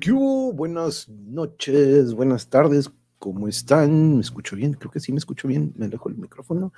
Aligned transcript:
¿Qué 0.00 0.12
Buenas 0.12 1.10
noches, 1.10 2.14
buenas 2.14 2.48
tardes, 2.48 2.90
¿cómo 3.18 3.48
están? 3.48 4.14
¿Me 4.14 4.22
escucho 4.22 4.56
bien? 4.56 4.72
Creo 4.72 4.90
que 4.90 4.98
sí 4.98 5.12
me 5.12 5.18
escucho 5.18 5.46
bien, 5.46 5.74
me 5.76 5.84
alejo 5.84 6.08
el 6.08 6.16
micrófono. 6.16 6.72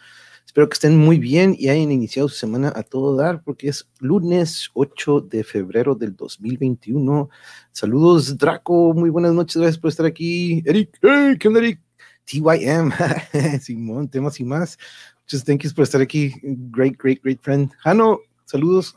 Espero 0.44 0.68
que 0.68 0.74
estén 0.74 0.98
muy 0.98 1.20
bien 1.20 1.54
y 1.56 1.68
hayan 1.68 1.92
iniciado 1.92 2.28
su 2.28 2.34
semana 2.34 2.72
a 2.74 2.82
todo 2.82 3.14
dar 3.14 3.44
porque 3.44 3.68
es 3.68 3.88
lunes 4.00 4.70
8 4.74 5.20
de 5.20 5.44
febrero 5.44 5.94
del 5.94 6.16
2021. 6.16 7.30
Saludos, 7.70 8.36
Draco, 8.36 8.92
muy 8.92 9.10
buenas 9.10 9.34
noches, 9.34 9.56
gracias 9.56 9.78
por 9.78 9.90
estar 9.90 10.06
aquí. 10.06 10.64
Eric, 10.66 10.98
hey, 11.00 11.36
¿qué 11.38 11.46
onda, 11.46 11.60
Eric? 11.60 11.80
TYM, 12.24 12.90
Simón, 13.60 14.08
temas 14.08 14.40
y 14.40 14.44
más. 14.44 14.78
Muchas 15.20 15.44
gracias 15.44 15.72
por 15.72 15.84
estar 15.84 16.00
aquí. 16.00 16.34
Great, 16.42 16.96
great, 16.98 17.22
great 17.22 17.40
friend. 17.40 17.70
Jano, 17.84 18.18
saludos 18.46 18.96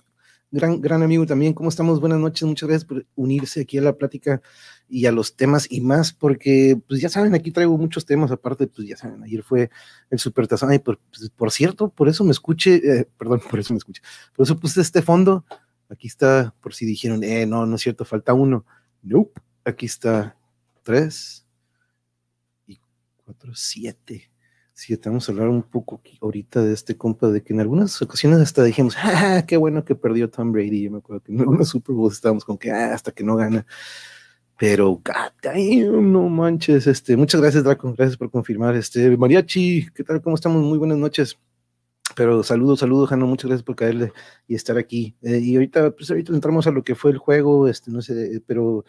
gran, 0.55 0.79
gran 0.79 1.03
amigo 1.03 1.25
también. 1.25 1.53
¿Cómo 1.53 1.69
estamos? 1.69 1.99
Buenas 1.99 2.19
noches. 2.19 2.43
Muchas 2.43 2.69
gracias 2.69 2.85
por 2.87 3.05
unirse 3.15 3.61
aquí 3.61 3.77
a 3.77 3.81
la 3.81 3.93
plática 3.93 4.41
y 4.87 5.05
a 5.05 5.11
los 5.11 5.35
temas 5.35 5.67
y 5.69 5.81
más, 5.81 6.13
porque 6.13 6.79
pues 6.87 7.01
ya 7.01 7.09
saben, 7.09 7.33
aquí 7.35 7.51
traigo 7.51 7.77
muchos 7.77 8.05
temas, 8.05 8.31
aparte, 8.31 8.67
pues 8.67 8.87
ya 8.87 8.95
saben, 8.95 9.21
ayer 9.23 9.43
fue 9.43 9.69
el 10.09 10.19
Super 10.19 10.47
Tazón, 10.47 10.73
y 10.73 10.79
por, 10.79 10.99
pues, 10.99 11.29
por 11.29 11.51
cierto, 11.51 11.89
por 11.89 12.07
eso 12.07 12.23
me 12.23 12.31
escuché, 12.31 12.75
eh, 12.75 13.07
perdón, 13.17 13.41
por 13.49 13.59
eso 13.59 13.73
me 13.73 13.79
escuché, 13.79 14.01
por 14.35 14.45
eso 14.45 14.59
puse 14.59 14.81
este 14.81 15.01
fondo, 15.01 15.43
aquí 15.89 16.07
está, 16.07 16.53
por 16.61 16.75
si 16.75 16.85
dijeron, 16.85 17.23
eh, 17.23 17.47
no, 17.47 17.65
no 17.65 17.75
es 17.77 17.81
cierto, 17.81 18.05
falta 18.05 18.33
uno, 18.33 18.63
nope, 19.01 19.41
aquí 19.63 19.87
está, 19.87 20.37
tres 20.83 21.47
y 22.67 22.79
cuatro, 23.25 23.55
siete, 23.55 24.29
Sí, 24.77 24.99
vamos 25.05 25.29
a 25.29 25.31
hablar 25.31 25.47
un 25.47 25.63
poco 25.63 26.01
ahorita 26.19 26.61
de 26.61 26.73
este 26.73 26.97
compa, 26.97 27.29
de 27.29 27.41
que 27.41 27.53
en 27.53 27.61
algunas 27.61 28.01
ocasiones 28.01 28.39
hasta 28.39 28.61
dijimos, 28.61 28.97
ah, 29.01 29.45
qué 29.47 29.55
bueno 29.55 29.85
que 29.85 29.95
perdió 29.95 30.29
Tom 30.29 30.51
Brady. 30.51 30.83
Yo 30.83 30.91
me 30.91 30.97
acuerdo 30.97 31.23
que 31.23 31.31
en 31.31 31.39
algunos 31.39 31.69
Super 31.69 31.95
Bowls 31.95 32.15
estábamos 32.15 32.43
con 32.43 32.57
que 32.57 32.71
ah, 32.71 32.93
hasta 32.93 33.13
que 33.13 33.23
no 33.23 33.37
gana. 33.37 33.65
Pero, 34.59 34.91
God 34.91 35.55
no 36.01 36.27
manches. 36.27 36.87
Este, 36.87 37.15
muchas 37.15 37.39
gracias, 37.39 37.63
Draco. 37.63 37.93
Gracias 37.93 38.17
por 38.17 38.29
confirmar. 38.29 38.75
Este, 38.75 39.15
Mariachi, 39.15 39.87
¿qué 39.95 40.03
tal? 40.03 40.21
¿Cómo 40.21 40.35
estamos? 40.35 40.61
Muy 40.61 40.77
buenas 40.77 40.97
noches. 40.97 41.39
Pero 42.13 42.43
saludos, 42.43 42.79
saludos, 42.79 43.09
Jano. 43.09 43.27
Muchas 43.27 43.47
gracias 43.47 43.63
por 43.63 43.77
caerle 43.77 44.11
y 44.45 44.55
estar 44.55 44.77
aquí. 44.77 45.15
Eh, 45.21 45.39
y 45.39 45.55
ahorita, 45.55 45.91
pues 45.91 46.09
ahorita 46.09 46.33
entramos 46.33 46.67
a 46.67 46.71
lo 46.71 46.83
que 46.83 46.95
fue 46.95 47.11
el 47.11 47.17
juego, 47.17 47.69
este, 47.69 47.91
no 47.91 48.01
sé, 48.01 48.43
pero 48.45 48.83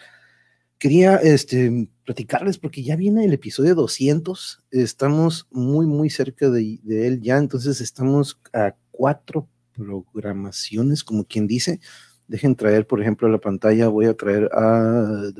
quería 0.78 1.16
este, 1.16 1.88
platicarles 2.04 2.58
porque 2.58 2.82
ya 2.82 2.96
viene 2.96 3.24
el 3.24 3.32
episodio 3.32 3.74
200, 3.74 4.62
estamos 4.70 5.46
muy, 5.50 5.86
muy 5.86 6.10
cerca 6.10 6.50
de, 6.50 6.80
él 6.86 7.20
ya, 7.20 7.38
entonces 7.38 7.80
estamos 7.80 8.40
a 8.52 8.74
cuatro 8.90 9.48
programaciones, 9.72 11.04
como 11.04 11.24
quien 11.24 11.46
dice. 11.46 11.80
Dejen 12.28 12.56
traer, 12.56 12.86
por 12.86 13.00
ejemplo, 13.00 13.28
a 13.28 13.30
la 13.30 13.38
pantalla, 13.38 13.88
voy 13.88 14.06
a 14.06 14.14
traer 14.14 14.50
a... 14.52 15.30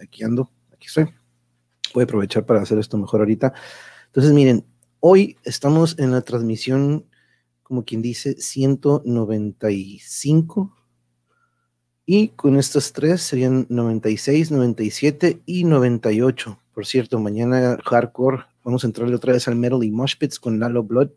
Aquí 0.00 0.22
ando, 0.22 0.50
aquí 0.72 0.88
estoy. 0.88 1.06
Voy 1.94 2.02
a 2.02 2.04
aprovechar 2.04 2.44
para 2.44 2.60
hacer 2.60 2.78
esto 2.78 2.98
mejor 2.98 3.20
ahorita. 3.20 3.54
Entonces, 4.06 4.32
miren, 4.32 4.66
hoy 5.00 5.38
estamos 5.44 5.98
en 5.98 6.10
la 6.10 6.20
transmisión, 6.20 7.06
como 7.62 7.84
quien 7.84 8.02
dice, 8.02 8.36
195 8.38 10.77
y 12.10 12.28
con 12.28 12.56
estos 12.56 12.94
tres 12.94 13.20
serían 13.20 13.66
96, 13.68 14.50
97 14.50 15.42
y 15.44 15.64
98. 15.64 16.58
Por 16.72 16.86
cierto, 16.86 17.18
mañana 17.18 17.76
hardcore, 17.84 18.44
vamos 18.64 18.82
a 18.82 18.86
entrarle 18.86 19.14
otra 19.14 19.34
vez 19.34 19.46
al 19.46 19.56
Metal 19.56 19.84
y 19.84 19.90
Moshpits 19.90 20.40
con 20.40 20.58
Lalo 20.58 20.84
Blood, 20.84 21.10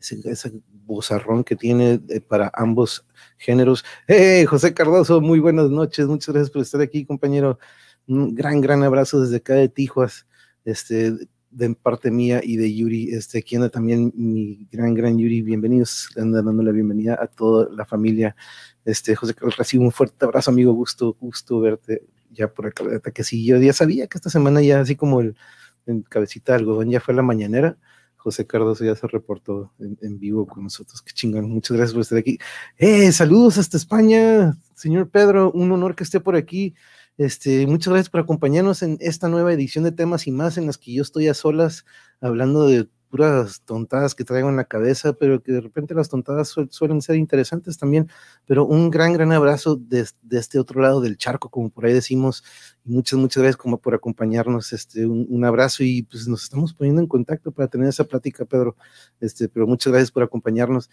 ese, 0.00 0.18
ese 0.24 0.52
bozarrón 0.86 1.44
que 1.44 1.56
tiene 1.56 2.00
eh, 2.08 2.22
para 2.22 2.50
ambos 2.54 3.06
géneros. 3.36 3.84
Hey, 4.06 4.46
José 4.46 4.72
Cardoso, 4.72 5.20
muy 5.20 5.40
buenas 5.40 5.68
noches, 5.68 6.06
muchas 6.06 6.34
gracias 6.34 6.50
por 6.50 6.62
estar 6.62 6.80
aquí, 6.80 7.04
compañero. 7.04 7.58
Un 8.06 8.34
gran, 8.34 8.62
gran 8.62 8.82
abrazo 8.82 9.20
desde 9.20 9.36
acá 9.36 9.56
de 9.56 9.68
Tijuas, 9.68 10.26
este, 10.64 11.12
de 11.50 11.74
parte 11.74 12.10
mía 12.10 12.40
y 12.42 12.56
de 12.56 12.74
Yuri, 12.74 13.12
este, 13.12 13.38
aquí 13.38 13.56
también 13.70 14.12
mi 14.14 14.68
gran, 14.70 14.94
gran 14.94 15.18
Yuri, 15.18 15.42
bienvenidos, 15.42 16.10
anda 16.16 16.42
dando 16.42 16.62
la 16.62 16.72
bienvenida 16.72 17.18
a 17.20 17.26
toda 17.26 17.68
la 17.74 17.84
familia 17.84 18.36
este, 18.84 19.14
José 19.14 19.34
Carlos, 19.34 19.56
recibo 19.56 19.84
un 19.84 19.92
fuerte 19.92 20.24
abrazo, 20.24 20.50
amigo. 20.50 20.72
Gusto, 20.72 21.16
gusto 21.20 21.60
verte 21.60 22.02
ya 22.30 22.48
por 22.48 22.66
acá. 22.66 23.00
Que 23.12 23.24
sí, 23.24 23.44
yo 23.44 23.58
ya 23.58 23.72
sabía 23.72 24.06
que 24.06 24.18
esta 24.18 24.30
semana 24.30 24.62
ya, 24.62 24.80
así 24.80 24.96
como 24.96 25.20
el, 25.20 25.36
cabecita 26.08 26.52
de 26.52 26.60
algodón, 26.60 26.90
ya 26.90 27.00
fue 27.00 27.14
la 27.14 27.22
mañanera. 27.22 27.76
José 28.16 28.46
Cardoso 28.46 28.84
ya 28.84 28.94
se 28.94 29.06
reportó 29.06 29.72
en, 29.78 30.18
vivo 30.18 30.46
con 30.46 30.64
nosotros. 30.64 31.00
Qué 31.02 31.12
chingón. 31.12 31.48
Muchas 31.50 31.76
gracias 31.76 31.94
por 31.94 32.02
estar 32.02 32.18
aquí. 32.18 32.38
¡Eh! 32.76 33.10
Saludos 33.12 33.56
hasta 33.56 33.78
España, 33.78 34.58
señor 34.74 35.08
Pedro. 35.08 35.50
Un 35.52 35.72
honor 35.72 35.94
que 35.94 36.04
esté 36.04 36.20
por 36.20 36.36
aquí. 36.36 36.74
Este, 37.20 37.66
muchas 37.66 37.92
gracias 37.92 38.08
por 38.08 38.22
acompañarnos 38.22 38.82
en 38.82 38.96
esta 38.98 39.28
nueva 39.28 39.52
edición 39.52 39.84
de 39.84 39.92
temas 39.92 40.26
y 40.26 40.32
más 40.32 40.56
en 40.56 40.64
las 40.64 40.78
que 40.78 40.94
yo 40.94 41.02
estoy 41.02 41.28
a 41.28 41.34
solas 41.34 41.84
hablando 42.18 42.66
de 42.66 42.88
puras 43.10 43.60
tontadas 43.66 44.14
que 44.14 44.24
traigo 44.24 44.48
en 44.48 44.56
la 44.56 44.64
cabeza, 44.64 45.12
pero 45.12 45.42
que 45.42 45.52
de 45.52 45.60
repente 45.60 45.92
las 45.94 46.08
tontadas 46.08 46.56
suelen 46.70 47.02
ser 47.02 47.16
interesantes 47.16 47.76
también. 47.76 48.08
Pero 48.46 48.64
un 48.64 48.88
gran, 48.88 49.12
gran 49.12 49.32
abrazo 49.32 49.76
de, 49.76 50.06
este 50.30 50.58
otro 50.58 50.80
lado 50.80 51.02
del 51.02 51.18
charco, 51.18 51.50
como 51.50 51.68
por 51.68 51.84
ahí 51.84 51.92
decimos, 51.92 52.42
y 52.86 52.90
muchas, 52.90 53.18
muchas 53.18 53.42
gracias 53.42 53.62
por 53.82 53.94
acompañarnos, 53.94 54.72
este, 54.72 55.04
un, 55.04 55.44
abrazo 55.44 55.84
y 55.84 56.04
pues 56.04 56.26
nos 56.26 56.44
estamos 56.44 56.72
poniendo 56.72 57.02
en 57.02 57.06
contacto 57.06 57.52
para 57.52 57.68
tener 57.68 57.90
esa 57.90 58.04
plática, 58.04 58.46
Pedro, 58.46 58.76
este, 59.20 59.46
pero 59.50 59.66
muchas 59.66 59.92
gracias 59.92 60.10
por 60.10 60.22
acompañarnos. 60.22 60.88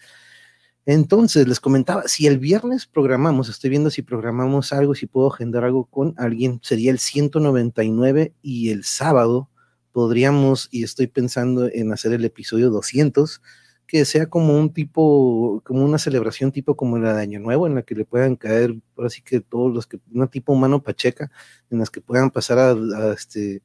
Entonces, 0.90 1.46
les 1.46 1.60
comentaba, 1.60 2.04
si 2.06 2.26
el 2.26 2.38
viernes 2.38 2.86
programamos, 2.86 3.50
estoy 3.50 3.68
viendo 3.68 3.90
si 3.90 4.00
programamos 4.00 4.72
algo, 4.72 4.94
si 4.94 5.04
puedo 5.06 5.30
agendar 5.30 5.62
algo 5.62 5.84
con 5.84 6.14
alguien, 6.16 6.60
sería 6.62 6.90
el 6.90 6.98
199 6.98 8.32
y 8.40 8.70
el 8.70 8.84
sábado 8.84 9.50
podríamos, 9.92 10.66
y 10.70 10.84
estoy 10.84 11.06
pensando 11.06 11.68
en 11.70 11.92
hacer 11.92 12.14
el 12.14 12.24
episodio 12.24 12.70
200, 12.70 13.42
que 13.86 14.06
sea 14.06 14.30
como 14.30 14.58
un 14.58 14.72
tipo, 14.72 15.60
como 15.62 15.84
una 15.84 15.98
celebración 15.98 16.52
tipo 16.52 16.74
como 16.74 16.96
la 16.96 17.12
de 17.12 17.20
Año 17.20 17.40
Nuevo, 17.40 17.66
en 17.66 17.74
la 17.74 17.82
que 17.82 17.94
le 17.94 18.06
puedan 18.06 18.36
caer, 18.36 18.74
por 18.94 19.04
así 19.04 19.20
que 19.20 19.40
todos 19.42 19.70
los 19.74 19.86
que, 19.86 20.00
una 20.10 20.28
tipo 20.28 20.54
humano 20.54 20.82
pacheca, 20.82 21.30
en 21.70 21.80
las 21.80 21.90
que 21.90 22.00
puedan 22.00 22.30
pasar 22.30 22.58
a, 22.58 23.12
este, 23.12 23.60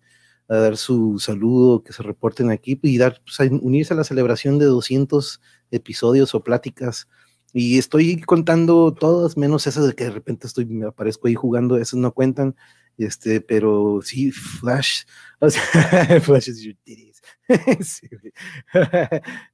a 0.47 0.55
dar 0.55 0.77
su 0.77 1.19
saludo, 1.19 1.83
que 1.83 1.93
se 1.93 2.03
reporten 2.03 2.51
aquí 2.51 2.79
y 2.81 2.97
dar, 2.97 3.21
pues, 3.23 3.51
unirse 3.51 3.93
a 3.93 3.97
la 3.97 4.03
celebración 4.03 4.59
de 4.59 4.65
200 4.65 5.41
episodios 5.71 6.35
o 6.35 6.43
pláticas. 6.43 7.07
Y 7.53 7.77
estoy 7.77 8.21
contando 8.21 8.93
todas, 8.93 9.37
menos 9.37 9.67
esas 9.67 9.87
de 9.87 9.93
que 9.93 10.05
de 10.05 10.11
repente 10.11 10.47
estoy, 10.47 10.65
me 10.65 10.87
aparezco 10.87 11.27
ahí 11.27 11.35
jugando, 11.35 11.77
esas 11.77 11.99
no 11.99 12.11
cuentan. 12.13 12.55
Este, 12.97 13.41
pero 13.41 14.01
sí, 14.03 14.31
Flash, 14.31 15.03
o 15.39 15.49
sea, 15.49 16.21
Flash 16.21 16.49
is 16.49 16.61
your 16.61 16.75
titties. 16.83 17.21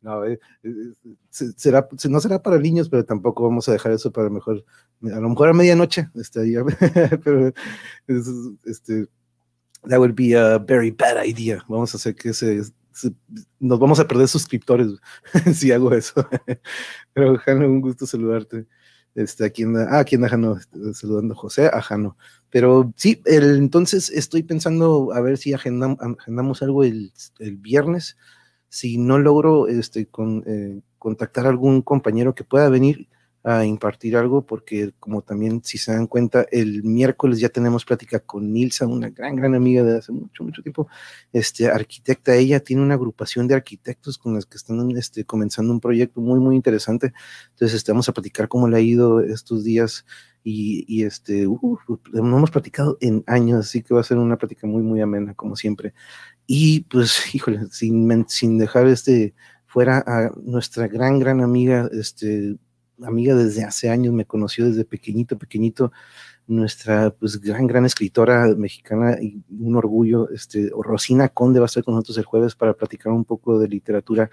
no, 0.02 0.26
eh, 0.26 0.40
eh, 0.64 0.94
será, 1.30 1.88
no 2.10 2.20
será 2.20 2.42
para 2.42 2.58
niños, 2.60 2.90
pero 2.90 3.06
tampoco 3.06 3.44
vamos 3.44 3.68
a 3.70 3.72
dejar 3.72 3.94
eso 3.94 4.12
para 4.12 4.30
mejor, 4.30 4.66
a 5.04 5.20
lo 5.20 5.30
mejor 5.30 5.50
a 5.50 5.54
medianoche, 5.54 6.10
este, 6.16 6.64
pero 7.24 7.54
este, 8.66 9.08
that 9.88 10.00
would 10.00 10.16
be 10.16 10.34
a 10.34 10.60
very 10.60 10.92
bad 10.92 11.24
idea. 11.24 11.64
Vamos 11.68 11.94
a 11.94 11.98
hacer 11.98 12.16
que 12.16 12.34
se, 12.34 12.62
nos 13.60 13.80
vamos 13.80 14.00
a 14.00 14.08
perder 14.08 14.28
suscriptores 14.28 14.88
si 15.54 15.72
hago 15.72 15.94
eso. 15.94 16.28
pero, 17.14 17.38
Jano, 17.38 17.68
un 17.68 17.82
gusto 17.82 18.06
saludarte. 18.06 18.68
Este, 19.16 19.44
aquí 19.44 19.64
anda, 19.64 19.88
ah, 19.90 20.00
aquí 20.00 20.16
anda 20.16 20.30
Jano, 20.30 20.58
este, 20.58 20.94
saludando 20.94 21.34
a 21.34 21.38
José, 21.38 21.70
a 21.72 21.82
Jano. 21.82 22.18
Pero 22.50 22.94
sí, 22.96 23.22
el, 23.26 23.58
entonces 23.58 24.10
estoy 24.10 24.44
pensando 24.44 25.12
a 25.14 25.22
ver 25.22 25.38
si 25.38 25.54
agendamos 25.54 26.62
algo 26.62 26.84
el, 26.84 27.12
el, 27.40 27.58
viernes. 27.58 28.18
Si 28.70 28.98
no 28.98 29.18
logro 29.18 29.68
este, 29.68 30.08
con, 30.08 30.44
eh, 30.46 30.82
contactar 31.00 31.48
a 31.48 31.50
algún 31.50 31.82
compañero 31.82 32.36
que 32.36 32.44
pueda 32.44 32.70
venir, 32.70 33.10
a 33.44 33.66
impartir 33.66 34.18
algo, 34.18 34.46
porque 34.46 34.92
como 35.00 35.22
también 35.22 35.62
si 35.64 35.78
se 35.78 35.94
dan 35.94 36.08
cuenta, 36.08 36.46
el 36.52 36.84
miércoles 36.84 37.40
ya 37.40 37.50
tenemos 37.50 37.86
plática 37.86 38.20
con 38.20 38.52
Nilsa, 38.52 38.86
una 38.86 39.10
gran, 39.10 39.36
gran 39.36 39.56
amiga 39.56 39.84
de 39.84 39.98
hace 39.98 40.12
mucho, 40.12 40.44
mucho 40.44 40.62
tiempo, 40.62 40.88
este, 41.32 41.68
arquitecta, 41.70 42.36
ella 42.36 42.60
tiene 42.60 42.82
una 42.82 42.96
agrupación 42.96 43.48
de 43.48 43.56
arquitectos 43.56 44.18
con 44.18 44.34
las 44.34 44.46
que 44.46 44.58
están 44.58 44.92
este, 44.98 45.24
comenzando 45.24 45.72
un 45.72 45.80
proyecto 45.80 46.22
muy, 46.22 46.40
muy 46.40 46.56
interesante, 46.56 47.14
entonces 47.52 47.78
este, 47.78 47.92
vamos 47.92 48.10
a 48.10 48.14
platicar 48.14 48.48
cómo 48.48 48.68
le 48.68 48.78
ha 48.78 48.82
ido 48.82 49.22
estos 49.22 49.64
días 49.64 50.06
y, 50.44 50.86
y 50.88 51.04
este, 51.04 51.46
no 51.46 52.38
hemos 52.38 52.52
platicado 52.52 52.98
en 53.02 53.24
años, 53.28 53.60
así 53.60 53.82
que 53.82 53.94
va 53.94 54.02
a 54.02 54.04
ser 54.04 54.18
una 54.18 54.38
plática 54.38 54.68
muy, 54.68 54.84
muy 54.84 55.02
amena, 55.02 55.34
como 55.34 55.56
siempre. 55.56 55.94
Y 56.48 56.82
pues, 56.82 57.24
híjole, 57.36 57.68
sin, 57.72 58.26
sin 58.28 58.58
dejar 58.58 58.88
este 58.88 59.34
fuera 59.66 60.04
a 60.08 60.32
nuestra 60.42 60.88
gran, 60.88 61.20
gran 61.20 61.42
amiga, 61.42 61.88
este, 61.94 62.58
amiga 63.08 63.36
desde 63.36 63.64
hace 63.64 63.90
años, 63.90 64.14
me 64.14 64.26
conoció 64.26 64.66
desde 64.66 64.86
pequeñito, 64.86 65.38
pequeñito, 65.38 65.92
nuestra 66.48 67.12
pues 67.12 67.40
gran, 67.40 67.68
gran 67.68 67.86
escritora 67.86 68.48
mexicana 68.56 69.18
y 69.22 69.44
un 69.60 69.76
orgullo, 69.76 70.30
este, 70.32 70.72
Rosina 70.76 71.30
Conde 71.30 71.60
va 71.60 71.66
a 71.66 71.68
estar 71.68 71.84
con 71.84 71.94
nosotros 71.94 72.18
el 72.18 72.26
jueves 72.26 72.56
para 72.56 72.74
platicar 72.74 73.14
un 73.14 73.24
poco 73.24 73.60
de 73.60 73.68
literatura 73.68 74.32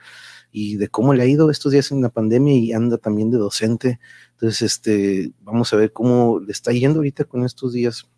y 0.50 0.76
de 0.76 0.88
cómo 0.88 1.12
le 1.12 1.22
ha 1.22 1.26
ido 1.26 1.50
estos 1.50 1.72
días 1.72 1.92
en 1.92 2.00
la 2.00 2.08
pandemia 2.08 2.54
y 2.54 2.72
anda 2.72 2.96
también 2.96 3.30
de 3.30 3.38
docente. 3.38 4.00
Entonces, 4.32 4.62
este, 4.62 5.32
vamos 5.42 5.72
a 5.72 5.76
ver 5.76 5.92
cómo 5.92 6.40
le 6.40 6.52
está 6.52 6.72
yendo 6.72 7.00
ahorita 7.00 7.24
con 7.24 7.44
estos 7.44 7.74
días 7.74 8.08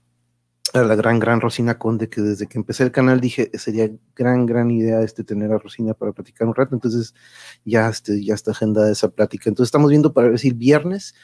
a 0.75 0.83
la 0.83 0.97
gran, 0.97 1.19
gran 1.19 1.41
Rosina 1.41 1.79
Conde, 1.79 2.09
que 2.09 2.21
desde 2.21 2.47
que 2.47 2.59
empecé 2.59 2.85
el 2.85 2.93
canal 2.93 3.21
dije, 3.21 3.51
sería 3.55 3.91
gran, 4.15 4.47
gran 4.47 4.71
idea 4.71 5.03
este 5.03 5.25
tener 5.25 5.53
a 5.53 5.59
Rosina 5.59 5.95
para 5.95 6.13
platicar 6.13 6.47
un 6.49 6.55
rato, 6.55 6.75
entonces 6.75 7.15
ya, 7.65 7.89
este, 7.89 8.25
ya 8.25 8.35
está 8.35 8.51
agendada 8.51 8.91
esa 8.91 9.09
plática. 9.09 9.49
Entonces 9.49 9.69
estamos 9.69 9.91
viendo 9.91 10.13
para 10.13 10.31
decir 10.31 10.55
viernes, 10.55 11.15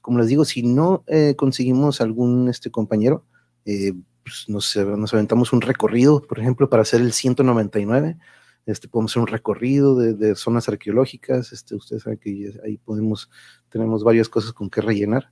como 0.00 0.18
les 0.18 0.28
digo, 0.28 0.44
si 0.44 0.62
no 0.62 1.04
eh, 1.06 1.34
conseguimos 1.36 2.00
algún 2.00 2.48
este, 2.48 2.70
compañero, 2.70 3.26
eh, 3.64 3.92
pues 4.22 4.46
nos, 4.48 4.76
nos, 4.76 5.14
aventamos 5.14 5.52
un 5.52 5.60
recorrido, 5.60 6.22
por 6.22 6.38
ejemplo, 6.38 6.68
para 6.68 6.82
hacer 6.82 7.00
el 7.00 7.12
199. 7.12 8.18
Este, 8.66 8.88
podemos 8.88 9.12
hacer 9.12 9.22
un 9.22 9.28
recorrido 9.28 9.96
de, 9.96 10.14
de 10.14 10.34
zonas 10.34 10.68
arqueológicas. 10.68 11.52
Este, 11.52 11.74
ustedes 11.74 12.02
saben 12.02 12.18
que 12.18 12.52
ahí 12.64 12.78
podemos, 12.78 13.30
tenemos 13.68 14.04
varias 14.04 14.28
cosas 14.28 14.52
con 14.52 14.68
que 14.70 14.80
rellenar 14.80 15.30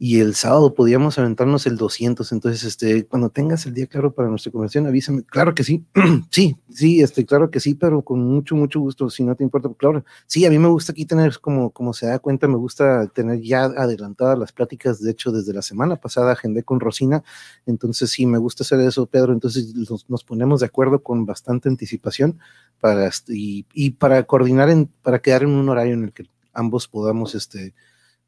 y 0.00 0.20
el 0.20 0.36
sábado 0.36 0.74
podíamos 0.74 1.18
aventarnos 1.18 1.66
el 1.66 1.76
200. 1.76 2.30
Entonces, 2.30 2.62
este, 2.62 3.04
cuando 3.06 3.30
tengas 3.30 3.66
el 3.66 3.74
día 3.74 3.88
claro 3.88 4.12
para 4.12 4.28
nuestra 4.28 4.52
conversación, 4.52 4.86
avísame. 4.86 5.24
Claro 5.24 5.54
que 5.54 5.64
sí, 5.64 5.84
sí, 6.30 6.56
sí, 6.70 7.02
este, 7.02 7.26
claro 7.26 7.50
que 7.50 7.58
sí, 7.58 7.74
pero 7.74 8.02
con 8.02 8.20
mucho, 8.20 8.54
mucho 8.54 8.78
gusto, 8.78 9.10
si 9.10 9.24
no 9.24 9.34
te 9.34 9.42
importa, 9.42 9.68
claro. 9.76 10.04
Sí, 10.26 10.46
a 10.46 10.50
mí 10.50 10.58
me 10.58 10.68
gusta 10.68 10.92
aquí 10.92 11.04
tener, 11.04 11.40
como, 11.40 11.70
como 11.70 11.92
se 11.92 12.06
da 12.06 12.20
cuenta, 12.20 12.46
me 12.46 12.56
gusta 12.56 13.08
tener 13.08 13.40
ya 13.40 13.64
adelantadas 13.64 14.38
las 14.38 14.52
pláticas. 14.52 15.02
De 15.02 15.10
hecho, 15.10 15.32
desde 15.32 15.52
la 15.52 15.62
semana 15.62 15.96
pasada 15.96 16.32
agendé 16.32 16.62
con 16.62 16.78
Rosina, 16.78 17.24
entonces 17.66 18.10
sí, 18.10 18.24
me 18.24 18.38
gusta 18.38 18.62
hacer 18.62 18.78
eso, 18.80 19.06
Pedro. 19.06 19.32
Entonces 19.32 19.74
nos, 19.74 20.24
ponemos 20.24 20.60
de 20.60 20.66
acuerdo 20.66 21.02
con 21.02 21.26
bastante 21.26 21.68
anticipación 21.68 22.38
para, 22.80 23.08
este, 23.08 23.36
y, 23.36 23.66
y 23.74 23.90
para 23.90 24.22
coordinar, 24.22 24.70
en, 24.70 24.86
para 25.02 25.18
quedar 25.18 25.42
en 25.42 25.50
un 25.50 25.68
horario 25.68 25.94
en 25.94 26.04
el 26.04 26.12
que 26.12 26.26
ambos 26.52 26.86
podamos, 26.86 27.34
este, 27.34 27.74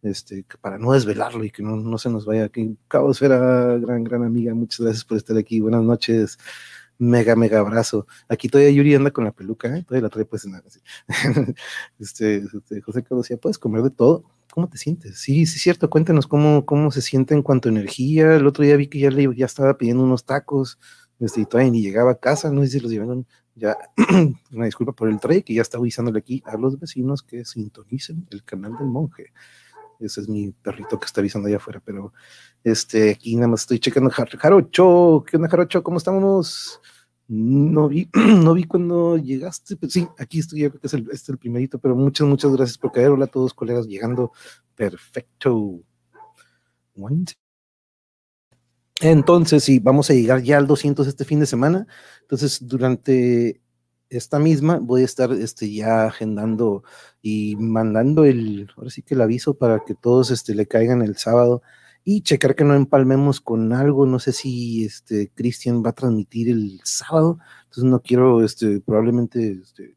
este, 0.03 0.45
para 0.61 0.79
no 0.79 0.93
desvelarlo 0.93 1.45
y 1.45 1.51
que 1.51 1.63
no, 1.63 1.77
no 1.77 1.99
se 1.99 2.11
nos 2.11 2.25
vaya 2.25 2.45
aquí. 2.45 2.77
Cabo 2.89 3.11
Esfera, 3.11 3.79
gran, 3.79 4.05
gran 4.05 4.25
amiga, 4.25 4.55
muchas 4.55 4.81
gracias 4.81 5.05
por 5.05 5.17
estar 5.17 5.37
aquí. 5.37 5.61
Buenas 5.61 5.83
noches. 5.83 6.39
Mega, 6.99 7.35
mega 7.35 7.61
abrazo. 7.61 8.07
Aquí 8.29 8.49
todavía 8.49 8.73
Yuri 8.73 8.95
anda 8.95 9.11
con 9.11 9.25
la 9.25 9.33
peluca, 9.33 9.75
¿eh? 9.75 9.83
todavía 9.85 10.03
la 10.03 10.11
trae 10.11 10.27
pues 10.27 10.47
nada. 10.47 10.65
este, 11.99 12.37
este, 12.37 12.81
José 12.83 13.03
Carlos 13.03 13.25
decía, 13.25 13.39
¿puedes 13.39 13.59
comer 13.59 13.83
de 13.83 13.91
todo? 13.91 14.25
¿Cómo 14.53 14.69
te 14.69 14.77
sientes? 14.77 15.19
Sí, 15.19 15.47
sí, 15.47 15.59
cierto. 15.59 15.89
Cuéntanos 15.89 16.27
cómo, 16.27 16.67
cómo 16.67 16.91
se 16.91 17.01
siente 17.01 17.35
en 17.35 17.43
cuanto 17.43 17.69
a 17.69 17.73
energía. 17.73 18.35
El 18.37 18.47
otro 18.47 18.65
día 18.65 18.77
vi 18.77 18.89
que 18.89 18.99
ya, 18.99 19.11
le, 19.11 19.35
ya 19.35 19.47
estaba 19.47 19.79
pidiendo 19.79 20.03
unos 20.03 20.27
tacos 20.27 20.79
este, 21.21 21.43
y 21.43 21.47
todavía 21.47 21.73
ni 21.73 21.83
llegaba 21.83 22.13
a 22.13 22.19
casa. 22.19 22.51
No 22.51 22.61
sé 22.63 22.69
si 22.69 22.81
los 22.81 22.91
llevaron 22.91 23.27
ya. 23.55 23.77
una 24.53 24.65
disculpa 24.67 24.93
por 24.93 25.09
el 25.09 25.21
trade 25.21 25.43
que 25.43 25.55
ya 25.55 25.63
está 25.63 25.79
avisándole 25.79 26.19
aquí 26.19 26.43
a 26.45 26.57
los 26.57 26.79
vecinos 26.79 27.23
que 27.23 27.45
sintonicen 27.45 28.27
el 28.31 28.45
canal 28.45 28.77
del 28.77 28.89
monje. 28.89 29.33
Ese 30.01 30.23
es 30.23 30.29
mi 30.29 30.51
perrito 30.51 30.99
que 30.99 31.07
está 31.07 31.21
avisando 31.21 31.49
allá 31.49 31.59
afuera, 31.59 31.83
pero 31.85 32.13
este, 32.65 33.11
aquí 33.11 33.37
nada 33.37 33.49
más 33.49 33.63
estoy 33.63 33.79
checando. 33.79 34.11
Jarocho, 34.11 35.25
¿qué 35.27 35.37
onda, 35.37 35.49
Jarocho? 35.49 35.83
¿Cómo 35.83 35.99
estamos? 35.99 36.81
No 37.29 37.89
vi, 37.89 38.09
no 38.15 38.55
vi 38.55 38.65
cuando 38.65 39.17
llegaste, 39.17 39.77
pero 39.77 39.91
sí, 39.91 40.09
aquí 40.19 40.41
estoy, 40.41 40.61
creo 40.69 40.81
que 40.81 40.87
es 40.87 40.95
el, 40.95 41.03
este 41.03 41.15
es 41.15 41.29
el 41.29 41.39
primerito, 41.39 41.79
pero 41.79 41.95
muchas, 41.95 42.27
muchas 42.27 42.51
gracias 42.53 42.79
por 42.79 42.93
caer. 42.93 43.11
Hola 43.11 43.27
a 43.27 43.29
todos, 43.29 43.55
colegas, 43.55 43.87
llegando. 43.87 44.33
Perfecto. 44.75 45.81
Entonces, 49.01 49.65
sí, 49.65 49.79
vamos 49.79 50.11
a 50.11 50.15
llegar 50.15 50.43
ya 50.43 50.59
al 50.59 50.67
200 50.67 51.07
este 51.07 51.25
fin 51.25 51.41
de 51.41 51.47
semana. 51.47 51.87
Entonces, 52.23 52.67
durante 52.67 53.61
esta 54.11 54.39
misma 54.39 54.79
voy 54.81 55.03
a 55.03 55.05
estar 55.05 55.33
este, 55.33 55.73
ya 55.73 56.07
agendando 56.07 56.85
y 57.23 57.57
mandando 57.57 58.25
el, 58.25 58.69
ahora 58.77 58.91
sí 58.91 59.03
que 59.03 59.15
el 59.15 59.23
aviso 59.23 59.55
para 59.55 59.85
que 59.85 59.95
todos 59.95 60.31
este, 60.31 60.55
le 60.55 60.67
caigan 60.67 61.03
el 61.03 61.17
sábado 61.17 61.63
y 62.05 62.23
checar 62.23 62.57
que 62.57 62.65
no 62.65 62.75
empalmemos 62.75 63.41
con 63.41 63.73
algo. 63.73 64.07
No 64.07 64.19
sé 64.19 64.33
si 64.33 64.85
este 64.85 65.31
Cristian 65.35 65.83
va 65.85 65.91
a 65.91 65.95
transmitir 65.95 66.49
el 66.51 66.81
sábado, 66.85 67.39
entonces 67.65 67.85
no 67.85 68.03
quiero, 68.03 68.43
este, 68.43 68.81
probablemente 68.81 69.61
este, 69.63 69.97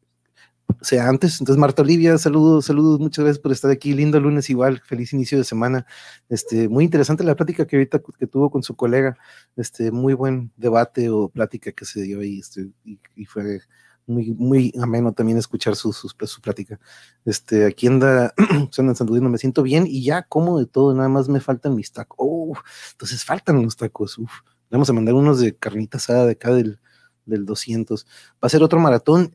sea 0.80 1.08
antes. 1.08 1.40
Entonces, 1.40 1.58
Marta 1.58 1.82
Olivia, 1.82 2.16
saludos, 2.18 2.66
saludos, 2.66 3.00
muchas 3.00 3.24
gracias 3.24 3.42
por 3.42 3.52
estar 3.52 3.70
aquí. 3.70 3.94
Lindo 3.94 4.20
lunes 4.20 4.50
igual, 4.50 4.80
feliz 4.84 5.12
inicio 5.12 5.38
de 5.38 5.44
semana. 5.44 5.86
Este, 6.28 6.68
muy 6.68 6.84
interesante 6.84 7.24
la 7.24 7.36
plática 7.36 7.66
que 7.66 7.76
ahorita 7.76 8.02
que 8.18 8.26
tuvo 8.26 8.50
con 8.50 8.62
su 8.62 8.76
colega, 8.76 9.16
este, 9.56 9.90
muy 9.90 10.14
buen 10.14 10.52
debate 10.56 11.10
o 11.10 11.28
plática 11.28 11.72
que 11.72 11.84
se 11.84 12.02
dio 12.02 12.20
ahí, 12.20 12.38
este, 12.40 12.68
y 13.16 13.24
fue 13.24 13.60
muy, 14.06 14.32
muy 14.32 14.72
ameno 14.80 15.12
también 15.12 15.38
escuchar 15.38 15.76
su, 15.76 15.92
su, 15.92 16.08
su 16.08 16.40
plática. 16.40 16.78
Este, 17.24 17.66
aquí 17.66 17.86
anda, 17.86 18.34
suena 18.70 18.94
Sandudino, 18.94 19.28
me 19.28 19.38
siento 19.38 19.62
bien 19.62 19.86
y 19.86 20.04
ya 20.04 20.22
como 20.22 20.58
de 20.58 20.66
todo, 20.66 20.94
nada 20.94 21.08
más 21.08 21.28
me 21.28 21.40
faltan 21.40 21.74
mis 21.74 21.92
tacos. 21.92 22.16
Oh, 22.20 22.54
entonces 22.92 23.24
faltan 23.24 23.62
los 23.62 23.76
tacos. 23.76 24.18
Uf, 24.18 24.32
vamos 24.70 24.88
a 24.90 24.92
mandar 24.92 25.14
unos 25.14 25.40
de 25.40 25.56
carnita 25.56 25.98
asada 25.98 26.26
de 26.26 26.32
acá 26.32 26.52
del, 26.52 26.78
del 27.26 27.46
200. 27.46 28.06
Va 28.32 28.46
a 28.46 28.48
ser 28.48 28.62
otro 28.62 28.78
maratón. 28.78 29.30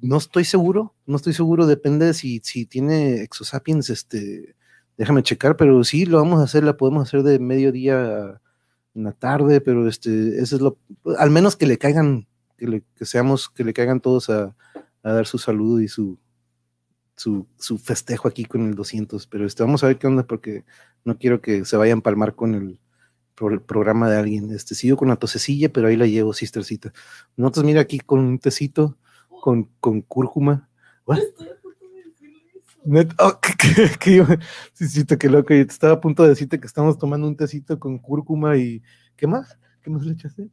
No 0.00 0.16
estoy 0.16 0.44
seguro, 0.44 0.94
no 1.06 1.16
estoy 1.16 1.32
seguro, 1.32 1.66
depende 1.66 2.06
de 2.06 2.14
si, 2.14 2.40
si 2.42 2.66
tiene 2.66 3.22
Exosapiens, 3.22 3.90
este, 3.90 4.54
déjame 4.96 5.22
checar, 5.22 5.56
pero 5.56 5.82
sí 5.84 6.06
lo 6.06 6.18
vamos 6.18 6.40
a 6.40 6.44
hacer, 6.44 6.64
la 6.64 6.76
podemos 6.76 7.08
hacer 7.08 7.22
de 7.22 7.38
mediodía 7.38 8.40
en 8.94 9.04
la 9.04 9.12
tarde, 9.12 9.60
pero 9.60 9.88
este, 9.88 10.40
eso 10.40 10.56
es 10.56 10.62
lo, 10.62 10.78
al 11.18 11.30
menos 11.30 11.56
que 11.56 11.66
le 11.66 11.78
caigan 11.78 12.26
que, 12.62 12.68
le, 12.68 12.84
que 12.94 13.04
seamos, 13.04 13.48
que 13.48 13.64
le 13.64 13.72
caigan 13.72 14.00
todos 14.00 14.30
a, 14.30 14.54
a 15.02 15.12
dar 15.12 15.26
su 15.26 15.36
saludo 15.36 15.80
y 15.80 15.88
su, 15.88 16.16
su, 17.16 17.48
su, 17.58 17.76
festejo 17.76 18.28
aquí 18.28 18.44
con 18.44 18.68
el 18.68 18.76
200, 18.76 19.26
pero 19.26 19.46
este, 19.46 19.64
vamos 19.64 19.82
a 19.82 19.88
ver 19.88 19.98
qué 19.98 20.06
onda 20.06 20.24
porque 20.24 20.64
no 21.04 21.18
quiero 21.18 21.40
que 21.40 21.64
se 21.64 21.76
vayan 21.76 21.96
a 21.96 21.98
empalmar 21.98 22.36
con 22.36 22.54
el, 22.54 22.78
el 23.50 23.60
programa 23.62 24.08
de 24.08 24.16
alguien. 24.16 24.52
Este, 24.52 24.76
sigo 24.76 24.96
con 24.96 25.08
la 25.08 25.16
tosecilla, 25.16 25.72
pero 25.72 25.88
ahí 25.88 25.96
la 25.96 26.06
llevo, 26.06 26.32
sistercita. 26.32 26.92
Nosotros, 27.36 27.64
mira, 27.64 27.80
aquí 27.80 27.98
con 27.98 28.20
un 28.20 28.38
tecito, 28.38 28.96
con, 29.40 29.64
con 29.80 30.00
cúrcuma. 30.00 30.68
Net, 32.84 33.12
oh, 33.18 33.40
que, 33.98 34.86
sí, 34.86 35.04
qué 35.04 35.28
loco. 35.28 35.52
Yo 35.52 35.62
estaba 35.62 35.94
a 35.94 36.00
punto 36.00 36.22
de 36.22 36.28
decirte 36.28 36.60
que 36.60 36.68
estamos 36.68 36.96
tomando 36.96 37.26
un 37.26 37.36
tecito 37.36 37.80
con 37.80 37.98
cúrcuma 37.98 38.56
y 38.56 38.84
¿qué 39.16 39.26
más? 39.26 39.58
¿Qué 39.82 39.90
más 39.90 40.04
le 40.04 40.12
echaste? 40.12 40.48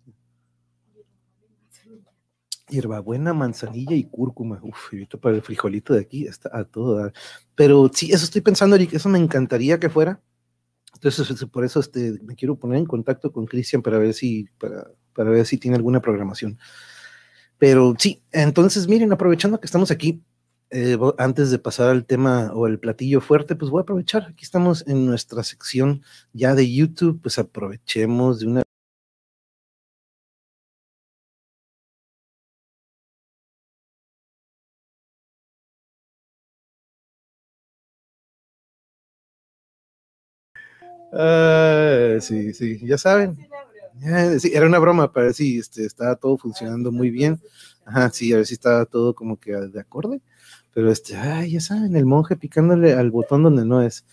Hierbabuena, 2.70 3.34
manzanilla 3.34 3.96
y 3.96 4.04
cúrcuma. 4.06 4.60
Uf, 4.64 4.92
para 5.22 5.36
el 5.36 5.42
frijolito 5.42 5.94
de 5.94 6.02
aquí 6.02 6.26
está 6.26 6.50
a 6.54 6.64
todo. 6.64 7.12
Pero 7.56 7.90
sí, 7.94 8.12
eso 8.12 8.24
estoy 8.24 8.42
pensando, 8.42 8.76
Eric, 8.76 8.94
eso 8.94 9.10
me 9.10 9.20
encantaría 9.20 9.80
que 9.80 9.90
fuera. 9.90 10.22
Entonces, 10.94 11.46
por 11.46 11.64
eso 11.64 11.80
este, 11.80 12.20
me 12.24 12.36
quiero 12.36 12.56
poner 12.58 12.80
en 12.80 12.86
contacto 12.86 13.32
con 13.32 13.46
Cristian 13.46 13.82
para 13.82 13.98
ver 14.00 14.14
si, 14.14 14.48
para, 14.60 14.88
para 15.14 15.30
ver 15.30 15.46
si 15.46 15.58
tiene 15.58 15.78
alguna 15.78 16.02
programación. 16.02 16.58
Pero 17.58 17.94
sí, 17.98 18.24
entonces 18.32 18.88
miren, 18.88 19.12
aprovechando 19.12 19.60
que 19.60 19.66
estamos 19.66 19.92
aquí, 19.92 20.24
eh, 20.72 20.98
antes 21.18 21.52
de 21.52 21.60
pasar 21.60 21.90
al 21.90 22.06
tema 22.06 22.52
o 22.54 22.68
el 22.68 22.80
platillo 22.80 23.22
fuerte, 23.22 23.56
pues 23.56 23.72
voy 23.72 23.80
a 23.80 23.84
aprovechar. 23.84 24.28
Aquí 24.30 24.46
estamos 24.46 24.88
en 24.88 25.06
nuestra 25.06 25.44
sección 25.44 26.04
ya 26.32 26.56
de 26.56 26.72
YouTube, 26.72 27.22
pues 27.22 27.40
aprovechemos 27.40 28.40
de 28.40 28.48
una 28.48 28.64
Ah, 41.12 42.18
sí, 42.22 42.54
sí, 42.54 42.80
ya 42.86 42.98
saben. 42.98 43.38
sí, 44.40 44.52
era 44.54 44.66
una 44.66 44.80
broma 44.80 45.12
ver 45.12 45.34
si 45.34 45.58
este, 45.60 45.86
estaba 45.86 46.16
todo 46.16 46.38
funcionando 46.38 46.92
muy 46.92 47.10
bien. 47.10 47.40
Ajá, 47.86 48.10
sí, 48.12 48.32
a 48.34 48.38
ver 48.38 48.46
si 48.46 48.54
estaba 48.54 48.86
todo 48.86 49.16
como 49.16 49.40
que 49.40 49.52
de 49.52 49.80
acorde. 49.80 50.22
Pero 50.74 50.92
este, 50.92 51.16
ay, 51.18 51.52
ya 51.54 51.62
saben, 51.62 51.96
el 51.96 52.06
monje 52.06 52.36
picándole 52.38 52.94
al 52.94 53.12
botón 53.12 53.44
donde 53.44 53.66
no 53.66 53.82
es. 53.82 54.06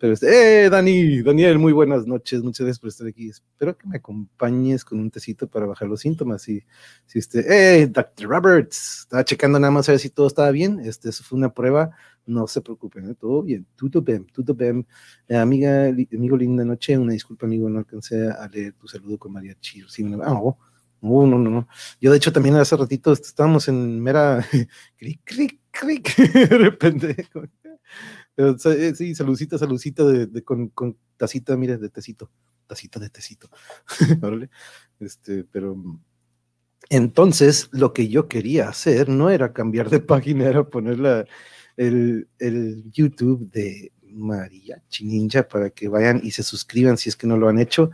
Pero 0.00 0.12
este, 0.12 0.64
eh, 0.64 0.70
Dani, 0.70 1.22
Daniel, 1.22 1.58
muy 1.58 1.72
buenas 1.72 2.06
noches, 2.06 2.42
muchas 2.42 2.64
gracias 2.64 2.78
por 2.78 2.88
estar 2.88 3.06
aquí. 3.06 3.28
Espero 3.28 3.76
que 3.76 3.86
me 3.86 3.96
acompañes 3.96 4.84
con 4.84 5.00
un 5.00 5.10
tecito 5.10 5.48
para 5.48 5.66
bajar 5.66 5.88
los 5.88 6.00
síntomas. 6.00 6.48
Y 6.48 6.64
si 7.06 7.18
este, 7.18 7.80
eh, 7.80 7.86
Dr. 7.88 8.28
Roberts, 8.28 9.00
estaba 9.00 9.24
checando 9.24 9.58
nada 9.58 9.70
más 9.70 9.88
a 9.88 9.92
ver 9.92 9.98
si 10.00 10.10
todo 10.10 10.26
estaba 10.26 10.50
bien. 10.50 10.80
Este, 10.80 11.08
eso 11.08 11.24
fue 11.24 11.38
una 11.38 11.52
prueba 11.52 11.90
no 12.28 12.46
se 12.46 12.60
preocupen, 12.60 13.10
¿eh? 13.10 13.14
todo 13.14 13.42
bien, 13.42 13.66
todo 13.76 14.02
bien, 14.02 14.26
todo 14.26 14.54
bien. 14.54 14.86
Eh, 15.26 15.36
amiga, 15.36 15.86
amigo, 15.86 16.36
linda 16.36 16.64
noche, 16.64 16.96
una 16.96 17.12
disculpa, 17.12 17.46
amigo, 17.46 17.68
no 17.68 17.78
alcancé 17.78 18.28
a 18.28 18.46
leer 18.48 18.74
tu 18.74 18.86
saludo 18.86 19.18
con 19.18 19.32
María 19.32 19.56
Chir. 19.60 19.88
Sí, 19.88 20.04
ah, 20.22 20.34
oh, 20.34 20.58
no, 21.00 21.26
no, 21.26 21.38
no, 21.38 21.50
no. 21.50 21.68
Yo, 22.00 22.10
de 22.10 22.18
hecho, 22.18 22.32
también 22.32 22.56
hace 22.56 22.76
ratito 22.76 23.12
estábamos 23.12 23.68
en 23.68 24.00
mera 24.00 24.44
cric, 24.96 25.22
cric, 25.24 25.60
cric, 25.70 26.16
de 26.32 26.58
repente. 26.58 27.28
Eh, 28.38 28.94
sí, 28.94 29.16
saludcita, 29.16 29.58
saludcita 29.58 30.04
de, 30.04 30.44
con, 30.44 30.68
con 30.68 30.96
tacita, 31.16 31.56
mire, 31.56 31.76
de 31.76 31.90
tecito, 31.90 32.30
tacita 32.68 33.00
de 33.00 33.10
tecito. 33.10 33.50
este, 35.00 35.42
pero 35.42 35.76
entonces, 36.88 37.68
lo 37.72 37.92
que 37.92 38.08
yo 38.08 38.28
quería 38.28 38.68
hacer 38.68 39.08
no 39.08 39.30
era 39.30 39.52
cambiar 39.52 39.90
de 39.90 39.98
página, 40.00 40.46
era 40.46 40.64
ponerla 40.64 41.26
el, 41.76 42.28
el 42.38 42.84
YouTube 42.92 43.50
de 43.50 43.92
María 44.02 44.82
Ninja 45.00 45.46
para 45.46 45.70
que 45.70 45.88
vayan 45.88 46.20
y 46.22 46.30
se 46.30 46.44
suscriban 46.44 46.96
si 46.96 47.08
es 47.08 47.16
que 47.16 47.26
no 47.26 47.36
lo 47.36 47.48
han 47.48 47.58
hecho. 47.58 47.90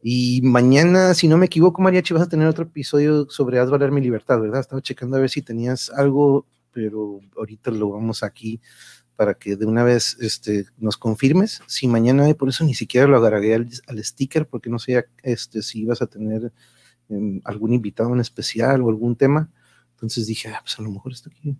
Y 0.00 0.42
mañana, 0.42 1.14
si 1.14 1.26
no 1.26 1.38
me 1.38 1.46
equivoco, 1.46 1.82
Mariachi, 1.82 2.14
vas 2.14 2.24
a 2.24 2.28
tener 2.28 2.46
otro 2.46 2.64
episodio 2.64 3.28
sobre 3.28 3.58
Haz 3.58 3.70
valer 3.70 3.90
mi 3.90 4.00
libertad, 4.00 4.40
¿verdad? 4.40 4.60
Estaba 4.60 4.80
checando 4.80 5.16
a 5.16 5.20
ver 5.20 5.30
si 5.30 5.42
tenías 5.42 5.90
algo, 5.90 6.46
pero 6.72 7.20
ahorita 7.36 7.72
lo 7.72 7.90
vamos 7.90 8.22
aquí 8.22 8.60
para 9.22 9.34
que 9.34 9.54
de 9.54 9.66
una 9.66 9.84
vez 9.84 10.16
este, 10.18 10.66
nos 10.78 10.96
confirmes. 10.96 11.62
Si 11.68 11.86
mañana 11.86 12.24
hay, 12.24 12.34
por 12.34 12.48
eso 12.48 12.64
ni 12.64 12.74
siquiera 12.74 13.06
lo 13.06 13.24
agregué 13.24 13.54
al, 13.54 14.04
sticker, 14.04 14.48
porque 14.48 14.68
no 14.68 14.80
sé 14.80 15.06
este, 15.22 15.62
si 15.62 15.82
ibas 15.82 16.02
a 16.02 16.08
tener 16.08 16.52
em, 17.08 17.40
algún 17.44 17.72
invitado 17.72 18.12
en 18.12 18.18
especial 18.18 18.82
o 18.82 18.88
algún 18.88 19.14
tema. 19.14 19.48
Entonces 20.02 20.26
dije, 20.26 20.48
ah, 20.48 20.60
pues 20.62 20.78
a 20.78 20.82
lo 20.82 20.90
mejor 20.90 21.12
está 21.12 21.30
aquí 21.30 21.56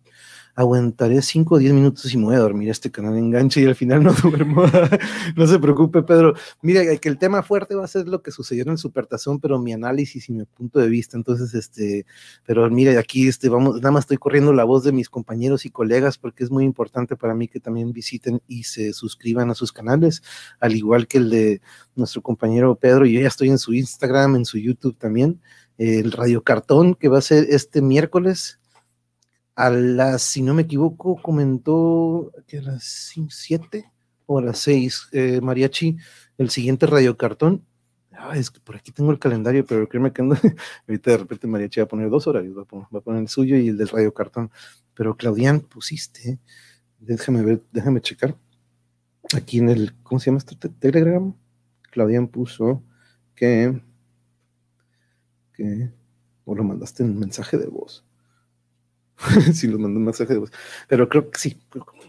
aguantaré 0.55 1.23
5 1.23 1.55
o 1.55 1.59
10 1.59 1.73
minutos 1.73 2.13
y 2.13 2.19
me 2.19 2.25
voy 2.25 2.35
a 2.35 2.41
dormir 2.41 2.69
este 2.69 2.91
canal 2.91 3.17
enganche 3.17 3.63
y 3.63 3.67
al 3.67 3.75
final 3.75 4.03
no 4.03 4.13
duermo. 4.23 4.65
no 5.37 5.47
se 5.47 5.59
preocupe, 5.59 6.03
Pedro. 6.03 6.35
Mira, 6.61 6.83
que 6.99 7.09
el 7.09 7.19
tema 7.19 7.43
fuerte 7.43 7.75
va 7.75 7.85
a 7.85 7.89
ser 7.89 8.07
lo 8.07 8.23
que 8.23 8.31
sucedió 8.31 8.63
en 8.65 8.71
el 8.71 8.79
Supertazón, 8.79 9.41
pero 9.41 9.59
mi 9.59 9.73
análisis 9.73 10.29
y 10.29 10.33
mi 10.33 10.45
punto 10.45 10.79
de 10.79 10.89
vista. 10.89 11.17
Entonces, 11.17 11.55
este, 11.55 12.05
pero 12.45 12.69
mira, 12.71 12.99
aquí 12.99 13.29
este, 13.29 13.49
vamos, 13.49 13.77
nada 13.77 13.93
más 13.93 14.05
estoy 14.05 14.19
corriendo 14.19 14.53
la 14.53 14.65
voz 14.65 14.85
de 14.85 14.93
mis 14.93 15.09
compañeros 15.09 15.65
y 15.65 15.71
colegas 15.71 16.19
porque 16.19 16.45
es 16.45 16.51
muy 16.51 16.65
importante 16.65 17.17
para 17.17 17.35
mí 17.35 17.49
que 17.49 17.61
también 17.61 17.93
visiten 17.93 18.43
y 18.47 18.65
se 18.65 18.93
suscriban 18.93 19.51
a 19.51 19.55
sus 19.55 19.73
canales, 19.73 20.23
al 20.61 20.75
igual 20.75 21.07
que 21.07 21.19
el 21.19 21.31
de 21.31 21.61
nuestro 21.95 22.21
compañero 22.23 22.75
Pedro. 22.75 23.07
Yo 23.07 23.21
ya 23.21 23.29
estoy 23.29 23.49
en 23.49 23.59
su 23.59 23.73
Instagram, 23.73 24.37
en 24.37 24.45
su 24.45 24.59
YouTube 24.59 24.97
también. 24.99 25.41
El 25.83 26.13
Radio 26.13 26.45
Cartón, 26.45 26.95
que 26.95 27.09
va 27.09 27.19
a 27.19 27.23
ser 27.23 27.47
este 27.51 27.83
miércoles, 27.83 28.61
a 29.57 29.69
las, 29.71 30.23
si 30.23 30.41
no 30.41 30.55
me 30.55 30.63
equivoco, 30.63 31.21
comentó 31.21 32.31
que 32.47 32.59
a 32.59 32.63
las 32.63 33.15
7 33.29 33.91
o 34.27 34.39
a 34.39 34.43
las 34.43 34.59
6, 34.61 35.09
eh, 35.11 35.41
Mariachi, 35.41 35.97
el 36.39 36.51
siguiente 36.51 36.87
radiocartón. 36.87 37.67
Ah, 38.13 38.37
es 38.37 38.51
que 38.51 38.61
por 38.61 38.77
aquí 38.77 38.93
tengo 38.93 39.11
el 39.11 39.19
calendario, 39.19 39.67
pero 39.67 39.89
créeme 39.89 40.13
que 40.13 40.23
ando, 40.23 40.37
ahorita 40.87 41.11
de 41.11 41.17
repente 41.17 41.47
Mariachi 41.49 41.81
va 41.81 41.85
a 41.85 41.89
poner 41.89 42.11
dos 42.11 42.29
horarios, 42.29 42.57
va 42.57 42.63
a 42.63 43.01
poner, 43.01 43.23
el 43.23 43.29
suyo 43.29 43.57
y 43.57 43.69
el 43.69 43.77
del 43.77 43.89
radiocartón. 43.89 44.53
Pero 44.95 45.17
Claudian, 45.17 45.61
pusiste, 45.61 46.39
déjame 47.01 47.43
ver, 47.43 47.63
déjame 47.73 48.01
checar. 48.01 48.37
Aquí 49.35 49.59
en 49.59 49.69
el, 49.71 49.95
¿cómo 50.05 50.21
se 50.21 50.27
llama 50.27 50.39
este 50.39 50.69
Telegram? 50.69 51.35
Claudian 51.91 52.29
puso 52.29 52.85
que, 53.35 53.83
o 56.45 56.55
lo 56.55 56.65
mandaste 56.65 57.03
en 57.03 57.19
mensaje 57.19 57.57
de 57.59 57.67
voz 57.67 58.05
si 59.53 59.67
los 59.67 59.81
mandó 59.81 59.99
un 59.99 60.05
mensaje 60.05 60.33
de 60.33 60.41
voz. 60.41 60.53
Pero 60.89 61.09
creo 61.09 61.31
que 61.31 61.39
sí, 61.39 61.61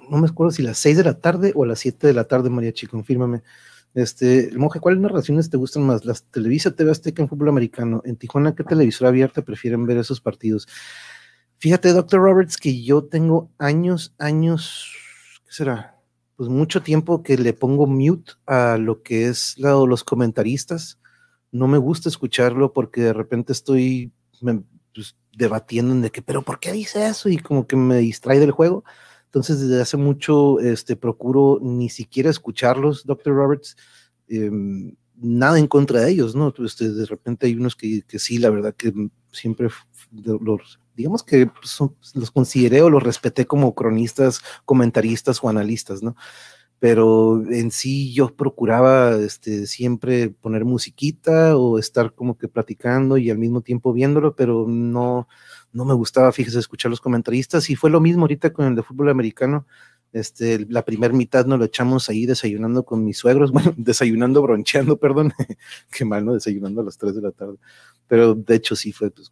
no 0.09 0.17
me 0.17 0.27
acuerdo 0.27 0.51
si 0.51 0.61
las 0.61 0.77
6 0.79 0.97
de 0.97 1.03
la 1.03 1.19
tarde 1.19 1.51
o 1.55 1.65
las 1.65 1.79
7 1.79 2.07
de 2.07 2.13
la 2.13 2.25
tarde, 2.25 2.49
Mariachi, 2.49 2.87
confírmame. 2.87 3.43
Este, 3.93 4.49
monje, 4.55 4.79
¿cuáles 4.79 4.99
narraciones 5.01 5.49
te 5.49 5.57
gustan 5.57 5.83
más? 5.83 6.03
¿Las 6.03 6.23
Televisa, 6.23 6.71
TV 6.71 6.91
Azteca 6.91 7.21
en 7.21 7.29
fútbol 7.29 7.49
americano? 7.49 8.01
¿En 8.05 8.15
Tijuana 8.15 8.55
qué 8.55 8.63
televisora 8.63 9.09
abierta 9.09 9.43
prefieren 9.43 9.85
ver 9.85 9.97
esos 9.97 10.19
partidos? 10.19 10.67
Fíjate, 11.59 11.93
doctor 11.93 12.19
Roberts, 12.19 12.57
que 12.57 12.83
yo 12.83 13.03
tengo 13.03 13.51
años, 13.57 14.15
años, 14.17 14.91
¿qué 15.45 15.51
será? 15.53 15.99
Pues 16.35 16.49
mucho 16.49 16.81
tiempo 16.81 17.21
que 17.21 17.37
le 17.37 17.53
pongo 17.53 17.85
mute 17.85 18.33
a 18.47 18.77
lo 18.77 19.03
que 19.03 19.27
es 19.27 19.55
los 19.59 20.03
comentaristas. 20.03 20.99
No 21.53 21.69
me 21.69 21.77
gusta 21.77 22.09
escucharlo 22.09 22.73
porque 22.73 23.01
de 23.01 23.13
repente 23.13 23.53
estoy, 23.53 24.11
pues, 24.93 25.15
debatiendo 25.31 25.93
en 25.93 26.01
de 26.01 26.11
que, 26.11 26.21
pero 26.21 26.41
¿por 26.41 26.59
qué 26.59 26.73
dice 26.73 27.07
eso? 27.07 27.29
Y 27.29 27.37
como 27.37 27.65
que 27.65 27.77
me 27.77 27.97
distrae 27.99 28.39
del 28.39 28.51
juego. 28.51 28.83
Entonces, 29.25 29.61
desde 29.61 29.81
hace 29.81 29.95
mucho, 29.95 30.59
este, 30.59 30.97
procuro 30.97 31.59
ni 31.61 31.89
siquiera 31.89 32.29
escucharlos, 32.29 33.05
Dr. 33.05 33.33
Roberts. 33.33 33.77
Em, 34.27 34.95
nada 35.15 35.57
en 35.57 35.67
contra 35.67 36.01
de 36.01 36.11
ellos, 36.11 36.35
¿no? 36.35 36.53
Este, 36.65 36.89
de 36.89 37.05
repente 37.05 37.47
hay 37.47 37.55
unos 37.55 37.75
que, 37.75 38.01
que, 38.03 38.19
sí, 38.19 38.39
la 38.39 38.49
verdad 38.49 38.75
que 38.75 38.93
siempre 39.31 39.69
los, 40.11 40.79
digamos 40.95 41.23
que 41.23 41.49
los 42.13 42.31
consideré 42.31 42.81
o 42.81 42.89
los 42.89 43.03
respeté 43.03 43.45
como 43.45 43.73
cronistas, 43.73 44.41
comentaristas 44.65 45.43
o 45.43 45.49
analistas, 45.49 46.03
¿no? 46.03 46.15
Pero 46.83 47.41
en 47.49 47.71
sí 47.71 48.13
yo 48.13 48.35
procuraba 48.35 49.15
este, 49.15 49.67
siempre 49.67 50.31
poner 50.31 50.65
musiquita 50.65 51.55
o 51.55 51.79
estar 51.79 52.13
como 52.13 52.37
que 52.37 52.49
platicando 52.49 53.17
y 53.17 53.29
al 53.29 53.37
mismo 53.37 53.61
tiempo 53.61 53.93
viéndolo, 53.93 54.35
pero 54.35 54.65
no, 54.67 55.29
no 55.71 55.85
me 55.85 55.93
gustaba, 55.93 56.33
fíjese, 56.33 56.59
escuchar 56.59 56.89
los 56.89 56.99
comentaristas 56.99 57.69
y 57.69 57.77
fue 57.77 57.89
lo 57.89 58.01
mismo 58.01 58.23
ahorita 58.23 58.51
con 58.51 58.65
el 58.65 58.75
de 58.75 58.83
fútbol 58.83 59.07
americano. 59.07 59.65
Este, 60.11 60.65
la 60.67 60.83
primera 60.83 61.13
mitad 61.13 61.45
nos 61.45 61.57
lo 61.57 61.63
echamos 61.63 62.09
ahí 62.09 62.25
desayunando 62.25 62.83
con 62.83 63.05
mis 63.05 63.17
suegros, 63.17 63.51
bueno, 63.53 63.73
desayunando, 63.77 64.41
broncheando, 64.41 64.97
perdón, 64.97 65.31
qué 65.89 66.03
mal, 66.03 66.25
¿no? 66.25 66.33
Desayunando 66.33 66.81
a 66.81 66.83
las 66.83 66.97
3 66.97 67.15
de 67.15 67.21
la 67.21 67.31
tarde, 67.31 67.55
pero 68.09 68.35
de 68.35 68.55
hecho 68.55 68.75
sí 68.75 68.91
fue, 68.91 69.09
pues, 69.09 69.31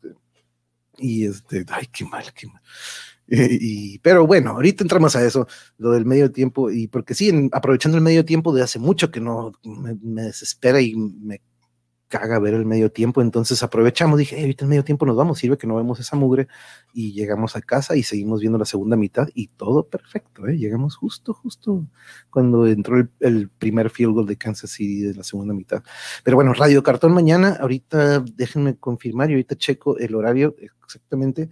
y 0.99 1.25
este, 1.25 1.65
ay, 1.67 1.87
qué 1.91 2.05
mal, 2.05 2.31
qué 2.33 2.47
mal. 2.47 2.61
y, 3.61 3.99
pero 3.99 4.27
bueno, 4.27 4.51
ahorita 4.51 4.83
entramos 4.83 5.15
a 5.15 5.25
eso, 5.25 5.47
lo 5.77 5.91
del 5.91 6.05
medio 6.05 6.31
tiempo, 6.31 6.69
y 6.69 6.87
porque 6.87 7.13
sí, 7.13 7.49
aprovechando 7.53 7.97
el 7.97 8.03
medio 8.03 8.25
tiempo 8.25 8.53
de 8.53 8.61
hace 8.61 8.77
mucho 8.77 9.09
que 9.09 9.21
no 9.21 9.53
me, 9.63 10.23
desespera 10.23 10.81
y 10.81 10.95
me 10.95 11.41
caga 12.09 12.39
ver 12.39 12.55
el 12.55 12.65
medio 12.65 12.91
tiempo, 12.91 13.21
entonces 13.21 13.63
aprovechamos, 13.63 14.19
dije, 14.19 14.37
ahorita 14.37 14.65
el 14.65 14.69
medio 14.69 14.83
tiempo 14.83 15.05
nos 15.05 15.15
vamos, 15.15 15.39
sirve 15.39 15.57
que 15.57 15.65
no 15.65 15.77
vemos 15.77 15.97
esa 16.01 16.17
mugre, 16.17 16.49
y 16.93 17.13
llegamos 17.13 17.55
a 17.55 17.61
casa 17.61 17.95
y 17.95 18.03
seguimos 18.03 18.41
viendo 18.41 18.57
la 18.57 18.65
segunda 18.65 18.97
mitad, 18.97 19.29
y 19.33 19.47
todo 19.47 19.87
perfecto, 19.87 20.45
¿eh? 20.49 20.57
llegamos 20.57 20.97
justo, 20.97 21.33
justo 21.33 21.87
cuando 22.29 22.67
entró 22.67 22.97
el, 22.97 23.09
el, 23.21 23.47
primer 23.47 23.91
field 23.91 24.11
goal 24.11 24.25
de 24.25 24.35
Kansas 24.35 24.71
City 24.71 25.03
de 25.03 25.13
la 25.13 25.23
segunda 25.23 25.53
mitad. 25.53 25.83
Pero 26.25 26.35
bueno, 26.35 26.51
Radio 26.53 26.83
Cartón 26.83 27.13
mañana, 27.13 27.55
ahorita 27.61 28.19
déjenme 28.19 28.75
confirmar, 28.75 29.29
y 29.29 29.35
ahorita 29.35 29.55
checo 29.55 29.97
el 29.97 30.15
horario 30.15 30.53
exactamente, 30.83 31.49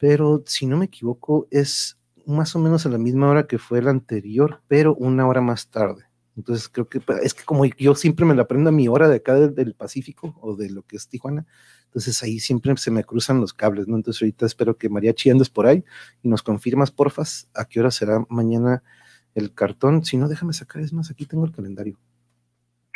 pero 0.00 0.42
si 0.46 0.66
no 0.66 0.78
me 0.78 0.86
equivoco 0.86 1.46
es 1.50 1.98
más 2.24 2.56
o 2.56 2.58
menos 2.58 2.86
a 2.86 2.88
la 2.88 2.96
misma 2.96 3.28
hora 3.28 3.46
que 3.46 3.58
fue 3.58 3.80
el 3.80 3.88
anterior, 3.88 4.62
pero 4.66 4.94
una 4.94 5.28
hora 5.28 5.42
más 5.42 5.68
tarde. 5.68 6.04
Entonces 6.36 6.70
creo 6.70 6.88
que 6.88 7.02
es 7.22 7.34
que 7.34 7.44
como 7.44 7.66
yo 7.66 7.94
siempre 7.94 8.24
me 8.24 8.34
la 8.34 8.42
aprendo 8.42 8.70
a 8.70 8.72
mi 8.72 8.88
hora 8.88 9.10
de 9.10 9.16
acá 9.16 9.34
del, 9.34 9.74
Pacífico 9.74 10.34
o 10.40 10.56
de 10.56 10.70
lo 10.70 10.82
que 10.82 10.96
es 10.96 11.06
Tijuana, 11.06 11.46
entonces 11.84 12.22
ahí 12.22 12.40
siempre 12.40 12.74
se 12.78 12.90
me 12.90 13.04
cruzan 13.04 13.42
los 13.42 13.52
cables, 13.52 13.88
¿no? 13.88 13.96
Entonces 13.96 14.22
ahorita 14.22 14.46
espero 14.46 14.78
que 14.78 14.88
María 14.88 15.12
andes 15.30 15.50
por 15.50 15.66
ahí 15.66 15.84
y 16.22 16.28
nos 16.28 16.42
confirmas, 16.42 16.90
porfas, 16.90 17.50
a 17.52 17.66
qué 17.66 17.80
hora 17.80 17.90
será 17.90 18.24
mañana 18.30 18.82
el 19.34 19.52
cartón. 19.52 20.02
Si 20.04 20.16
no, 20.16 20.28
déjame 20.28 20.54
sacar, 20.54 20.80
es 20.80 20.94
más, 20.94 21.10
aquí 21.10 21.26
tengo 21.26 21.44
el 21.44 21.52
calendario. 21.52 21.98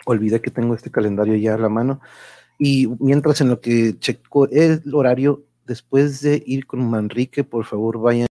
Olvidé 0.06 0.40
que 0.40 0.50
tengo 0.50 0.74
este 0.74 0.90
calendario 0.90 1.34
ya 1.36 1.54
a 1.54 1.58
la 1.58 1.68
mano. 1.68 2.00
Y 2.58 2.86
mientras 2.98 3.42
en 3.42 3.48
lo 3.48 3.60
que 3.60 3.98
checo 3.98 4.48
el 4.48 4.82
horario, 4.94 5.44
después 5.66 6.20
de 6.20 6.42
ir 6.46 6.66
con 6.66 6.88
Manrique, 6.88 7.44
por 7.44 7.64
favor 7.64 8.00
vayan. 8.00 8.26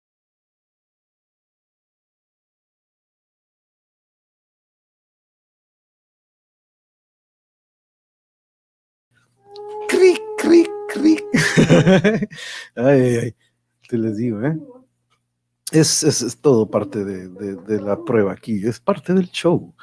Cric, 9.89 10.21
cric, 10.39 10.71
cric. 10.89 11.25
ay, 12.77 13.01
ay, 13.01 13.17
ay, 13.17 13.35
te 13.89 13.99
les 13.99 14.17
digo, 14.17 14.43
¿eh? 14.45 14.59
Es, 15.73 16.03
es, 16.03 16.23
es 16.23 16.37
todo 16.41 16.69
parte 16.71 17.05
de, 17.05 17.29
de, 17.29 17.57
de, 17.57 17.81
la 17.81 18.05
prueba 18.05 18.33
aquí, 18.33 18.67
es 18.67 18.81
parte 18.81 19.15
del 19.15 19.31
show. 19.31 19.75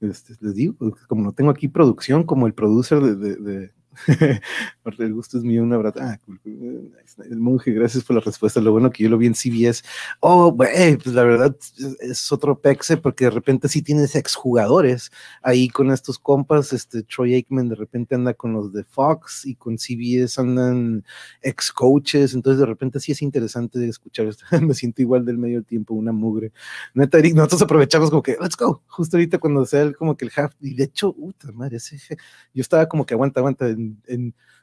Este, 0.00 0.34
les 0.40 0.54
digo, 0.54 0.74
como 1.08 1.22
no 1.22 1.32
tengo 1.32 1.50
aquí 1.50 1.68
producción, 1.68 2.24
como 2.24 2.46
el 2.46 2.54
producer 2.54 3.00
de, 3.00 3.72
Del 4.98 5.14
gusto 5.14 5.38
es 5.38 5.44
mío, 5.44 5.62
un 5.62 5.72
abrazo. 5.72 5.98
Ah, 6.00 6.18
el 6.44 7.38
monje, 7.38 7.72
gracias 7.72 8.04
por 8.04 8.16
la 8.16 8.22
respuesta. 8.22 8.60
Lo 8.60 8.72
bueno 8.72 8.90
que 8.90 9.04
yo 9.04 9.10
lo 9.10 9.18
vi 9.18 9.26
en 9.26 9.34
CBS. 9.34 9.82
Oh, 10.20 10.56
pues 10.56 11.06
la 11.06 11.24
verdad 11.24 11.56
es 12.00 12.32
otro 12.32 12.58
pexe 12.58 12.96
porque 12.96 13.24
de 13.24 13.30
repente 13.30 13.68
sí 13.68 13.82
tienes 13.82 14.14
exjugadores 14.14 15.10
ahí 15.42 15.68
con 15.68 15.90
estos 15.90 16.18
compas. 16.18 16.72
Este 16.72 17.02
Troy 17.02 17.34
Aikman 17.34 17.68
de 17.68 17.74
repente 17.74 18.14
anda 18.14 18.34
con 18.34 18.52
los 18.52 18.72
de 18.72 18.84
Fox 18.84 19.44
y 19.44 19.54
con 19.54 19.78
CBS 19.78 20.40
andan 20.40 21.04
ex 21.42 21.72
coaches. 21.72 22.34
Entonces 22.34 22.60
de 22.60 22.66
repente 22.66 23.00
sí 23.00 23.12
es 23.12 23.22
interesante 23.22 23.86
escuchar 23.88 24.26
esto. 24.26 24.44
Me 24.60 24.74
siento 24.74 25.02
igual 25.02 25.24
del 25.24 25.38
medio 25.38 25.62
tiempo, 25.62 25.94
una 25.94 26.12
mugre. 26.12 26.52
Neta, 26.94 27.18
nosotros 27.34 27.62
aprovechamos 27.62 28.10
como 28.10 28.22
que, 28.22 28.36
let's 28.40 28.56
go, 28.56 28.82
justo 28.86 29.16
ahorita 29.16 29.38
cuando 29.38 29.64
sea 29.64 29.92
como 29.92 30.16
que 30.16 30.24
el 30.26 30.32
half. 30.36 30.54
Y 30.60 30.74
de 30.74 30.84
hecho, 30.84 31.12
puta 31.12 31.52
madre, 31.52 31.76
ese, 31.76 31.98
yo 32.54 32.60
estaba 32.60 32.86
como 32.86 33.06
que 33.06 33.14
aguanta, 33.14 33.40
aguanta 33.40 33.66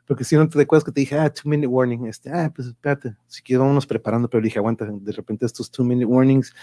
porque 0.06 0.24
si 0.24 0.36
no 0.36 0.50
te 0.50 0.62
acuerdas 0.62 0.84
que 0.84 0.92
te 0.92 1.02
dije, 1.02 1.18
ah, 1.18 1.30
two 1.32 1.50
minute 1.50 1.68
warning, 1.68 2.08
este, 2.08 2.32
ah, 2.32 2.52
pues 2.54 2.68
espérate, 2.68 3.16
si 3.28 3.44
quieres 3.44 3.60
vámonos 3.60 3.86
preparando, 3.86 4.30
pero 4.30 4.44
dije, 4.44 4.60
aguanta, 4.60 4.88
de 4.92 5.12
repente 5.12 5.46
estos 5.46 5.70
two 5.70 5.84
minute 5.86 6.06
warnings, 6.06 6.54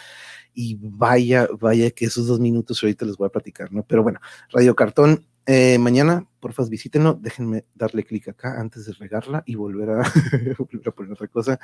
y 0.53 0.79
vaya, 0.81 1.49
vaya 1.61 1.91
que 1.91 2.07
esos 2.07 2.27
dos 2.27 2.41
minutos 2.41 2.83
ahorita 2.83 3.05
les 3.05 3.17
voy 3.17 3.27
a 3.27 3.31
platicar, 3.31 3.73
¿no? 3.73 3.85
Pero 3.85 4.03
bueno, 4.03 4.21
Radio 4.51 4.75
Cartón, 4.75 5.27
eh, 5.47 5.79
mañana, 5.79 6.27
porfa, 6.41 6.65
visítenlo, 6.65 7.15
déjenme 7.15 7.65
darle 7.75 8.05
clic 8.05 8.29
acá 8.29 8.61
antes 8.61 8.87
de 8.87 8.93
regarla 8.95 9.45
y 9.47 9.55
volver 9.55 9.91
a, 9.91 10.03
volver 10.59 10.89
a 10.89 10.91
poner 10.91 11.13
otra 11.13 11.29
cosa. 11.29 11.61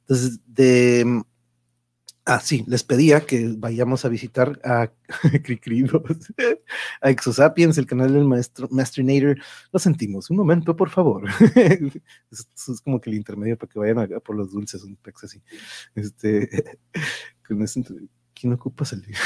Entonces, 0.00 0.40
de 0.46 1.22
Ah, 2.32 2.38
sí, 2.38 2.62
les 2.68 2.84
pedía 2.84 3.26
que 3.26 3.56
vayamos 3.58 4.04
a 4.04 4.08
visitar 4.08 4.60
a 4.62 4.92
a 7.00 7.10
Exosapiens, 7.10 7.76
el 7.76 7.86
canal 7.86 8.12
del 8.12 8.24
maestro 8.24 8.68
Masterinator. 8.70 9.36
Lo 9.72 9.80
sentimos. 9.80 10.30
Un 10.30 10.36
momento, 10.36 10.76
por 10.76 10.90
favor. 10.90 11.24
Eso 12.30 12.72
es 12.72 12.80
como 12.82 13.00
que 13.00 13.10
el 13.10 13.16
intermedio 13.16 13.58
para 13.58 13.72
que 13.72 13.80
vayan 13.80 14.08
por 14.24 14.36
los 14.36 14.52
dulces, 14.52 14.84
un 14.84 14.94
pex 14.94 15.24
así. 15.24 15.42
Este, 15.96 16.78
con 17.48 17.62
ese, 17.62 17.82
¿Quién 18.32 18.52
ocupa 18.52 18.84
salir? 18.84 19.16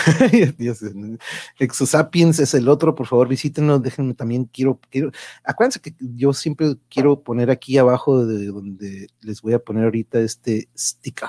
Exosapiens 1.58 2.38
es 2.38 2.54
el 2.54 2.70
otro, 2.70 2.94
por 2.94 3.06
favor, 3.06 3.28
visítenos, 3.28 3.82
déjenme 3.82 4.14
también, 4.14 4.46
quiero, 4.46 4.80
quiero, 4.88 5.12
acuérdense 5.44 5.78
que 5.78 5.94
yo 6.00 6.32
siempre 6.32 6.76
quiero 6.88 7.22
poner 7.22 7.50
aquí 7.50 7.76
abajo 7.76 8.24
de 8.24 8.46
donde 8.46 9.08
les 9.20 9.42
voy 9.42 9.52
a 9.52 9.58
poner 9.58 9.84
ahorita 9.84 10.20
este 10.20 10.70
sticker, 10.74 11.28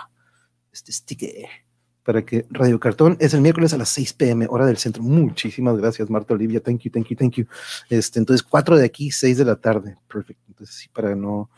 este 0.71 0.93
sticker 0.93 1.64
para 2.05 2.23
que 2.23 2.45
Radio 2.51 2.79
Cartón 2.79 3.17
es 3.19 3.33
el 3.33 3.41
miércoles 3.41 3.73
a 3.73 3.77
las 3.77 3.89
6 3.89 4.13
pm, 4.13 4.45
hora 4.47 4.67
del 4.67 4.77
centro. 4.77 5.01
Muchísimas 5.01 5.75
gracias, 5.75 6.07
Marta 6.07 6.35
Olivia. 6.35 6.61
Thank 6.61 6.81
you, 6.81 6.91
thank 6.91 7.07
you, 7.07 7.15
thank 7.17 7.33
you. 7.33 7.47
Este, 7.89 8.19
entonces, 8.19 8.43
4 8.43 8.77
de 8.77 8.85
aquí, 8.85 9.09
6 9.09 9.39
de 9.39 9.43
la 9.43 9.55
tarde. 9.55 9.97
Perfecto. 10.07 10.43
Entonces, 10.47 10.75
sí, 10.75 10.87
para 10.93 11.15
no, 11.15 11.49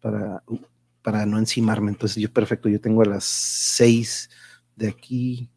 para, 0.00 0.42
para 1.00 1.24
no 1.24 1.38
encimarme. 1.38 1.92
Entonces, 1.92 2.20
yo, 2.20 2.28
perfecto, 2.32 2.68
yo 2.68 2.80
tengo 2.80 3.02
a 3.02 3.06
las 3.06 3.22
6 3.22 4.30
de 4.74 4.88
aquí, 4.88 5.48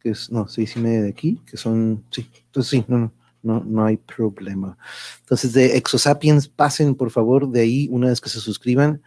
que 0.00 0.10
es, 0.10 0.30
no, 0.30 0.48
6 0.48 0.76
y 0.76 0.80
media 0.80 1.02
de 1.02 1.10
aquí, 1.10 1.42
que 1.44 1.58
son, 1.58 2.06
sí, 2.10 2.26
entonces 2.46 2.70
sí, 2.70 2.84
no, 2.88 2.98
no. 2.98 3.18
No, 3.40 3.62
no 3.64 3.84
hay 3.84 3.96
problema. 3.96 4.76
Entonces, 5.20 5.52
de 5.52 5.76
Exosapiens, 5.76 6.48
pasen 6.48 6.96
por 6.96 7.12
favor 7.12 7.48
de 7.48 7.60
ahí 7.60 7.88
una 7.88 8.08
vez 8.08 8.20
que 8.20 8.28
se 8.28 8.40
suscriban, 8.40 9.00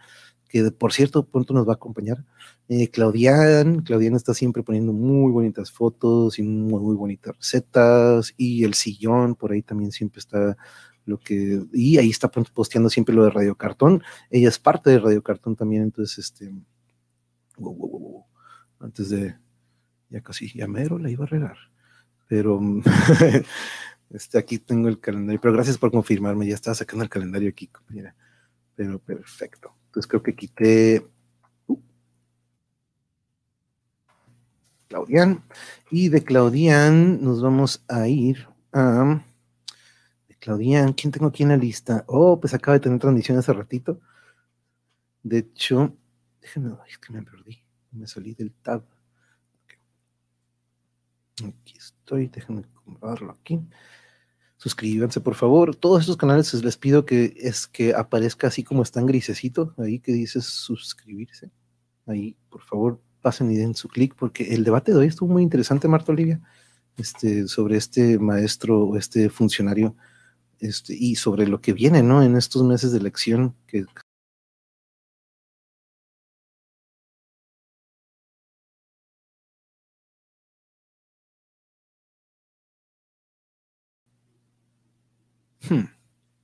que 0.52 0.70
por 0.70 0.92
cierto, 0.92 1.24
pronto 1.24 1.54
nos 1.54 1.66
va 1.66 1.72
a 1.72 1.76
acompañar. 1.76 2.26
Eh, 2.68 2.90
Claudian, 2.90 3.80
Claudian 3.80 4.14
está 4.14 4.34
siempre 4.34 4.62
poniendo 4.62 4.92
muy 4.92 5.32
bonitas 5.32 5.72
fotos 5.72 6.38
y 6.38 6.42
muy, 6.42 6.94
bonitas 6.94 7.34
recetas 7.34 8.34
y 8.36 8.62
el 8.64 8.74
sillón, 8.74 9.34
por 9.34 9.52
ahí 9.52 9.62
también 9.62 9.92
siempre 9.92 10.18
está 10.18 10.58
lo 11.06 11.18
que, 11.18 11.64
y 11.72 11.96
ahí 11.96 12.10
está 12.10 12.30
posteando 12.30 12.90
siempre 12.90 13.14
lo 13.14 13.24
de 13.24 13.30
Radio 13.30 13.56
Cartón, 13.56 14.02
ella 14.30 14.50
es 14.50 14.58
parte 14.58 14.90
de 14.90 14.98
Radio 15.00 15.22
Cartón 15.22 15.56
también, 15.56 15.84
entonces, 15.84 16.18
este, 16.18 16.54
antes 18.78 19.08
de, 19.08 19.34
ya 20.10 20.20
casi, 20.20 20.52
ya 20.52 20.68
mero 20.68 20.98
la 20.98 21.10
iba 21.10 21.24
a 21.24 21.28
regar, 21.28 21.56
pero, 22.28 22.60
este, 24.10 24.38
aquí 24.38 24.58
tengo 24.58 24.88
el 24.88 25.00
calendario, 25.00 25.40
pero 25.40 25.54
gracias 25.54 25.78
por 25.78 25.90
confirmarme, 25.90 26.46
ya 26.46 26.54
estaba 26.54 26.74
sacando 26.74 27.02
el 27.02 27.10
calendario 27.10 27.48
aquí, 27.48 27.66
compañera, 27.68 28.14
pero 28.76 29.00
perfecto, 29.00 29.74
entonces 29.92 30.08
creo 30.08 30.22
que 30.22 30.34
quité 30.34 31.06
Claudian. 34.88 35.44
Y 35.90 36.08
de 36.08 36.24
Claudian 36.24 37.22
nos 37.22 37.42
vamos 37.42 37.84
a 37.88 38.08
ir 38.08 38.48
a. 38.72 39.22
De 40.28 40.34
Claudian, 40.36 40.94
¿quién 40.94 41.12
tengo 41.12 41.26
aquí 41.26 41.42
en 41.42 41.50
la 41.50 41.58
lista? 41.58 42.04
Oh, 42.08 42.40
pues 42.40 42.54
acaba 42.54 42.78
de 42.78 42.80
tener 42.80 42.98
transmisión 42.98 43.36
hace 43.36 43.52
ratito. 43.52 44.00
De 45.22 45.38
hecho, 45.38 45.94
déjenme, 46.40 46.74
es 46.88 46.96
que 46.96 47.12
me 47.12 47.22
perdí. 47.22 47.62
Me 47.90 48.06
salí 48.06 48.32
del 48.34 48.52
tab. 48.52 48.82
Aquí 51.46 51.76
estoy, 51.76 52.28
déjenme 52.28 52.62
comprobarlo 52.84 53.32
aquí. 53.32 53.60
Suscríbanse, 54.62 55.20
por 55.20 55.34
favor. 55.34 55.74
Todos 55.74 56.02
estos 56.02 56.16
canales 56.16 56.54
les 56.62 56.76
pido 56.76 57.04
que 57.04 57.34
es 57.36 57.66
que 57.66 57.94
aparezca 57.94 58.46
así 58.46 58.62
como 58.62 58.84
están 58.84 59.06
grisecito, 59.06 59.74
ahí 59.76 59.98
que 59.98 60.12
dice 60.12 60.40
suscribirse. 60.40 61.50
Ahí, 62.06 62.36
por 62.48 62.62
favor, 62.62 63.00
pasen 63.22 63.50
y 63.50 63.56
den 63.56 63.74
su 63.74 63.88
clic, 63.88 64.14
porque 64.14 64.54
el 64.54 64.62
debate 64.62 64.92
de 64.92 64.98
hoy 64.98 65.08
estuvo 65.08 65.32
muy 65.32 65.42
interesante, 65.42 65.88
Marta 65.88 66.12
Olivia, 66.12 66.40
este, 66.96 67.48
sobre 67.48 67.76
este 67.76 68.20
maestro 68.20 68.84
o 68.84 68.96
este 68.96 69.30
funcionario 69.30 69.96
este, 70.60 70.94
y 70.96 71.16
sobre 71.16 71.48
lo 71.48 71.60
que 71.60 71.72
viene, 71.72 72.04
¿no? 72.04 72.22
En 72.22 72.36
estos 72.36 72.62
meses 72.62 72.92
de 72.92 72.98
elección 72.98 73.56
que 73.66 73.84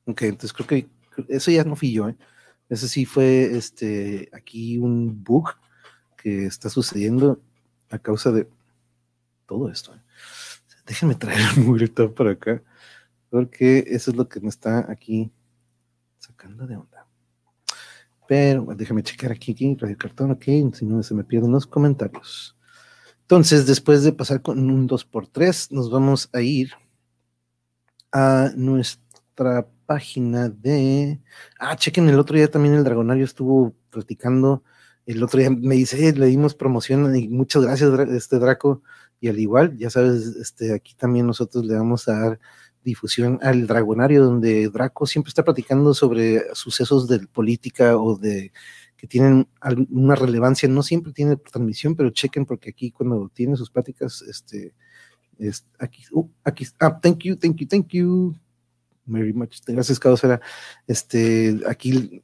Ok, 0.08 0.22
entonces 0.22 0.54
creo 0.54 0.66
que 0.66 0.88
eso 1.28 1.50
ya 1.50 1.64
no 1.64 1.76
fui 1.76 1.92
yo, 1.92 2.08
¿eh? 2.08 2.16
Ese 2.70 2.88
sí 2.88 3.04
fue 3.04 3.56
este, 3.56 4.30
aquí 4.32 4.78
un 4.78 5.22
bug 5.22 5.50
que 6.16 6.46
está 6.46 6.70
sucediendo 6.70 7.42
a 7.90 7.98
causa 7.98 8.32
de 8.32 8.48
todo 9.46 9.70
esto. 9.70 9.94
¿eh? 9.94 10.00
Déjenme 10.86 11.14
traer 11.14 11.40
el 11.56 11.64
mugre 11.64 11.88
para 11.88 12.32
acá, 12.32 12.62
porque 13.28 13.84
eso 13.86 14.10
es 14.10 14.16
lo 14.16 14.28
que 14.28 14.40
me 14.40 14.48
está 14.48 14.90
aquí 14.90 15.30
sacando 16.18 16.66
de 16.66 16.76
onda. 16.76 17.06
Pero 18.26 18.66
déjame 18.74 19.02
checar 19.02 19.30
aquí, 19.30 19.52
aquí, 19.52 19.74
Radio 19.74 19.96
Cartón, 19.98 20.30
ok, 20.30 20.44
si 20.74 20.86
no 20.86 21.02
se 21.02 21.14
me 21.14 21.24
pierden 21.24 21.52
los 21.52 21.66
comentarios. 21.66 22.56
Entonces, 23.22 23.66
después 23.66 24.02
de 24.02 24.12
pasar 24.12 24.40
con 24.40 24.70
un 24.70 24.88
2x3, 24.88 25.70
nos 25.70 25.90
vamos 25.90 26.30
a 26.32 26.40
ir 26.40 26.72
a 28.10 28.50
nuestra 29.38 29.68
página 29.86 30.48
de... 30.48 31.20
Ah, 31.58 31.76
chequen, 31.76 32.08
el 32.08 32.18
otro 32.18 32.36
día 32.36 32.50
también 32.50 32.74
el 32.74 32.84
Dragonario 32.84 33.24
estuvo 33.24 33.74
platicando 33.90 34.62
el 35.06 35.22
otro 35.22 35.40
día 35.40 35.48
me 35.48 35.74
dice, 35.74 36.12
le 36.12 36.26
dimos 36.26 36.54
promoción 36.54 37.16
y 37.16 37.28
muchas 37.28 37.62
gracias, 37.62 37.98
este 38.10 38.38
Draco. 38.38 38.82
Y 39.20 39.28
al 39.28 39.38
igual, 39.38 39.74
ya 39.78 39.88
sabes, 39.88 40.36
este, 40.36 40.74
aquí 40.74 40.94
también 40.94 41.26
nosotros 41.26 41.64
le 41.64 41.74
vamos 41.74 42.06
a 42.08 42.12
dar 42.12 42.40
difusión 42.84 43.38
al 43.40 43.66
Dragonario, 43.66 44.22
donde 44.22 44.68
Draco 44.68 45.06
siempre 45.06 45.30
está 45.30 45.42
platicando 45.44 45.94
sobre 45.94 46.54
sucesos 46.54 47.08
de 47.08 47.20
política 47.20 47.96
o 47.96 48.18
de 48.18 48.52
que 48.98 49.06
tienen 49.06 49.48
una 49.90 50.14
relevancia. 50.14 50.68
No 50.68 50.82
siempre 50.82 51.14
tiene 51.14 51.36
transmisión, 51.36 51.96
pero 51.96 52.10
chequen 52.10 52.44
porque 52.44 52.68
aquí 52.68 52.90
cuando 52.90 53.30
tiene 53.32 53.56
sus 53.56 53.70
pláticas, 53.70 54.20
este, 54.20 54.74
es, 55.38 55.64
aquí, 55.78 56.04
uh, 56.12 56.28
aquí, 56.44 56.66
ah, 56.80 57.00
thank 57.00 57.20
you, 57.20 57.34
thank 57.34 57.56
you, 57.56 57.66
thank 57.66 57.88
you. 57.92 58.36
Very 59.08 59.32
much. 59.32 59.60
Gracias, 59.66 59.98
Causera. 59.98 60.40
Este, 60.86 61.58
aquí 61.66 62.22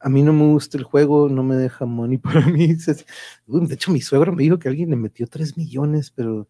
a 0.00 0.08
mí 0.08 0.22
no 0.22 0.32
me 0.32 0.44
gusta 0.44 0.76
el 0.76 0.84
juego, 0.84 1.28
no 1.28 1.42
me 1.42 1.56
deja 1.56 1.86
money 1.86 2.18
para 2.18 2.46
mí. 2.46 2.74
De 2.74 3.74
hecho, 3.74 3.92
mi 3.92 4.00
suegro 4.00 4.32
me 4.32 4.42
dijo 4.42 4.58
que 4.58 4.68
alguien 4.68 4.90
le 4.90 4.96
metió 4.96 5.26
3 5.26 5.56
millones, 5.56 6.10
pero 6.10 6.48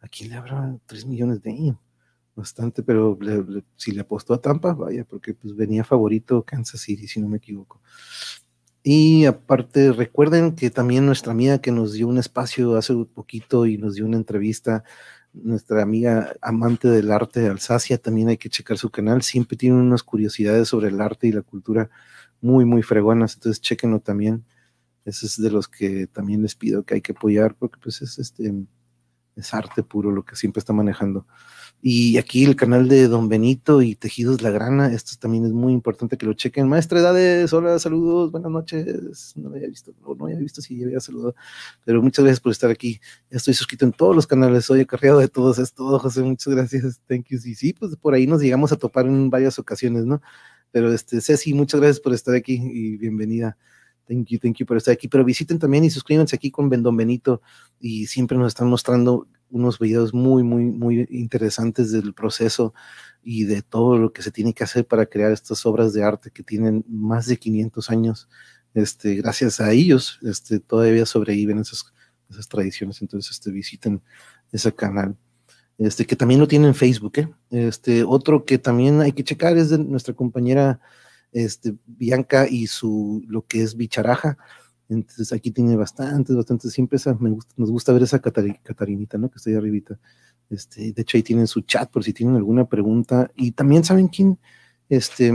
¿a 0.00 0.08
quién 0.08 0.30
le 0.30 0.36
habrá 0.36 0.76
3 0.86 1.04
millones 1.06 1.42
de? 1.42 1.74
Bastante, 2.36 2.82
pero 2.82 3.18
si 3.76 3.92
le 3.92 4.00
apostó 4.00 4.34
a 4.34 4.40
Tampa, 4.40 4.72
vaya, 4.72 5.04
porque 5.04 5.34
pues 5.34 5.54
venía 5.54 5.84
favorito 5.84 6.42
Kansas 6.42 6.80
City, 6.80 7.06
si 7.06 7.20
no 7.20 7.28
me 7.28 7.36
equivoco. 7.36 7.80
Y 8.82 9.24
aparte, 9.24 9.92
recuerden 9.92 10.54
que 10.54 10.70
también 10.70 11.06
nuestra 11.06 11.32
amiga 11.32 11.58
que 11.58 11.72
nos 11.72 11.92
dio 11.92 12.06
un 12.06 12.18
espacio 12.18 12.76
hace 12.76 12.94
poquito 13.14 13.66
y 13.66 13.78
nos 13.78 13.94
dio 13.94 14.04
una 14.04 14.16
entrevista, 14.16 14.84
nuestra 15.34 15.82
amiga 15.82 16.34
amante 16.40 16.88
del 16.88 17.10
arte 17.10 17.40
de 17.40 17.48
Alsacia, 17.48 17.98
también 17.98 18.28
hay 18.28 18.36
que 18.36 18.48
checar 18.48 18.78
su 18.78 18.90
canal, 18.90 19.22
siempre 19.22 19.56
tiene 19.56 19.76
unas 19.76 20.02
curiosidades 20.02 20.68
sobre 20.68 20.88
el 20.88 21.00
arte 21.00 21.26
y 21.26 21.32
la 21.32 21.42
cultura 21.42 21.90
muy, 22.40 22.64
muy 22.64 22.82
fregonas, 22.82 23.34
entonces 23.34 23.60
chequenlo 23.60 24.00
también. 24.00 24.44
Ese 25.04 25.26
es 25.26 25.40
de 25.40 25.50
los 25.50 25.68
que 25.68 26.06
también 26.06 26.42
les 26.42 26.54
pido 26.54 26.84
que 26.84 26.94
hay 26.94 27.00
que 27.00 27.12
apoyar 27.12 27.54
porque 27.54 27.78
pues 27.82 28.00
es 28.00 28.18
este 28.18 28.52
es 29.36 29.52
arte 29.52 29.82
puro 29.82 30.10
lo 30.10 30.24
que 30.24 30.36
siempre 30.36 30.60
está 30.60 30.72
manejando. 30.72 31.26
Y 31.86 32.16
aquí 32.16 32.44
el 32.46 32.56
canal 32.56 32.88
de 32.88 33.08
Don 33.08 33.28
Benito 33.28 33.82
y 33.82 33.94
Tejidos 33.94 34.40
La 34.40 34.48
Grana, 34.48 34.90
esto 34.94 35.16
también 35.20 35.44
es 35.44 35.52
muy 35.52 35.74
importante 35.74 36.16
que 36.16 36.24
lo 36.24 36.32
chequen. 36.32 36.66
Maestra 36.66 37.00
Edades, 37.00 37.52
hola, 37.52 37.78
saludos, 37.78 38.32
buenas 38.32 38.50
noches. 38.50 39.34
No 39.36 39.50
lo 39.50 39.56
había 39.56 39.68
visto, 39.68 39.92
no, 40.00 40.14
no 40.14 40.24
había 40.24 40.38
visto 40.38 40.62
si 40.62 40.78
ya 40.78 40.86
había 40.86 40.98
saludado, 41.00 41.34
pero 41.84 42.00
muchas 42.00 42.24
gracias 42.24 42.40
por 42.40 42.52
estar 42.52 42.70
aquí. 42.70 43.02
Estoy 43.28 43.52
suscrito 43.52 43.84
en 43.84 43.92
todos 43.92 44.16
los 44.16 44.26
canales, 44.26 44.64
soy 44.64 44.80
acarreado 44.80 45.18
de 45.18 45.28
todos, 45.28 45.58
es 45.58 45.74
todo, 45.74 45.98
José, 45.98 46.22
muchas 46.22 46.54
gracias, 46.54 47.02
thank 47.06 47.26
you. 47.28 47.38
Y 47.44 47.54
sí, 47.54 47.74
pues 47.74 47.94
por 47.96 48.14
ahí 48.14 48.26
nos 48.26 48.40
llegamos 48.40 48.72
a 48.72 48.76
topar 48.76 49.04
en 49.04 49.28
varias 49.28 49.58
ocasiones, 49.58 50.06
¿no? 50.06 50.22
Pero 50.70 50.90
este, 50.90 51.20
Ceci, 51.20 51.52
muchas 51.52 51.80
gracias 51.82 52.00
por 52.00 52.14
estar 52.14 52.34
aquí 52.34 52.62
y 52.62 52.96
bienvenida. 52.96 53.58
Thank 54.08 54.28
you, 54.28 54.38
thank 54.38 54.56
you 54.56 54.64
por 54.64 54.78
estar 54.78 54.92
aquí. 54.92 55.08
Pero 55.08 55.22
visiten 55.22 55.58
también 55.58 55.84
y 55.84 55.90
suscríbanse 55.90 56.34
aquí 56.36 56.50
con 56.50 56.70
Don 56.70 56.96
Benito 56.96 57.42
y 57.78 58.06
siempre 58.06 58.38
nos 58.38 58.48
están 58.48 58.68
mostrando 58.68 59.28
unos 59.50 59.78
videos 59.78 60.14
muy, 60.14 60.42
muy, 60.42 60.64
muy 60.64 61.06
interesantes 61.10 61.92
del 61.92 62.14
proceso 62.14 62.74
y 63.22 63.44
de 63.44 63.62
todo 63.62 63.98
lo 63.98 64.12
que 64.12 64.22
se 64.22 64.30
tiene 64.30 64.52
que 64.52 64.64
hacer 64.64 64.86
para 64.86 65.06
crear 65.06 65.32
estas 65.32 65.64
obras 65.66 65.92
de 65.92 66.02
arte 66.02 66.30
que 66.30 66.42
tienen 66.42 66.84
más 66.88 67.26
de 67.26 67.38
500 67.38 67.90
años. 67.90 68.28
Este, 68.74 69.14
gracias 69.16 69.60
a 69.60 69.72
ellos, 69.72 70.18
este, 70.22 70.60
todavía 70.60 71.06
sobreviven 71.06 71.58
esas, 71.58 71.92
esas 72.28 72.48
tradiciones. 72.48 73.00
Entonces, 73.00 73.32
este, 73.32 73.50
visiten 73.50 74.02
ese 74.52 74.74
canal 74.74 75.16
este, 75.78 76.06
que 76.06 76.16
también 76.16 76.40
lo 76.40 76.48
tiene 76.48 76.68
en 76.68 76.74
Facebook. 76.74 77.18
¿eh? 77.18 77.28
Este, 77.50 78.04
otro 78.04 78.44
que 78.44 78.58
también 78.58 79.00
hay 79.00 79.12
que 79.12 79.24
checar 79.24 79.56
es 79.56 79.70
de 79.70 79.78
nuestra 79.78 80.14
compañera 80.14 80.80
este, 81.32 81.74
Bianca 81.86 82.46
y 82.48 82.66
su, 82.66 83.24
lo 83.26 83.46
que 83.46 83.62
es 83.62 83.76
Bicharaja. 83.76 84.38
Entonces 84.94 85.32
aquí 85.32 85.50
tiene 85.50 85.76
bastantes, 85.76 86.34
bastantes, 86.34 86.72
siempre 86.72 86.96
esa, 86.96 87.14
me 87.14 87.30
gusta, 87.30 87.54
nos 87.56 87.70
gusta 87.70 87.92
ver 87.92 88.02
esa 88.02 88.20
Catarinita, 88.20 89.18
¿no? 89.18 89.30
Que 89.30 89.36
está 89.36 89.50
ahí 89.50 89.56
arribita. 89.56 89.98
Este, 90.50 90.92
de 90.92 91.02
hecho 91.02 91.16
ahí 91.16 91.22
tienen 91.22 91.46
su 91.46 91.62
chat 91.62 91.90
por 91.90 92.04
si 92.04 92.12
tienen 92.12 92.36
alguna 92.36 92.66
pregunta. 92.66 93.30
Y 93.36 93.52
también 93.52 93.84
saben 93.84 94.08
quién, 94.08 94.38
este, 94.88 95.32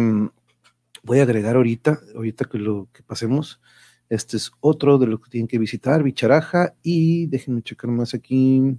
voy 1.03 1.19
a 1.19 1.23
agregar 1.23 1.55
ahorita, 1.55 1.99
ahorita 2.15 2.45
que 2.45 2.57
lo 2.57 2.87
que 2.93 3.03
pasemos, 3.03 3.61
este 4.09 4.37
es 4.37 4.51
otro 4.59 4.97
de 4.97 5.07
los 5.07 5.21
que 5.21 5.29
tienen 5.29 5.47
que 5.47 5.59
visitar, 5.59 6.03
Bicharaja, 6.03 6.75
y 6.81 7.27
déjenme 7.27 7.61
checar 7.61 7.91
más 7.91 8.13
aquí. 8.13 8.77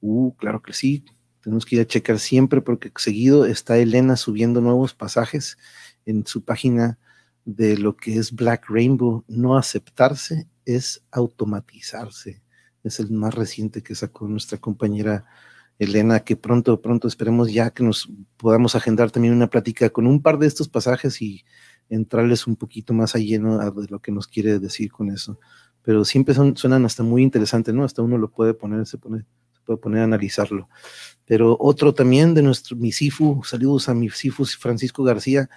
Uh, 0.00 0.34
claro 0.36 0.62
que 0.62 0.72
sí, 0.72 1.04
tenemos 1.42 1.64
que 1.64 1.76
ir 1.76 1.82
a 1.82 1.86
checar 1.86 2.18
siempre 2.18 2.60
porque 2.60 2.92
seguido 2.96 3.46
está 3.46 3.78
Elena 3.78 4.16
subiendo 4.16 4.60
nuevos 4.60 4.94
pasajes 4.94 5.56
en 6.04 6.26
su 6.26 6.44
página 6.44 6.98
de 7.48 7.78
lo 7.78 7.96
que 7.96 8.18
es 8.18 8.32
Black 8.32 8.66
Rainbow. 8.68 9.24
No 9.26 9.56
aceptarse 9.56 10.46
es 10.66 11.02
automatizarse. 11.10 12.42
Es 12.84 13.00
el 13.00 13.10
más 13.10 13.34
reciente 13.34 13.82
que 13.82 13.94
sacó 13.94 14.28
nuestra 14.28 14.58
compañera 14.58 15.24
Elena, 15.78 16.20
que 16.20 16.36
pronto, 16.36 16.82
pronto 16.82 17.08
esperemos 17.08 17.50
ya 17.50 17.70
que 17.70 17.82
nos 17.82 18.10
podamos 18.36 18.74
agendar 18.74 19.10
también 19.10 19.32
una 19.32 19.48
plática 19.48 19.88
con 19.88 20.06
un 20.06 20.20
par 20.20 20.38
de 20.38 20.46
estos 20.46 20.68
pasajes 20.68 21.22
y 21.22 21.44
entrarles 21.88 22.46
un 22.46 22.56
poquito 22.56 22.92
más 22.92 23.14
a 23.14 23.18
lleno 23.18 23.58
de 23.58 23.86
lo 23.88 24.00
que 24.00 24.12
nos 24.12 24.26
quiere 24.26 24.58
decir 24.58 24.92
con 24.92 25.10
eso. 25.10 25.40
Pero 25.80 26.04
siempre 26.04 26.34
son, 26.34 26.54
suenan 26.54 26.84
hasta 26.84 27.02
muy 27.02 27.22
interesantes, 27.22 27.72
¿no? 27.72 27.84
Hasta 27.84 28.02
uno 28.02 28.18
lo 28.18 28.30
puede 28.30 28.52
poner, 28.52 28.84
se, 28.86 28.98
puede 28.98 29.24
poner 29.80 30.00
a 30.00 30.04
analizarlo. 30.04 30.68
Pero 31.24 31.56
otro 31.58 31.94
también 31.94 32.34
de 32.34 32.42
nuestro, 32.42 32.76
mi 32.76 32.92
Sifu, 32.92 33.42
saludos 33.42 33.88
a 33.88 33.94
mi 33.94 34.10
Sifu 34.10 34.44
Francisco 34.44 35.02
García. 35.02 35.48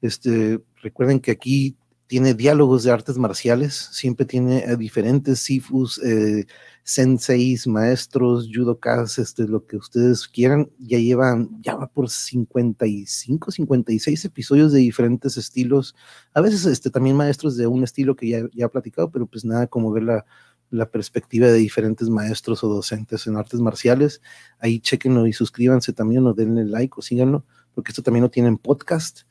Este, 0.00 0.60
recuerden 0.82 1.20
que 1.20 1.30
aquí 1.30 1.76
tiene 2.08 2.32
diálogos 2.32 2.84
de 2.84 2.90
artes 2.90 3.18
marciales, 3.18 3.90
siempre 3.92 4.24
tiene 4.24 4.64
a 4.64 4.76
diferentes 4.76 5.40
sifus, 5.40 5.98
eh, 6.02 6.46
senseis, 6.82 7.66
maestros, 7.66 8.48
judokas, 8.52 9.18
este, 9.18 9.46
lo 9.46 9.66
que 9.66 9.76
ustedes 9.76 10.26
quieran. 10.26 10.70
Ya 10.78 10.98
llevan, 10.98 11.50
ya 11.60 11.76
va 11.76 11.86
por 11.86 12.08
55, 12.08 13.50
56 13.50 14.24
episodios 14.24 14.72
de 14.72 14.78
diferentes 14.78 15.36
estilos. 15.36 15.94
A 16.32 16.40
veces 16.40 16.64
este, 16.64 16.88
también 16.88 17.14
maestros 17.14 17.58
de 17.58 17.66
un 17.66 17.84
estilo 17.84 18.16
que 18.16 18.28
ya, 18.28 18.40
ya 18.54 18.66
he 18.66 18.68
platicado, 18.70 19.10
pero 19.10 19.26
pues 19.26 19.44
nada 19.44 19.66
como 19.66 19.92
ver 19.92 20.04
la, 20.04 20.24
la 20.70 20.90
perspectiva 20.90 21.48
de 21.48 21.58
diferentes 21.58 22.08
maestros 22.08 22.64
o 22.64 22.68
docentes 22.68 23.26
en 23.26 23.36
artes 23.36 23.60
marciales. 23.60 24.22
Ahí 24.60 24.80
chequenlo 24.80 25.26
y 25.26 25.34
suscríbanse 25.34 25.92
también 25.92 26.26
o 26.26 26.32
denle 26.32 26.64
like 26.64 26.94
o 26.96 27.02
síganlo, 27.02 27.44
porque 27.74 27.90
esto 27.90 28.02
también 28.02 28.22
lo 28.22 28.30
tienen 28.30 28.56
podcast 28.56 29.24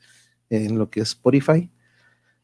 en 0.50 0.78
lo 0.78 0.90
que 0.90 1.00
es 1.00 1.08
Spotify. 1.08 1.70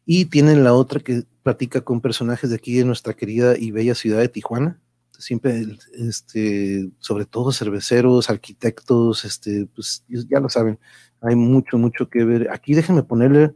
Y 0.07 0.27
tienen 0.27 0.65
la 0.65 0.75
otra 0.75 1.01
que 1.01 1.25
platica 1.43 1.83
con 1.83 2.01
personajes 2.01 2.51
de 2.51 2.57
aquí 2.57 2.75
de 2.75 2.85
nuestra 2.85 3.15
querida 3.15 3.57
y 3.57 3.71
bella 3.71 3.95
ciudad 3.95 4.21
de 4.21 4.29
Tijuana. 4.29 4.81
Siempre, 5.13 5.65
este, 5.93 6.91
sobre 6.99 7.25
todo 7.25 7.53
cerveceros, 7.53 8.29
arquitectos, 8.29 9.25
este, 9.25 9.67
pues 9.75 10.05
ya 10.09 10.41
lo 10.41 10.49
saben, 10.49 10.79
hay 11.21 11.37
mucho, 11.37 11.79
mucho 11.79 12.09
que 12.11 12.25
ver. 12.25 12.51
Aquí 12.51 12.75
déjenme 12.75 13.05
ponerle, 13.05 13.55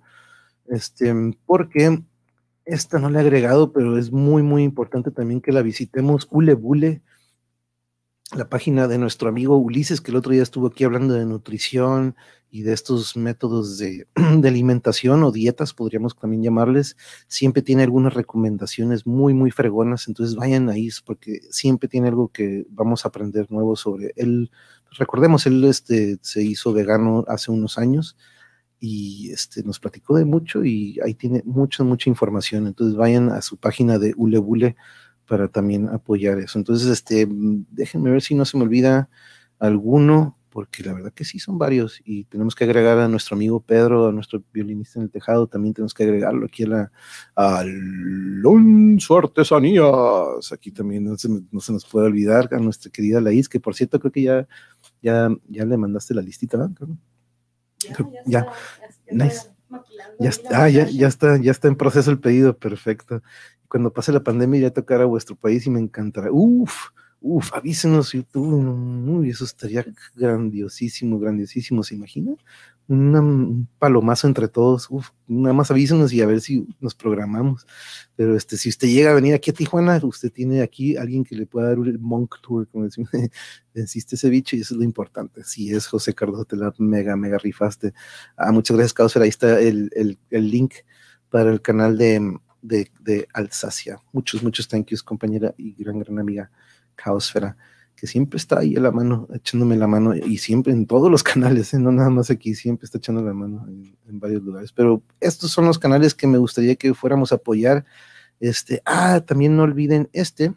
este, 0.68 1.12
porque 1.46 2.02
esta 2.64 2.98
no 2.98 3.10
le 3.10 3.18
he 3.18 3.22
agregado, 3.22 3.72
pero 3.72 3.98
es 3.98 4.12
muy, 4.12 4.42
muy 4.42 4.62
importante 4.62 5.10
también 5.10 5.40
que 5.40 5.52
la 5.52 5.62
visitemos. 5.62 6.28
Ulebule 6.30 7.02
la 8.36 8.48
página 8.48 8.88
de 8.88 8.98
nuestro 8.98 9.28
amigo 9.28 9.56
Ulises, 9.56 10.00
que 10.00 10.10
el 10.10 10.16
otro 10.16 10.32
día 10.32 10.42
estuvo 10.42 10.66
aquí 10.66 10.84
hablando 10.84 11.14
de 11.14 11.24
nutrición 11.24 12.14
y 12.50 12.62
de 12.62 12.74
estos 12.74 13.16
métodos 13.16 13.78
de, 13.78 14.06
alimentación 14.14 15.22
o 15.22 15.32
dietas, 15.32 15.72
podríamos 15.72 16.14
también 16.14 16.42
llamarles, 16.42 16.96
siempre 17.26 17.62
tiene 17.62 17.84
algunas 17.84 18.12
recomendaciones 18.12 19.06
muy, 19.06 19.32
muy 19.32 19.50
fregonas, 19.50 20.08
entonces 20.08 20.36
vayan 20.36 20.68
ahí 20.68 20.90
porque 21.04 21.40
siempre 21.50 21.88
tiene 21.88 22.08
algo 22.08 22.28
que 22.28 22.66
vamos 22.70 23.04
a 23.04 23.08
aprender 23.08 23.50
nuevo 23.50 23.76
sobre 23.76 24.12
él. 24.16 24.50
Recordemos, 24.98 25.46
él 25.46 25.64
este, 25.64 26.18
se 26.20 26.42
hizo 26.42 26.72
vegano 26.72 27.24
hace 27.28 27.50
unos 27.50 27.78
años 27.78 28.16
y 28.78 29.30
este, 29.32 29.62
nos 29.62 29.80
platicó 29.80 30.16
de 30.16 30.26
mucho 30.26 30.64
y 30.64 31.00
ahí 31.02 31.14
tiene 31.14 31.42
mucha, 31.46 31.82
mucha 31.82 32.10
información, 32.10 32.66
entonces 32.66 32.94
vayan 32.94 33.30
a 33.30 33.40
su 33.40 33.56
página 33.56 33.98
de 33.98 34.12
Ulebule 34.16 34.76
para 35.28 35.48
también 35.48 35.88
apoyar 35.88 36.38
eso. 36.38 36.58
Entonces, 36.58 36.88
este, 36.88 37.28
déjenme 37.30 38.10
ver 38.10 38.22
si 38.22 38.34
no 38.34 38.44
se 38.44 38.56
me 38.56 38.64
olvida 38.64 39.08
alguno, 39.58 40.36
porque 40.50 40.82
la 40.82 40.94
verdad 40.94 41.12
que 41.12 41.24
sí 41.24 41.38
son 41.38 41.58
varios 41.58 42.00
y 42.04 42.24
tenemos 42.24 42.54
que 42.54 42.64
agregar 42.64 42.98
a 42.98 43.06
nuestro 43.06 43.36
amigo 43.36 43.60
Pedro, 43.60 44.08
a 44.08 44.12
nuestro 44.12 44.42
violinista 44.52 44.98
en 44.98 45.04
el 45.04 45.10
tejado, 45.10 45.46
también 45.46 45.74
tenemos 45.74 45.94
que 45.94 46.04
agregarlo 46.04 46.46
aquí 46.46 46.64
a 46.64 46.68
la 46.68 46.92
Alonso 47.34 49.18
Artesanías. 49.18 50.50
Aquí 50.50 50.72
también 50.72 51.04
no 51.04 51.16
se, 51.16 51.28
nos 51.72 51.86
puede 51.86 52.06
olvidar 52.06 52.48
a 52.52 52.58
nuestra 52.58 52.90
querida 52.90 53.20
Laís, 53.20 53.48
que 53.48 53.60
por 53.60 53.74
cierto 53.74 54.00
creo 54.00 54.10
que 54.10 54.22
ya, 54.22 54.48
ya, 55.02 55.28
ya 55.48 55.64
le 55.64 55.76
mandaste 55.76 56.14
la 56.14 56.22
listita, 56.22 56.56
¿verdad? 56.56 56.88
Ya, 58.26 58.46
ya, 59.12 59.28
ya, 60.18 60.30
ah, 60.50 60.68
ya, 60.68 60.88
ya, 60.88 61.06
está, 61.06 61.36
ya 61.36 61.52
está 61.52 61.68
en 61.68 61.76
proceso 61.76 62.10
el 62.10 62.18
pedido, 62.18 62.56
perfecto 62.58 63.22
cuando 63.68 63.92
pase 63.92 64.12
la 64.12 64.22
pandemia 64.22 64.60
ya 64.60 64.70
tocar 64.70 65.00
a 65.00 65.06
vuestro 65.06 65.36
país 65.36 65.66
y 65.66 65.70
me 65.70 65.80
encantará. 65.80 66.30
Uf, 66.32 66.88
uf, 67.20 67.52
avísenos 67.54 68.12
YouTube, 68.12 69.08
uy, 69.08 69.30
eso 69.30 69.44
estaría 69.44 69.84
grandiosísimo, 70.14 71.18
grandiosísimo, 71.18 71.82
¿se 71.82 71.94
imagina? 71.94 72.34
un 72.88 73.68
palomazo 73.78 74.26
entre 74.26 74.48
todos, 74.48 74.86
uf, 74.90 75.10
nada 75.26 75.52
más 75.52 75.70
avísenos 75.70 76.10
y 76.12 76.22
a 76.22 76.26
ver 76.26 76.40
si 76.40 76.66
nos 76.80 76.94
programamos. 76.94 77.66
Pero 78.16 78.34
este, 78.34 78.56
si 78.56 78.70
usted 78.70 78.88
llega 78.88 79.10
a 79.10 79.14
venir 79.14 79.34
aquí 79.34 79.50
a 79.50 79.54
Tijuana, 79.54 80.00
usted 80.02 80.32
tiene 80.32 80.62
aquí 80.62 80.96
alguien 80.96 81.22
que 81.22 81.36
le 81.36 81.44
pueda 81.44 81.68
dar 81.68 81.78
un 81.78 82.00
monk 82.00 82.36
tour, 82.40 82.66
como 82.68 82.84
decimos, 82.84 83.10
existe 83.74 84.16
ese 84.16 84.30
bicho 84.30 84.56
y 84.56 84.60
eso 84.60 84.74
es 84.74 84.78
lo 84.78 84.84
importante. 84.84 85.44
Si 85.44 85.70
es 85.72 85.86
José 85.86 86.14
Cardoso, 86.14 86.46
te 86.46 86.56
la 86.56 86.72
mega, 86.78 87.14
mega 87.14 87.36
rifaste. 87.36 87.92
Ah, 88.36 88.52
muchas 88.52 88.76
gracias, 88.76 88.94
Causer, 88.94 89.22
ahí 89.22 89.28
está 89.28 89.60
el, 89.60 89.90
el, 89.94 90.18
el 90.30 90.50
link 90.50 90.74
para 91.28 91.50
el 91.50 91.60
canal 91.60 91.98
de 91.98 92.38
de, 92.62 93.28
Alsacia. 93.32 94.00
Muchos, 94.12 94.42
muchos 94.42 94.68
thank 94.68 94.88
yous, 94.88 95.02
compañera 95.02 95.54
y 95.56 95.74
gran, 95.74 95.98
gran 95.98 96.18
amiga 96.18 96.50
Caosfera, 96.94 97.56
que 97.96 98.06
siempre 98.06 98.36
está 98.36 98.60
ahí 98.60 98.76
a 98.76 98.80
la 98.80 98.90
mano, 98.90 99.28
echándome 99.32 99.76
la 99.76 99.86
mano, 99.86 100.14
y 100.14 100.38
siempre 100.38 100.72
en 100.72 100.86
todos 100.86 101.10
los 101.10 101.22
canales, 101.24 101.74
¿eh? 101.74 101.78
no 101.78 101.92
nada 101.92 102.10
más 102.10 102.30
aquí, 102.30 102.54
siempre 102.54 102.84
está 102.84 102.98
echando 102.98 103.22
la 103.22 103.32
mano 103.32 103.66
en, 103.68 103.96
varios 104.20 104.42
lugares. 104.42 104.72
Pero 104.72 105.02
estos 105.20 105.50
son 105.50 105.66
los 105.66 105.78
canales 105.78 106.14
que 106.14 106.26
me 106.26 106.38
gustaría 106.38 106.76
que 106.76 106.94
fuéramos 106.94 107.32
a 107.32 107.36
apoyar. 107.36 107.84
Este, 108.40 108.82
ah, 108.84 109.20
también 109.20 109.56
no 109.56 109.64
olviden 109.64 110.08
este, 110.12 110.54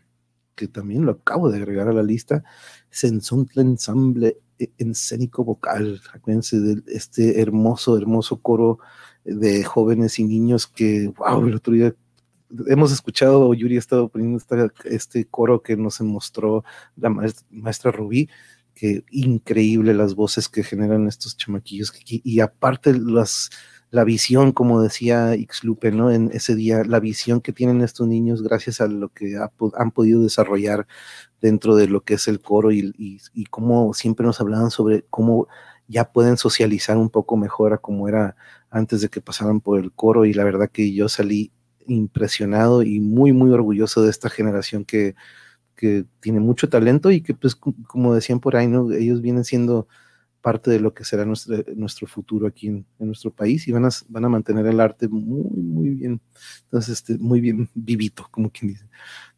que 0.55 0.67
también 0.67 1.05
lo 1.05 1.13
acabo 1.13 1.49
de 1.49 1.57
agregar 1.57 1.87
a 1.87 1.93
la 1.93 2.03
lista, 2.03 2.43
Sensontle 2.89 3.61
Ensemble 3.61 4.37
Escénico 4.77 5.43
Vocal. 5.43 6.01
Acuérdense 6.13 6.59
de 6.59 6.83
este 6.87 7.41
hermoso, 7.41 7.97
hermoso 7.97 8.41
coro 8.41 8.79
de 9.23 9.63
jóvenes 9.63 10.19
y 10.19 10.23
niños 10.23 10.67
que, 10.67 11.11
wow, 11.17 11.45
el 11.47 11.55
otro 11.55 11.73
día 11.73 11.93
hemos 12.67 12.91
escuchado, 12.91 13.53
Yuri 13.53 13.75
ha 13.75 13.79
estado 13.79 14.09
poniendo 14.09 14.43
este 14.85 15.25
coro 15.25 15.61
que 15.61 15.77
nos 15.77 16.01
mostró 16.01 16.63
la 16.95 17.09
maestra, 17.49 17.91
Rubí, 17.91 18.29
que 18.73 19.03
increíble 19.11 19.93
las 19.93 20.15
voces 20.15 20.49
que 20.49 20.63
generan 20.63 21.07
estos 21.07 21.37
chamaquillos, 21.37 21.93
y, 22.05 22.39
aparte 22.39 22.93
las, 22.97 23.49
la 23.89 24.03
visión, 24.03 24.51
como 24.51 24.81
decía 24.81 25.35
Ixlupe, 25.35 25.91
¿no? 25.91 26.11
En 26.11 26.31
ese 26.33 26.55
día, 26.55 26.83
la 26.83 26.99
visión 26.99 27.41
que 27.41 27.53
tienen 27.53 27.81
estos 27.81 28.07
niños 28.07 28.41
gracias 28.41 28.81
a 28.81 28.87
lo 28.87 29.09
que 29.09 29.37
han 29.75 29.91
podido 29.91 30.21
desarrollar 30.23 30.87
dentro 31.41 31.75
de 31.75 31.87
lo 31.87 32.01
que 32.01 32.15
es 32.15 32.27
el 32.27 32.39
coro 32.39 32.71
y, 32.71 32.93
y, 32.97 33.19
y 33.33 33.45
cómo 33.45 33.93
siempre 33.93 34.25
nos 34.25 34.39
hablaban 34.41 34.71
sobre 34.71 35.05
cómo 35.09 35.47
ya 35.91 36.11
pueden 36.11 36.37
socializar 36.37 36.97
un 36.97 37.09
poco 37.09 37.37
mejor 37.37 37.73
a 37.73 37.77
como 37.77 38.07
era 38.07 38.35
antes 38.69 39.01
de 39.01 39.09
que 39.09 39.21
pasaran 39.21 39.61
por 39.61 39.79
el 39.79 39.91
coro 39.91 40.25
y 40.25 40.33
la 40.33 40.43
verdad 40.43 40.69
que 40.71 40.93
yo 40.93 41.09
salí 41.09 41.51
impresionado 41.87 42.83
y 42.83 42.99
muy, 42.99 43.33
muy 43.33 43.51
orgulloso 43.51 44.03
de 44.03 44.09
esta 44.09 44.29
generación 44.29 44.85
que, 44.85 45.15
que 45.75 46.05
tiene 46.21 46.39
mucho 46.39 46.69
talento 46.69 47.11
y 47.11 47.21
que 47.21 47.33
pues 47.33 47.55
como 47.55 48.15
decían 48.15 48.39
por 48.39 48.55
ahí, 48.55 48.67
¿no? 48.67 48.91
ellos 48.91 49.21
vienen 49.21 49.43
siendo 49.43 49.87
parte 50.41 50.71
de 50.71 50.79
lo 50.79 50.93
que 50.93 51.03
será 51.03 51.25
nuestro, 51.25 51.63
nuestro 51.75 52.07
futuro 52.07 52.47
aquí 52.47 52.67
en, 52.67 52.85
nuestro 52.97 53.31
país 53.31 53.67
y 53.67 53.71
van 53.71 53.85
a, 53.85 53.89
van 54.09 54.25
a 54.25 54.29
mantener 54.29 54.65
el 54.65 54.79
arte 54.79 55.07
muy, 55.07 55.43
muy 55.51 55.89
bien, 55.89 56.21
entonces, 56.63 56.93
este, 56.93 57.17
muy 57.17 57.41
bien 57.41 57.69
vivito, 57.75 58.27
como 58.31 58.49
quien 58.49 58.71
dice. 58.71 58.85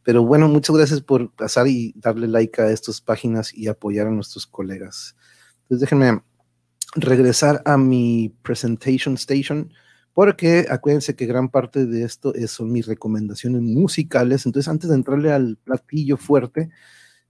Pero 0.03 0.23
bueno, 0.23 0.47
muchas 0.47 0.75
gracias 0.75 1.01
por 1.01 1.31
pasar 1.31 1.67
y 1.67 1.93
darle 1.97 2.27
like 2.27 2.61
a 2.61 2.69
estas 2.69 3.01
páginas 3.01 3.53
y 3.53 3.67
apoyar 3.67 4.07
a 4.07 4.11
nuestros 4.11 4.45
colegas. 4.45 5.15
Entonces 5.63 5.81
déjenme 5.81 6.21
regresar 6.95 7.61
a 7.65 7.77
mi 7.77 8.33
presentation 8.41 9.15
station, 9.15 9.71
porque 10.13 10.65
acuérdense 10.69 11.15
que 11.15 11.25
gran 11.25 11.49
parte 11.49 11.85
de 11.85 12.03
esto 12.03 12.33
son 12.47 12.71
mis 12.71 12.85
recomendaciones 12.85 13.61
musicales. 13.61 14.45
Entonces, 14.45 14.69
antes 14.69 14.89
de 14.89 14.95
entrarle 14.95 15.31
al 15.31 15.57
platillo 15.57 16.17
fuerte, 16.17 16.69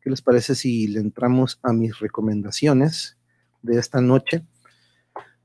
¿qué 0.02 0.10
les 0.10 0.22
parece 0.22 0.56
si 0.56 0.88
le 0.88 1.00
entramos 1.00 1.60
a 1.64 1.72
mis 1.72 2.00
recomendaciones 2.00 3.18
de 3.62 3.80
esta 3.80 4.02
noche? 4.02 4.44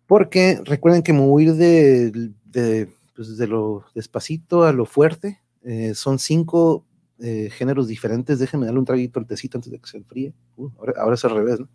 Porque 0.07 0.61
recuerden 0.65 1.03
que 1.03 1.13
me 1.13 1.21
voy 1.21 1.45
a 1.45 1.47
ir 1.47 1.55
de, 1.55 2.33
de, 2.45 2.89
pues, 3.15 3.37
de 3.37 3.47
lo 3.47 3.85
despacito 3.95 4.65
a 4.65 4.73
lo 4.73 4.85
fuerte. 4.85 5.41
Eh, 5.63 5.95
son 5.95 6.19
cinco 6.19 6.87
eh, 7.21 7.51
géneros 7.53 7.87
diferentes. 7.87 8.39
Déjenme 8.39 8.67
darle 8.67 8.81
un 8.81 8.87
traguito 8.87 9.21
al 9.21 9.27
tecito 9.27 9.59
antes 9.59 9.71
de 9.71 9.79
que 9.79 9.89
se 9.89 9.99
enfríe. 9.99 10.35
Uh, 10.57 10.71
ahora, 10.79 10.95
ahora 10.97 11.15
es 11.15 11.25
al 11.25 11.33
revés, 11.33 11.61
¿no? 11.61 11.69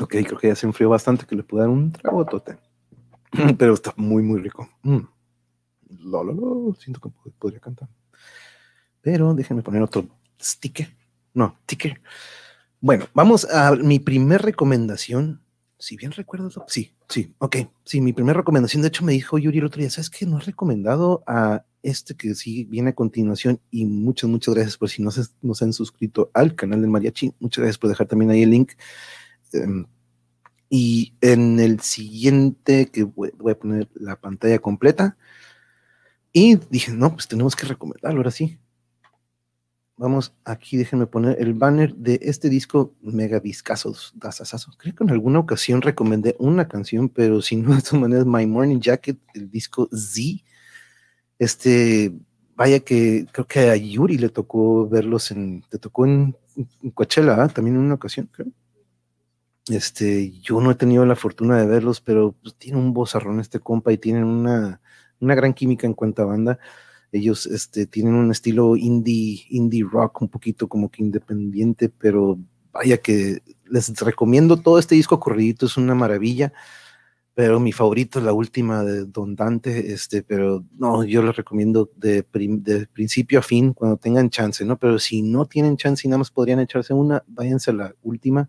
Ok, 0.00 0.10
creo 0.10 0.38
que 0.38 0.48
ya 0.48 0.54
se 0.54 0.66
enfrió 0.66 0.88
bastante, 0.88 1.26
que 1.26 1.36
le 1.36 1.42
puedo 1.42 1.62
dar 1.62 1.70
un 1.70 1.92
trago 1.92 2.24
tote. 2.24 2.56
Pero 3.58 3.74
está 3.74 3.92
muy, 3.96 4.22
muy 4.22 4.40
rico. 4.40 4.68
Mm. 4.82 5.00
Lo, 6.00 6.24
lo, 6.24 6.32
lo, 6.32 6.74
siento 6.74 7.00
que 7.00 7.10
podría 7.38 7.60
cantar. 7.60 7.88
Pero 9.00 9.34
déjenme 9.34 9.62
poner 9.62 9.82
otro 9.82 10.06
sticker. 10.40 10.88
No, 11.34 11.56
sticker. 11.64 12.00
Bueno, 12.80 13.06
vamos 13.14 13.44
a 13.50 13.74
mi 13.74 13.98
primer 13.98 14.42
recomendación. 14.42 15.42
Si 15.78 15.96
bien 15.96 16.12
recuerdo, 16.12 16.50
sí, 16.66 16.92
sí, 17.08 17.34
ok. 17.38 17.56
Sí, 17.84 18.00
mi 18.00 18.12
primera 18.12 18.38
recomendación, 18.38 18.82
de 18.82 18.88
hecho, 18.88 19.04
me 19.04 19.12
dijo 19.12 19.38
Yuri 19.38 19.58
el 19.58 19.64
otro 19.64 19.80
día, 19.80 19.90
¿sabes 19.90 20.10
qué? 20.10 20.26
No 20.26 20.36
has 20.36 20.46
recomendado 20.46 21.22
a 21.26 21.64
este 21.82 22.16
que 22.16 22.34
sí 22.34 22.64
viene 22.64 22.90
a 22.90 22.94
continuación 22.94 23.60
y 23.70 23.86
muchas, 23.86 24.28
muchas 24.28 24.54
gracias 24.54 24.76
por 24.76 24.90
si 24.90 25.02
no 25.02 25.10
se, 25.10 25.22
no 25.40 25.54
se 25.54 25.64
han 25.64 25.72
suscrito 25.72 26.30
al 26.34 26.54
canal 26.54 26.80
del 26.80 26.90
mariachi. 26.90 27.32
Muchas 27.38 27.62
gracias 27.62 27.78
por 27.78 27.90
dejar 27.90 28.08
también 28.08 28.30
ahí 28.30 28.42
el 28.42 28.50
link. 28.50 28.72
Em, 29.52 29.86
y 30.70 31.14
en 31.20 31.60
el 31.60 31.80
siguiente, 31.80 32.86
que 32.86 33.04
voy, 33.04 33.32
a 33.50 33.58
poner 33.58 33.88
la 33.94 34.16
pantalla 34.20 34.58
completa. 34.58 35.16
Y 36.32 36.56
dije, 36.70 36.92
no, 36.92 37.12
pues 37.14 37.26
tenemos 37.26 37.56
que 37.56 37.66
recomendarlo 37.66 38.18
ahora 38.18 38.30
sí. 38.30 38.58
Vamos 39.96 40.32
aquí, 40.44 40.76
déjenme 40.76 41.06
poner 41.06 41.40
el 41.40 41.54
banner 41.54 41.94
de 41.96 42.20
este 42.22 42.48
disco 42.48 42.94
mega 43.00 43.40
discazos, 43.40 44.14
Creo 44.78 44.94
que 44.94 45.04
en 45.04 45.10
alguna 45.10 45.40
ocasión 45.40 45.82
recomendé 45.82 46.36
una 46.38 46.68
canción, 46.68 47.08
pero 47.08 47.42
si 47.42 47.56
no, 47.56 47.74
de 47.74 47.82
todas 47.82 48.00
maneras, 48.00 48.26
My 48.26 48.46
Morning 48.46 48.78
Jacket, 48.80 49.18
el 49.34 49.50
disco 49.50 49.88
Z. 49.92 50.44
Este, 51.38 52.12
vaya 52.54 52.80
que 52.80 53.26
creo 53.32 53.46
que 53.46 53.70
a 53.70 53.76
Yuri 53.76 54.18
le 54.18 54.28
tocó 54.28 54.88
verlos 54.88 55.30
en, 55.30 55.62
te 55.68 55.78
tocó 55.78 56.06
en, 56.06 56.36
Coachella, 56.94 57.42
¿ah? 57.42 57.48
también 57.48 57.76
en 57.76 57.82
una 57.82 57.94
ocasión, 57.94 58.28
creo. 58.32 58.48
Este, 59.70 60.32
yo 60.40 60.60
no 60.60 60.70
he 60.70 60.74
tenido 60.74 61.04
la 61.06 61.16
fortuna 61.16 61.58
de 61.58 61.66
verlos, 61.66 62.00
pero 62.00 62.34
pues, 62.42 62.54
tiene 62.56 62.78
un 62.78 62.92
vozarrón 62.92 63.40
este 63.40 63.60
compa 63.60 63.92
y 63.92 63.98
tienen 63.98 64.24
una, 64.24 64.80
una 65.20 65.34
gran 65.34 65.54
química 65.54 65.86
en 65.86 65.94
cuanto 65.94 66.22
a 66.22 66.26
banda. 66.26 66.58
Ellos 67.12 67.46
este, 67.46 67.86
tienen 67.86 68.14
un 68.14 68.30
estilo 68.30 68.76
indie, 68.76 69.46
indie 69.50 69.84
rock, 69.90 70.22
un 70.22 70.28
poquito 70.28 70.68
como 70.68 70.90
que 70.90 71.02
independiente, 71.02 71.88
pero 71.88 72.38
vaya 72.72 72.98
que 72.98 73.42
les 73.66 73.88
recomiendo 74.00 74.58
todo 74.58 74.78
este 74.78 74.94
disco 74.94 75.18
corridito, 75.18 75.66
es 75.66 75.76
una 75.76 75.94
maravilla. 75.94 76.52
Pero 77.34 77.60
mi 77.60 77.70
favorito 77.70 78.18
es 78.18 78.24
la 78.24 78.32
última 78.32 78.82
de 78.82 79.04
Don 79.04 79.36
Dante, 79.36 79.92
este, 79.92 80.24
pero 80.24 80.64
no, 80.76 81.04
yo 81.04 81.22
les 81.22 81.36
recomiendo 81.36 81.88
de, 81.94 82.26
de 82.32 82.86
principio 82.88 83.38
a 83.38 83.42
fin 83.42 83.72
cuando 83.72 83.96
tengan 83.96 84.28
chance, 84.28 84.64
¿no? 84.64 84.76
Pero 84.76 84.98
si 84.98 85.22
no 85.22 85.46
tienen 85.46 85.76
chance 85.76 86.04
y 86.04 86.10
nada 86.10 86.18
más 86.18 86.32
podrían 86.32 86.58
echarse 86.58 86.94
una, 86.94 87.22
váyanse 87.28 87.70
a 87.70 87.74
la 87.74 87.94
última 88.02 88.48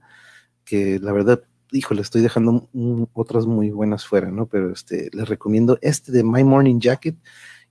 que 0.69 0.99
la 0.99 1.11
verdad, 1.11 1.41
híjole, 1.71 2.01
estoy 2.01 2.21
dejando 2.21 2.69
otras 3.13 3.47
muy 3.47 3.71
buenas 3.71 4.05
fuera, 4.05 4.29
¿no? 4.29 4.45
Pero 4.45 4.71
este, 4.71 5.09
les 5.13 5.27
recomiendo 5.27 5.79
este 5.81 6.11
de 6.11 6.23
My 6.23 6.43
Morning 6.43 6.79
Jacket 6.79 7.15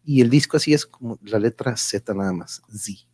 y 0.05 0.21
el 0.21 0.31
disco 0.31 0.57
así 0.57 0.75
es 0.75 0.85
como 0.85 1.17
la 1.23 1.39
letra 1.39 1.77
Z 1.77 2.13
nada 2.13 2.33
más, 2.33 2.61
Z. 2.69 3.07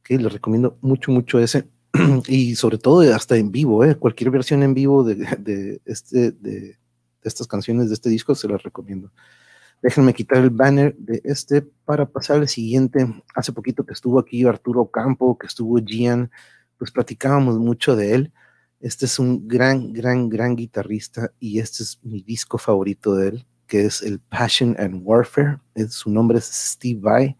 ¿ok? 0.00 0.20
Les 0.20 0.32
recomiendo 0.32 0.76
mucho, 0.82 1.10
mucho 1.10 1.38
ese 1.38 1.66
y 2.28 2.56
sobre 2.56 2.76
todo 2.76 3.00
hasta 3.14 3.38
en 3.38 3.50
vivo, 3.50 3.84
¿eh? 3.86 3.94
Cualquier 3.94 4.30
versión 4.30 4.62
en 4.62 4.74
vivo 4.74 5.02
de, 5.02 5.14
de 5.14 5.80
este, 5.86 6.32
de, 6.32 6.76
estas 7.22 7.46
canciones 7.46 7.88
de 7.88 7.94
este 7.94 8.10
disco 8.10 8.34
se 8.34 8.48
las 8.48 8.62
recomiendo. 8.62 9.10
Déjenme 9.80 10.12
quitar 10.12 10.42
el 10.42 10.50
banner 10.50 10.94
de 10.98 11.22
este 11.24 11.62
para 11.62 12.04
pasar 12.04 12.36
al 12.36 12.48
siguiente. 12.48 13.06
Hace 13.34 13.52
poquito 13.52 13.86
que 13.86 13.94
estuvo 13.94 14.18
aquí 14.18 14.44
Arturo 14.44 14.90
Campo, 14.90 15.38
que 15.38 15.46
estuvo 15.46 15.78
Gian, 15.82 16.30
pues 16.76 16.90
platicábamos 16.90 17.58
mucho 17.58 17.96
de 17.96 18.14
él. 18.14 18.32
Este 18.82 19.06
es 19.06 19.20
un 19.20 19.46
gran, 19.46 19.92
gran, 19.92 20.28
gran 20.28 20.56
guitarrista 20.56 21.32
y 21.38 21.60
este 21.60 21.84
es 21.84 22.00
mi 22.02 22.20
disco 22.20 22.58
favorito 22.58 23.14
de 23.14 23.28
él, 23.28 23.46
que 23.68 23.84
es 23.84 24.02
el 24.02 24.18
Passion 24.18 24.74
and 24.76 25.02
Warfare. 25.04 25.60
su 25.88 26.10
nombre 26.10 26.38
es 26.38 26.46
Steve 26.46 26.98
Vai. 27.00 27.36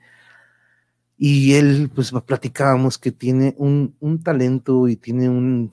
Y 1.18 1.54
él, 1.54 1.90
pues 1.92 2.12
platicábamos 2.24 2.96
que 2.96 3.10
tiene 3.10 3.56
un, 3.58 3.92
talento 4.22 4.86
y 4.86 4.94
tiene 4.94 5.28
un, 5.28 5.72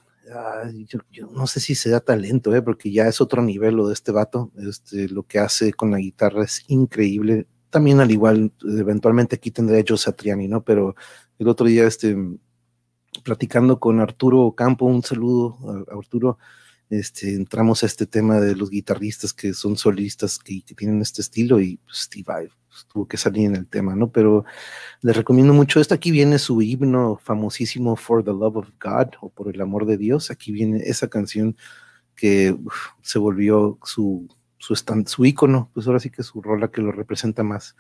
yo, 1.12 1.28
no 1.32 1.46
sé 1.46 1.60
si 1.60 1.76
se 1.76 1.92
da 1.92 2.00
talento, 2.00 2.56
¿eh? 2.56 2.64
porque 2.64 2.92
ya 2.92 3.08
es 3.08 3.22
otro 3.22 3.44
nivel 3.44 3.76
lo 3.76 3.88
de 3.88 3.94
este 3.94 4.12
vato. 4.12 4.52
Este, 4.58 5.08
lo 5.08 5.22
que 5.22 5.38
hace 5.38 5.72
con 5.74 5.92
la 5.92 6.00
guitarra 6.00 6.46
es 6.46 6.64
increíble. 6.68 7.46
También 7.70 8.00
al 8.00 8.10
igual, 8.10 8.52
eventualmente 8.64 9.36
aquí 9.36 9.52
tendré 9.52 9.86
Joe 9.88 10.00
Satriani, 10.00 10.48
¿no? 10.48 10.64
Pero 10.64 10.96
el 11.38 11.48
otro 11.48 11.68
día 11.68 11.86
este, 11.86 12.18
platicando 13.24 13.80
con 13.80 14.00
Arturo 14.00 14.54
Campo, 14.54 14.86
un 14.86 15.04
saludo 15.04 15.86
a, 15.91 15.98
Arturo, 15.98 16.38
este, 16.89 17.36
entramos 17.36 17.84
a 17.84 17.86
este 17.86 18.08
tema 18.08 18.39
de 18.39 18.56
los 18.56 18.69
guitarristas 18.69 19.34
que 19.34 19.54
son 19.54 19.78
solistas 19.78 20.39
que, 20.39 20.63
tienen 20.76 21.02
este 21.02 21.22
estilo 21.22 21.60
y 21.60 21.78
pues, 21.78 22.00
Steve 22.00 22.24
Vai 22.26 22.48
pues, 22.67 22.88
tuvo 22.91 23.08
que 23.08 23.17
salir 23.17 23.45
en 23.45 23.56
el 23.56 23.67
tema, 23.67 23.95
¿no? 23.95 24.12
Pero 24.12 24.43
les 25.02 25.15
recomiendo 25.15 25.54
mucho 25.54 25.80
esto. 25.80 25.93
Aquí 25.93 26.10
viene 26.10 26.39
su 26.39 26.62
himno 26.62 27.19
famosísimo 27.24 27.95
For 27.95 28.24
the 28.24 28.32
Love 28.32 28.58
of 28.58 28.69
God 28.82 29.13
o 29.22 29.30
Por 29.30 29.54
el 29.54 29.62
Amor 29.62 29.86
de 29.86 29.98
Dios. 29.98 30.32
Aquí 30.32 30.52
viene 30.52 30.82
esa 30.86 31.08
canción 31.08 31.56
que 32.15 32.58
se 33.02 33.19
volvió 33.19 33.78
su, 33.84 34.28
su, 34.58 34.74
stand, 34.74 35.08
su 35.08 35.26
ícono, 35.26 35.69
pues 35.74 35.88
ahora 35.88 36.00
sí 36.00 36.10
que 36.10 36.24
su 36.24 36.41
rola 36.41 36.69
que 36.69 36.82
lo 36.82 36.91
representa 36.91 37.43
más. 37.43 37.76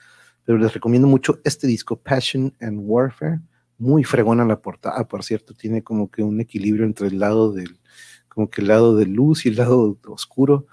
Pero 0.45 0.59
les 0.59 0.73
recomiendo 0.73 1.07
mucho 1.07 1.39
este 1.43 1.67
disco, 1.67 1.97
Passion 1.99 2.55
and 2.61 2.79
Warfare 2.81 3.41
muy 3.79 4.03
fregona 4.03 4.45
la 4.45 4.61
portada, 4.61 5.07
por 5.07 5.23
cierto, 5.23 5.53
tiene 5.53 5.83
como 5.83 6.11
que 6.11 6.21
un 6.21 6.39
equilibrio 6.41 6.85
entre 6.85 7.07
el 7.07 7.19
lado 7.19 7.53
del, 7.53 7.79
como 8.27 8.49
que 8.49 8.61
el 8.61 8.67
lado 8.67 8.95
de 8.95 9.05
luz 9.05 9.45
y 9.45 9.49
el 9.49 9.55
lado 9.55 9.97
oscuro, 10.07 10.67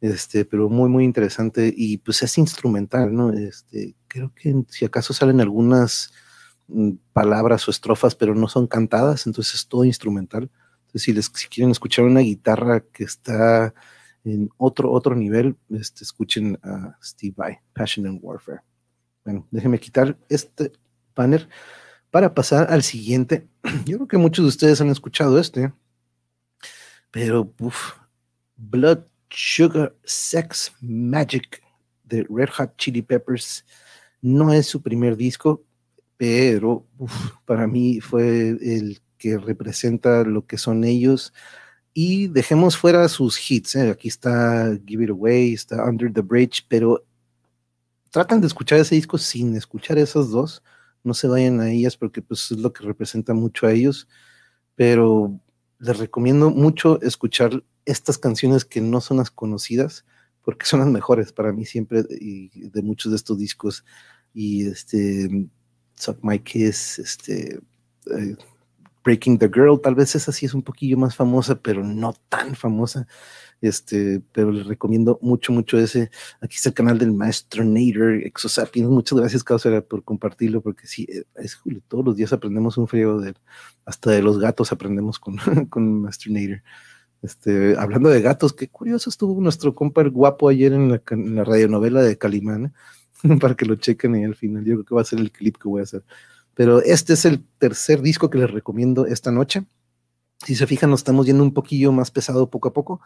este, 0.00 0.44
pero 0.44 0.68
muy, 0.68 0.88
muy 0.88 1.04
interesante 1.04 1.72
y 1.76 1.98
pues 1.98 2.22
es 2.22 2.38
instrumental, 2.38 3.14
¿no? 3.14 3.32
Este, 3.32 3.96
creo 4.08 4.32
que 4.34 4.64
si 4.68 4.84
acaso 4.84 5.12
salen 5.12 5.40
algunas 5.40 6.12
mm, 6.68 6.92
palabras 7.12 7.66
o 7.66 7.70
estrofas, 7.70 8.14
pero 8.14 8.34
no 8.34 8.48
son 8.48 8.66
cantadas, 8.66 9.26
entonces 9.26 9.54
es 9.56 9.66
todo 9.66 9.84
instrumental. 9.84 10.50
Entonces, 10.82 11.02
si, 11.02 11.12
les, 11.12 11.26
si 11.34 11.48
quieren 11.48 11.70
escuchar 11.70 12.04
una 12.04 12.20
guitarra 12.20 12.80
que 12.80 13.04
está 13.04 13.74
en 14.24 14.50
otro, 14.58 14.90
otro 14.90 15.14
nivel, 15.14 15.56
este, 15.70 16.04
escuchen 16.04 16.58
a 16.62 16.96
Steve 17.02 17.34
Vai, 17.36 17.58
Passion 17.72 18.06
and 18.06 18.20
Warfare. 18.22 18.60
Bueno, 19.24 19.46
déjenme 19.50 19.78
quitar 19.78 20.18
este 20.28 20.72
banner 21.14 21.48
para 22.10 22.34
pasar 22.34 22.70
al 22.70 22.82
siguiente, 22.82 23.48
yo 23.86 23.96
creo 23.98 24.08
que 24.08 24.18
muchos 24.18 24.44
de 24.44 24.48
ustedes 24.48 24.80
han 24.80 24.90
escuchado 24.90 25.38
este, 25.38 25.72
pero 27.10 27.52
Blood 28.56 29.04
Sugar 29.30 29.94
Sex 30.04 30.72
Magic 30.80 31.62
de 32.04 32.26
Red 32.28 32.50
Hot 32.56 32.76
Chili 32.76 33.02
Peppers 33.02 33.64
no 34.20 34.52
es 34.52 34.66
su 34.66 34.82
primer 34.82 35.16
disco, 35.16 35.64
pero 36.16 36.86
para 37.44 37.66
mí 37.66 38.00
fue 38.00 38.50
el 38.50 39.00
que 39.16 39.38
representa 39.38 40.24
lo 40.24 40.46
que 40.46 40.58
son 40.58 40.84
ellos. 40.84 41.32
Y 41.92 42.28
dejemos 42.28 42.76
fuera 42.76 43.08
sus 43.08 43.38
hits. 43.50 43.76
¿eh? 43.76 43.90
Aquí 43.90 44.08
está 44.08 44.78
Give 44.86 45.04
It 45.04 45.10
Away, 45.10 45.54
está 45.54 45.84
Under 45.84 46.12
the 46.12 46.20
Bridge, 46.20 46.66
pero 46.68 47.04
tratan 48.10 48.40
de 48.40 48.46
escuchar 48.46 48.78
ese 48.78 48.94
disco 48.94 49.18
sin 49.18 49.56
escuchar 49.56 49.98
esos 49.98 50.30
dos 50.30 50.62
no 51.02 51.14
se 51.14 51.28
vayan 51.28 51.60
a 51.60 51.70
ellas 51.70 51.96
porque 51.96 52.22
pues 52.22 52.50
es 52.50 52.58
lo 52.58 52.72
que 52.72 52.84
representa 52.84 53.34
mucho 53.34 53.66
a 53.66 53.72
ellos, 53.72 54.08
pero 54.74 55.40
les 55.78 55.98
recomiendo 55.98 56.50
mucho 56.50 57.00
escuchar 57.02 57.64
estas 57.84 58.18
canciones 58.18 58.64
que 58.64 58.80
no 58.80 59.00
son 59.00 59.18
las 59.18 59.30
conocidas 59.30 60.04
porque 60.42 60.66
son 60.66 60.80
las 60.80 60.88
mejores 60.88 61.32
para 61.32 61.52
mí 61.52 61.64
siempre 61.64 62.04
y 62.20 62.48
de 62.68 62.82
muchos 62.82 63.12
de 63.12 63.16
estos 63.16 63.38
discos. 63.38 63.84
Y 64.32 64.66
este 64.66 65.48
Suck 65.96 66.18
My 66.22 66.38
Kiss, 66.38 66.98
este 66.98 67.60
eh, 68.06 68.36
Breaking 69.04 69.38
the 69.38 69.48
Girl, 69.48 69.80
tal 69.80 69.94
vez 69.94 70.14
esa 70.14 70.32
sí 70.32 70.46
es 70.46 70.54
un 70.54 70.62
poquillo 70.62 70.96
más 70.98 71.16
famosa, 71.16 71.54
pero 71.60 71.82
no 71.84 72.14
tan 72.28 72.54
famosa. 72.54 73.06
Este, 73.60 74.22
pero 74.32 74.50
les 74.52 74.66
recomiendo 74.66 75.18
mucho, 75.22 75.52
mucho 75.52 75.78
ese. 75.78 76.10
Aquí 76.40 76.56
está 76.56 76.70
el 76.70 76.74
canal 76.74 76.98
del 76.98 77.12
maestro 77.12 77.64
Nader, 77.64 78.26
Exosapiens. 78.26 78.88
Muchas 78.88 79.18
gracias, 79.18 79.44
Causera, 79.44 79.82
por 79.82 80.02
compartirlo, 80.02 80.62
porque 80.62 80.86
sí, 80.86 81.06
eh, 81.10 81.24
es, 81.36 81.58
todos 81.88 82.04
los 82.04 82.16
días 82.16 82.32
aprendemos 82.32 82.78
un 82.78 82.88
frío 82.88 83.18
de 83.18 83.34
hasta 83.84 84.10
de 84.10 84.22
los 84.22 84.38
gatos 84.38 84.72
aprendemos 84.72 85.18
con, 85.18 85.36
con 85.70 86.02
Master 86.02 86.32
Nader. 86.32 86.62
Este, 87.22 87.76
hablando 87.76 88.08
de 88.08 88.22
gatos, 88.22 88.54
qué 88.54 88.68
curioso 88.68 89.10
estuvo 89.10 89.38
nuestro 89.42 89.74
compa 89.74 90.02
guapo 90.04 90.48
ayer 90.48 90.72
en 90.72 90.90
la, 90.90 91.02
en 91.10 91.34
la 91.34 91.44
radionovela 91.44 92.02
de 92.02 92.16
Calimán, 92.16 92.72
para 93.40 93.54
que 93.54 93.66
lo 93.66 93.76
chequen 93.76 94.14
ahí 94.14 94.24
al 94.24 94.36
final. 94.36 94.64
Yo 94.64 94.74
creo 94.76 94.84
que 94.84 94.94
va 94.94 95.02
a 95.02 95.04
ser 95.04 95.20
el 95.20 95.30
clip 95.30 95.56
que 95.58 95.68
voy 95.68 95.80
a 95.80 95.84
hacer. 95.84 96.02
Pero 96.60 96.82
este 96.82 97.14
es 97.14 97.24
el 97.24 97.42
tercer 97.56 98.02
disco 98.02 98.28
que 98.28 98.36
les 98.36 98.50
recomiendo 98.50 99.06
esta 99.06 99.32
noche. 99.32 99.64
Si 100.44 100.54
se 100.54 100.66
fijan, 100.66 100.90
nos 100.90 101.00
estamos 101.00 101.24
yendo 101.24 101.42
un 101.42 101.54
poquillo 101.54 101.90
más 101.90 102.10
pesado 102.10 102.50
poco 102.50 102.68
a 102.68 102.74
poco. 102.74 103.00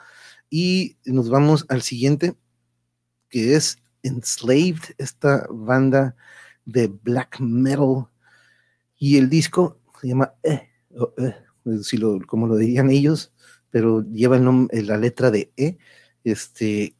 Y 0.51 0.97
nos 1.05 1.31
vamos 1.31 1.65
al 1.69 1.83
siguiente, 1.83 2.35
que 3.29 3.55
es 3.55 3.79
Enslaved, 4.03 4.97
esta 4.99 5.47
banda 5.49 6.17
de 6.65 6.89
black 6.89 7.39
metal. 7.39 8.09
Y 8.99 9.19
el 9.19 9.31
disco 9.31 9.79
se 10.01 10.09
llama 10.09 10.35
E, 10.43 10.71
eh, 11.19 11.37
si 11.81 11.97
lo, 11.97 12.19
como 12.27 12.49
lo 12.49 12.57
dirían 12.57 12.91
ellos, 12.91 13.33
pero 13.71 14.03
lleva 14.03 14.37
el 14.37 14.87
la 14.89 14.97
letra 14.97 15.31
de 15.31 15.53
E. 15.57 15.79
Este, 16.25 16.97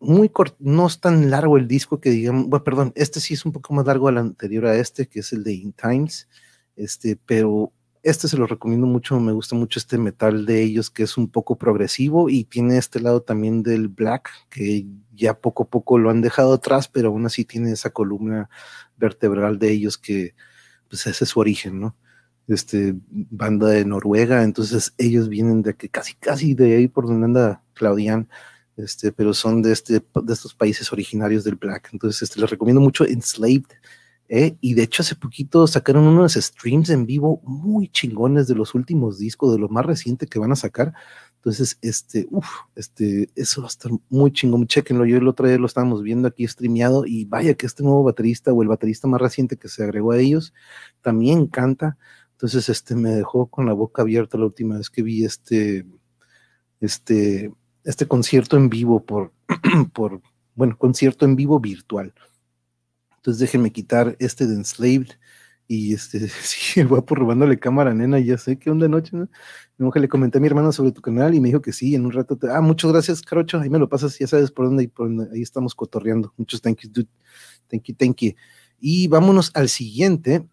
muy 0.00 0.28
corto, 0.28 0.56
no 0.60 0.86
es 0.86 1.00
tan 1.00 1.30
largo 1.30 1.56
el 1.56 1.68
disco 1.68 2.00
que 2.00 2.10
digamos, 2.10 2.48
bueno, 2.48 2.64
perdón, 2.64 2.92
este 2.94 3.20
sí 3.20 3.34
es 3.34 3.44
un 3.44 3.52
poco 3.52 3.74
más 3.74 3.86
largo 3.86 4.08
al 4.08 4.18
anterior 4.18 4.66
a 4.66 4.76
este, 4.76 5.08
que 5.08 5.20
es 5.20 5.32
el 5.32 5.42
de 5.44 5.54
In 5.54 5.72
Times, 5.72 6.28
este, 6.76 7.18
pero 7.26 7.72
este 8.02 8.28
se 8.28 8.36
lo 8.36 8.46
recomiendo 8.46 8.86
mucho, 8.86 9.18
me 9.20 9.32
gusta 9.32 9.56
mucho 9.56 9.78
este 9.78 9.98
metal 9.98 10.46
de 10.46 10.62
ellos 10.62 10.90
que 10.90 11.02
es 11.02 11.16
un 11.16 11.28
poco 11.28 11.58
progresivo 11.58 12.30
y 12.30 12.44
tiene 12.44 12.78
este 12.78 13.00
lado 13.00 13.22
también 13.22 13.62
del 13.62 13.88
black, 13.88 14.30
que 14.48 14.86
ya 15.14 15.38
poco 15.38 15.64
a 15.64 15.68
poco 15.68 15.98
lo 15.98 16.10
han 16.10 16.20
dejado 16.20 16.54
atrás, 16.54 16.88
pero 16.88 17.08
aún 17.08 17.26
así 17.26 17.44
tiene 17.44 17.72
esa 17.72 17.90
columna 17.90 18.48
vertebral 18.96 19.58
de 19.58 19.70
ellos 19.72 19.98
que 19.98 20.34
pues 20.88 21.06
ese 21.06 21.24
es 21.24 21.30
su 21.30 21.40
origen, 21.40 21.80
¿no? 21.80 21.96
Este, 22.46 22.94
banda 23.10 23.68
de 23.68 23.84
Noruega, 23.84 24.42
entonces 24.42 24.94
ellos 24.96 25.28
vienen 25.28 25.60
de 25.62 25.74
que 25.74 25.90
casi, 25.90 26.14
casi 26.14 26.54
de 26.54 26.76
ahí 26.76 26.88
por 26.88 27.06
donde 27.06 27.26
anda 27.26 27.62
Claudian, 27.74 28.28
este, 28.78 29.12
pero 29.12 29.34
son 29.34 29.60
de, 29.60 29.72
este, 29.72 29.94
de 29.94 30.32
estos 30.32 30.54
países 30.54 30.92
originarios 30.92 31.44
del 31.44 31.56
Black. 31.56 31.90
Entonces, 31.92 32.22
este, 32.22 32.40
les 32.40 32.50
recomiendo 32.50 32.80
mucho 32.80 33.04
Enslaved. 33.04 33.66
¿eh? 34.28 34.56
Y 34.60 34.74
de 34.74 34.84
hecho, 34.84 35.02
hace 35.02 35.16
poquito 35.16 35.66
sacaron 35.66 36.04
unos 36.04 36.34
streams 36.34 36.90
en 36.90 37.04
vivo 37.04 37.40
muy 37.44 37.88
chingones 37.88 38.46
de 38.46 38.54
los 38.54 38.74
últimos 38.74 39.18
discos, 39.18 39.52
de 39.52 39.58
lo 39.58 39.68
más 39.68 39.84
reciente 39.84 40.26
que 40.26 40.38
van 40.38 40.52
a 40.52 40.56
sacar. 40.56 40.94
Entonces, 41.36 41.78
este, 41.82 42.26
uff, 42.30 42.48
este, 42.76 43.30
eso 43.34 43.62
va 43.62 43.66
a 43.66 43.70
estar 43.70 43.90
muy 44.08 44.32
chingón. 44.32 44.66
Chequenlo. 44.66 45.04
Yo 45.06 45.16
el 45.16 45.28
otro 45.28 45.48
día 45.48 45.58
lo 45.58 45.66
estábamos 45.66 46.02
viendo 46.02 46.28
aquí 46.28 46.46
streameado 46.46 47.04
y 47.06 47.24
vaya 47.24 47.54
que 47.54 47.66
este 47.66 47.82
nuevo 47.82 48.02
baterista 48.04 48.52
o 48.52 48.62
el 48.62 48.68
baterista 48.68 49.08
más 49.08 49.20
reciente 49.20 49.56
que 49.56 49.68
se 49.68 49.82
agregó 49.82 50.12
a 50.12 50.18
ellos 50.18 50.52
también 51.00 51.46
canta. 51.46 51.98
Entonces, 52.32 52.68
este, 52.68 52.94
me 52.94 53.10
dejó 53.10 53.46
con 53.48 53.66
la 53.66 53.72
boca 53.72 54.02
abierta 54.02 54.38
la 54.38 54.44
última 54.46 54.76
vez 54.78 54.90
que 54.90 55.02
vi 55.02 55.24
este, 55.24 55.86
este, 56.80 57.52
este 57.84 58.06
concierto 58.06 58.56
en 58.56 58.68
vivo 58.68 59.04
por, 59.04 59.32
por, 59.92 60.20
bueno, 60.54 60.76
concierto 60.76 61.24
en 61.24 61.36
vivo 61.36 61.60
virtual. 61.60 62.12
Entonces 63.16 63.40
déjenme 63.40 63.72
quitar 63.72 64.16
este 64.18 64.46
de 64.46 64.54
Enslaved 64.54 65.08
y 65.68 65.92
este, 65.92 66.28
sí, 66.42 66.80
el 66.80 66.88
guapo 66.88 67.14
robándole 67.14 67.58
cámara, 67.58 67.94
nena, 67.94 68.18
ya 68.18 68.38
sé 68.38 68.58
qué 68.58 68.70
onda 68.70 68.88
noche, 68.88 69.16
¿no? 69.76 69.90
que 69.92 70.00
le 70.00 70.08
comenté 70.08 70.38
a 70.38 70.40
mi 70.40 70.48
hermano 70.48 70.72
sobre 70.72 70.92
tu 70.92 71.02
canal 71.02 71.34
y 71.34 71.40
me 71.40 71.48
dijo 71.48 71.62
que 71.62 71.72
sí, 71.72 71.94
en 71.94 72.06
un 72.06 72.12
rato, 72.12 72.36
te, 72.36 72.50
ah, 72.50 72.60
muchas 72.60 72.90
gracias, 72.90 73.22
Carocho, 73.22 73.60
ahí 73.60 73.70
me 73.70 73.78
lo 73.78 73.88
pasas, 73.88 74.18
ya 74.18 74.26
sabes 74.26 74.50
por 74.50 74.66
dónde, 74.66 74.88
por 74.88 75.06
dónde, 75.06 75.28
ahí 75.32 75.42
estamos 75.42 75.74
cotorreando. 75.74 76.32
Muchos 76.36 76.60
thank 76.62 76.80
you. 76.80 77.04
Thank 77.68 77.84
you, 77.84 77.94
thank 77.94 78.16
you. 78.22 78.32
Y 78.80 79.08
vámonos 79.08 79.50
al 79.54 79.68
siguiente, 79.68 80.46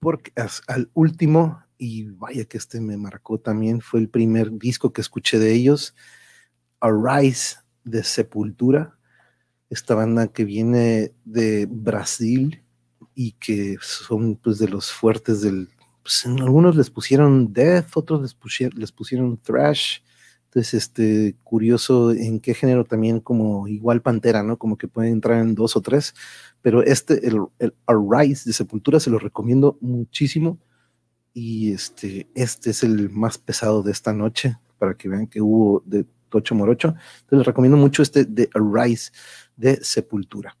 porque 0.00 0.32
al 0.66 0.90
último, 0.94 1.62
y 1.76 2.04
vaya 2.04 2.44
que 2.46 2.58
este 2.58 2.80
me 2.80 2.96
marcó 2.96 3.38
también, 3.38 3.80
fue 3.80 4.00
el 4.00 4.08
primer 4.08 4.50
disco 4.58 4.92
que 4.92 5.00
escuché 5.00 5.38
de 5.38 5.52
ellos, 5.52 5.94
Arise 6.80 7.56
de 7.84 8.02
Sepultura, 8.04 8.98
esta 9.70 9.94
banda 9.94 10.28
que 10.28 10.44
viene 10.44 11.12
de 11.24 11.66
Brasil 11.66 12.62
y 13.14 13.32
que 13.32 13.76
son 13.80 14.36
pues 14.36 14.58
de 14.58 14.68
los 14.68 14.92
fuertes 14.92 15.40
del, 15.40 15.68
pues 16.02 16.24
algunos 16.26 16.76
les 16.76 16.90
pusieron 16.90 17.52
death, 17.52 17.96
otros 17.96 18.22
les 18.22 18.34
pusieron, 18.34 18.78
les 18.78 18.92
pusieron 18.92 19.38
thrash, 19.38 19.98
entonces 20.44 20.74
este 20.74 21.36
curioso 21.44 22.12
en 22.12 22.40
qué 22.40 22.54
género 22.54 22.84
también 22.84 23.20
como 23.20 23.68
igual 23.68 24.00
Pantera, 24.00 24.42
¿no? 24.42 24.56
Como 24.56 24.78
que 24.78 24.88
pueden 24.88 25.12
entrar 25.12 25.40
en 25.40 25.54
dos 25.54 25.76
o 25.76 25.82
tres, 25.82 26.14
pero 26.62 26.82
este, 26.82 27.26
el, 27.26 27.40
el 27.58 27.74
Arise 27.86 28.48
de 28.48 28.54
Sepultura 28.54 29.00
se 29.00 29.10
lo 29.10 29.18
recomiendo 29.18 29.76
muchísimo 29.80 30.58
y 31.34 31.72
este, 31.72 32.28
este 32.34 32.70
es 32.70 32.82
el 32.82 33.10
más 33.10 33.36
pesado 33.38 33.82
de 33.82 33.92
esta 33.92 34.12
noche 34.12 34.56
para 34.78 34.94
que 34.94 35.08
vean 35.08 35.26
que 35.26 35.42
hubo 35.42 35.82
de 35.84 36.06
Tocho 36.28 36.54
Morocho. 36.54 36.88
Entonces 36.88 37.38
les 37.38 37.46
recomiendo 37.46 37.76
mucho 37.76 38.02
este 38.02 38.24
de 38.24 38.48
Arise 38.54 39.12
de 39.56 39.78
Sepultura. 39.82 40.56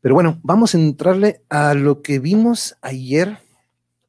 Pero 0.00 0.14
bueno, 0.14 0.38
vamos 0.42 0.74
a 0.74 0.78
entrarle 0.78 1.42
a 1.48 1.74
lo 1.74 2.02
que 2.02 2.18
vimos 2.18 2.76
ayer. 2.82 3.38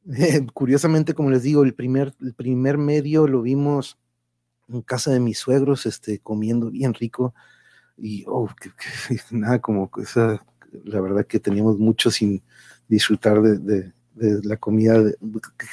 curiosamente, 0.54 1.14
como 1.14 1.30
les 1.30 1.44
digo, 1.44 1.64
el 1.64 1.74
primer, 1.74 2.14
el 2.22 2.34
primer 2.34 2.78
medio 2.78 3.28
lo 3.28 3.42
vimos 3.42 3.98
en 4.68 4.82
casa 4.82 5.12
de 5.12 5.20
mis 5.20 5.38
suegros, 5.38 5.86
este, 5.86 6.20
comiendo 6.20 6.70
bien 6.70 6.94
rico. 6.94 7.34
Y 7.98 8.26
oh, 8.28 8.50
nada 9.32 9.60
como 9.60 9.90
esa, 10.02 10.46
la 10.84 11.02
verdad 11.02 11.26
que 11.26 11.40
teníamos 11.40 11.78
mucho 11.78 12.12
sin 12.12 12.44
disfrutar 12.88 13.42
de, 13.42 13.94
la 14.16 14.58
comida, 14.58 14.96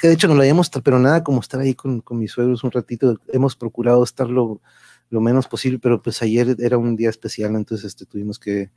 que 0.01 0.07
de 0.07 0.13
hecho 0.13 0.27
no 0.27 0.35
la 0.35 0.41
habíamos, 0.41 0.69
pero 0.83 0.99
nada 0.99 1.23
como 1.23 1.39
estar 1.39 1.61
ahí 1.61 1.73
con, 1.73 2.01
con 2.01 2.19
mis 2.19 2.31
suegros 2.31 2.63
un 2.63 2.71
ratito, 2.71 3.17
hemos 3.31 3.55
procurado 3.55 4.03
estarlo 4.03 4.61
lo 5.09 5.21
menos 5.21 5.47
posible, 5.47 5.79
pero 5.79 6.01
pues 6.01 6.21
ayer 6.21 6.55
era 6.59 6.77
un 6.77 6.95
día 6.95 7.09
especial, 7.09 7.55
entonces 7.55 7.85
este, 7.85 8.05
tuvimos 8.05 8.39
que 8.39 8.71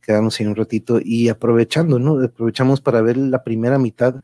quedarnos 0.00 0.40
ahí 0.40 0.46
un 0.46 0.56
ratito 0.56 1.00
y 1.02 1.28
aprovechando, 1.28 1.98
¿no? 1.98 2.22
Aprovechamos 2.22 2.80
para 2.80 3.02
ver 3.02 3.16
la 3.16 3.44
primera 3.44 3.78
mitad, 3.78 4.22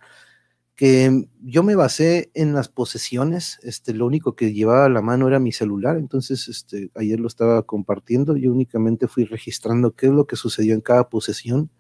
que 0.74 1.26
yo 1.42 1.62
me 1.62 1.74
basé 1.74 2.30
en 2.34 2.54
las 2.54 2.68
posesiones, 2.68 3.58
este, 3.62 3.94
lo 3.94 4.06
único 4.06 4.36
que 4.36 4.52
llevaba 4.52 4.86
a 4.86 4.88
la 4.88 5.02
mano 5.02 5.26
era 5.28 5.40
mi 5.40 5.52
celular, 5.52 5.96
entonces 5.96 6.48
este, 6.48 6.90
ayer 6.94 7.18
lo 7.18 7.26
estaba 7.26 7.62
compartiendo, 7.64 8.36
yo 8.36 8.52
únicamente 8.52 9.08
fui 9.08 9.24
registrando 9.24 9.94
qué 9.96 10.06
es 10.06 10.12
lo 10.12 10.26
que 10.26 10.36
sucedió 10.36 10.74
en 10.74 10.80
cada 10.80 11.08
posesión, 11.08 11.70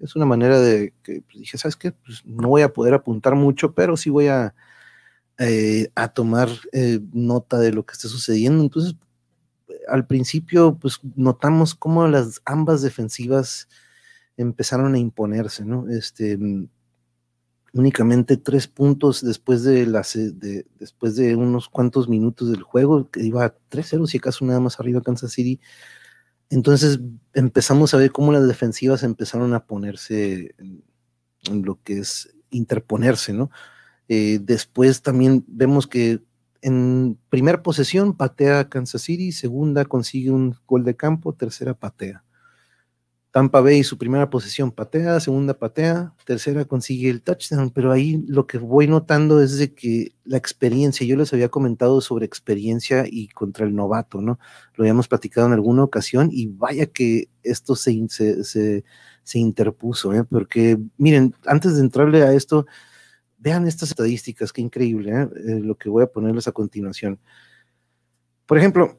es 0.00 0.16
una 0.16 0.26
manera 0.26 0.60
de 0.60 0.92
que 1.02 1.22
pues, 1.22 1.38
dije, 1.38 1.58
¿sabes 1.58 1.76
qué? 1.76 1.92
Pues 1.92 2.22
no 2.24 2.48
voy 2.48 2.62
a 2.62 2.72
poder 2.72 2.94
apuntar 2.94 3.34
mucho, 3.34 3.74
pero 3.74 3.96
sí 3.96 4.10
voy 4.10 4.28
a, 4.28 4.54
eh, 5.38 5.90
a 5.94 6.08
tomar 6.08 6.48
eh, 6.72 7.00
nota 7.12 7.58
de 7.58 7.72
lo 7.72 7.84
que 7.84 7.92
esté 7.92 8.08
sucediendo. 8.08 8.62
Entonces, 8.62 8.96
al 9.88 10.06
principio, 10.06 10.78
pues 10.78 11.00
notamos 11.16 11.74
cómo 11.74 12.06
las 12.08 12.40
ambas 12.44 12.82
defensivas 12.82 13.68
empezaron 14.36 14.94
a 14.94 14.98
imponerse, 14.98 15.64
¿no? 15.64 15.88
Este, 15.88 16.38
únicamente 17.72 18.36
tres 18.36 18.66
puntos 18.66 19.22
después 19.24 19.62
de, 19.62 19.86
las, 19.86 20.14
de, 20.14 20.66
después 20.78 21.16
de 21.16 21.36
unos 21.36 21.68
cuantos 21.68 22.08
minutos 22.08 22.50
del 22.50 22.62
juego, 22.62 23.10
que 23.10 23.22
iba 23.22 23.54
3-0, 23.70 24.06
si 24.06 24.18
acaso 24.18 24.44
nada 24.44 24.60
más 24.60 24.80
arriba 24.80 25.02
Kansas 25.02 25.32
City. 25.32 25.60
Entonces 26.50 27.00
empezamos 27.34 27.92
a 27.92 27.96
ver 27.96 28.12
cómo 28.12 28.32
las 28.32 28.46
defensivas 28.46 29.02
empezaron 29.02 29.54
a 29.54 29.66
ponerse 29.66 30.54
en, 30.58 30.84
lo 31.64 31.80
que 31.82 31.98
es 31.98 32.34
interponerse, 32.50 33.32
¿no? 33.32 33.50
Eh, 34.08 34.38
después 34.40 35.02
también 35.02 35.44
vemos 35.48 35.86
que 35.86 36.20
en 36.62 37.18
primera 37.28 37.62
posesión 37.62 38.16
patea 38.16 38.68
Kansas 38.68 39.02
City, 39.02 39.32
segunda 39.32 39.84
consigue 39.84 40.30
un 40.30 40.56
gol 40.66 40.84
de 40.84 40.96
campo, 40.96 41.32
tercera 41.32 41.74
patea. 41.74 42.24
Tampa 43.36 43.60
Bay 43.60 43.84
su 43.84 43.98
primera 43.98 44.30
posesión 44.30 44.72
patea, 44.72 45.20
segunda 45.20 45.52
patea, 45.52 46.14
tercera 46.24 46.64
consigue 46.64 47.10
el 47.10 47.20
touchdown, 47.20 47.68
pero 47.68 47.92
ahí 47.92 48.24
lo 48.26 48.46
que 48.46 48.56
voy 48.56 48.86
notando 48.88 49.42
es 49.42 49.58
de 49.58 49.74
que 49.74 50.14
la 50.24 50.38
experiencia, 50.38 51.06
yo 51.06 51.16
les 51.16 51.34
había 51.34 51.50
comentado 51.50 52.00
sobre 52.00 52.24
experiencia 52.24 53.04
y 53.06 53.28
contra 53.28 53.66
el 53.66 53.74
novato, 53.74 54.22
¿no? 54.22 54.38
Lo 54.74 54.84
habíamos 54.84 55.06
platicado 55.06 55.48
en 55.48 55.52
alguna 55.52 55.84
ocasión 55.84 56.30
y 56.32 56.46
vaya 56.46 56.86
que 56.86 57.28
esto 57.42 57.76
se, 57.76 58.08
se, 58.08 58.42
se, 58.42 59.38
interpuso, 59.38 60.14
¿eh? 60.14 60.24
Porque 60.24 60.78
miren, 60.96 61.34
antes 61.44 61.74
de 61.74 61.82
entrarle 61.82 62.22
a 62.22 62.32
esto, 62.32 62.64
Vean 63.36 63.66
estas 63.66 63.90
estadísticas, 63.90 64.50
qué 64.50 64.62
increíble, 64.62 65.12
¿eh? 65.12 65.28
Eh, 65.46 65.60
lo 65.60 65.74
que 65.76 65.90
voy 65.90 66.02
a 66.02 66.06
ponerles 66.06 66.48
a 66.48 66.52
continuación. 66.52 67.20
Por 68.46 68.56
ejemplo, 68.56 68.98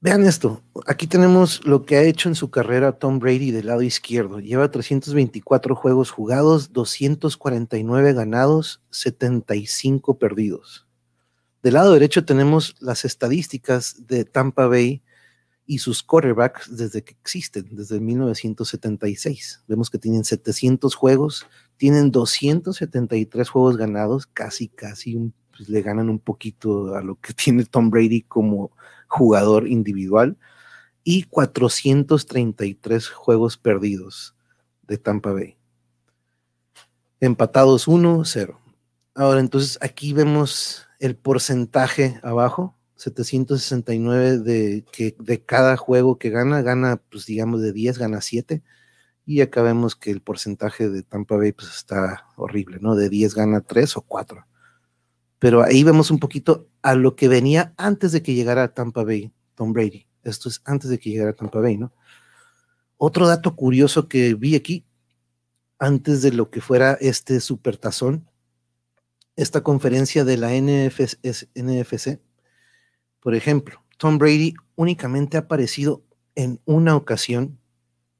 vean 0.00 0.24
esto, 0.24 0.62
aquí 0.86 1.06
tenemos 1.06 1.64
lo 1.66 1.84
que 1.84 1.96
ha 1.96 2.02
hecho 2.02 2.28
en 2.28 2.34
su 2.34 2.50
carrera 2.50 2.92
Tom 2.92 3.18
Brady 3.18 3.50
del 3.50 3.66
lado 3.66 3.82
izquierdo. 3.82 4.40
Lleva 4.40 4.70
324 4.70 5.74
juegos 5.74 6.10
jugados, 6.10 6.72
249 6.72 8.12
ganados, 8.14 8.82
75 8.90 10.18
perdidos. 10.18 10.86
Del 11.62 11.74
lado 11.74 11.92
derecho 11.92 12.24
tenemos 12.24 12.76
las 12.80 13.04
estadísticas 13.04 14.06
de 14.06 14.24
Tampa 14.24 14.66
Bay 14.66 15.02
y 15.66 15.78
sus 15.78 16.02
quarterbacks 16.02 16.74
desde 16.74 17.04
que 17.04 17.12
existen, 17.12 17.68
desde 17.70 18.00
1976. 18.00 19.62
Vemos 19.68 19.90
que 19.90 19.98
tienen 19.98 20.24
700 20.24 20.94
juegos, 20.94 21.46
tienen 21.76 22.10
273 22.10 23.48
juegos 23.48 23.76
ganados, 23.76 24.26
casi, 24.26 24.68
casi 24.68 25.32
pues, 25.50 25.68
le 25.68 25.82
ganan 25.82 26.08
un 26.08 26.18
poquito 26.18 26.94
a 26.94 27.02
lo 27.02 27.16
que 27.16 27.32
tiene 27.34 27.66
Tom 27.66 27.90
Brady 27.90 28.22
como 28.22 28.72
jugador 29.10 29.68
individual, 29.68 30.38
y 31.04 31.24
433 31.24 33.08
juegos 33.08 33.56
perdidos 33.56 34.36
de 34.86 34.98
Tampa 34.98 35.32
Bay. 35.32 35.56
Empatados 37.20 37.88
1-0. 37.88 38.58
Ahora, 39.14 39.40
entonces 39.40 39.78
aquí 39.80 40.12
vemos 40.12 40.86
el 40.98 41.16
porcentaje 41.16 42.20
abajo, 42.22 42.76
769 42.96 44.38
de, 44.38 44.84
que 44.92 45.16
de 45.18 45.42
cada 45.42 45.76
juego 45.76 46.18
que 46.18 46.30
gana, 46.30 46.62
gana, 46.62 47.02
pues 47.10 47.26
digamos, 47.26 47.60
de 47.60 47.72
10, 47.72 47.98
gana 47.98 48.20
7. 48.20 48.62
Y 49.26 49.40
acá 49.40 49.62
vemos 49.62 49.96
que 49.96 50.10
el 50.10 50.20
porcentaje 50.20 50.88
de 50.88 51.02
Tampa 51.02 51.36
Bay 51.36 51.52
pues, 51.52 51.68
está 51.70 52.26
horrible, 52.36 52.78
¿no? 52.80 52.94
De 52.94 53.08
10 53.08 53.34
gana 53.34 53.60
3 53.60 53.96
o 53.96 54.02
4. 54.02 54.46
Pero 55.40 55.64
ahí 55.64 55.82
vemos 55.82 56.12
un 56.12 56.20
poquito 56.20 56.68
a 56.82 56.94
lo 56.94 57.16
que 57.16 57.26
venía 57.26 57.74
antes 57.76 58.12
de 58.12 58.22
que 58.22 58.34
llegara 58.34 58.62
a 58.62 58.74
Tampa 58.74 59.02
Bay, 59.02 59.32
Tom 59.56 59.72
Brady. 59.72 60.06
Esto 60.22 60.48
es 60.48 60.60
antes 60.64 60.88
de 60.90 61.00
que 61.00 61.10
llegara 61.10 61.30
a 61.30 61.34
Tampa 61.34 61.58
Bay, 61.58 61.78
¿no? 61.78 61.92
Otro 62.98 63.26
dato 63.26 63.56
curioso 63.56 64.06
que 64.06 64.34
vi 64.34 64.54
aquí, 64.54 64.84
antes 65.78 66.20
de 66.20 66.32
lo 66.32 66.50
que 66.50 66.60
fuera 66.60 66.92
este 67.00 67.40
supertazón, 67.40 68.28
esta 69.34 69.62
conferencia 69.62 70.24
de 70.24 70.36
la 70.36 70.50
NFC, 70.52 72.20
por 73.20 73.34
ejemplo, 73.34 73.82
Tom 73.96 74.18
Brady 74.18 74.54
únicamente 74.76 75.38
ha 75.38 75.40
aparecido 75.40 76.04
en 76.34 76.60
una 76.66 76.94
ocasión 76.96 77.58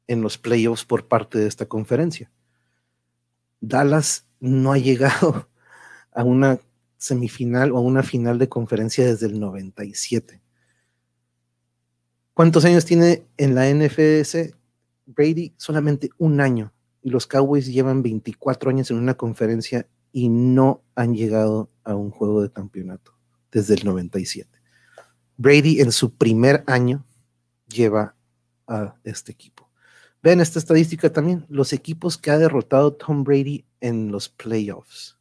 en 0.06 0.22
los 0.22 0.38
playoffs 0.38 0.86
por 0.86 1.08
parte 1.08 1.38
de 1.38 1.46
esta 1.46 1.66
conferencia. 1.66 2.30
Dallas 3.60 4.26
no 4.40 4.72
ha 4.72 4.78
llegado 4.78 5.50
a 6.12 6.24
una 6.24 6.58
semifinal 7.00 7.72
o 7.72 7.78
a 7.78 7.80
una 7.80 8.02
final 8.02 8.38
de 8.38 8.48
conferencia 8.48 9.06
desde 9.06 9.26
el 9.26 9.40
97. 9.40 10.42
¿Cuántos 12.34 12.64
años 12.66 12.84
tiene 12.84 13.26
en 13.38 13.54
la 13.54 13.72
NFC 13.72 14.54
Brady? 15.06 15.54
Solamente 15.56 16.10
un 16.18 16.40
año. 16.40 16.72
Y 17.02 17.08
los 17.08 17.26
Cowboys 17.26 17.66
llevan 17.66 18.02
24 18.02 18.70
años 18.70 18.90
en 18.90 18.98
una 18.98 19.14
conferencia 19.14 19.88
y 20.12 20.28
no 20.28 20.82
han 20.94 21.14
llegado 21.14 21.70
a 21.84 21.94
un 21.94 22.10
juego 22.10 22.42
de 22.42 22.52
campeonato 22.52 23.14
desde 23.50 23.74
el 23.74 23.84
97. 23.84 24.60
Brady 25.38 25.80
en 25.80 25.92
su 25.92 26.14
primer 26.14 26.62
año 26.66 27.06
lleva 27.66 28.14
a 28.66 28.94
este 29.04 29.32
equipo. 29.32 29.70
Ven 30.22 30.42
esta 30.42 30.58
estadística 30.58 31.10
también, 31.10 31.46
los 31.48 31.72
equipos 31.72 32.18
que 32.18 32.30
ha 32.30 32.36
derrotado 32.36 32.92
Tom 32.92 33.24
Brady 33.24 33.64
en 33.80 34.12
los 34.12 34.28
playoffs. 34.28 35.19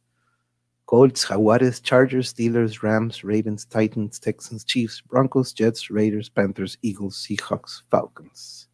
Colts, 0.90 1.24
Jaguares, 1.24 1.80
Chargers, 1.80 2.30
Steelers, 2.30 2.82
Rams, 2.82 3.22
Ravens, 3.22 3.64
Titans, 3.64 4.18
Texans, 4.18 4.64
Chiefs, 4.64 5.00
Broncos, 5.08 5.54
Jets, 5.54 5.88
Raiders, 5.88 6.28
Panthers, 6.28 6.80
Eagles, 6.82 7.14
Seahawks, 7.14 7.84
Falcons. 7.88 8.68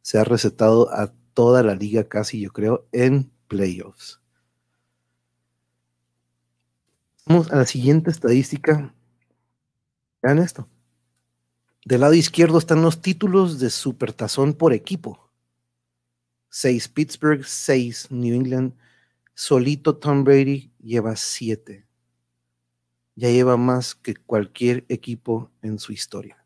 Se 0.00 0.16
ha 0.18 0.24
recetado 0.24 0.90
a 0.90 1.12
toda 1.34 1.62
la 1.62 1.74
liga 1.74 2.04
casi, 2.04 2.40
yo 2.40 2.50
creo, 2.54 2.86
en 2.90 3.30
playoffs. 3.48 4.18
Vamos 7.26 7.52
a 7.52 7.56
la 7.56 7.66
siguiente 7.66 8.10
estadística. 8.10 8.94
Vean 10.22 10.38
esto. 10.38 10.66
Del 11.84 12.00
lado 12.00 12.14
izquierdo 12.14 12.56
están 12.56 12.80
los 12.80 13.02
títulos 13.02 13.58
de 13.58 13.68
supertazón 13.68 14.54
por 14.54 14.72
equipo. 14.72 15.30
6 16.48 16.88
Pittsburgh, 16.88 17.44
6 17.44 18.10
New 18.10 18.34
England. 18.34 18.72
Solito 19.34 19.96
Tom 19.96 20.24
Brady 20.24 20.72
lleva 20.78 21.16
7. 21.16 21.86
Ya 23.14 23.30
lleva 23.30 23.56
más 23.56 23.94
que 23.94 24.14
cualquier 24.14 24.84
equipo 24.88 25.50
en 25.62 25.78
su 25.78 25.92
historia. 25.92 26.44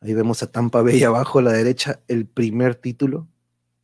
Ahí 0.00 0.14
vemos 0.14 0.42
a 0.42 0.50
Tampa 0.50 0.82
Bay 0.82 1.02
abajo 1.04 1.38
a 1.38 1.42
la 1.42 1.52
derecha, 1.52 2.00
el 2.08 2.26
primer 2.26 2.74
título 2.74 3.28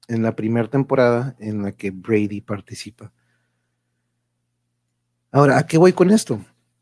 en 0.09 0.23
la 0.23 0.37
primera 0.37 0.69
temporada 0.69 1.37
en 1.39 1.63
la 1.63 1.73
que 1.73 1.91
Brady 1.91 2.41
participa. 2.41 3.13
Ahora, 5.33 5.59
¿a 5.59 5.67
qué 5.67 5.79
voy 5.79 5.93
con 5.93 6.11
esto? 6.11 6.41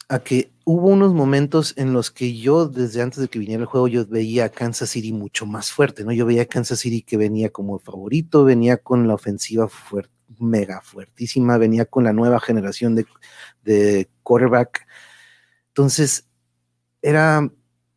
A 0.09 0.19
que 0.19 0.53
hubo 0.65 0.89
unos 0.89 1.15
momentos 1.15 1.75
en 1.77 1.93
los 1.93 2.11
que 2.11 2.37
yo, 2.37 2.69
desde 2.69 3.03
antes 3.03 3.19
de 3.19 3.29
que 3.29 3.39
viniera 3.39 3.63
el 3.63 3.67
juego, 3.67 3.89
yo 3.89 4.07
veía 4.07 4.45
a 4.45 4.49
Kansas 4.51 4.91
City 4.91 5.13
mucho 5.13 5.47
más 5.47 5.73
fuerte, 5.73 6.05
¿no? 6.05 6.13
Yo 6.13 6.27
veía 6.27 6.43
a 6.43 6.47
Kansas 6.47 6.79
City 6.79 7.03
que 7.03 7.17
venía 7.17 7.51
como 7.51 7.79
favorito, 7.79 8.45
venía 8.45 8.77
con 8.77 9.09
la 9.09 9.15
ofensiva 9.15 9.69
fuerte, 9.69 10.13
mega 10.39 10.81
fuertísima, 10.83 11.59
venía 11.59 11.85
con 11.85 12.05
la 12.05 12.13
nueva 12.13 12.41
generación 12.41 12.95
de, 12.95 14.09
quarterback. 14.23 14.87
Entonces, 15.69 16.29
era 17.03 17.51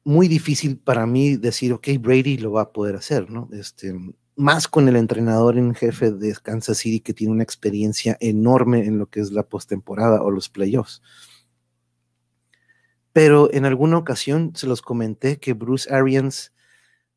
muy 0.03 0.27
difícil 0.27 0.77
para 0.77 1.05
mí 1.05 1.38
decir, 1.38 1.73
ok, 1.73 1.88
Brady 1.99 2.38
lo 2.38 2.51
va 2.53 2.63
a 2.63 2.71
poder 2.71 2.95
hacer, 2.95 3.29
¿no? 3.29 3.49
Este, 3.51 3.93
más 4.38 4.67
con 4.67 4.88
el 4.88 4.95
entrenador 4.95 5.57
en 5.57 5.73
jefe 5.73 6.11
de 6.11 6.35
Kansas 6.41 6.77
City 6.77 6.99
que 6.99 7.13
tiene 7.13 7.33
una 7.33 7.43
experiencia 7.43 8.17
enorme 8.19 8.85
en 8.85 8.99
lo 8.99 9.07
que 9.07 9.19
es 9.19 9.31
la 9.31 9.43
postemporada 9.43 10.21
o 10.21 10.31
los 10.31 10.47
playoffs. 10.47 11.01
Pero 13.11 13.51
en 13.51 13.65
alguna 13.65 13.97
ocasión 13.97 14.51
se 14.55 14.67
los 14.67 14.83
comenté 14.83 15.39
que 15.39 15.53
Bruce 15.53 15.91
Arians, 15.91 16.53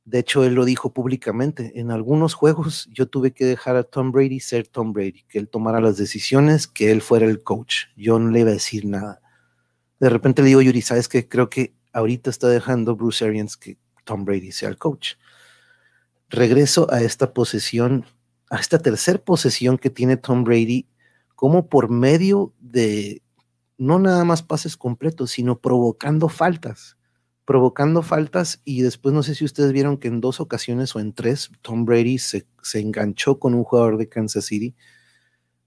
de 0.04 0.18
hecho 0.18 0.44
él 0.44 0.54
lo 0.54 0.64
dijo 0.64 0.92
públicamente, 0.92 1.78
en 1.80 1.90
algunos 1.90 2.34
juegos 2.34 2.88
yo 2.92 3.08
tuve 3.08 3.32
que 3.32 3.44
dejar 3.44 3.76
a 3.76 3.84
Tom 3.84 4.12
Brady 4.12 4.40
ser 4.40 4.66
Tom 4.66 4.92
Brady, 4.92 5.24
que 5.28 5.38
él 5.38 5.48
tomara 5.48 5.80
las 5.80 5.96
decisiones, 5.96 6.66
que 6.66 6.90
él 6.90 7.02
fuera 7.02 7.26
el 7.26 7.42
coach. 7.42 7.84
Yo 7.96 8.18
no 8.18 8.30
le 8.30 8.40
iba 8.40 8.50
a 8.50 8.54
decir 8.54 8.86
nada. 8.86 9.20
De 10.00 10.08
repente 10.08 10.42
le 10.42 10.48
digo, 10.48 10.62
Yuri, 10.62 10.82
¿sabes 10.82 11.08
qué? 11.08 11.28
Creo 11.28 11.50
que 11.50 11.74
ahorita 11.92 12.30
está 12.30 12.48
dejando 12.48 12.96
Bruce 12.96 13.24
Arians 13.24 13.56
que 13.56 13.78
Tom 14.04 14.24
Brady 14.24 14.52
sea 14.52 14.68
el 14.68 14.78
coach 14.78 15.14
regreso 16.30 16.90
a 16.90 17.02
esta 17.02 17.34
posesión, 17.34 18.06
a 18.48 18.58
esta 18.58 18.78
tercera 18.78 19.18
posesión 19.18 19.76
que 19.76 19.90
tiene 19.90 20.16
Tom 20.16 20.44
Brady, 20.44 20.88
como 21.34 21.68
por 21.68 21.90
medio 21.90 22.54
de 22.60 23.22
no 23.76 23.98
nada 23.98 24.24
más 24.24 24.42
pases 24.42 24.76
completos, 24.76 25.32
sino 25.32 25.58
provocando 25.58 26.28
faltas, 26.28 26.96
provocando 27.50 28.02
faltas 28.02 28.62
y 28.64 28.82
después 28.82 29.12
no 29.12 29.24
sé 29.24 29.34
si 29.34 29.44
ustedes 29.44 29.72
vieron 29.72 29.96
que 29.98 30.06
en 30.06 30.20
dos 30.20 30.38
ocasiones 30.38 30.94
o 30.94 31.00
en 31.00 31.12
tres 31.12 31.50
Tom 31.62 31.84
Brady 31.84 32.18
se, 32.18 32.46
enganchó 32.74 33.40
con 33.40 33.54
un 33.54 33.64
jugador 33.64 33.96
de 33.96 34.08
Kansas 34.08 34.44
City 34.44 34.76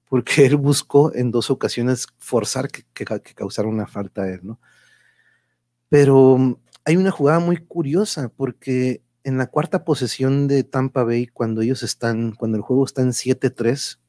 porque 0.08 0.46
él 0.46 0.56
buscó 0.56 1.14
en 1.14 1.30
dos 1.30 1.50
ocasiones 1.50 2.08
forzar 2.20 2.70
que, 2.70 2.86
que, 2.94 3.04
que 3.04 3.34
causara 3.34 3.68
una 3.68 3.86
falta 3.86 4.22
a 4.22 4.30
él, 4.30 4.40
¿no? 4.44 4.62
Pero 5.90 6.38
mm, 6.38 6.56
hay 6.86 6.96
una 6.96 7.12
jugada 7.12 7.40
muy 7.40 7.58
curiosa 7.58 8.30
porque 8.30 9.04
en 9.26 9.38
la 9.38 9.48
cuarta 9.48 9.84
posesión 9.84 10.48
de 10.48 10.64
Tampa 10.64 11.04
Bay, 11.04 11.28
cuando 11.28 11.60
ellos 11.64 11.84
están, 11.84 12.32
cuando 12.32 12.56
el 12.56 12.64
juego 12.64 12.86
está 12.86 13.02
en 13.02 13.10
7-3, 13.10 14.00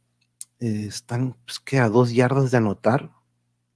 eh, 0.60 0.84
están 0.86 1.36
pues, 1.44 1.58
que 1.58 1.80
a 1.80 1.88
dos 1.88 2.12
yardas 2.12 2.52
de 2.52 2.58
anotar, 2.58 3.10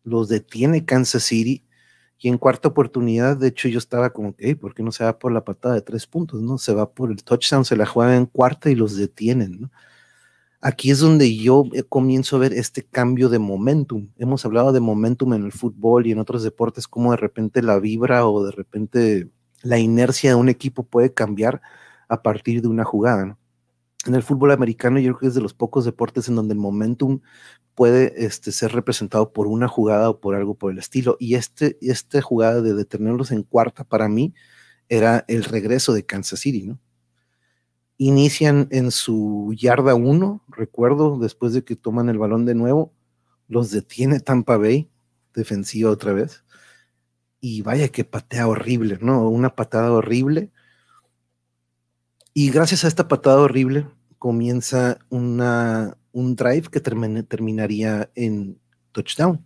los 0.05 0.29
detiene 0.29 0.85
Kansas 0.85 1.25
City. 1.25 1.65
Y 2.19 2.29
en 2.29 2.39
cuarta 2.39 2.69
oportunidad, 2.69 3.37
de 3.37 3.49
hecho, 3.49 3.69
yo 3.69 3.79
estaba 3.79 4.11
como 4.11 4.35
que, 4.35 4.57
¿por 4.57 4.75
qué 4.75 4.83
no 4.83 4.91
se 4.93 5.05
va 5.05 5.19
por 5.19 5.33
la 5.33 5.45
patada 5.45 5.75
de 5.75 5.83
tres 5.83 6.07
puntos? 6.07 6.43
No, 6.43 6.59
se 6.59 6.75
va 6.75 6.91
por 6.91 7.11
el 7.11 7.23
touchdown, 7.23 7.65
se 7.65 7.77
la 7.77 7.87
juega 7.87 8.17
en 8.17 8.27
cuarta 8.27 8.71
y 8.71 8.75
los 8.75 8.97
detienen. 8.97 9.61
¿no? 9.61 9.71
Aquí 10.61 10.91
es 10.91 10.99
donde 10.99 11.37
yo 11.37 11.65
eh, 11.73 11.85
comienzo 11.85 12.37
a 12.37 12.41
ver 12.41 12.53
este 12.53 12.83
cambio 12.83 13.29
de 13.29 13.39
momentum. 13.39 14.09
Hemos 14.19 14.45
hablado 14.45 14.73
de 14.73 14.81
momentum 14.81 15.35
en 15.35 15.45
el 15.45 15.53
fútbol 15.53 16.07
y 16.07 16.13
en 16.13 16.19
otros 16.19 16.43
deportes, 16.43 16.89
como 16.89 17.13
de 17.13 17.19
repente 17.19 17.63
la 17.63 17.79
vibra 17.79 18.27
o 18.27 18.45
de 18.45 18.51
repente 18.51 19.29
la 19.63 19.79
inercia 19.79 20.31
de 20.31 20.37
un 20.37 20.49
equipo 20.49 20.83
puede 20.83 21.15
cambiar 21.15 21.61
a 22.09 22.23
partir 22.23 22.61
de 22.63 22.69
una 22.69 22.85
jugada. 22.85 23.39
En 24.09 24.15
el 24.15 24.23
fútbol 24.23 24.53
americano 24.53 24.99
yo 24.99 25.13
creo 25.13 25.19
que 25.19 25.27
es 25.27 25.35
de 25.35 25.43
los 25.43 25.53
pocos 25.53 25.85
deportes 25.85 26.29
en 26.29 26.35
donde 26.35 26.55
el 26.55 26.59
momentum 26.59 27.21
puede 27.75 28.25
este, 28.25 28.53
ser 28.53 28.73
representado 28.73 29.35
por 29.35 29.47
una 29.47 29.69
jugada 29.69 30.09
o 30.09 30.19
por 30.19 30.35
algo 30.35 30.55
por 30.55 30.73
el 30.73 30.79
estilo. 30.79 31.19
Y 31.21 31.35
este, 31.35 31.77
esta 31.83 32.23
jugada 32.23 32.63
de 32.63 32.73
detenerlos 32.73 33.31
en 33.33 33.43
cuarta 33.43 33.85
para 33.85 34.09
mí 34.09 34.33
era 34.89 35.27
el 35.29 35.45
regreso 35.45 35.93
de 35.93 36.07
Kansas 36.07 36.41
City, 36.41 36.63
¿no? 36.65 36.79
Inician 37.99 38.69
en 38.71 38.91
su 38.93 39.53
yarda 39.55 39.95
uno, 39.95 40.43
recuerdo, 40.49 41.19
después 41.19 41.53
de 41.53 41.63
que 41.63 41.77
toman 41.77 42.09
el 42.09 42.17
balón 42.17 42.47
de 42.47 42.55
nuevo, 42.55 42.95
los 43.47 43.71
detiene 43.71 44.21
Tampa 44.21 44.57
Bay, 44.57 44.89
defensiva 45.35 45.91
otra 45.91 46.15
vez 46.15 46.45
y 47.41 47.61
vaya 47.61 47.89
que 47.89 48.05
patea 48.05 48.49
horrible, 48.49 48.99
¿no? 49.03 49.29
Una 49.29 49.55
patada 49.55 49.93
horrible. 49.93 50.51
Y 52.33 52.51
gracias 52.51 52.85
a 52.85 52.89
esta 52.89 53.07
patada 53.07 53.41
horrible 53.41 53.87
comienza 54.19 54.99
una, 55.09 55.97
un 56.13 56.37
drive 56.37 56.69
que 56.71 56.81
terminaría 56.81 58.11
en 58.15 58.61
touchdown. 58.93 59.45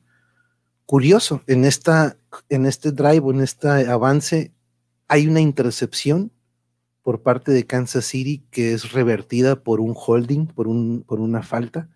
Curioso, 0.86 1.42
en, 1.46 1.64
esta, 1.64 2.16
en 2.48 2.66
este 2.66 2.92
drive 2.92 3.30
en 3.30 3.40
este 3.40 3.68
avance 3.68 4.52
hay 5.08 5.26
una 5.26 5.40
intercepción 5.40 6.32
por 7.02 7.22
parte 7.22 7.52
de 7.52 7.66
Kansas 7.66 8.04
City 8.04 8.44
que 8.50 8.72
es 8.72 8.92
revertida 8.92 9.62
por 9.62 9.80
un 9.80 9.94
holding, 9.96 10.46
por, 10.46 10.68
un, 10.68 11.04
por 11.06 11.20
una 11.20 11.42
falta 11.42 11.88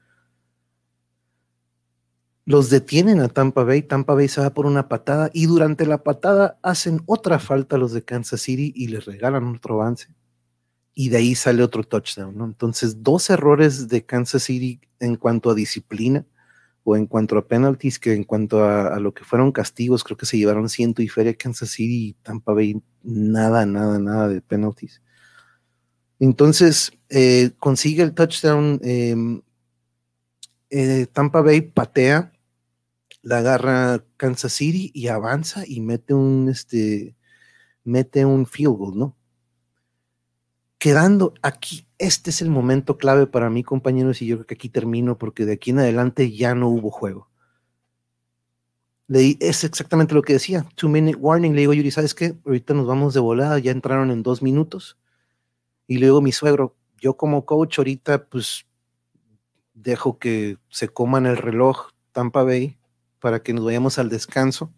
los 2.47 2.71
detienen 2.71 3.21
a 3.21 3.29
Tampa 3.29 3.65
Bay, 3.65 3.83
Tampa 3.83 4.15
Bay 4.15 4.29
se 4.29 4.41
va 4.41 4.51
por 4.51 4.67
una 4.67 4.89
patada 4.89 5.31
y 5.33 5.47
durante 5.47 5.85
la 5.85 6.05
patada 6.05 6.59
hacen 6.63 7.03
otra 7.07 7.41
falta 7.41 7.77
los 7.77 7.93
de 7.93 8.05
Kansas 8.05 8.41
City 8.41 8.73
y 8.75 8.87
les 8.87 9.05
regalan 9.05 9.49
otro 9.49 9.83
avance. 9.83 10.15
Y 10.99 11.11
de 11.11 11.19
ahí 11.19 11.35
sale 11.35 11.63
otro 11.63 11.85
touchdown, 11.85 12.37
¿no? 12.37 12.47
Entonces, 12.47 13.03
dos 13.03 13.29
errores 13.31 13.87
de 13.87 14.07
Kansas 14.07 14.45
City 14.45 14.81
en 14.99 15.17
cuanto 15.17 15.51
a 15.51 15.55
disciplina, 15.55 16.27
o 16.89 16.97
en 16.97 17.07
cuanto 17.07 17.37
a 17.37 17.47
penalties 17.47 17.99
que 17.99 18.15
en 18.15 18.25
cuanto 18.25 18.65
a, 18.65 18.99
lo 19.01 19.13
que 19.13 19.25
fueron 19.25 19.51
castigos, 19.51 20.05
creo 20.05 20.17
que 20.17 20.25
se 20.25 20.39
llevaron 20.39 20.69
ciento 20.69 21.03
y 21.03 21.09
feria 21.09 21.35
Kansas 21.35 21.71
City 21.71 22.11
y 22.11 22.13
Tampa 22.23 22.53
Bay, 22.53 22.81
nada, 23.03 23.67
nada, 23.67 23.99
nada 23.99 24.29
de 24.29 24.41
penalties. 24.41 25.03
Entonces, 26.21 26.93
eh, 27.09 27.51
consigue 27.59 28.05
el 28.05 28.15
touchdown. 28.15 28.81
Em, 28.85 29.43
eh, 30.71 31.07
Tampa 31.13 31.43
Bay 31.43 31.61
patea, 31.61 32.33
la 33.23 33.39
agarra 33.39 34.05
Kansas 34.17 34.53
City 34.53 34.93
y 34.95 35.09
avanza 35.09 35.65
y 35.67 35.81
mete 35.81 36.15
un, 36.15 36.49
este, 36.49 37.17
mete 37.83 38.25
un 38.25 38.47
field 38.47 38.77
goal, 38.77 38.97
¿no? 38.97 39.16
Quedando 40.79 41.35
aquí, 41.43 41.87
este 41.99 42.31
es 42.31 42.43
el 42.43 42.51
momento 42.51 42.99
clave 42.99 43.27
para 43.27 43.51
mí, 43.51 43.63
compañeros, 43.63 44.21
y 44.21 44.27
yo 44.27 44.37
creo 44.37 44.47
que 44.47 44.55
aquí 44.55 44.69
termino 44.69 45.17
porque 45.17 45.47
de 45.47 45.55
aquí 45.55 45.71
en 45.71 45.79
adelante 45.79 46.31
ya 46.31 46.55
no 46.55 46.69
hubo 46.69 46.91
juego. 46.91 47.29
Leí, 49.09 49.39
es 49.41 49.63
exactamente 49.65 50.15
lo 50.15 50.23
que 50.23 50.35
decía, 50.35 50.67
two 50.75 50.89
minute 50.89 51.17
warning, 51.17 51.55
le 51.55 51.61
digo 51.61 51.73
Yuri, 51.73 51.91
¿sabes 51.91 52.15
qué? 52.15 52.37
Ahorita 52.45 52.75
nos 52.75 52.87
vamos 52.87 53.15
de 53.15 53.21
volada, 53.21 53.59
ya 53.59 53.71
entraron 53.71 54.11
en 54.11 54.23
dos 54.23 54.43
minutos. 54.43 54.99
Y 55.87 55.99
le 55.99 56.09
a 56.09 56.21
mi 56.21 56.33
suegro, 56.33 56.77
yo 57.01 57.17
como 57.17 57.47
coach 57.47 57.79
ahorita 57.79 58.27
pues 58.27 58.67
dejo 59.75 60.19
que 60.19 60.59
se 60.69 60.89
coman 60.89 61.27
el 61.27 61.37
reloj 61.37 61.91
Tampa 62.13 62.43
Bay 62.43 62.79
para 63.21 63.43
que 63.43 63.53
nos 63.53 63.65
vayamos 63.65 63.99
al 63.99 64.09
descanso 64.09 64.73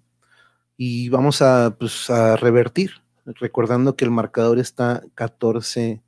y 0.77 1.09
vamos 1.09 1.43
a, 1.43 1.77
pues, 1.79 2.11
a 2.11 2.37
revertir, 2.37 3.03
recordando 3.37 3.97
que 3.97 4.05
el 4.05 4.11
marcador 4.11 4.59
está 4.59 5.03
14 5.15 6.03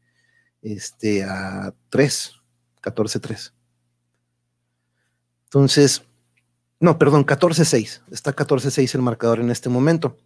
este, 0.62 1.24
a 1.24 1.74
3, 1.90 2.34
14-3. 2.82 3.52
Entonces, 5.44 6.04
no, 6.78 6.98
perdón, 6.98 7.26
14-6, 7.26 8.02
está 8.10 8.34
14-6 8.34 8.94
el 8.94 9.02
marcador 9.02 9.40
en 9.40 9.50
este 9.50 9.68
momento. 9.68 10.16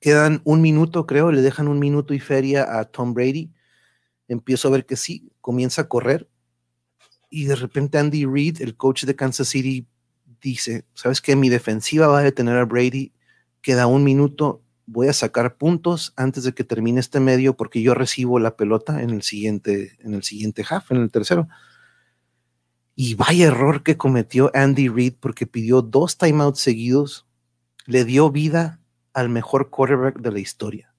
Quedan 0.00 0.42
un 0.44 0.60
minuto, 0.60 1.06
creo, 1.06 1.32
le 1.32 1.42
dejan 1.42 1.68
un 1.68 1.78
minuto 1.78 2.14
y 2.14 2.20
feria 2.20 2.78
a 2.78 2.84
Tom 2.84 3.14
Brady. 3.14 3.52
Empiezo 4.28 4.68
a 4.68 4.72
ver 4.72 4.86
que 4.86 4.96
sí, 4.96 5.32
comienza 5.40 5.82
a 5.82 5.88
correr. 5.88 6.28
Y 7.30 7.44
de 7.44 7.56
repente 7.56 7.98
Andy 7.98 8.24
Reid, 8.24 8.62
el 8.62 8.76
coach 8.76 9.04
de 9.04 9.16
Kansas 9.16 9.48
City, 9.48 9.86
dice, 10.40 10.84
¿sabes 10.94 11.20
qué? 11.20 11.36
Mi 11.36 11.48
defensiva 11.48 12.06
va 12.06 12.20
a 12.20 12.22
detener 12.22 12.56
a 12.56 12.64
Brady, 12.64 13.12
queda 13.60 13.86
un 13.86 14.04
minuto, 14.04 14.62
voy 14.90 15.08
a 15.08 15.12
sacar 15.12 15.56
puntos 15.56 16.14
antes 16.16 16.44
de 16.44 16.54
que 16.54 16.64
termine 16.64 16.98
este 16.98 17.20
medio 17.20 17.54
porque 17.54 17.82
yo 17.82 17.92
recibo 17.92 18.38
la 18.38 18.56
pelota 18.56 19.02
en 19.02 19.10
el 19.10 19.22
siguiente, 19.22 19.98
en 20.00 20.14
el 20.14 20.22
siguiente 20.22 20.64
half, 20.68 20.90
en 20.90 21.02
el 21.02 21.10
tercero. 21.10 21.46
Y 22.94 23.14
vaya 23.14 23.48
error 23.48 23.82
que 23.82 23.98
cometió 23.98 24.50
Andy 24.54 24.88
Reid 24.88 25.14
porque 25.20 25.46
pidió 25.46 25.82
dos 25.82 26.16
timeouts 26.16 26.60
seguidos, 26.60 27.26
le 27.84 28.06
dio 28.06 28.30
vida 28.30 28.80
al 29.12 29.28
mejor 29.28 29.68
quarterback 29.68 30.20
de 30.20 30.32
la 30.32 30.40
historia. 30.40 30.94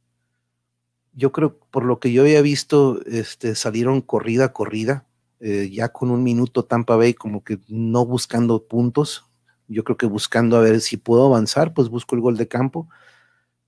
Yo 1.13 1.31
creo, 1.31 1.57
por 1.71 1.83
lo 1.83 1.99
que 1.99 2.13
yo 2.13 2.21
había 2.21 2.43
visto, 2.43 3.03
este, 3.07 3.55
salieron 3.55 4.01
corrida, 4.01 4.53
corrida, 4.53 5.07
eh, 5.39 5.67
ya 5.73 5.89
con 5.89 6.11
un 6.11 6.23
minuto 6.23 6.63
Tampa 6.63 6.95
Bay 6.95 7.15
como 7.15 7.43
que 7.43 7.59
no 7.67 8.05
buscando 8.05 8.67
puntos, 8.67 9.25
yo 9.67 9.83
creo 9.83 9.97
que 9.97 10.05
buscando 10.05 10.57
a 10.57 10.61
ver 10.61 10.79
si 10.79 10.95
puedo 10.95 11.25
avanzar, 11.25 11.73
pues 11.73 11.89
busco 11.89 12.15
el 12.15 12.21
gol 12.21 12.37
de 12.37 12.47
campo, 12.47 12.87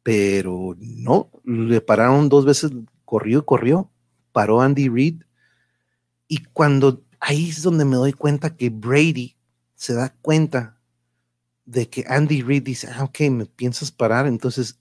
pero 0.04 0.76
no, 0.80 1.30
le 1.44 1.82
pararon 1.82 2.30
dos 2.30 2.46
veces, 2.46 2.72
corrió 3.06 3.40
y 3.40 3.44
corrió, 3.44 3.92
paró 4.32 4.62
Andy 4.62 4.90
Reid, 4.90 5.22
y 6.28 6.44
cuando 6.54 7.04
ahí 7.20 7.50
es 7.50 7.62
donde 7.62 7.86
me 7.86 7.98
doy 7.98 8.14
cuenta 8.14 8.56
que 8.56 8.70
Brady 8.70 9.38
se 9.76 9.94
da 9.94 10.16
cuenta 10.22 10.80
de 11.66 11.90
que 11.90 12.06
Andy 12.08 12.42
Reid 12.42 12.64
dice, 12.64 12.90
ah, 12.94 13.04
ok, 13.04 13.20
me 13.32 13.46
piensas 13.46 13.92
parar, 13.92 14.28
entonces 14.28 14.80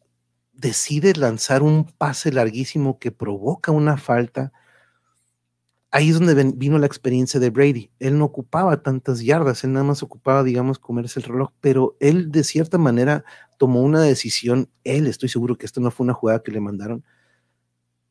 decide 0.53 1.15
lanzar 1.15 1.63
un 1.63 1.85
pase 1.85 2.33
larguísimo 2.33 2.99
que 2.99 3.11
provoca 3.11 3.73
una 3.73 3.97
falta 3.97 4.53
ahí 5.91 6.11
es 6.11 6.19
donde 6.19 6.53
vino 6.57 6.79
la 6.79 6.87
experiencia 6.87 7.41
de 7.41 7.51
Brady. 7.51 7.91
Él 7.99 8.19
no 8.19 8.25
ocupaba 8.25 8.83
tantas 8.83 9.21
yardas, 9.21 9.65
él 9.65 9.73
nada 9.73 9.85
más 9.85 10.03
ocupaba, 10.03 10.45
digamos, 10.45 10.79
comerse 10.79 11.21
el 11.21 11.25
reloj, 11.25 11.51
pero 11.61 11.97
él 12.01 12.31
de 12.31 12.45
cierta 12.45 12.79
manera 12.79 13.25
tomó 13.59 13.83
una 13.83 14.01
decisión, 14.01 14.71
él, 14.85 15.07
estoy 15.07 15.29
seguro 15.29 15.59
que 15.59 15.67
esto 15.67 15.81
no 15.81 15.91
fue 15.91 16.05
una 16.05 16.15
jugada 16.15 16.43
que 16.43 16.53
le 16.53 16.61
mandaron, 16.61 17.05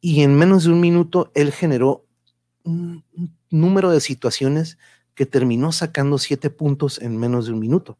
y 0.02 0.22
en 0.22 0.36
menos 0.36 0.66
de 0.66 0.72
un 0.72 0.80
minuto 0.80 1.32
él 1.34 1.52
generó 1.52 2.06
un, 2.64 3.04
número 3.50 3.90
de 3.90 4.00
situaciones 4.00 4.78
que 5.16 5.26
terminó 5.26 5.72
sacando 5.72 6.18
siete 6.18 6.50
puntos 6.50 7.02
en 7.02 7.18
menos 7.18 7.48
de 7.48 7.54
un 7.54 7.60
minuto, 7.60 7.98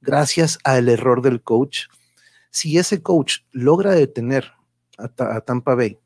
gracias 0.00 0.58
al 0.64 0.88
error 0.88 1.22
del 1.22 1.42
coach. 1.42 1.86
Si 2.50 2.78
ese 2.78 3.02
coach 3.02 3.38
logra 3.50 3.92
detener 3.92 4.52
a 4.98 5.40
Tampa 5.40 5.74
Bay, 5.74 5.98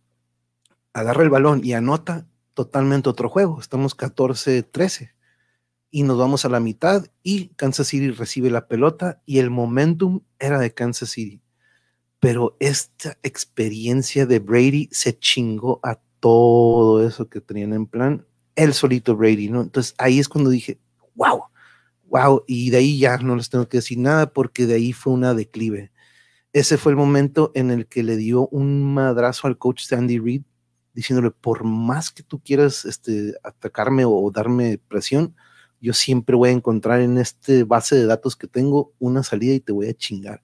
agarra 0.94 1.22
el 1.22 1.28
balón 1.28 1.60
y 1.62 1.74
anota, 1.74 2.26
totalmente 2.58 3.08
otro 3.08 3.28
juego. 3.28 3.60
Estamos 3.60 3.96
14-13 3.96 5.12
y 5.92 6.02
nos 6.02 6.18
vamos 6.18 6.44
a 6.44 6.48
la 6.48 6.58
mitad 6.58 7.06
y 7.22 7.50
Kansas 7.54 7.86
City 7.86 8.10
recibe 8.10 8.50
la 8.50 8.66
pelota 8.66 9.22
y 9.26 9.38
el 9.38 9.48
momentum 9.48 10.22
era 10.40 10.58
de 10.58 10.74
Kansas 10.74 11.10
City. 11.10 11.40
Pero 12.18 12.56
esta 12.58 13.16
experiencia 13.22 14.26
de 14.26 14.40
Brady 14.40 14.88
se 14.90 15.16
chingó 15.16 15.78
a 15.84 16.00
todo 16.18 17.06
eso 17.06 17.28
que 17.28 17.40
tenían 17.40 17.74
en 17.74 17.86
plan, 17.86 18.26
el 18.56 18.74
solito 18.74 19.14
Brady, 19.14 19.50
¿no? 19.50 19.60
Entonces 19.60 19.94
ahí 19.96 20.18
es 20.18 20.28
cuando 20.28 20.50
dije, 20.50 20.80
wow, 21.14 21.44
wow, 22.08 22.42
y 22.48 22.70
de 22.70 22.78
ahí 22.78 22.98
ya 22.98 23.18
no 23.18 23.36
les 23.36 23.50
tengo 23.50 23.68
que 23.68 23.78
decir 23.78 23.98
nada 23.98 24.32
porque 24.32 24.66
de 24.66 24.74
ahí 24.74 24.92
fue 24.92 25.12
una 25.12 25.32
declive. 25.32 25.92
Ese 26.52 26.76
fue 26.76 26.90
el 26.90 26.96
momento 26.96 27.52
en 27.54 27.70
el 27.70 27.86
que 27.86 28.02
le 28.02 28.16
dio 28.16 28.48
un 28.48 28.82
madrazo 28.82 29.46
al 29.46 29.58
coach 29.58 29.84
Sandy 29.84 30.18
Reid 30.18 30.42
diciéndole, 30.98 31.30
por 31.30 31.62
más 31.62 32.10
que 32.10 32.24
tú 32.24 32.40
quieras 32.40 32.84
este, 32.84 33.32
atacarme 33.44 34.04
o 34.04 34.28
darme 34.32 34.80
presión, 34.88 35.36
yo 35.80 35.92
siempre 35.92 36.34
voy 36.34 36.48
a 36.48 36.52
encontrar 36.52 37.00
en 37.00 37.18
este 37.18 37.62
base 37.62 37.94
de 37.94 38.04
datos 38.04 38.34
que 38.34 38.48
tengo 38.48 38.92
una 38.98 39.22
salida 39.22 39.54
y 39.54 39.60
te 39.60 39.70
voy 39.70 39.86
a 39.86 39.94
chingar. 39.94 40.42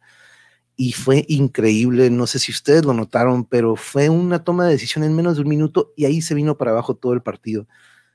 Y 0.77 0.93
fue 0.93 1.25
increíble, 1.27 2.09
no 2.09 2.29
sé 2.29 2.39
si 2.39 2.53
ustedes 2.53 2.85
lo 2.85 2.95
notaron, 2.95 3.45
pero 3.45 3.75
fue 3.75 4.09
una 4.09 4.45
toma 4.45 4.67
de 4.67 4.75
decisión 4.75 5.03
en 5.03 5.17
menos 5.17 5.35
de 5.35 5.43
un 5.43 5.49
minuto 5.49 5.93
y 5.97 6.05
ahí 6.05 6.23
se 6.23 6.37
vino 6.37 6.57
para 6.57 6.71
abajo 6.71 6.95
todo 6.95 7.15
el 7.15 7.23
partido. 7.23 7.67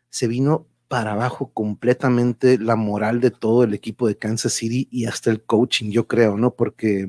Se 0.10 0.28
vino 0.28 0.66
para 0.88 1.12
abajo 1.12 1.52
completamente 1.52 2.58
la 2.58 2.78
moral 2.78 3.20
de 3.20 3.32
todo 3.32 3.66
el 3.66 3.74
equipo 3.74 4.08
de 4.08 4.18
Kansas 4.18 4.54
City 4.54 4.88
y 4.90 5.08
hasta 5.08 5.30
el 5.30 5.44
coaching, 5.44 5.92
yo 5.92 6.08
creo, 6.08 6.38
¿no? 6.38 6.56
Porque 6.56 7.06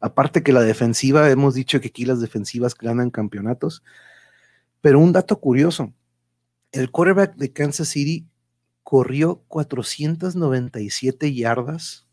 aparte 0.00 0.42
que 0.42 0.52
la 0.52 0.62
defensiva, 0.62 1.30
hemos 1.30 1.54
dicho 1.54 1.80
que 1.80 1.88
aquí 1.88 2.04
las 2.04 2.20
defensivas 2.20 2.74
ganan 2.74 3.10
campeonatos, 3.10 3.84
pero 4.80 5.00
un 5.00 5.12
dato 5.12 5.40
curioso, 5.40 5.92
el 6.72 6.90
quarterback 6.90 7.36
de 7.36 7.52
Kansas 7.52 7.88
City 7.88 8.28
corrió 8.82 9.42
497 9.48 11.34
yardas 11.34 12.06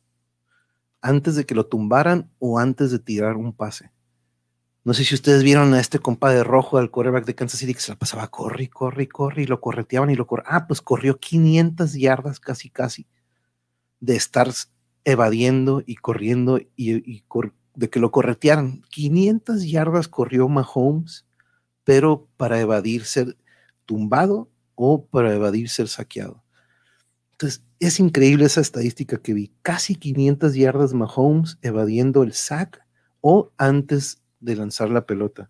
antes 1.02 1.36
de 1.36 1.46
que 1.46 1.56
lo 1.56 1.68
tumbaran 1.68 2.32
o 2.40 2.60
antes 2.60 2.92
de 2.92 3.00
tirar 3.00 3.38
un 3.38 3.54
pase. 3.54 3.92
No 4.84 4.94
sé 4.94 5.04
si 5.04 5.16
ustedes 5.16 5.42
vieron 5.42 5.74
a 5.74 5.80
este 5.80 6.00
compa 6.00 6.32
de 6.32 6.44
rojo 6.44 6.78
al 6.78 6.92
quarterback 6.92 7.26
de 7.26 7.34
Kansas 7.34 7.60
City 7.60 7.74
que 7.74 7.80
se 7.82 7.92
la 7.92 7.98
pasaba 7.98 8.28
corre, 8.28 8.70
corre, 8.70 9.08
corre 9.08 9.44
y 9.44 9.46
lo 9.48 9.60
correteaban 9.60 10.12
y 10.12 10.16
lo 10.16 10.28
corre. 10.28 10.44
Ah, 10.46 10.68
pues 10.68 10.82
corrió 10.82 11.20
500 11.20 11.94
yardas 11.94 12.40
casi, 12.40 12.70
casi 12.70 13.08
de 14.00 14.16
estar 14.16 14.52
evadiendo 15.04 15.82
y 15.86 15.96
corriendo 15.96 16.60
y, 16.76 17.24
de 17.74 17.90
que 17.90 18.00
lo 18.00 18.12
corretearan. 18.12 18.84
500 18.90 19.64
yardas 19.68 20.08
corrió 20.08 20.48
Mahomes 20.48 21.25
pero 21.86 22.28
para 22.36 22.60
evadir 22.60 23.06
ser 23.06 23.38
tumbado 23.86 24.52
o 24.74 25.06
para 25.06 25.34
evadir 25.34 25.70
ser 25.70 25.88
saqueado. 25.88 26.44
Entonces, 27.32 27.64
es 27.80 28.00
increíble 28.00 28.46
esa 28.46 28.62
estadística 28.62 29.18
que 29.18 29.34
vi. 29.34 29.54
Casi 29.62 29.96
500 29.96 30.56
yardas 30.56 30.94
Mahomes 30.94 31.58
evadiendo 31.62 32.24
el 32.24 32.34
sack 32.34 32.82
o 33.22 33.52
antes 33.58 34.22
de 34.40 34.56
lanzar 34.56 34.90
la 34.90 35.06
pelota. 35.06 35.50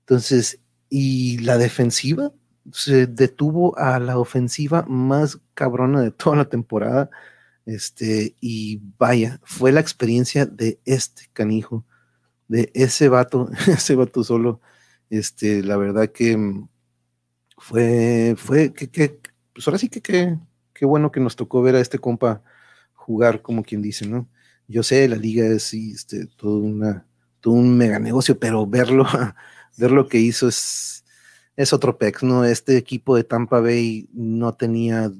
Entonces, 0.00 0.60
y 0.88 1.38
la 1.38 1.58
defensiva 1.58 2.32
se 2.72 3.06
detuvo 3.06 3.76
a 3.78 3.98
la 3.98 4.18
ofensiva 4.18 4.84
más 4.88 5.38
cabrona 5.54 6.00
de 6.02 6.10
toda 6.10 6.36
la 6.36 6.48
temporada. 6.48 7.10
Este, 7.66 8.36
y 8.40 8.82
vaya, 8.98 9.40
fue 9.44 9.72
la 9.72 9.80
experiencia 9.80 10.46
de 10.46 10.80
este 10.84 11.28
canijo, 11.32 11.84
de 12.48 12.70
ese 12.74 13.08
vato, 13.08 13.48
ese 13.68 13.94
vato 13.94 14.24
solo 14.24 14.60
este, 15.12 15.62
la 15.62 15.76
verdad 15.76 16.10
que 16.10 16.36
mm, 16.36 16.68
fue, 17.58 18.34
fue, 18.38 18.72
que, 18.72 18.90
que 18.90 19.20
pues 19.52 19.66
ahora 19.68 19.78
sí 19.78 19.88
que 19.88 20.00
qué 20.02 20.86
bueno 20.86 21.12
que 21.12 21.20
nos 21.20 21.36
tocó 21.36 21.62
ver 21.62 21.76
a 21.76 21.80
este 21.80 21.98
compa 21.98 22.42
jugar, 22.94 23.42
como 23.42 23.62
quien 23.62 23.82
dice, 23.82 24.06
¿no? 24.06 24.28
Yo 24.68 24.82
sé, 24.82 25.08
la 25.08 25.16
liga 25.16 25.46
es 25.46 25.74
este, 25.74 26.26
todo, 26.26 26.58
una, 26.58 27.06
todo 27.40 27.54
un 27.54 27.76
mega 27.76 27.98
negocio, 27.98 28.38
pero 28.38 28.66
verlo, 28.66 29.04
ver 29.76 29.90
lo 29.90 30.08
que 30.08 30.18
hizo 30.18 30.48
es, 30.48 31.04
es 31.56 31.72
otro 31.72 31.98
pex, 31.98 32.22
¿no? 32.22 32.44
Este 32.44 32.76
equipo 32.78 33.16
de 33.16 33.24
Tampa 33.24 33.60
Bay 33.60 34.08
no 34.12 34.54
tenía 34.54 35.10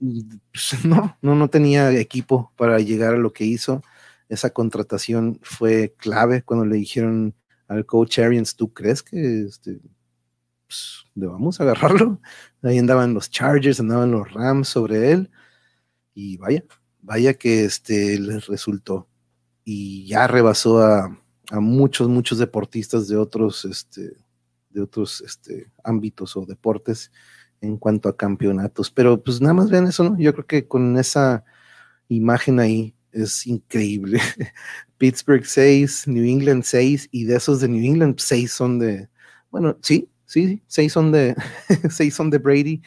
no, 0.84 1.16
no, 1.22 1.34
no 1.34 1.48
tenía 1.48 1.92
equipo 1.92 2.52
para 2.56 2.78
llegar 2.80 3.14
a 3.14 3.18
lo 3.18 3.32
que 3.32 3.44
hizo. 3.44 3.82
Esa 4.28 4.50
contratación 4.50 5.38
fue 5.42 5.94
clave 5.96 6.42
cuando 6.42 6.66
le 6.66 6.76
dijeron 6.76 7.34
al 7.68 7.86
coach 7.86 8.18
Arians, 8.18 8.56
¿tú 8.56 8.72
crees 8.72 9.02
que 9.02 9.42
este, 9.42 9.80
pues, 10.66 11.04
debamos 11.14 11.60
agarrarlo? 11.60 12.20
Ahí 12.62 12.78
andaban 12.78 13.14
los 13.14 13.30
Chargers, 13.30 13.80
andaban 13.80 14.10
los 14.10 14.32
Rams 14.32 14.68
sobre 14.68 15.12
él. 15.12 15.30
Y 16.14 16.36
vaya, 16.38 16.64
vaya 17.00 17.34
que 17.34 17.64
este 17.64 18.18
les 18.18 18.46
resultó. 18.46 19.08
Y 19.64 20.06
ya 20.06 20.26
rebasó 20.26 20.82
a, 20.82 21.16
a 21.50 21.60
muchos, 21.60 22.08
muchos 22.08 22.38
deportistas 22.38 23.06
de 23.06 23.16
otros, 23.16 23.64
este, 23.64 24.16
de 24.70 24.80
otros 24.80 25.20
este, 25.20 25.70
ámbitos 25.84 26.36
o 26.36 26.46
deportes 26.46 27.12
en 27.60 27.76
cuanto 27.76 28.08
a 28.08 28.16
campeonatos. 28.16 28.90
Pero 28.90 29.22
pues 29.22 29.40
nada 29.40 29.54
más 29.54 29.70
vean 29.70 29.86
eso, 29.86 30.04
¿no? 30.04 30.18
Yo 30.18 30.32
creo 30.32 30.46
que 30.46 30.66
con 30.66 30.96
esa 30.98 31.44
imagen 32.08 32.60
ahí 32.60 32.94
es 33.22 33.46
increíble. 33.46 34.20
Pittsburgh 34.98 35.44
6, 35.44 36.08
New 36.08 36.24
England 36.24 36.64
6, 36.64 37.08
y 37.12 37.24
de 37.24 37.36
esos 37.36 37.60
de 37.60 37.68
New 37.68 37.84
England, 37.84 38.18
6 38.18 38.50
son 38.52 38.78
de, 38.78 39.08
bueno, 39.50 39.78
sí, 39.82 40.08
sí, 40.26 40.62
6 40.66 40.92
son 40.92 41.12
de, 41.12 41.36
6 41.90 42.14
son 42.14 42.30
de 42.30 42.38
Brady. 42.38 42.82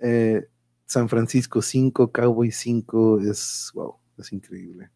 Eh, 0.00 0.46
San 0.86 1.08
Francisco 1.08 1.62
5, 1.62 2.10
Cowboys 2.10 2.56
5, 2.56 3.20
es, 3.20 3.70
wow, 3.74 3.96
es 4.18 4.32
increíble. 4.32 4.90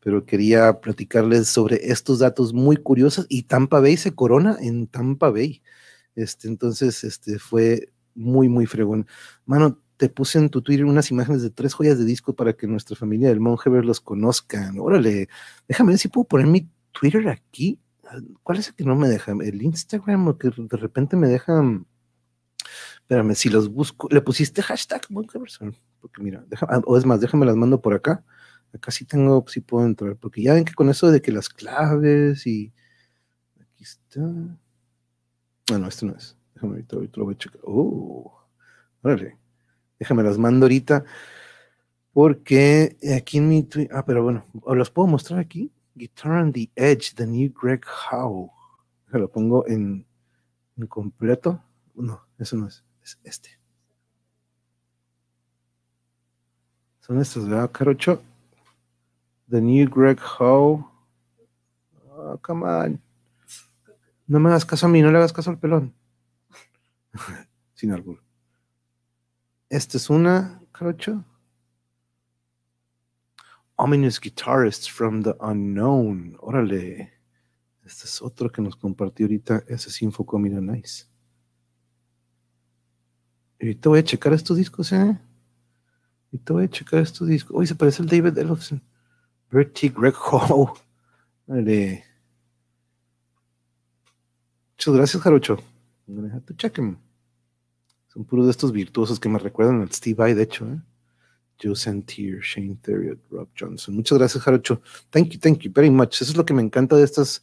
Pero 0.00 0.24
quería 0.24 0.80
platicarles 0.80 1.48
sobre 1.48 1.90
estos 1.90 2.20
datos 2.20 2.52
muy 2.52 2.76
curiosos 2.76 3.26
y 3.28 3.44
Tampa 3.44 3.80
Bay 3.80 3.96
se 3.96 4.14
corona 4.14 4.56
en 4.60 4.86
Tampa 4.86 5.30
Bay. 5.30 5.62
Este, 6.14 6.46
entonces, 6.48 7.02
este 7.04 7.38
fue 7.38 7.90
muy, 8.14 8.48
muy 8.48 8.66
fregón. 8.66 9.06
Mano, 9.46 9.80
te 9.96 10.08
puse 10.08 10.38
en 10.38 10.50
tu 10.50 10.62
Twitter 10.62 10.84
unas 10.84 11.10
imágenes 11.10 11.42
de 11.42 11.50
tres 11.50 11.74
joyas 11.74 11.98
de 11.98 12.04
disco 12.04 12.34
para 12.34 12.52
que 12.54 12.66
nuestra 12.66 12.96
familia 12.96 13.28
del 13.28 13.40
Monjever 13.40 13.84
los 13.84 14.00
conozcan. 14.00 14.78
Órale, 14.78 15.28
déjame 15.68 15.92
ver 15.92 15.98
si 15.98 16.08
puedo 16.08 16.26
poner 16.26 16.46
mi 16.46 16.68
Twitter 16.92 17.28
aquí. 17.28 17.78
¿Cuál 18.42 18.58
es 18.58 18.68
el 18.68 18.74
que 18.74 18.84
no 18.84 18.96
me 18.96 19.08
deja? 19.08 19.32
¿El 19.32 19.62
Instagram 19.62 20.28
o 20.28 20.38
que 20.38 20.50
de 20.50 20.76
repente 20.76 21.16
me 21.16 21.28
deja? 21.28 21.62
Espérame, 22.96 23.34
si 23.34 23.48
los 23.50 23.68
busco, 23.68 24.08
le 24.10 24.20
pusiste 24.20 24.62
hashtag 24.62 25.02
Monjeverson, 25.10 25.76
porque 26.00 26.22
mira, 26.22 26.44
ah, 26.62 26.80
o 26.86 26.96
es 26.96 27.04
más, 27.04 27.20
déjame 27.20 27.46
las 27.46 27.56
mando 27.56 27.80
por 27.80 27.94
acá. 27.94 28.24
Acá 28.72 28.90
sí 28.90 29.04
tengo, 29.04 29.44
sí 29.46 29.60
puedo 29.60 29.86
entrar, 29.86 30.16
porque 30.16 30.42
ya 30.42 30.54
ven 30.54 30.64
que 30.64 30.74
con 30.74 30.88
eso 30.88 31.10
de 31.10 31.22
que 31.22 31.30
las 31.30 31.48
claves 31.48 32.46
y 32.46 32.72
aquí 33.60 33.84
está. 33.84 34.20
Ah, 35.72 35.78
no, 35.78 35.86
este 35.86 36.06
no 36.06 36.14
es. 36.16 36.36
Déjame 36.54 36.74
ahorita, 36.74 36.96
ahorita 36.96 37.18
lo 37.18 37.24
voy 37.24 37.34
a 37.34 37.38
checar. 37.38 37.60
Oh, 37.64 38.32
órale. 39.02 39.43
Déjame 39.98 40.22
las 40.22 40.38
mando 40.38 40.66
ahorita. 40.66 41.04
Porque 42.12 42.96
aquí 43.16 43.38
en 43.38 43.48
mi 43.48 43.68
ah, 43.92 44.04
pero 44.06 44.22
bueno, 44.22 44.46
los 44.66 44.90
puedo 44.90 45.08
mostrar 45.08 45.40
aquí. 45.40 45.72
Guitar 45.94 46.32
on 46.32 46.52
the 46.52 46.70
Edge, 46.74 47.14
the 47.14 47.26
new 47.26 47.52
Greg 47.52 47.84
Howe. 47.84 48.50
Lo 49.08 49.30
pongo 49.30 49.66
en, 49.66 50.06
en 50.76 50.86
completo. 50.86 51.62
No, 51.94 52.20
eso 52.38 52.56
no 52.56 52.66
es, 52.66 52.84
es 53.02 53.18
este. 53.22 53.50
Son 57.00 57.20
estos, 57.20 57.48
¿verdad, 57.48 57.70
Carocho? 57.70 58.22
The 59.50 59.60
new 59.60 59.88
Greg 59.88 60.18
Howe. 60.18 60.84
Oh, 62.16 62.38
come 62.40 62.64
on. 62.64 63.02
No 64.26 64.40
me 64.40 64.48
hagas 64.48 64.64
caso 64.64 64.86
a 64.86 64.88
mí, 64.88 65.02
no 65.02 65.10
le 65.10 65.18
hagas 65.18 65.32
caso 65.32 65.50
al 65.50 65.58
pelón. 65.58 65.94
Sin 67.74 67.92
albur. 67.92 68.23
Esta 69.68 69.96
es 69.96 70.10
una, 70.10 70.60
Carocho. 70.72 71.24
Ominous 73.76 74.20
Guitarist 74.20 74.90
from 74.90 75.22
the 75.22 75.34
Unknown. 75.40 76.36
Órale. 76.40 77.12
Este 77.84 78.04
es 78.04 78.22
otro 78.22 78.50
que 78.50 78.62
nos 78.62 78.76
compartió 78.76 79.26
ahorita. 79.26 79.64
Ese 79.66 79.88
es 79.88 80.02
Infocom, 80.02 80.42
mira, 80.42 80.60
nice. 80.60 81.06
Ahorita 83.60 83.88
voy 83.88 83.98
a 83.98 84.04
checar 84.04 84.32
estos 84.32 84.56
discos, 84.56 84.92
¿eh? 84.92 85.18
Ahorita 86.32 86.52
voy 86.52 86.64
a 86.64 86.70
checar 86.70 87.00
estos 87.00 87.28
discos. 87.28 87.56
Uy, 87.56 87.66
se 87.66 87.74
parece 87.74 88.02
el 88.02 88.08
David 88.08 88.38
Ellison. 88.38 88.82
Bertie 89.50 89.90
Greg 89.90 90.14
Howe. 90.14 90.74
Vale. 91.46 92.04
Muchas 94.72 94.94
gracias, 94.94 95.22
Jarocho. 95.22 95.58
I'm 96.06 96.16
gonna 96.16 96.34
have 96.34 96.44
to 96.46 96.54
check 96.54 96.76
him. 96.76 96.98
Son 98.14 98.24
puros 98.24 98.46
de 98.46 98.52
estos 98.52 98.70
virtuosos 98.70 99.18
que 99.18 99.28
me 99.28 99.40
recuerdan 99.40 99.82
al 99.82 99.90
Steve 99.90 100.14
Vai, 100.14 100.34
de 100.34 100.44
hecho, 100.44 100.66
¿eh? 100.66 100.80
Joe 101.60 101.74
Santier, 101.74 102.40
Shane 102.40 102.76
Theriot, 102.80 103.18
Rob 103.30 103.48
Johnson. 103.58 103.94
Muchas 103.96 104.18
gracias, 104.18 104.42
Jarocho. 104.42 104.80
Thank 105.10 105.30
you, 105.30 105.40
thank 105.40 105.58
you 105.60 105.72
very 105.74 105.90
much. 105.90 106.22
Eso 106.22 106.30
es 106.30 106.36
lo 106.36 106.44
que 106.44 106.54
me 106.54 106.62
encanta 106.62 106.96
de 106.96 107.04
estas, 107.04 107.42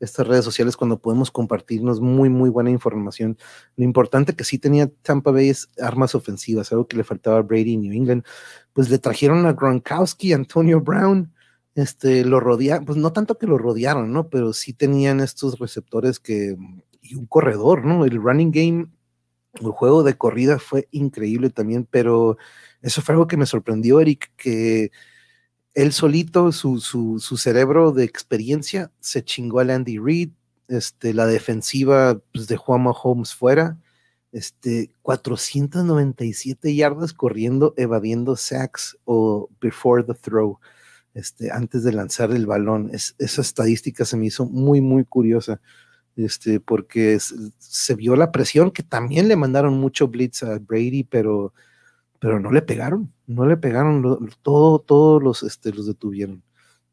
estas 0.00 0.26
redes 0.26 0.44
sociales 0.44 0.76
cuando 0.76 0.98
podemos 0.98 1.30
compartirnos 1.30 2.00
muy, 2.00 2.30
muy 2.30 2.48
buena 2.48 2.70
información. 2.70 3.36
Lo 3.76 3.84
importante 3.84 4.34
que 4.34 4.44
sí 4.44 4.58
tenía 4.58 4.88
Tampa 5.02 5.30
Bay 5.30 5.50
es 5.50 5.68
armas 5.80 6.14
ofensivas, 6.14 6.72
algo 6.72 6.86
que 6.86 6.96
le 6.96 7.04
faltaba 7.04 7.38
a 7.38 7.42
Brady 7.42 7.74
en 7.74 7.82
New 7.82 7.92
England. 7.92 8.24
Pues 8.72 8.88
le 8.88 8.98
trajeron 8.98 9.44
a 9.46 9.52
Gronkowski, 9.52 10.32
Antonio 10.32 10.80
Brown, 10.80 11.32
este, 11.74 12.24
lo 12.24 12.40
rodearon, 12.40 12.86
pues 12.86 12.96
no 12.98 13.12
tanto 13.12 13.36
que 13.38 13.46
lo 13.46 13.58
rodearon, 13.58 14.12
¿no? 14.12 14.28
Pero 14.28 14.54
sí 14.54 14.72
tenían 14.72 15.20
estos 15.20 15.58
receptores 15.58 16.18
que, 16.18 16.56
y 17.02 17.14
un 17.14 17.26
corredor, 17.26 17.84
¿no? 17.84 18.04
El 18.04 18.16
running 18.22 18.50
game, 18.50 18.88
el 19.60 19.70
juego 19.70 20.02
de 20.02 20.16
corrida 20.16 20.58
fue 20.58 20.88
increíble 20.90 21.50
también, 21.50 21.86
pero 21.90 22.36
eso 22.82 23.02
fue 23.02 23.14
algo 23.14 23.26
que 23.26 23.36
me 23.36 23.46
sorprendió, 23.46 24.00
Eric, 24.00 24.32
que 24.36 24.90
él 25.74 25.92
solito, 25.92 26.52
su, 26.52 26.80
su, 26.80 27.36
cerebro 27.36 27.92
de 27.92 28.04
experiencia, 28.04 28.90
se 29.00 29.22
chingó 29.24 29.60
al 29.60 29.70
Andy 29.70 29.98
Reid, 29.98 30.30
este, 30.68 31.12
la 31.14 31.26
defensiva 31.26 32.18
pues, 32.32 32.48
dejó 32.48 32.74
a 32.74 32.78
Mahomes 32.78 33.34
fuera, 33.34 33.78
este, 34.32 34.90
497 35.02 36.74
yardas 36.74 37.12
corriendo, 37.12 37.74
evadiendo 37.76 38.36
sacks 38.36 38.96
o 39.04 39.50
before 39.60 40.02
the 40.02 40.14
throw, 40.14 40.58
este, 41.14 41.50
antes 41.50 41.84
de 41.84 41.92
lanzar 41.92 42.30
el 42.32 42.46
balón. 42.46 42.90
esa 42.92 43.42
estadística 43.42 44.04
se 44.04 44.16
me 44.16 44.26
hizo 44.26 44.46
muy, 44.46 44.80
muy 44.80 45.04
curiosa, 45.04 45.60
este, 46.16 46.60
porque 46.60 47.18
se 47.20 47.94
vio 47.94 48.16
la 48.16 48.32
presión 48.32 48.70
que 48.70 48.82
también 48.82 49.28
le 49.28 49.36
mandaron 49.36 49.78
mucho 49.78 50.08
blitz 50.08 50.42
a 50.42 50.58
Brady, 50.58 51.04
pero 51.04 51.52
pero 52.18 52.40
no 52.40 52.50
le 52.50 52.62
pegaron, 52.62 53.12
no 53.26 53.46
le 53.46 53.56
pegaron, 53.56 54.02
todo, 54.42 54.80
todos 54.80 55.22
los, 55.22 55.42
este, 55.42 55.72
los 55.72 55.86
detuvieron. 55.86 56.42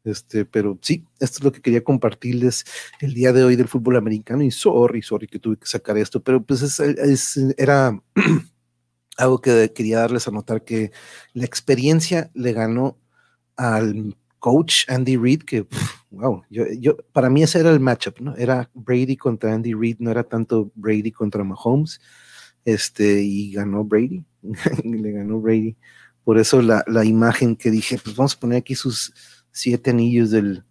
Este, 0.04 0.44
pero 0.44 0.78
sí, 0.82 1.06
esto 1.18 1.38
es 1.38 1.44
lo 1.44 1.52
que 1.52 1.62
quería 1.62 1.82
compartirles 1.82 2.64
el 3.00 3.14
día 3.14 3.32
de 3.32 3.42
hoy 3.42 3.56
del 3.56 3.68
fútbol 3.68 3.96
americano 3.96 4.42
y 4.42 4.50
sorry, 4.50 5.00
sorry 5.00 5.26
que 5.26 5.38
tuve 5.38 5.56
que 5.56 5.66
sacar 5.66 5.96
esto, 5.96 6.22
pero 6.22 6.42
pues 6.42 6.62
es, 6.62 7.36
era 7.56 7.98
algo 9.16 9.40
que 9.40 9.72
quería 9.74 10.00
darles 10.00 10.28
a 10.28 10.30
notar 10.30 10.62
que 10.62 10.92
la 11.32 11.46
experiencia 11.46 12.30
le 12.34 12.52
ganó 12.52 12.98
al 13.56 14.14
coach 14.40 14.84
Andy 14.88 15.16
Reid, 15.16 15.42
que 15.42 15.66
wow, 16.14 16.42
yo, 16.50 16.64
yo, 16.78 16.96
para 17.12 17.30
mí 17.30 17.42
ese 17.42 17.60
era 17.60 17.70
el 17.70 17.80
matchup, 17.80 18.20
¿no? 18.20 18.36
Era 18.36 18.70
Brady 18.74 19.16
contra 19.16 19.52
Andy 19.54 19.74
Reid, 19.74 19.96
no 19.98 20.10
era 20.10 20.24
tanto 20.24 20.70
Brady 20.74 21.12
contra 21.12 21.44
Mahomes, 21.44 22.00
este, 22.64 23.22
y 23.22 23.52
ganó 23.52 23.84
Brady, 23.84 24.24
le 24.84 25.12
ganó 25.12 25.40
Brady. 25.40 25.76
Por 26.24 26.38
eso 26.38 26.62
la, 26.62 26.82
la, 26.86 27.04
imagen 27.04 27.54
que 27.56 27.70
dije, 27.70 27.98
pues 28.02 28.16
vamos 28.16 28.34
a 28.34 28.40
poner 28.40 28.58
aquí 28.58 28.74
sus 28.74 29.12
siete 29.52 29.90
anillos 29.90 30.30
del, 30.30 30.64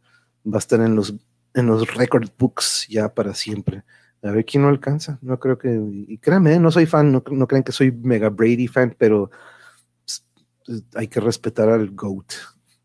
va 0.46 0.58
a 0.58 0.60
estar 0.60 0.82
en 0.82 0.96
los, 0.96 1.16
en 1.54 1.68
los 1.68 1.94
record 1.96 2.30
books 2.38 2.88
ya 2.89 3.14
para 3.14 3.34
siempre. 3.34 3.84
A 4.24 4.32
ver 4.32 4.46
quién 4.46 4.64
no 4.64 4.70
alcanza. 4.70 5.20
No 5.22 5.39
creo 5.39 5.58
que, 5.58 5.80
y 6.08 6.18
créanme, 6.18 6.58
no 6.58 6.72
soy 6.72 6.86
fan, 6.86 7.12
no, 7.12 7.24
no 7.30 7.48
crean 7.48 7.64
que 7.64 7.72
soy 7.72 7.91
mega 7.91 8.30
Brady 8.30 8.68
fan, 8.68 8.96
pero 8.98 9.30
pues, 10.06 10.84
hay 10.96 11.08
que 11.08 11.20
respetar 11.20 11.70
al 11.70 11.91
GOAT, 11.91 12.34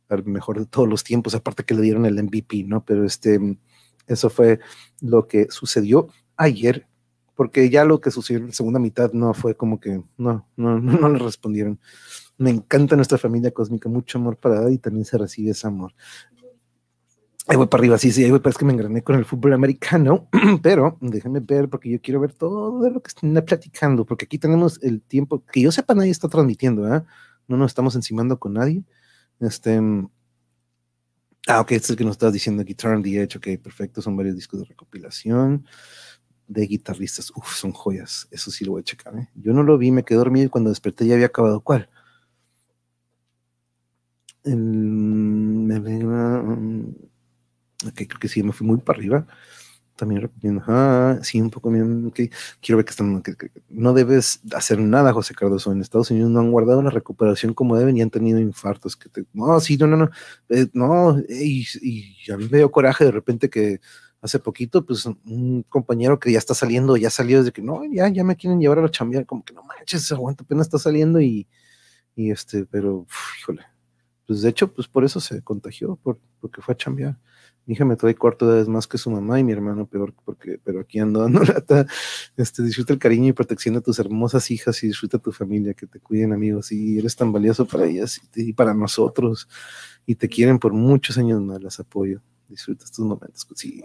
al 0.08 0.24
mejor 0.24 0.58
de 0.58 0.66
todos 0.66 0.88
los 0.88 1.04
tiempos, 1.04 1.34
aparte 1.34 1.64
que 1.64 1.74
le 1.74 1.82
dieron 1.82 2.06
el 2.06 2.22
MVP, 2.22 2.64
¿no? 2.64 2.84
Pero 2.84 3.04
este, 3.04 3.58
eso 4.06 4.30
fue 4.30 4.60
lo 5.00 5.28
que 5.28 5.46
sucedió 5.50 6.08
ayer 6.36 6.86
porque 7.38 7.70
ya 7.70 7.84
lo 7.84 8.00
que 8.00 8.10
sucedió 8.10 8.40
en 8.40 8.48
la 8.48 8.52
segunda 8.52 8.80
mitad 8.80 9.12
no 9.12 9.32
fue 9.32 9.56
como 9.56 9.78
que, 9.78 10.02
no, 10.16 10.48
no, 10.56 10.80
no, 10.80 11.08
le 11.08 11.20
respondieron. 11.20 11.78
Me 12.36 12.50
encanta 12.50 12.96
nuestra 12.96 13.16
familia 13.16 13.52
cósmica, 13.52 13.88
mucho 13.88 14.18
amor 14.18 14.38
para 14.38 14.68
y 14.72 14.78
también 14.78 15.04
se 15.04 15.16
recibe 15.16 15.52
ese 15.52 15.68
amor. 15.68 15.94
Ahí 17.46 17.56
voy 17.56 17.68
para 17.68 17.80
arriba, 17.80 17.96
sí, 17.96 18.10
sí, 18.10 18.24
ahí 18.24 18.30
voy, 18.32 18.40
parece 18.40 18.58
que 18.58 18.64
me 18.64 18.72
engrané 18.72 19.04
con 19.04 19.14
el 19.14 19.24
fútbol 19.24 19.52
americano, 19.52 20.28
pero 20.62 20.98
déjenme 21.00 21.38
ver 21.38 21.68
porque 21.68 21.88
yo 21.90 22.00
quiero 22.00 22.18
ver 22.18 22.32
todo 22.32 22.90
lo 22.90 23.00
que 23.00 23.08
están 23.08 23.32
platicando, 23.46 24.04
porque 24.04 24.24
aquí 24.24 24.38
tenemos 24.38 24.82
el 24.82 25.00
tiempo, 25.00 25.44
que 25.52 25.60
yo 25.60 25.70
sepa 25.70 25.94
nadie 25.94 26.10
está 26.10 26.28
transmitiendo, 26.28 26.92
¿eh? 26.92 27.04
No 27.46 27.56
nos 27.56 27.70
estamos 27.70 27.94
encimando 27.94 28.40
con 28.40 28.54
nadie. 28.54 28.82
Este. 29.40 29.80
Mm, 29.80 30.08
ah, 31.46 31.60
ok, 31.60 31.72
este 31.72 31.86
es 31.86 31.90
el 31.90 31.96
que 31.96 32.04
nos 32.04 32.12
estás 32.12 32.32
diciendo, 32.32 32.64
Guitar 32.64 32.94
on 32.94 33.02
the 33.02 33.20
Edge, 33.22 33.36
ok, 33.38 33.62
perfecto, 33.62 34.02
son 34.02 34.16
varios 34.16 34.36
discos 34.36 34.60
de 34.60 34.66
recopilación 34.66 35.66
de 36.48 36.66
guitarristas, 36.66 37.30
uff, 37.36 37.54
son 37.54 37.72
joyas, 37.72 38.26
eso 38.30 38.50
sí 38.50 38.64
lo 38.64 38.72
voy 38.72 38.80
a 38.80 38.84
checar, 38.84 39.14
¿eh? 39.16 39.28
Yo 39.34 39.52
no 39.52 39.62
lo 39.62 39.76
vi, 39.76 39.90
me 39.90 40.02
quedé 40.02 40.16
dormido 40.18 40.46
y 40.46 40.48
cuando 40.48 40.70
desperté 40.70 41.06
ya 41.06 41.14
había 41.14 41.26
acabado, 41.26 41.60
¿cuál? 41.60 41.90
El... 44.44 44.56
Mm, 44.56 45.70
ok, 47.86 47.94
creo 47.94 48.18
que 48.20 48.28
sí, 48.28 48.42
me 48.42 48.52
fui 48.52 48.66
muy 48.66 48.78
para 48.78 48.98
arriba. 48.98 49.26
También 49.98 50.22
recomiendo, 50.22 50.62
ah, 50.68 51.18
sí, 51.22 51.40
un 51.40 51.50
poco 51.50 51.72
bien, 51.72 52.12
quiero 52.12 52.76
ver 52.76 52.84
que 52.84 52.90
están, 52.90 53.20
no 53.68 53.92
debes 53.92 54.40
hacer 54.54 54.78
nada, 54.78 55.12
José 55.12 55.34
Cardoso. 55.34 55.72
En 55.72 55.80
Estados 55.80 56.12
Unidos 56.12 56.30
no 56.30 56.38
han 56.38 56.52
guardado 56.52 56.80
la 56.82 56.90
recuperación 56.90 57.52
como 57.52 57.76
deben 57.76 57.96
y 57.96 58.02
han 58.02 58.10
tenido 58.10 58.38
infartos. 58.38 58.94
Que 58.94 59.10
no, 59.32 59.58
sí, 59.58 59.76
no, 59.76 59.88
no, 59.88 59.96
no, 59.96 60.10
eh, 60.50 60.68
no, 60.72 61.18
y, 61.28 61.66
a 62.32 62.36
mí 62.36 62.48
me 62.48 62.58
dio 62.58 62.70
coraje 62.70 63.04
de 63.06 63.10
repente 63.10 63.50
que 63.50 63.80
hace 64.22 64.38
poquito, 64.38 64.86
pues 64.86 65.04
un 65.04 65.64
compañero 65.68 66.20
que 66.20 66.30
ya 66.30 66.38
está 66.38 66.54
saliendo, 66.54 66.96
ya 66.96 67.10
salió 67.10 67.38
desde 67.38 67.50
que 67.52 67.62
no, 67.62 67.82
ya, 67.92 68.06
ya 68.08 68.22
me 68.22 68.36
quieren 68.36 68.60
llevar 68.60 68.78
a 68.78 68.82
la 68.82 68.90
chambear, 68.90 69.26
como 69.26 69.44
que 69.44 69.52
no 69.52 69.64
manches, 69.64 70.12
aguanta, 70.12 70.44
apenas 70.44 70.68
está 70.68 70.78
saliendo 70.78 71.20
y, 71.20 71.48
y 72.14 72.30
este, 72.30 72.66
pero, 72.66 73.04
híjole, 73.40 73.62
pues 74.28 74.42
de 74.42 74.50
hecho, 74.50 74.72
pues 74.72 74.86
por 74.86 75.04
eso 75.04 75.18
se 75.18 75.42
contagió, 75.42 75.96
por, 75.96 76.20
porque 76.40 76.62
fue 76.62 76.74
a 76.74 76.76
chambear. 76.76 77.18
Mi 77.68 77.74
hija 77.74 77.84
me 77.84 77.96
trae 77.96 78.14
cuarto 78.14 78.46
vez 78.46 78.66
más 78.66 78.86
que 78.86 78.96
su 78.96 79.10
mamá 79.10 79.38
y 79.38 79.44
mi 79.44 79.52
hermano 79.52 79.86
peor, 79.86 80.14
porque, 80.24 80.58
pero 80.64 80.80
aquí 80.80 81.00
ando 81.00 81.20
dando 81.20 81.40
lata. 81.44 81.86
Este, 82.34 82.62
disfruta 82.62 82.94
el 82.94 82.98
cariño 82.98 83.28
y 83.28 83.32
protección 83.34 83.74
de 83.74 83.82
tus 83.82 83.98
hermosas 83.98 84.50
hijas 84.50 84.82
y 84.82 84.86
disfruta 84.86 85.18
tu 85.18 85.32
familia, 85.32 85.74
que 85.74 85.86
te 85.86 86.00
cuiden 86.00 86.32
amigos 86.32 86.72
y 86.72 86.98
eres 86.98 87.14
tan 87.14 87.30
valioso 87.30 87.66
para 87.66 87.84
ellas 87.84 88.22
y, 88.34 88.54
para 88.54 88.72
nosotros 88.72 89.46
y 90.06 90.14
te 90.14 90.30
quieren 90.30 90.58
por 90.58 90.72
muchos 90.72 91.18
años 91.18 91.42
más, 91.42 91.62
las 91.62 91.78
apoyo. 91.78 92.22
Disfruta 92.48 92.86
estos 92.86 93.04
momentos. 93.04 93.46
Sí. 93.54 93.84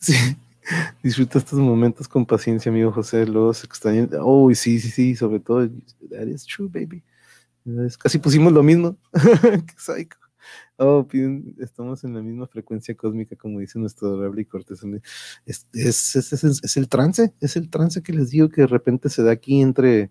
Sí. 0.00 0.14
Disfruta 1.04 1.38
estos 1.38 1.60
momentos 1.60 2.08
con 2.08 2.26
paciencia, 2.26 2.72
amigo 2.72 2.90
José. 2.90 3.26
Los 3.26 3.62
extraños. 3.62 4.08
Oh, 4.20 4.52
sí, 4.56 4.80
sí, 4.80 4.90
sí, 4.90 5.14
sobre 5.14 5.38
todo. 5.38 5.68
That 6.10 6.26
is 6.26 6.44
true, 6.46 6.68
baby. 6.68 7.04
Casi 7.96 8.18
pusimos 8.18 8.52
lo 8.52 8.64
mismo. 8.64 8.96
Oh, 10.76 11.06
estamos 11.58 12.02
en 12.02 12.14
la 12.14 12.22
misma 12.22 12.48
frecuencia 12.48 12.96
cósmica, 12.96 13.36
como 13.36 13.60
dice 13.60 13.78
nuestro 13.78 14.20
Rabbi 14.20 14.44
Cortés. 14.44 14.82
Es, 15.46 15.68
es, 15.72 16.16
es, 16.16 16.44
es, 16.44 16.76
el 16.76 16.88
trance, 16.88 17.32
es 17.40 17.56
el 17.56 17.70
trance 17.70 18.02
que 18.02 18.12
les 18.12 18.30
digo 18.30 18.48
que 18.48 18.62
de 18.62 18.66
repente 18.66 19.08
se 19.08 19.22
da 19.22 19.30
aquí 19.32 19.60
entre, 19.60 20.10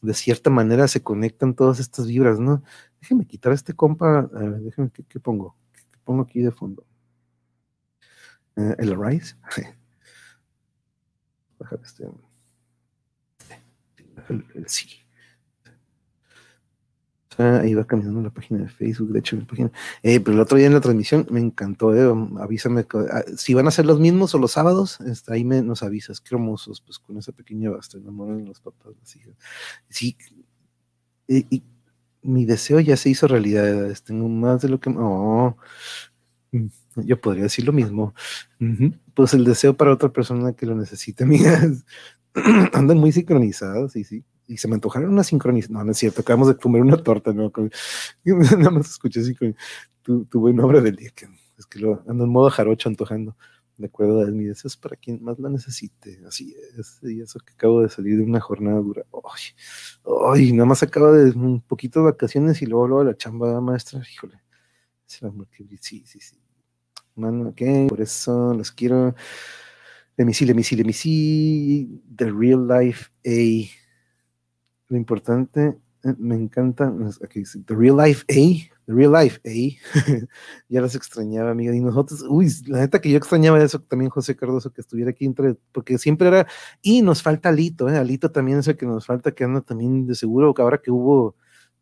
de 0.00 0.14
cierta 0.14 0.48
manera 0.48 0.88
se 0.88 1.02
conectan 1.02 1.54
todas 1.54 1.78
estas 1.78 2.06
vibras, 2.06 2.40
¿no? 2.40 2.62
Déjenme 3.02 3.26
quitar 3.26 3.52
este 3.52 3.74
compa, 3.74 4.30
déjenme, 4.60 4.90
¿qué, 4.90 5.20
pongo? 5.20 5.56
¿Qué, 5.72 5.98
pongo 6.04 6.22
aquí 6.22 6.40
de 6.40 6.52
fondo? 6.52 6.86
Eh, 8.56 8.76
el 8.78 8.92
Arise. 8.94 9.36
Bajar 11.58 11.80
este. 11.84 12.08
el 14.28 14.68
sí 14.68 15.01
ahí 17.38 17.74
va 17.74 17.84
caminando 17.84 18.20
la 18.22 18.30
página 18.30 18.60
de 18.60 18.68
Facebook, 18.68 19.10
de 19.12 19.18
hecho, 19.18 19.36
mi 19.36 19.42
página. 19.42 19.70
Eh, 20.02 20.20
pero 20.20 20.34
el 20.34 20.40
otro 20.40 20.58
día 20.58 20.66
en 20.66 20.74
la 20.74 20.80
transmisión 20.80 21.26
me 21.30 21.40
encantó, 21.40 21.94
eh, 21.94 22.28
avísame 22.40 22.86
ah, 23.10 23.22
si 23.36 23.54
van 23.54 23.66
a 23.66 23.70
ser 23.70 23.86
los 23.86 24.00
mismos 24.00 24.34
o 24.34 24.38
los 24.38 24.52
sábados, 24.52 25.00
este, 25.02 25.34
ahí 25.34 25.44
me, 25.44 25.62
nos 25.62 25.82
avisas, 25.82 26.20
qué 26.20 26.34
hermosos, 26.34 26.80
pues 26.80 26.98
con 26.98 27.16
esa 27.18 27.32
pequeña 27.32 27.70
basta, 27.70 27.98
enamoran 27.98 28.44
los 28.44 28.60
papás, 28.60 28.92
las 28.98 29.16
hijas. 29.16 29.34
Sí, 29.88 30.16
y, 31.28 31.62
mi 32.24 32.44
deseo 32.44 32.78
ya 32.78 32.96
se 32.96 33.10
hizo 33.10 33.26
realidad, 33.26 33.96
tengo 34.04 34.28
más 34.28 34.62
de 34.62 34.68
lo 34.68 34.78
que... 34.78 34.90
Oh, 34.96 35.56
mm, 36.52 36.66
yo 36.96 37.20
podría 37.20 37.44
decir 37.44 37.64
lo 37.64 37.72
mismo. 37.72 38.14
Pues 39.14 39.34
el 39.34 39.44
deseo 39.44 39.76
para 39.76 39.92
otra 39.92 40.12
persona 40.12 40.52
que 40.52 40.66
lo 40.66 40.76
necesite, 40.76 41.24
amigas, 41.24 41.84
andan 42.72 42.98
muy 42.98 43.10
sincronizados, 43.10 43.92
sí, 43.92 44.04
sí 44.04 44.24
y 44.46 44.56
se 44.56 44.68
me 44.68 44.74
antojaron 44.74 45.10
una 45.10 45.24
sincronización. 45.24 45.78
No, 45.78 45.84
no 45.84 45.92
es 45.92 45.98
cierto, 45.98 46.22
acabamos 46.22 46.48
de 46.48 46.56
comer 46.56 46.82
una 46.82 46.96
torta, 46.96 47.32
¿no? 47.32 47.52
Nada 48.24 48.70
más 48.70 48.90
escuché 48.90 49.20
así 49.20 49.34
tu, 50.02 50.24
tu 50.26 50.40
buen 50.40 50.56
nombre 50.56 50.80
del 50.80 50.96
día, 50.96 51.10
que 51.14 51.28
es 51.58 51.66
que 51.66 51.78
lo 51.78 52.02
ando 52.08 52.24
en 52.24 52.30
modo 52.30 52.50
jarocho 52.50 52.88
antojando. 52.88 53.36
De 53.78 53.86
acuerdo 53.86 54.22
a 54.22 54.26
mi 54.26 54.44
deseo 54.44 54.68
es 54.68 54.76
para 54.76 54.96
quien 54.96 55.22
más 55.24 55.38
la 55.38 55.48
necesite. 55.48 56.20
Así 56.26 56.54
es. 56.78 57.00
Y 57.02 57.20
eso 57.20 57.40
que 57.40 57.52
acabo 57.54 57.82
de 57.82 57.88
salir 57.88 58.18
de 58.18 58.22
una 58.22 58.40
jornada 58.40 58.78
dura. 58.78 59.04
Ay, 59.12 59.42
ay, 60.34 60.52
nada 60.52 60.66
más 60.66 60.82
acabo 60.82 61.12
de 61.12 61.30
un 61.30 61.62
poquito 61.62 62.00
de 62.00 62.06
vacaciones 62.06 62.60
y 62.62 62.66
luego, 62.66 62.86
luego 62.86 63.04
la 63.04 63.16
chamba 63.16 63.60
maestra. 63.60 64.02
Híjole, 64.12 64.40
amor 65.22 65.48
que 65.48 65.64
sí, 65.80 66.04
sí, 66.06 66.20
sí. 66.20 66.36
Mano, 67.14 67.48
ok, 67.50 67.88
por 67.88 68.00
eso 68.00 68.54
los 68.54 68.70
quiero. 68.70 69.14
Let 70.16 70.26
me 70.26 70.34
see. 70.92 72.02
The 72.16 72.30
real 72.30 72.66
life 72.66 73.10
A 73.26 73.81
lo 74.92 74.98
importante, 74.98 75.78
eh, 76.04 76.14
me 76.18 76.34
encanta, 76.34 76.92
aquí 77.24 77.40
dice, 77.40 77.60
The 77.66 77.74
Real 77.74 77.96
Life 77.96 78.24
A, 78.28 78.76
The 78.84 78.92
Real 78.92 79.12
Life 79.12 79.40
A, 79.46 80.26
ya 80.68 80.80
las 80.82 80.94
extrañaba, 80.94 81.50
amiga, 81.50 81.74
y 81.74 81.80
nosotros, 81.80 82.22
uy, 82.28 82.48
la 82.66 82.80
neta 82.80 83.00
que 83.00 83.10
yo 83.10 83.16
extrañaba 83.16 83.62
eso 83.62 83.80
también, 83.80 84.10
José 84.10 84.36
Cardoso, 84.36 84.70
que 84.70 84.82
estuviera 84.82 85.10
aquí 85.10 85.24
entre, 85.24 85.54
porque 85.72 85.96
siempre 85.96 86.28
era, 86.28 86.46
y 86.82 87.00
nos 87.00 87.22
falta 87.22 87.48
Alito, 87.48 87.88
¿eh? 87.88 87.96
Alito 87.96 88.30
también 88.30 88.58
es 88.58 88.68
el 88.68 88.76
que 88.76 88.84
nos 88.84 89.06
falta, 89.06 89.32
que 89.32 89.44
anda 89.44 89.62
también 89.62 90.06
de 90.06 90.14
seguro, 90.14 90.52
que 90.52 90.60
ahora 90.60 90.78
que 90.78 90.90
hubo, 90.90 91.36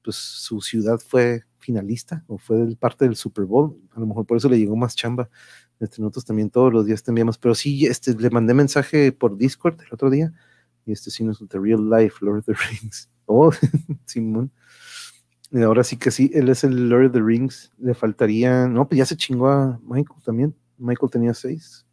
pues 0.04 0.14
su 0.14 0.60
ciudad 0.60 1.00
fue 1.00 1.42
finalista, 1.58 2.24
o 2.28 2.38
fue 2.38 2.76
parte 2.76 3.06
del 3.06 3.16
Super 3.16 3.44
Bowl, 3.44 3.76
a 3.92 4.00
lo 4.00 4.06
mejor 4.06 4.24
por 4.24 4.36
eso 4.36 4.48
le 4.48 4.58
llegó 4.58 4.76
más 4.76 4.94
chamba, 4.94 5.28
este, 5.80 6.00
nosotros 6.00 6.24
también 6.26 6.48
todos 6.50 6.72
los 6.72 6.86
días 6.86 7.02
te 7.02 7.10
enviamos, 7.10 7.38
pero 7.38 7.56
sí, 7.56 7.86
este, 7.86 8.14
le 8.14 8.30
mandé 8.30 8.54
mensaje 8.54 9.10
por 9.10 9.36
Discord 9.36 9.80
el 9.80 9.92
otro 9.92 10.10
día, 10.10 10.32
y 10.86 10.92
este 10.92 11.10
sí 11.10 11.24
no 11.24 11.32
es 11.32 11.38
The 11.48 11.58
Real 11.58 11.88
Life 11.88 12.16
Lord 12.20 12.38
of 12.38 12.46
the 12.46 12.54
Rings. 12.70 13.08
Oh, 13.26 13.50
Simón. 14.06 14.50
Y 15.52 15.62
ahora 15.62 15.82
sí 15.82 15.96
que 15.96 16.10
sí, 16.10 16.30
él 16.32 16.48
es 16.48 16.62
el 16.64 16.88
Lord 16.88 17.06
of 17.06 17.12
the 17.12 17.22
Rings. 17.22 17.72
Le 17.78 17.94
faltaría, 17.94 18.68
no, 18.68 18.88
pues 18.88 18.98
ya 18.98 19.06
se 19.06 19.16
chingó 19.16 19.48
a 19.48 19.80
Michael 19.82 20.22
también. 20.24 20.56
Michael 20.78 21.10
tenía 21.10 21.34
seis. 21.34 21.86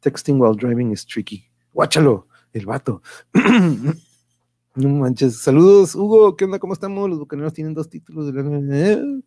Texting 0.00 0.40
while 0.40 0.56
driving 0.56 0.92
is 0.92 1.04
tricky. 1.04 1.44
Guáchalo, 1.72 2.28
el 2.52 2.66
vato. 2.66 3.02
no 4.74 4.88
manches. 4.88 5.38
Saludos, 5.38 5.94
Hugo. 5.94 6.36
¿Qué 6.36 6.44
onda? 6.44 6.58
¿Cómo 6.58 6.72
estamos? 6.72 7.10
Los 7.10 7.18
bucaneros 7.18 7.52
tienen 7.52 7.74
dos 7.74 7.88
títulos 7.88 8.32
de 8.32 8.42
la 8.42 9.22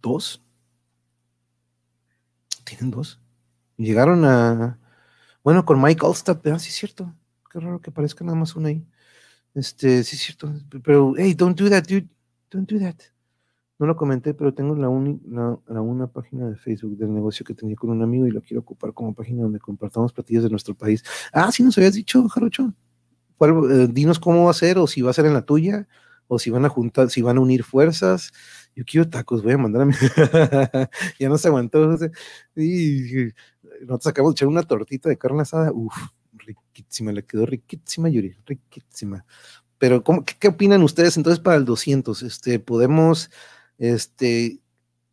¿Dos? 0.00 0.42
¿Tienen 2.64 2.90
dos? 2.90 3.20
Llegaron 3.76 4.24
a 4.24 4.79
bueno, 5.42 5.64
con 5.64 5.80
Mike 5.80 6.04
Allstott, 6.04 6.46
ah, 6.46 6.58
sí 6.58 6.68
es 6.68 6.74
cierto. 6.74 7.14
Qué 7.50 7.60
raro 7.60 7.80
que 7.80 7.90
parezca 7.90 8.24
nada 8.24 8.36
más 8.36 8.54
una 8.56 8.68
ahí. 8.68 8.86
Este, 9.54 10.04
sí 10.04 10.16
es 10.16 10.22
cierto. 10.22 10.52
Pero, 10.84 11.14
hey, 11.16 11.34
don't 11.34 11.58
do 11.58 11.68
that, 11.68 11.84
dude. 11.84 12.08
Don't 12.50 12.70
do 12.70 12.78
that. 12.78 12.96
No 13.78 13.86
lo 13.86 13.96
comenté, 13.96 14.34
pero 14.34 14.52
tengo 14.52 14.74
la, 14.76 14.88
la, 15.66 15.80
una 15.80 16.06
página 16.06 16.50
de 16.50 16.56
Facebook 16.56 16.98
del 16.98 17.14
negocio 17.14 17.46
que 17.46 17.54
tenía 17.54 17.76
con 17.76 17.88
un 17.88 18.02
amigo 18.02 18.26
y 18.26 18.30
lo 18.30 18.42
quiero 18.42 18.60
ocupar 18.60 18.92
como 18.92 19.14
página 19.14 19.42
donde 19.42 19.58
compartamos 19.58 20.12
platillos 20.12 20.44
de 20.44 20.50
nuestro 20.50 20.74
país. 20.74 21.02
Ah, 21.32 21.50
sí 21.50 21.62
nos 21.62 21.78
habías 21.78 21.94
dicho, 21.94 22.28
Jarocho. 22.28 22.74
Eh, 23.40 23.88
dinos 23.90 24.18
cómo 24.18 24.44
va 24.44 24.50
a 24.50 24.54
ser, 24.54 24.76
o 24.76 24.86
si 24.86 25.00
va 25.00 25.10
a 25.10 25.14
ser 25.14 25.24
en 25.24 25.32
la 25.32 25.46
tuya, 25.46 25.88
o 26.28 26.38
si 26.38 26.50
van 26.50 26.66
a 26.66 26.68
juntar, 26.68 27.08
si 27.08 27.22
van 27.22 27.38
a 27.38 27.40
unir 27.40 27.64
fuerzas. 27.64 28.32
Yo 28.76 28.84
quiero 28.84 29.08
tacos, 29.08 29.42
voy 29.42 29.54
a 29.54 29.58
mandar 29.58 29.82
a 29.82 29.84
mi. 29.86 29.94
ya 31.18 31.28
no 31.30 31.38
se 31.38 31.48
aguantó. 31.48 31.96
Y 32.54 33.32
nosotros 33.80 34.06
acabamos 34.08 34.34
de 34.34 34.38
echar 34.38 34.48
una 34.48 34.62
tortita 34.62 35.08
de 35.08 35.18
carne 35.18 35.42
asada, 35.42 35.72
uff, 35.72 35.96
riquísima, 36.32 37.12
le 37.12 37.24
quedó 37.24 37.46
riquísima, 37.46 38.08
Yuri, 38.08 38.36
riquísima. 38.46 39.24
Pero, 39.78 40.04
¿cómo, 40.04 40.24
qué, 40.24 40.48
opinan 40.48 40.82
ustedes 40.82 41.16
entonces 41.16 41.40
para 41.40 41.56
el 41.56 41.64
200? 41.64 42.22
Este, 42.22 42.58
podemos, 42.58 43.30
este, 43.78 44.60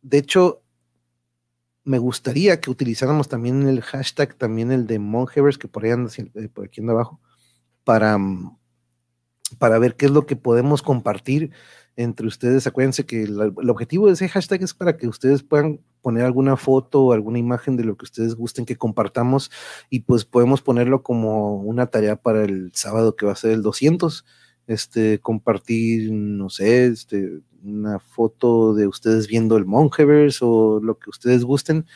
de 0.02 0.18
hecho, 0.18 0.62
me 1.84 1.98
gustaría 1.98 2.60
que 2.60 2.70
utilizáramos 2.70 3.28
también 3.28 3.66
el 3.66 3.80
hashtag, 3.80 4.34
también 4.36 4.70
el 4.70 4.86
de 4.86 4.98
Monhevers, 4.98 5.56
que 5.56 5.68
por 5.68 5.84
ahí 5.84 5.92
anda, 5.92 6.10
eh, 6.16 6.48
por 6.48 6.66
aquí 6.66 6.80
anda 6.82 6.92
abajo, 6.92 7.20
para, 7.84 8.18
para 9.58 9.78
ver 9.78 9.96
qué 9.96 10.06
es 10.06 10.12
lo 10.12 10.26
que 10.26 10.36
podemos 10.36 10.82
compartir 10.82 11.52
entre 11.98 12.28
ustedes. 12.28 12.66
Acuérdense 12.68 13.04
que 13.04 13.24
el, 13.24 13.40
objetivo 13.68 14.06
de 14.06 14.12
ese 14.12 14.28
hashtag 14.28 14.62
es 14.62 14.72
para 14.72 14.96
que 14.96 15.08
ustedes 15.08 15.42
puedan 15.42 15.80
poner 16.00 16.24
alguna 16.24 16.56
foto 16.56 17.02
o 17.02 17.12
alguna 17.12 17.40
imagen 17.40 17.76
de 17.76 17.82
lo 17.82 17.96
que 17.96 18.04
ustedes 18.04 18.36
gusten 18.36 18.64
que 18.64 18.76
compartamos 18.76 19.50
y 19.90 20.00
pues 20.00 20.24
podemos 20.24 20.62
ponerlo 20.62 21.02
como 21.02 21.56
una 21.56 21.86
tarea 21.86 22.14
para 22.14 22.44
el 22.44 22.70
sábado 22.72 23.16
que 23.16 23.26
va 23.26 23.32
a 23.32 23.36
ser 23.36 23.50
el 23.50 23.62
200. 23.62 24.24
Este, 24.68 25.18
compartir, 25.18 26.12
no 26.12 26.50
sé, 26.50 26.86
este, 26.86 27.40
una 27.64 27.98
foto 27.98 28.74
de 28.74 28.86
ustedes 28.86 29.26
viendo 29.26 29.56
el 29.56 29.64
Mongeverse 29.64 30.38
o 30.42 30.78
lo 30.80 30.98
que 30.98 31.10
ustedes 31.10 31.42
gusten, 31.42 31.86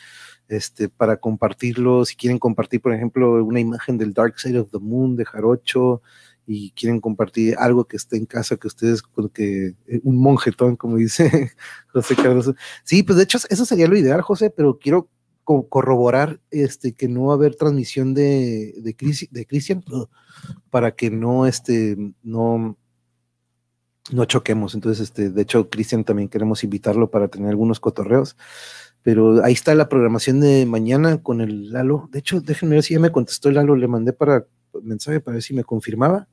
este, 0.49 0.89
para 0.89 1.17
compartirlo. 1.17 2.03
Si 2.03 2.17
quieren 2.17 2.39
compartir, 2.39 2.81
por 2.81 2.93
ejemplo, 2.93 3.41
una 3.45 3.61
imagen 3.61 3.97
del 3.97 4.13
Dark 4.13 4.37
Side 4.37 4.59
of 4.59 4.71
the 4.71 4.79
Moon 4.79 5.15
de 5.15 5.23
Jarocho, 5.23 6.01
y 6.45 6.71
quieren 6.71 6.99
compartir 6.99 7.55
algo 7.57 7.85
que 7.85 7.97
esté 7.97 8.17
en 8.17 8.25
casa, 8.25 8.57
que 8.57 8.67
ustedes, 8.67 9.01
que 9.33 9.75
eh, 9.87 10.01
un 10.03 10.17
monjetón, 10.17 10.75
como 10.75 10.97
dice 10.97 11.51
José 11.93 12.15
Carlos. 12.15 12.53
Sí, 12.83 13.03
pues 13.03 13.17
de 13.17 13.23
hecho 13.23 13.39
eso 13.49 13.65
sería 13.65 13.87
lo 13.87 13.97
ideal, 13.97 14.21
José, 14.21 14.49
pero 14.49 14.77
quiero 14.77 15.09
corroborar 15.43 16.39
este, 16.51 16.93
que 16.93 17.07
no 17.07 17.25
va 17.25 17.33
a 17.33 17.35
haber 17.35 17.55
transmisión 17.55 18.13
de, 18.13 18.73
de, 18.77 18.95
de 19.29 19.45
Cristian 19.45 19.83
para 20.69 20.95
que 20.95 21.11
no, 21.11 21.45
este, 21.45 21.97
no, 22.23 22.77
no 24.11 24.25
choquemos. 24.25 24.73
Entonces, 24.73 25.03
este, 25.03 25.29
de 25.29 25.41
hecho, 25.41 25.69
Cristian 25.69 26.03
también 26.03 26.29
queremos 26.29 26.63
invitarlo 26.63 27.09
para 27.09 27.27
tener 27.27 27.49
algunos 27.49 27.79
cotorreos. 27.79 28.37
Pero 29.01 29.43
ahí 29.43 29.53
está 29.53 29.75
la 29.75 29.89
programación 29.89 30.39
de 30.39 30.65
mañana 30.65 31.21
con 31.21 31.41
el 31.41 31.73
Lalo. 31.73 32.07
De 32.11 32.19
hecho, 32.19 32.39
déjenme 32.39 32.75
ver 32.75 32.83
si 32.83 32.93
ya 32.93 33.01
me 33.01 33.11
contestó 33.11 33.49
el 33.49 33.55
Lalo. 33.55 33.75
Le 33.75 33.89
mandé 33.89 34.13
para 34.13 34.45
mensaje 34.81 35.19
para 35.19 35.35
ver 35.35 35.43
si 35.43 35.53
me 35.53 35.63
confirmaba. 35.63 36.27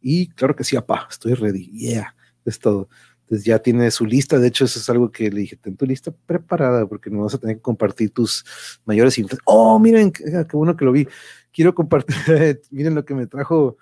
Y 0.00 0.28
claro 0.30 0.56
que 0.56 0.64
sí, 0.64 0.76
apá, 0.76 1.06
estoy 1.10 1.34
ready. 1.34 1.70
Yeah, 1.70 2.14
es 2.44 2.58
todo. 2.58 2.88
Entonces 3.22 3.44
ya 3.44 3.58
tiene 3.60 3.90
su 3.90 4.06
lista. 4.06 4.38
De 4.38 4.48
hecho, 4.48 4.64
eso 4.64 4.78
es 4.78 4.90
algo 4.90 5.10
que 5.12 5.30
le 5.30 5.40
dije, 5.40 5.56
ten 5.56 5.76
tu 5.76 5.86
lista 5.86 6.10
preparada 6.10 6.86
porque 6.86 7.10
no 7.10 7.22
vas 7.22 7.34
a 7.34 7.38
tener 7.38 7.56
que 7.56 7.62
compartir 7.62 8.10
tus 8.10 8.44
mayores. 8.84 9.16
Oh, 9.44 9.78
miren, 9.78 10.10
qué, 10.10 10.24
qué 10.24 10.56
bueno 10.56 10.76
que 10.76 10.84
lo 10.84 10.92
vi. 10.92 11.06
Quiero 11.52 11.74
compartir, 11.74 12.16
miren 12.70 12.94
lo 12.94 13.04
que 13.04 13.14
me 13.14 13.26
trajo 13.26 13.76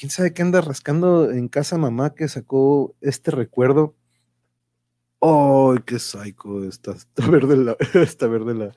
quién 0.00 0.10
sabe 0.10 0.32
qué 0.32 0.40
anda 0.40 0.62
rascando 0.62 1.30
en 1.30 1.48
casa 1.48 1.76
mamá 1.76 2.14
que 2.14 2.26
sacó 2.26 2.96
este 3.02 3.30
recuerdo. 3.30 3.94
¡Oh, 5.18 5.76
qué 5.84 5.98
psycho! 5.98 6.64
Está, 6.64 6.92
está 6.92 7.28
verde 7.28 7.58
la. 7.58 7.76
Está 8.02 8.26
verde 8.26 8.54
la. 8.54 8.72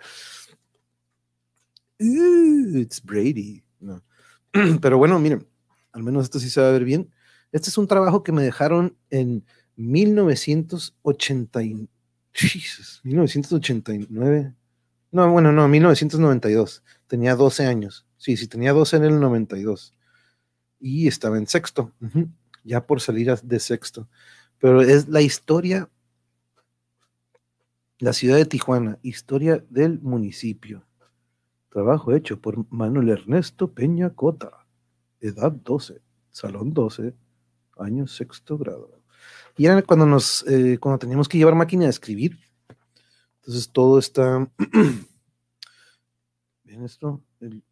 it's 1.98 3.02
Brady. 3.02 3.64
No. 3.80 4.04
Pero 4.82 4.98
bueno, 4.98 5.20
miren, 5.20 5.48
al 5.92 6.04
menos 6.04 6.24
esto 6.24 6.40
sí 6.40 6.50
se 6.50 6.62
va 6.62 6.70
a 6.70 6.72
ver 6.72 6.84
bien. 6.84 7.12
Este 7.52 7.70
es 7.70 7.78
un 7.78 7.88
trabajo 7.88 8.24
que 8.24 8.32
me 8.32 8.44
dejaron 8.44 8.98
en 9.10 9.46
1980, 9.76 11.60
1989. 13.04 14.56
No, 15.12 15.32
bueno, 15.32 15.52
no, 15.52 15.68
1992. 15.68 16.84
Tenía 17.08 17.36
12 17.36 17.66
años. 17.66 18.08
Sí, 18.18 18.38
sí, 18.38 18.48
tenía 18.48 18.74
12 18.74 18.98
en 18.98 19.04
el 19.04 19.20
92 19.20 19.94
y 20.84 21.08
estaba 21.08 21.38
en 21.38 21.48
sexto, 21.48 21.94
ya 22.64 22.86
por 22.86 23.00
salir 23.00 23.34
de 23.34 23.60
sexto. 23.60 24.10
Pero 24.60 24.82
es 24.82 25.08
la 25.08 25.22
historia, 25.22 25.90
la 28.00 28.12
ciudad 28.12 28.36
de 28.36 28.46
Tijuana, 28.46 29.00
historia 29.02 29.64
del 29.70 30.02
municipio. 30.02 30.86
Trabajo 31.74 32.14
hecho 32.14 32.40
por 32.40 32.72
Manuel 32.72 33.10
Ernesto 33.10 33.74
Peña 33.74 34.12
Cota, 34.12 34.68
edad 35.20 35.52
12, 35.52 36.04
salón 36.30 36.72
12, 36.72 37.16
año 37.80 38.06
sexto 38.06 38.60
grado. 38.60 39.02
Y 39.58 39.66
era 39.66 39.82
cuando 39.82 40.06
nos, 40.06 40.46
eh, 40.48 40.78
cuando 40.80 41.00
teníamos 41.00 41.28
que 41.28 41.40
llevar 41.40 41.56
máquina 41.56 41.86
de 41.86 41.90
escribir. 41.90 42.38
Entonces 43.38 43.72
todo 43.72 43.98
está, 43.98 44.48
bien 46.64 46.84
esto, 46.84 47.24
el, 47.40 47.64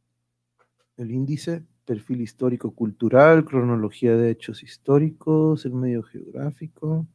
índice 0.98 1.64
perfil 1.86 2.22
histórico-cultural, 2.22 3.46
cronología 3.46 4.16
de 4.16 4.32
hechos 4.32 4.64
históricos, 4.64 5.64
el 5.66 5.76
medio 5.76 6.02
geográfico. 6.02 7.06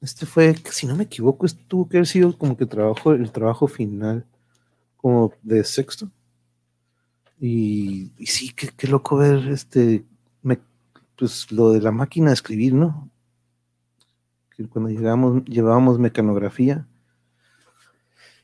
Este 0.00 0.24
fue, 0.24 0.54
si 0.70 0.86
no 0.86 0.94
me 0.94 1.02
equivoco, 1.02 1.46
tuvo 1.66 1.88
que 1.88 1.96
haber 1.96 2.06
sido 2.06 2.38
como 2.38 2.56
que 2.56 2.66
trabajo, 2.66 3.12
el 3.12 3.32
trabajo 3.32 3.66
final, 3.66 4.28
como 5.02 5.34
de 5.42 5.62
sexto. 5.64 6.10
Y, 7.38 8.12
sí, 8.24 8.54
qué, 8.54 8.86
loco 8.86 9.18
ver 9.18 9.48
este, 9.48 10.06
pues 11.16 11.52
lo 11.52 11.72
de 11.72 11.82
la 11.82 11.92
máquina 11.92 12.28
de 12.28 12.34
escribir, 12.34 12.72
¿no? 12.72 13.10
Cuando 14.70 14.90
llegamos, 14.90 15.44
llevábamos 15.44 15.98
mecanografía. 15.98 16.86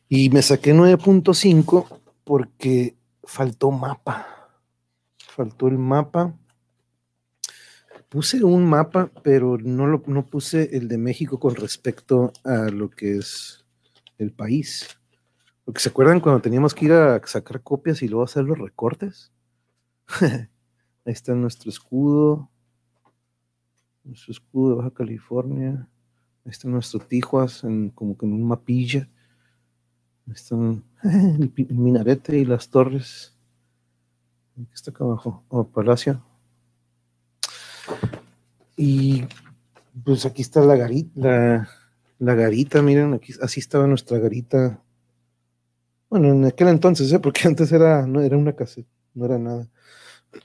Y 0.09 0.29
me 0.31 0.43
saqué 0.43 0.75
9.5 0.75 1.87
porque 2.25 2.97
faltó 3.25 3.71
mapa 3.71 4.39
faltó 5.39 5.69
el 5.69 5.79
mapa. 5.79 6.37
Puse 8.09 8.43
un 8.43 8.69
mapa, 8.69 9.09
pero 9.23 9.57
no, 9.57 9.87
lo, 9.87 10.03
no 10.09 10.27
puse 10.27 10.77
el 10.77 10.89
de 10.89 10.99
México 10.99 11.39
con 11.39 11.55
respecto 11.55 12.33
a 12.43 12.71
lo 12.71 12.91
que 12.91 13.19
es 13.19 13.65
el 14.19 14.33
país. 14.33 14.99
Porque 15.69 15.83
se 15.83 15.91
acuerdan 15.91 16.21
cuando 16.21 16.41
teníamos 16.41 16.75
que 16.75 16.87
ir 16.87 16.93
a 16.93 17.21
sacar 17.27 17.61
copias 17.61 18.01
y 18.01 18.09
luego 18.09 18.25
hacer 18.25 18.43
los 18.43 18.59
recortes. 18.59 19.31
Ahí 20.19 20.49
está 21.05 21.35
nuestro 21.35 21.69
escudo. 21.69 22.49
Nuestro 24.03 24.33
escudo 24.33 24.71
de 24.71 24.77
Baja 24.77 24.91
California. 24.93 25.87
Ahí 26.47 26.53
está 26.53 26.69
nuestro 26.69 27.01
Tijuas 27.01 27.61
como 27.95 28.17
que 28.17 28.25
en 28.25 28.33
un 28.33 28.49
mapilla. 28.49 29.11
Ahí 30.27 30.33
están 30.33 30.85
el 31.03 31.53
minarete 31.69 32.39
y 32.39 32.47
las 32.47 32.71
torres. 32.71 33.37
¿Qué 34.57 34.75
está 34.75 34.91
acá 34.91 35.05
abajo? 35.05 35.45
Oh, 35.49 35.69
Palacio. 35.69 36.25
Y 38.75 39.27
pues 40.03 40.25
aquí 40.25 40.41
está 40.41 40.63
la 40.63 40.77
garita, 40.77 41.69
la, 42.19 42.35
garita, 42.35 42.81
miren, 42.81 43.13
aquí 43.13 43.35
así 43.43 43.61
estaba 43.61 43.87
nuestra 43.87 44.17
garita. 44.17 44.83
Bueno, 46.11 46.29
en 46.29 46.45
aquel 46.47 46.69
entonces, 46.69 47.13
¿eh? 47.13 47.21
porque 47.21 47.43
antes 47.49 47.71
era, 47.73 48.07
no 48.07 48.21
era 48.21 48.37
una 48.37 48.55
casa, 48.55 48.83
no 49.15 49.25
era 49.27 49.39
nada. 49.39 49.69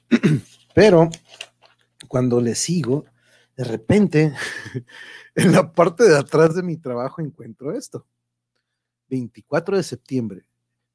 Pero 0.76 1.10
cuando 2.08 2.42
le 2.42 2.56
sigo, 2.56 3.06
de 3.56 3.64
repente, 3.64 4.34
en 5.36 5.52
la 5.52 5.74
parte 5.74 6.04
de 6.04 6.18
atrás 6.18 6.56
de 6.56 6.64
mi 6.64 6.78
trabajo 6.78 7.22
encuentro 7.22 7.72
esto. 7.72 8.06
24 9.10 9.78
de 9.78 9.84
septiembre, 9.84 10.50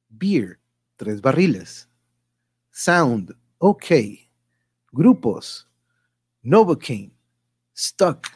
beer, 0.08 0.58
tres 0.96 1.20
barriles. 1.20 1.88
Sound, 2.70 3.36
OK, 3.58 3.86
Grupos, 4.92 5.68
Novocaine, 6.42 7.12
Stuck, 7.76 8.26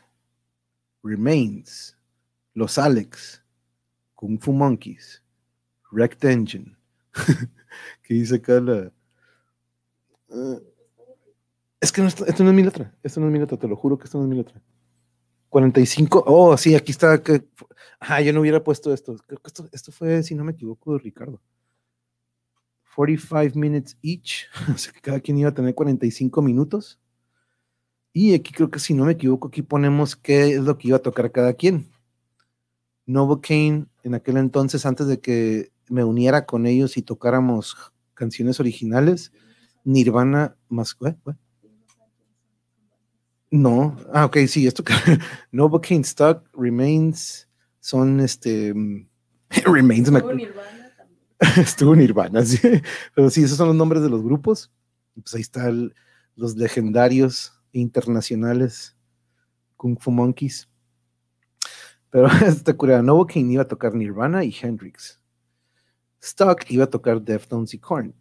Remains, 1.02 1.96
Los 2.54 2.78
Alex, 2.78 3.42
Kung 4.14 4.40
Fu 4.40 4.52
Monkeys, 4.52 5.21
Wrecked 5.92 6.28
Engine. 6.28 6.76
que 8.02 8.14
dice 8.14 8.36
acá 8.36 8.60
la. 8.60 8.92
Uh, 10.28 10.60
es 11.80 11.92
que 11.92 12.00
no, 12.00 12.08
esto, 12.08 12.24
no 12.44 12.50
es 12.50 12.56
mi 12.56 12.62
letra. 12.62 12.94
Esto 13.02 13.20
no 13.20 13.26
es 13.26 13.32
mi 13.32 13.38
letra, 13.38 13.58
te 13.58 13.68
lo 13.68 13.76
juro 13.76 13.98
que 13.98 14.04
esto 14.04 14.18
no 14.18 14.24
es 14.24 14.30
mi 14.30 14.36
letra. 14.36 14.60
45. 15.48 16.24
Oh, 16.26 16.56
sí, 16.56 16.74
aquí 16.74 16.92
está. 16.92 17.22
Que, 17.22 17.44
ah, 18.00 18.20
yo 18.20 18.32
no 18.32 18.40
hubiera 18.40 18.62
puesto 18.62 18.92
esto. 18.92 19.16
Creo 19.26 19.40
que 19.40 19.48
esto, 19.48 19.68
esto 19.72 19.92
fue, 19.92 20.22
si 20.22 20.34
no 20.34 20.44
me 20.44 20.52
equivoco, 20.52 20.96
Ricardo. 20.96 21.40
45 22.94 23.58
minutes 23.58 23.96
each, 24.02 24.46
o 24.74 24.78
sea 24.78 24.92
que 24.92 25.00
cada 25.00 25.20
quien 25.20 25.38
iba 25.38 25.48
a 25.48 25.54
tener 25.54 25.74
45 25.74 26.42
minutos. 26.42 26.98
Y 28.12 28.34
aquí 28.34 28.52
creo 28.52 28.70
que 28.70 28.78
si 28.78 28.92
no 28.94 29.06
me 29.06 29.12
equivoco, 29.12 29.48
aquí 29.48 29.62
ponemos 29.62 30.16
qué 30.16 30.54
es 30.54 30.60
lo 30.60 30.76
que 30.76 30.88
iba 30.88 30.98
a 30.98 31.02
tocar 31.02 31.32
cada 31.32 31.54
quien. 31.54 31.88
Novocaine, 33.06 33.86
en 34.02 34.14
aquel 34.14 34.36
entonces, 34.36 34.84
antes 34.84 35.06
de 35.06 35.18
que 35.18 35.72
me 35.92 36.04
uniera 36.04 36.46
con 36.46 36.66
ellos 36.66 36.96
y 36.96 37.02
tocáramos 37.02 37.76
canciones 38.14 38.58
originales, 38.60 39.30
Nirvana 39.84 40.56
más. 40.68 40.96
No, 43.50 43.96
ah, 44.14 44.24
ok, 44.24 44.38
sí, 44.48 44.66
esto 44.66 44.82
que 44.82 44.94
Novocaine 45.52 46.02
Stock 46.02 46.48
Remains 46.54 47.46
son 47.80 48.20
este. 48.20 48.72
Remains. 49.66 50.10
Me, 50.10 50.22
Estuvo 51.60 51.94
Nirvana, 51.94 52.42
sí. 52.44 52.58
Pero 53.14 53.28
sí, 53.28 53.42
esos 53.42 53.58
son 53.58 53.68
los 53.68 53.76
nombres 53.76 54.02
de 54.02 54.08
los 54.08 54.22
grupos. 54.22 54.72
Pues 55.14 55.34
ahí 55.34 55.42
están 55.42 55.92
los 56.36 56.56
legendarios 56.56 57.52
internacionales 57.72 58.96
Kung 59.76 59.98
Fu 60.00 60.10
Monkeys. 60.10 60.70
Pero 62.08 62.28
esta 62.46 62.72
cura, 62.74 63.02
Novocaine 63.02 63.52
iba 63.52 63.62
a 63.62 63.68
tocar 63.68 63.94
Nirvana 63.94 64.42
y 64.44 64.54
Hendrix. 64.58 65.21
Stock 66.22 66.64
iba 66.70 66.84
a 66.84 66.90
tocar 66.90 67.20
Deftones 67.20 67.74
y 67.74 67.78
Korn. 67.78 68.14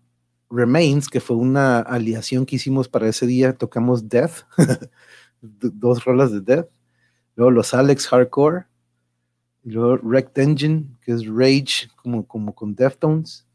Remains, 0.50 1.08
que 1.08 1.22
fue 1.22 1.38
una 1.38 1.80
aliación 1.80 2.46
que 2.46 2.56
hicimos 2.56 2.90
para 2.90 3.08
ese 3.08 3.26
día, 3.28 3.56
tocamos 3.56 4.10
Death, 4.10 4.44
dos 5.42 6.04
rolas 6.04 6.32
de 6.32 6.42
Death. 6.42 6.70
Luego 7.36 7.52
los 7.52 7.74
Alex 7.74 8.08
Hardcore, 8.08 8.66
luego 9.64 10.00
Wrecked 10.04 10.42
Engine, 10.42 10.98
que 11.02 11.14
es 11.14 11.26
Rage, 11.28 11.90
como, 11.96 12.28
como 12.28 12.54
con 12.54 12.76
Deftones. 12.76 13.48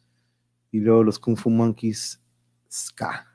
Y 0.71 0.79
luego 0.79 1.03
los 1.03 1.19
Kung 1.19 1.37
Fu 1.37 1.51
Monkeys, 1.51 2.23
Ska. 2.71 3.27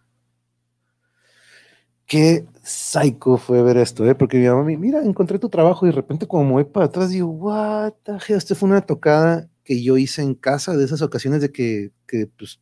Qué 2.05 2.45
psycho 2.63 3.37
fue 3.37 3.61
ver 3.61 3.77
esto, 3.77 4.05
¿eh? 4.05 4.15
Porque 4.15 4.37
mi 4.37 4.47
mamá 4.47 4.63
mira, 4.63 5.03
encontré 5.03 5.39
tu 5.39 5.49
trabajo 5.49 5.85
y 5.85 5.89
de 5.89 5.95
repente 5.95 6.27
como 6.27 6.43
me 6.45 6.51
voy 6.51 6.63
para 6.65 6.87
atrás 6.87 7.09
digo, 7.09 7.27
what 7.27 7.93
the 8.03 8.13
hell, 8.13 8.37
esta 8.37 8.53
fue 8.53 8.69
una 8.69 8.81
tocada 8.81 9.50
que 9.63 9.83
yo 9.83 9.97
hice 9.97 10.21
en 10.21 10.35
casa, 10.35 10.75
de 10.75 10.85
esas 10.85 11.01
ocasiones 11.01 11.41
de 11.41 11.51
que, 11.51 11.91
que 12.07 12.27
pues, 12.27 12.59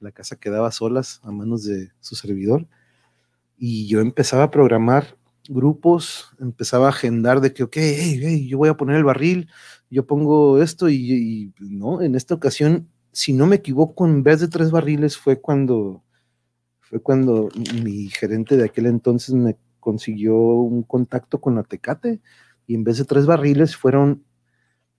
la 0.00 0.12
casa 0.12 0.36
quedaba 0.36 0.70
solas 0.72 1.20
a 1.22 1.30
manos 1.30 1.64
de 1.64 1.90
su 2.00 2.14
servidor. 2.14 2.66
Y 3.56 3.86
yo 3.86 4.00
empezaba 4.00 4.44
a 4.44 4.50
programar 4.50 5.16
grupos, 5.48 6.30
empezaba 6.40 6.86
a 6.86 6.90
agendar 6.90 7.40
de 7.40 7.52
que, 7.52 7.62
ok, 7.62 7.76
yo 8.46 8.58
voy 8.58 8.68
a 8.68 8.76
poner 8.76 8.96
el 8.96 9.04
barril, 9.04 9.48
yo 9.90 10.06
pongo 10.06 10.62
esto 10.62 10.88
y, 10.88 11.52
no, 11.58 12.02
en 12.02 12.14
esta 12.14 12.34
ocasión, 12.34 12.88
si 13.12 13.32
no 13.32 13.46
me 13.46 13.56
equivoco, 13.56 14.06
en 14.06 14.22
vez 14.22 14.40
de 14.40 14.48
tres 14.48 14.70
barriles 14.70 15.16
fue 15.16 15.40
cuando, 15.40 16.02
fue 16.80 17.00
cuando 17.00 17.48
mi 17.82 18.08
gerente 18.08 18.56
de 18.56 18.64
aquel 18.64 18.86
entonces 18.86 19.34
me 19.34 19.56
consiguió 19.80 20.36
un 20.36 20.82
contacto 20.82 21.40
con 21.40 21.56
la 21.56 21.64
Tecate 21.64 22.20
y 22.66 22.74
en 22.74 22.84
vez 22.84 22.98
de 22.98 23.04
tres 23.04 23.26
barriles 23.26 23.76
fueron 23.76 24.24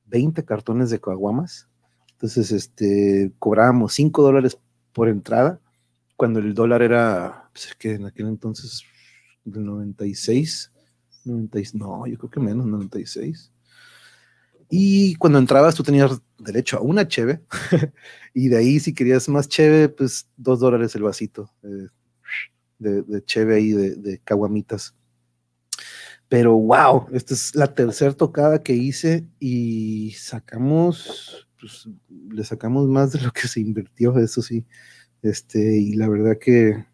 20 0.05 0.43
cartones 0.45 0.89
de 0.89 0.99
caguamas. 0.99 1.67
Entonces, 2.13 2.51
este, 2.51 3.31
cobrábamos 3.39 3.93
5 3.93 4.21
dólares 4.21 4.57
por 4.93 5.09
entrada, 5.09 5.59
cuando 6.15 6.39
el 6.39 6.53
dólar 6.53 6.81
era, 6.81 7.49
pues, 7.51 7.75
que 7.75 7.95
en 7.95 8.05
aquel 8.05 8.27
entonces, 8.27 8.83
del 9.43 9.65
96, 9.65 10.71
96, 11.25 11.75
no, 11.75 12.07
yo 12.07 12.17
creo 12.17 12.29
que 12.29 12.39
menos, 12.39 12.65
96. 12.65 13.51
Y 14.69 15.15
cuando 15.15 15.39
entrabas, 15.39 15.75
tú 15.75 15.83
tenías 15.83 16.21
derecho 16.37 16.77
a 16.77 16.81
una 16.81 17.07
cheve, 17.07 17.41
y 18.33 18.47
de 18.47 18.57
ahí, 18.57 18.79
si 18.79 18.93
querías 18.93 19.27
más 19.29 19.47
cheve, 19.47 19.89
pues 19.89 20.27
dos 20.37 20.59
dólares 20.59 20.95
el 20.95 21.03
vasito 21.03 21.51
eh, 21.63 21.87
de, 22.79 23.01
de, 23.03 23.23
cheve 23.23 23.55
ahí, 23.55 23.71
de 23.71 24.21
caguamitas. 24.23 24.95
Pero 26.33 26.55
wow, 26.55 27.05
esta 27.13 27.35
es 27.35 27.53
la 27.53 27.75
tercera 27.75 28.11
tocada 28.11 28.63
que 28.63 28.73
hice 28.73 29.27
y 29.39 30.15
sacamos, 30.17 31.47
pues, 31.59 31.87
le 32.31 32.43
sacamos 32.43 32.87
más 32.87 33.11
de 33.11 33.21
lo 33.21 33.31
que 33.31 33.47
se 33.47 33.59
invirtió, 33.59 34.17
eso 34.17 34.41
sí. 34.41 34.65
Este, 35.21 35.77
y 35.77 35.93
la 35.93 36.09
verdad 36.09 36.39
que, 36.41 36.87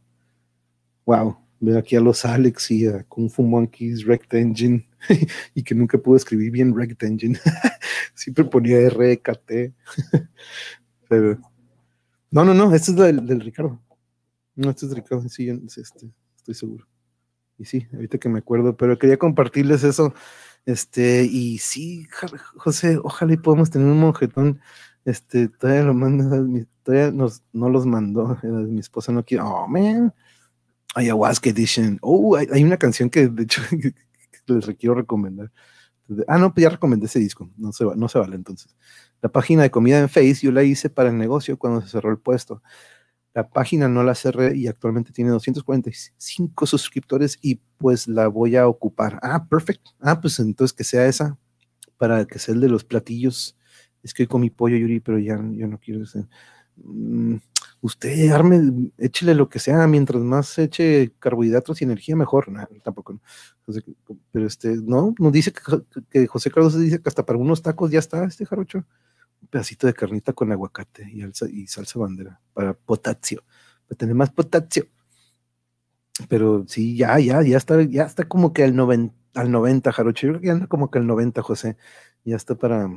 wow, 1.05 1.37
ver 1.61 1.77
aquí 1.77 1.95
a 1.95 2.01
los 2.01 2.25
Alex 2.25 2.69
y 2.71 2.87
a 2.87 3.05
Kung 3.05 3.29
Fu 3.29 3.43
Monkeys, 3.43 4.03
Rect 4.03 4.33
Engine, 4.33 4.85
y 5.55 5.63
que 5.63 5.73
nunca 5.73 5.97
pude 5.97 6.17
escribir 6.17 6.51
bien 6.51 6.75
Rect 6.75 7.01
Engine. 7.01 7.39
Siempre 8.15 8.43
ponía 8.43 8.89
RKT. 8.89 9.73
Pero, 11.07 11.39
no, 12.29 12.43
no, 12.43 12.53
no, 12.53 12.75
este 12.75 12.91
es 12.91 12.97
del, 12.97 13.25
del 13.25 13.39
Ricardo. 13.39 13.81
No, 14.53 14.69
este 14.69 14.85
es 14.85 14.93
Ricardo, 14.93 15.29
sí, 15.29 15.47
este, 15.47 16.11
estoy 16.35 16.55
seguro. 16.55 16.85
Y 17.59 17.65
sí, 17.65 17.87
ahorita 17.93 18.17
que 18.17 18.29
me 18.29 18.39
acuerdo, 18.39 18.75
pero 18.77 18.97
quería 18.97 19.17
compartirles 19.17 19.83
eso. 19.83 20.13
Este, 20.65 21.23
y 21.23 21.57
sí, 21.59 22.07
José, 22.55 22.99
ojalá 23.03 23.33
y 23.33 23.37
podamos 23.37 23.69
tener 23.69 23.87
un 23.87 23.99
monjetón. 23.99 24.61
Este, 25.05 25.49
todavía 25.49 25.83
lo 25.83 25.93
manda, 25.93 26.41
todavía 26.83 27.11
nos, 27.11 27.43
no 27.51 27.69
los 27.69 27.85
mandó. 27.85 28.37
Mi 28.43 28.79
esposa 28.79 29.11
no 29.11 29.23
quiere. 29.25 29.43
Oh, 29.43 29.67
man. 29.67 30.13
Ayahuasca 30.95 31.49
Edition. 31.49 31.99
Oh, 32.01 32.35
hay, 32.35 32.47
hay 32.51 32.63
una 32.63 32.77
canción 32.77 33.09
que 33.09 33.27
de 33.27 33.43
hecho 33.43 33.61
les 34.47 34.65
quiero 34.77 34.95
recomendar. 34.95 35.51
Ah, 36.27 36.37
no, 36.37 36.53
pues 36.53 36.63
ya 36.63 36.69
recomendé 36.69 37.05
ese 37.05 37.19
disco. 37.19 37.49
No 37.57 37.71
se, 37.71 37.85
no 37.85 38.07
se 38.07 38.19
vale 38.19 38.35
entonces. 38.35 38.75
La 39.21 39.29
página 39.29 39.63
de 39.63 39.71
comida 39.71 39.99
en 39.99 40.09
Face 40.09 40.39
yo 40.41 40.51
la 40.51 40.63
hice 40.63 40.89
para 40.89 41.09
el 41.09 41.17
negocio 41.17 41.57
cuando 41.57 41.81
se 41.81 41.89
cerró 41.89 42.09
el 42.09 42.17
puesto. 42.17 42.63
La 43.33 43.47
página 43.47 43.87
no 43.87 44.03
la 44.03 44.15
cerré 44.15 44.55
y 44.57 44.67
actualmente 44.67 45.13
tiene 45.13 45.29
245 45.31 46.65
suscriptores 46.65 47.37
y 47.41 47.61
pues 47.77 48.07
la 48.07 48.27
voy 48.27 48.55
a 48.55 48.67
ocupar. 48.67 49.19
Ah, 49.21 49.45
perfecto. 49.47 49.91
Ah, 49.99 50.19
pues 50.19 50.39
entonces 50.39 50.75
que 50.75 50.83
sea 50.83 51.05
esa 51.05 51.37
para 51.97 52.25
que 52.25 52.39
sea 52.39 52.55
el 52.55 52.61
de 52.61 52.69
los 52.69 52.83
platillos. 52.83 53.57
Es 54.01 54.13
que 54.13 54.23
hoy 54.23 54.27
con 54.27 54.41
mi 54.41 54.49
pollo, 54.49 54.77
Yuri, 54.77 54.99
pero 54.99 55.19
ya 55.19 55.35
yo 55.35 55.67
no 55.67 55.79
quiero 55.79 56.05
ser. 56.05 56.25
Mm, 56.77 57.35
usted 57.81 58.31
arme, 58.31 58.91
échele 58.97 59.35
lo 59.35 59.49
que 59.49 59.59
sea, 59.59 59.85
mientras 59.87 60.21
más 60.23 60.57
eche 60.57 61.13
carbohidratos 61.19 61.81
y 61.81 61.83
energía, 61.85 62.15
mejor. 62.15 62.49
No, 62.49 62.67
tampoco. 62.83 63.19
pero 64.31 64.47
este, 64.47 64.77
no, 64.77 65.13
nos 65.19 65.31
dice 65.31 65.51
que, 65.53 65.61
que 66.09 66.27
José 66.27 66.51
Carlos 66.51 66.79
dice 66.79 67.01
que 67.01 67.09
hasta 67.09 67.25
para 67.25 67.37
unos 67.39 67.61
tacos 67.61 67.91
ya 67.91 67.99
está 67.99 68.23
este 68.25 68.45
jarocho 68.45 68.85
pedacito 69.49 69.87
de 69.87 69.93
carnita 69.93 70.33
con 70.33 70.51
aguacate 70.51 71.09
y, 71.11 71.23
y 71.23 71.67
salsa 71.67 71.99
bandera 71.99 72.39
para 72.53 72.73
potasio, 72.73 73.43
para 73.87 73.97
tener 73.97 74.15
más 74.15 74.29
potasio. 74.31 74.87
Pero 76.27 76.65
sí, 76.67 76.97
ya, 76.97 77.17
ya, 77.19 77.41
ya 77.41 77.57
está, 77.57 77.81
ya 77.83 78.03
está 78.03 78.27
como 78.27 78.51
que 78.51 78.63
al 78.63 78.75
90, 78.75 79.15
al 79.35 79.51
90, 79.51 79.91
Jarocho. 79.91 80.27
Yo 80.27 80.33
creo 80.33 80.41
que 80.41 80.47
ya 80.47 80.53
anda 80.53 80.67
como 80.67 80.91
que 80.91 80.99
al 80.99 81.07
90, 81.07 81.41
José. 81.41 81.77
Ya 82.25 82.35
está 82.35 82.55
para, 82.55 82.89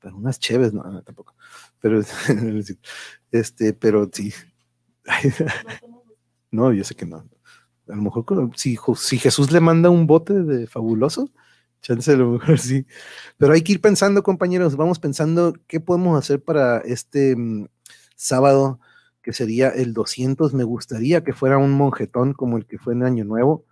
para 0.00 0.14
unas 0.14 0.38
cheves, 0.38 0.72
no, 0.72 1.02
tampoco. 1.02 1.34
Pero, 1.80 2.00
este, 3.32 3.72
pero 3.72 4.08
sí. 4.12 4.32
no, 6.50 6.72
yo 6.72 6.84
sé 6.84 6.94
que 6.94 7.06
no. 7.06 7.28
A 7.88 7.96
lo 7.96 8.02
mejor 8.02 8.24
si, 8.56 8.78
si 8.96 9.18
Jesús 9.18 9.50
le 9.50 9.60
manda 9.60 9.90
un 9.90 10.06
bote 10.06 10.32
de 10.32 10.66
fabuloso, 10.66 11.30
Chance 11.84 12.12
a 12.12 12.16
lo 12.16 12.30
mejor 12.32 12.58
sí. 12.58 12.86
Pero 13.36 13.52
hay 13.52 13.62
que 13.62 13.72
ir 13.72 13.80
pensando, 13.80 14.22
compañeros, 14.22 14.74
vamos 14.76 14.98
pensando 14.98 15.54
qué 15.66 15.80
podemos 15.80 16.18
hacer 16.18 16.42
para 16.42 16.78
este 16.78 17.36
mm, 17.36 17.66
sábado, 18.16 18.80
que 19.22 19.34
sería 19.34 19.68
el 19.68 19.92
200. 19.92 20.54
Me 20.54 20.64
gustaría 20.64 21.22
que 21.22 21.34
fuera 21.34 21.58
un 21.58 21.72
monjetón 21.72 22.32
como 22.32 22.56
el 22.56 22.66
que 22.66 22.78
fue 22.78 22.94
en 22.94 23.04
Año 23.04 23.24
Nuevo, 23.24 23.66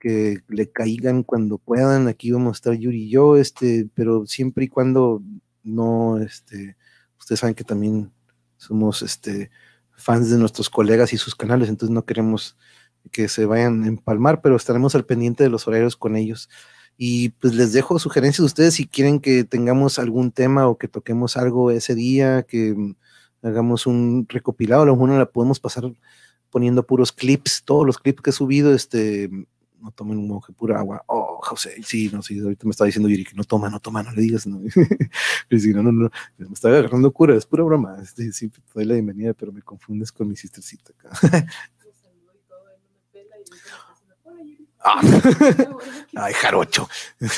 que 0.00 0.40
le 0.48 0.72
caigan 0.72 1.22
cuando 1.22 1.58
puedan. 1.58 2.08
Aquí 2.08 2.32
vamos 2.32 2.56
a 2.56 2.58
estar 2.58 2.74
Yuri 2.74 3.04
y 3.04 3.10
yo, 3.10 3.36
este, 3.36 3.88
pero 3.94 4.26
siempre 4.26 4.64
y 4.64 4.68
cuando 4.68 5.22
no, 5.62 6.18
este, 6.18 6.76
ustedes 7.16 7.40
saben 7.40 7.54
que 7.54 7.64
también 7.64 8.12
somos 8.56 9.02
este, 9.02 9.52
fans 9.92 10.30
de 10.30 10.38
nuestros 10.38 10.68
colegas 10.68 11.12
y 11.12 11.16
sus 11.16 11.36
canales, 11.36 11.68
entonces 11.68 11.94
no 11.94 12.04
queremos 12.04 12.56
que 13.12 13.28
se 13.28 13.46
vayan 13.46 13.84
a 13.84 13.88
empalmar, 13.88 14.42
pero 14.42 14.56
estaremos 14.56 14.96
al 14.96 15.04
pendiente 15.04 15.44
de 15.44 15.50
los 15.50 15.68
horarios 15.68 15.96
con 15.96 16.16
ellos. 16.16 16.48
Y 16.96 17.30
pues 17.30 17.54
les 17.54 17.72
dejo 17.72 17.98
sugerencias 17.98 18.40
a 18.40 18.46
ustedes 18.46 18.74
si 18.74 18.86
quieren 18.86 19.20
que 19.20 19.44
tengamos 19.44 19.98
algún 19.98 20.30
tema 20.30 20.68
o 20.68 20.78
que 20.78 20.88
toquemos 20.88 21.36
algo 21.36 21.70
ese 21.70 21.94
día, 21.94 22.42
que 22.44 22.74
mm, 22.74 22.94
hagamos 23.42 23.86
un 23.86 24.26
recopilado, 24.28 24.82
a 24.82 24.86
lo 24.86 24.92
mejor 24.92 25.08
no 25.10 25.18
la 25.18 25.26
podemos 25.26 25.58
pasar 25.58 25.92
poniendo 26.50 26.86
puros 26.86 27.12
clips, 27.12 27.62
todos 27.64 27.86
los 27.86 27.98
clips 27.98 28.22
que 28.22 28.30
he 28.30 28.32
subido, 28.32 28.74
este, 28.74 29.30
no 29.82 29.90
tomen 29.90 30.18
un 30.18 30.28
monje 30.28 30.52
pura 30.52 30.78
agua. 30.78 31.02
Oh, 31.08 31.40
José, 31.42 31.82
sí, 31.82 32.08
no, 32.12 32.22
sí, 32.22 32.38
ahorita 32.38 32.66
me 32.66 32.70
estaba 32.70 32.86
diciendo 32.86 33.08
Yuri 33.08 33.24
que 33.24 33.34
no 33.34 33.42
toma, 33.42 33.68
no 33.68 33.80
toma, 33.80 34.02
no 34.02 34.12
le 34.12 34.22
digas, 34.22 34.46
no. 34.46 34.60
no, 35.50 35.82
no, 35.82 35.92
no, 35.92 36.10
me 36.38 36.52
estaba 36.52 36.78
agarrando 36.78 37.12
cura, 37.12 37.34
es 37.34 37.46
pura 37.46 37.64
broma. 37.64 37.96
Este, 38.00 38.32
sí, 38.32 38.48
te 38.48 38.60
doy 38.74 38.84
la 38.84 38.94
bienvenida, 38.94 39.34
pero 39.34 39.52
me 39.52 39.62
confundes 39.62 40.12
con 40.12 40.28
mi 40.28 40.36
sistercita 40.36 40.92
acá. 40.92 41.10
Ah. 44.84 45.00
Ay, 46.16 46.32
jarocho. 46.40 46.88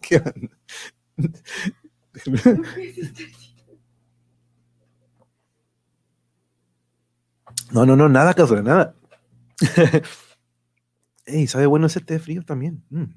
¿Qué 0.00 0.22
No, 7.70 7.86
no, 7.86 7.96
no, 7.96 8.08
nada, 8.08 8.34
caso 8.34 8.54
de 8.54 8.62
nada. 8.62 8.94
Ey, 11.24 11.46
sabe 11.46 11.66
bueno 11.66 11.86
ese 11.86 12.00
té 12.00 12.18
frío 12.18 12.42
también. 12.42 12.84
Mm. 12.90 13.14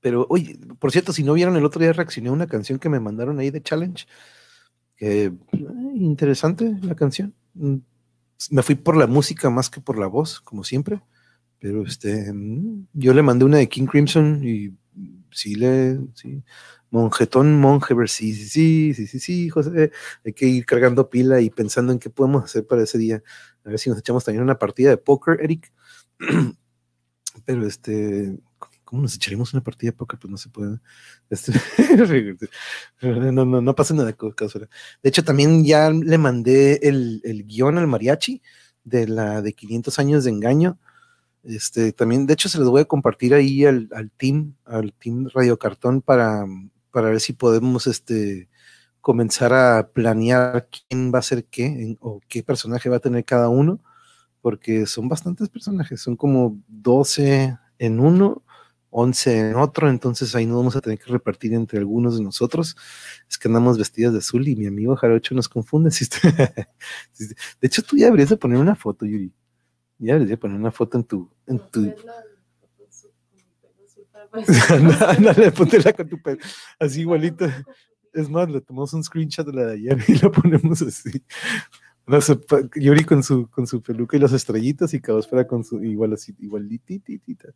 Pero, 0.00 0.26
oye, 0.28 0.58
por 0.78 0.90
cierto, 0.90 1.12
si 1.12 1.22
no 1.22 1.34
vieron 1.34 1.56
el 1.56 1.64
otro 1.64 1.80
día 1.80 1.92
reaccioné 1.92 2.30
a 2.30 2.32
una 2.32 2.48
canción 2.48 2.80
que 2.80 2.88
me 2.88 2.98
mandaron 2.98 3.38
ahí 3.38 3.50
de 3.50 3.62
challenge 3.62 4.06
eh, 5.00 5.30
interesante 6.00 6.76
la 6.82 6.94
canción. 6.94 7.34
Mm, 7.54 7.76
me 8.50 8.62
fui 8.62 8.74
por 8.74 8.96
la 8.96 9.06
música 9.06 9.50
más 9.50 9.70
que 9.70 9.80
por 9.80 9.98
la 9.98 10.06
voz, 10.06 10.40
como 10.40 10.64
siempre. 10.64 11.02
Pero 11.58 11.84
este, 11.86 12.32
mm, 12.32 12.86
yo 12.94 13.14
le 13.14 13.22
mandé 13.22 13.44
una 13.44 13.58
de 13.58 13.68
King 13.68 13.86
Crimson 13.86 14.42
y 14.44 14.72
sí 15.30 15.54
le, 15.54 15.98
sí. 16.14 16.42
Monjetón, 16.90 17.60
monje, 17.60 17.94
sí, 18.08 18.34
sí, 18.34 18.48
sí, 18.48 18.94
sí, 18.94 19.06
sí, 19.06 19.20
sí, 19.20 19.48
José. 19.48 19.92
Hay 20.24 20.32
que 20.32 20.46
ir 20.46 20.66
cargando 20.66 21.08
pila 21.08 21.40
y 21.40 21.50
pensando 21.50 21.92
en 21.92 22.00
qué 22.00 22.10
podemos 22.10 22.44
hacer 22.44 22.66
para 22.66 22.82
ese 22.82 22.98
día. 22.98 23.22
A 23.64 23.68
ver 23.68 23.78
si 23.78 23.90
nos 23.90 23.98
echamos 24.00 24.24
también 24.24 24.42
una 24.42 24.58
partida 24.58 24.90
de 24.90 24.96
póker, 24.96 25.38
Eric. 25.40 25.72
Pero 27.44 27.66
este, 27.66 28.36
¿Cómo 28.90 29.02
nos 29.02 29.14
echaremos 29.14 29.54
una 29.54 29.62
partida 29.62 29.92
de? 29.92 29.96
Pues 29.96 30.28
no 30.28 30.36
se 30.36 30.48
puede. 30.48 30.80
Este, 31.30 31.52
no, 33.00 33.44
no, 33.44 33.60
no 33.60 33.74
pasa 33.76 33.94
nada. 33.94 34.10
De 34.10 35.08
hecho, 35.08 35.22
también 35.22 35.64
ya 35.64 35.90
le 35.90 36.18
mandé 36.18 36.80
el, 36.82 37.20
el, 37.22 37.44
guion 37.44 37.78
al 37.78 37.86
mariachi 37.86 38.42
de 38.82 39.06
la 39.06 39.42
de 39.42 39.52
500 39.52 39.96
años 40.00 40.24
de 40.24 40.30
engaño. 40.30 40.76
Este, 41.44 41.92
también, 41.92 42.26
de 42.26 42.32
hecho, 42.32 42.48
se 42.48 42.58
los 42.58 42.68
voy 42.68 42.80
a 42.80 42.84
compartir 42.84 43.32
ahí 43.32 43.64
al, 43.64 43.88
al 43.94 44.10
team, 44.10 44.56
al 44.64 44.92
team 44.94 45.28
Radio 45.32 45.56
Cartón 45.56 46.02
para, 46.02 46.44
para 46.90 47.10
ver 47.10 47.20
si 47.20 47.32
podemos 47.32 47.86
este, 47.86 48.48
comenzar 49.00 49.52
a 49.52 49.88
planear 49.92 50.68
quién 50.68 51.12
va 51.14 51.20
a 51.20 51.22
ser 51.22 51.44
qué 51.44 51.96
o 52.00 52.20
qué 52.26 52.42
personaje 52.42 52.88
va 52.88 52.96
a 52.96 53.00
tener 53.00 53.24
cada 53.24 53.50
uno, 53.50 53.78
porque 54.40 54.84
son 54.86 55.08
bastantes 55.08 55.48
personajes, 55.48 56.00
son 56.00 56.16
como 56.16 56.60
12 56.66 57.56
en 57.78 58.00
uno 58.00 58.42
11 58.90 59.50
en 59.50 59.56
otro, 59.56 59.88
entonces 59.88 60.34
ahí 60.34 60.46
nos 60.46 60.56
vamos 60.56 60.76
a 60.76 60.80
tener 60.80 60.98
que 60.98 61.10
repartir 61.10 61.54
entre 61.54 61.78
algunos 61.78 62.18
de 62.18 62.24
nosotros. 62.24 62.76
Es 63.28 63.38
que 63.38 63.48
andamos 63.48 63.78
vestidas 63.78 64.12
de 64.12 64.18
azul 64.18 64.46
y 64.48 64.56
mi 64.56 64.66
amigo 64.66 64.96
Jarocho 64.96 65.34
nos 65.34 65.48
confunde. 65.48 65.90
de 67.18 67.36
hecho, 67.60 67.82
tú 67.82 67.96
ya 67.96 68.06
deberías 68.06 68.30
de 68.30 68.36
poner 68.36 68.58
una 68.58 68.74
foto, 68.74 69.06
Yuri. 69.06 69.32
Ya 69.98 70.14
deberías 70.14 70.30
de 70.30 70.36
poner 70.38 70.58
una 70.58 70.72
foto 70.72 70.98
en 70.98 71.04
tu... 71.04 71.30
En 71.46 71.58
tu... 71.70 71.94
Ándale, 75.08 75.50
póntela 75.52 75.92
con 75.92 76.08
tu 76.08 76.20
pelo. 76.20 76.38
Así 76.78 77.00
igualito. 77.00 77.46
Es 78.12 78.28
más, 78.28 78.48
le 78.50 78.60
tomamos 78.60 78.92
un 78.92 79.04
screenshot 79.04 79.46
de 79.46 79.52
la 79.52 79.66
de 79.66 79.72
ayer 79.74 79.98
y 80.08 80.14
la 80.18 80.30
ponemos 80.30 80.82
así. 80.82 81.22
No 82.10 82.20
sé, 82.20 82.40
Yuri 82.74 83.04
con 83.04 83.22
su, 83.22 83.48
con 83.48 83.68
su 83.68 83.82
peluca 83.82 84.16
y 84.16 84.20
las 84.20 84.32
estrellitas 84.32 84.92
y 84.94 85.00
Caosfera 85.00 85.46
con 85.46 85.62
su 85.62 85.80
igual 85.84 86.12
así, 86.12 86.34
igualititita. 86.40 87.50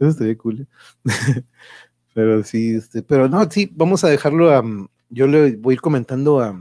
Eso 0.00 0.08
estaría 0.08 0.36
cool. 0.36 0.66
pero 2.12 2.42
sí, 2.42 2.74
este, 2.74 3.04
pero 3.04 3.28
no, 3.28 3.48
sí, 3.48 3.70
vamos 3.72 4.02
a 4.02 4.08
dejarlo 4.08 4.50
a. 4.50 4.64
Yo 5.10 5.28
le 5.28 5.54
voy 5.56 5.72
a 5.72 5.74
ir 5.74 5.80
comentando 5.80 6.40
a, 6.40 6.60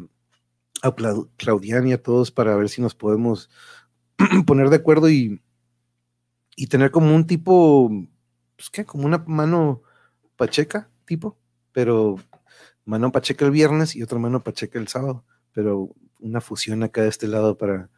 a 0.84 0.96
Claudian 1.38 1.88
y 1.88 1.94
a 1.94 2.04
todos 2.04 2.30
para 2.30 2.56
ver 2.56 2.70
si 2.70 2.84
nos 2.84 2.94
podemos 2.94 3.50
poner 4.46 4.70
de 4.70 4.76
acuerdo 4.76 5.10
y, 5.10 5.42
y 6.56 6.68
tener 6.68 6.92
como 6.92 7.16
un 7.16 7.26
tipo, 7.26 7.90
pues 8.58 8.70
qué, 8.70 8.86
como 8.86 9.08
una 9.08 9.24
mano 9.26 9.82
pacheca, 10.36 10.92
tipo, 11.06 11.36
pero 11.72 12.18
mano 12.86 13.12
pacheca 13.12 13.46
el 13.46 13.52
viernes 13.52 13.96
y 13.96 14.04
otra 14.04 14.20
mano 14.20 14.44
pacheca 14.44 14.78
el 14.78 14.88
sábado, 14.88 15.26
pero 15.52 15.96
una 16.20 16.42
fusión 16.42 16.84
acá 16.84 17.02
de 17.02 17.10
este 17.10 17.28
lado 17.28 17.58
para 17.58 17.90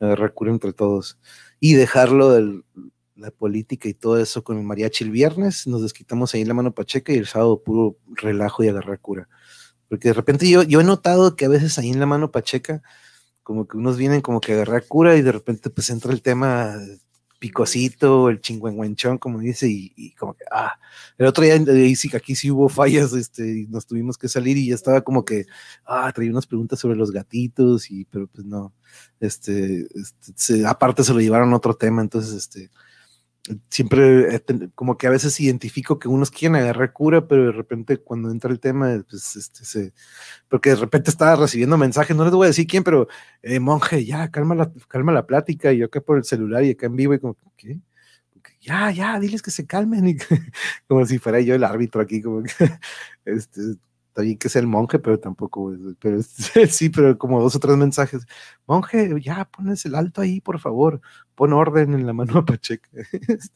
agarrar 0.00 0.32
cura 0.34 0.50
entre 0.52 0.72
todos 0.72 1.18
y 1.60 1.74
dejarlo 1.74 2.30
de 2.30 2.62
la 3.16 3.30
política 3.30 3.88
y 3.88 3.94
todo 3.94 4.18
eso 4.18 4.42
con 4.42 4.58
el 4.58 4.64
mariachi 4.64 5.04
el 5.04 5.10
viernes, 5.10 5.66
nos 5.66 5.82
desquitamos 5.82 6.34
ahí 6.34 6.44
la 6.44 6.54
mano 6.54 6.74
pacheca 6.74 7.12
y 7.12 7.16
el 7.16 7.26
sábado 7.26 7.62
puro 7.62 7.96
relajo 8.08 8.64
y 8.64 8.68
agarrar 8.68 9.00
cura. 9.00 9.28
Porque 9.88 10.08
de 10.08 10.14
repente 10.14 10.48
yo, 10.48 10.62
yo 10.62 10.80
he 10.80 10.84
notado 10.84 11.36
que 11.36 11.44
a 11.44 11.48
veces 11.48 11.78
ahí 11.78 11.90
en 11.90 12.00
la 12.00 12.06
mano 12.06 12.30
pacheca, 12.30 12.82
como 13.42 13.68
que 13.68 13.76
unos 13.76 13.96
vienen 13.96 14.20
como 14.20 14.40
que 14.40 14.54
agarrar 14.54 14.86
cura 14.86 15.16
y 15.16 15.22
de 15.22 15.32
repente 15.32 15.70
pues 15.70 15.90
entra 15.90 16.12
el 16.12 16.22
tema 16.22 16.76
picosito, 17.44 18.30
el 18.30 18.40
chingüengüenchón, 18.40 19.18
como 19.18 19.38
dice, 19.40 19.68
y, 19.68 20.14
como 20.18 20.32
que, 20.32 20.44
ah, 20.50 20.78
el 21.18 21.26
otro 21.26 21.44
día 21.44 21.52
ahí 21.52 21.94
sí, 21.94 22.08
aquí 22.16 22.34
sí 22.34 22.50
hubo 22.50 22.70
fallas, 22.70 23.12
este, 23.12 23.60
y 23.60 23.66
nos 23.66 23.84
tuvimos 23.86 24.16
que 24.16 24.28
salir 24.30 24.56
y 24.56 24.68
ya 24.68 24.74
estaba 24.74 25.02
como 25.02 25.26
que, 25.26 25.44
ah, 25.84 26.10
traía 26.14 26.30
unas 26.30 26.46
preguntas 26.46 26.78
sobre 26.78 26.96
los 26.96 27.10
gatitos, 27.10 27.90
y, 27.90 28.06
pero 28.06 28.28
pues 28.28 28.46
no, 28.46 28.72
este, 29.20 29.86
este 30.26 30.66
aparte 30.66 31.04
se 31.04 31.12
lo 31.12 31.20
llevaron 31.20 31.52
a 31.52 31.56
otro 31.56 31.74
tema, 31.74 32.00
entonces, 32.00 32.32
este, 32.32 32.70
siempre 33.68 34.42
como 34.74 34.96
que 34.96 35.06
a 35.06 35.10
veces 35.10 35.38
identifico 35.40 35.98
que 35.98 36.08
unos 36.08 36.30
quieren 36.30 36.56
agarrar 36.56 36.92
cura, 36.92 37.28
pero 37.28 37.46
de 37.46 37.52
repente 37.52 37.98
cuando 37.98 38.30
entra 38.30 38.50
el 38.50 38.60
tema, 38.60 39.04
pues 39.08 39.36
este 39.36 39.92
porque 40.48 40.70
de 40.70 40.76
repente 40.76 41.10
estaba 41.10 41.36
recibiendo 41.36 41.76
mensajes, 41.76 42.16
no 42.16 42.24
les 42.24 42.32
voy 42.32 42.46
a 42.46 42.48
decir 42.48 42.66
quién, 42.66 42.84
pero 42.84 43.08
eh, 43.42 43.60
monje, 43.60 44.04
ya, 44.04 44.30
calma 44.30 44.54
la, 44.54 44.72
calma 44.88 45.12
la 45.12 45.26
plática, 45.26 45.72
y 45.72 45.78
yo 45.78 45.86
acá 45.86 46.00
por 46.00 46.18
el 46.18 46.24
celular 46.24 46.64
y 46.64 46.70
acá 46.70 46.86
en 46.86 46.96
vivo, 46.96 47.14
y 47.14 47.18
como, 47.20 47.36
¿qué? 47.56 47.80
Ya, 48.60 48.90
ya, 48.90 49.18
diles 49.20 49.42
que 49.42 49.50
se 49.50 49.66
calmen, 49.66 50.08
y 50.08 50.16
como 50.88 51.04
si 51.06 51.18
fuera 51.18 51.40
yo 51.40 51.54
el 51.54 51.64
árbitro 51.64 52.00
aquí, 52.00 52.22
como 52.22 52.42
que, 52.42 52.50
este, 53.26 53.60
está 54.14 54.22
bien 54.22 54.38
que 54.38 54.48
sea 54.48 54.60
el 54.60 54.68
monje, 54.68 55.00
pero 55.00 55.18
tampoco, 55.18 55.72
pero 56.00 56.22
sí, 56.68 56.88
pero 56.88 57.18
como 57.18 57.42
dos 57.42 57.56
o 57.56 57.58
tres 57.58 57.76
mensajes. 57.76 58.26
Monje, 58.66 59.20
ya 59.20 59.44
pones 59.46 59.84
el 59.86 59.96
alto 59.96 60.20
ahí, 60.20 60.40
por 60.40 60.60
favor, 60.60 61.00
pon 61.34 61.52
orden 61.52 61.94
en 61.94 62.06
la 62.06 62.12
mano 62.12 62.44
pacheca. 62.44 62.88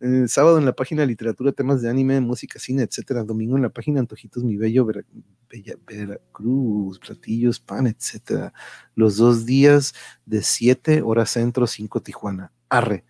Eh, 0.00 0.28
sábado 0.28 0.58
en 0.58 0.64
la 0.64 0.74
página 0.74 1.04
literatura, 1.04 1.50
temas 1.50 1.82
de 1.82 1.90
anime, 1.90 2.20
música, 2.20 2.60
cine, 2.60 2.84
etcétera. 2.84 3.24
Domingo 3.24 3.56
en 3.56 3.64
la 3.64 3.68
página 3.70 3.98
Antojitos 3.98 4.44
Mi 4.44 4.56
Bello, 4.56 4.84
Bella, 4.84 5.74
Veracruz, 5.84 7.00
platillos, 7.00 7.58
pan, 7.58 7.88
etcétera. 7.88 8.52
Los 8.94 9.16
dos 9.16 9.44
días 9.44 9.94
de 10.24 10.42
7 10.42 11.02
horas 11.02 11.30
centro, 11.30 11.66
5 11.66 12.00
Tijuana. 12.00 12.52
Arre. 12.68 13.04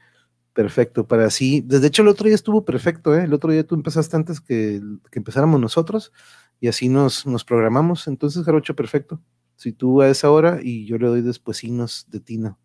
Perfecto, 0.55 1.07
para 1.07 1.27
así. 1.27 1.61
Desde 1.61 1.89
hecho, 1.89 2.01
el 2.01 2.09
otro 2.09 2.25
día 2.25 2.35
estuvo 2.35 2.64
perfecto, 2.64 3.15
¿eh? 3.15 3.24
El 3.24 3.35
otro 3.35 3.53
día 3.53 3.66
tú 3.66 3.74
empezaste 3.74 4.16
antes 4.16 4.40
que, 4.40 4.81
que 5.11 5.19
empezáramos 5.19 5.61
nosotros 5.61 6.11
y 6.60 6.68
así 6.68 6.89
nos, 6.89 7.26
nos 7.26 7.44
programamos. 7.44 8.06
Entonces, 8.09 8.44
Jarocho, 8.44 8.74
perfecto. 8.74 9.20
Si 9.56 9.72
tú 9.72 10.01
a 10.02 10.09
esa 10.09 10.30
hora 10.30 10.60
y 10.62 10.86
yo 10.86 10.98
le 10.98 11.09
doy 11.09 11.22
después 11.22 11.56
signos 11.56 12.06
de 12.09 12.20
Tino. 12.20 12.59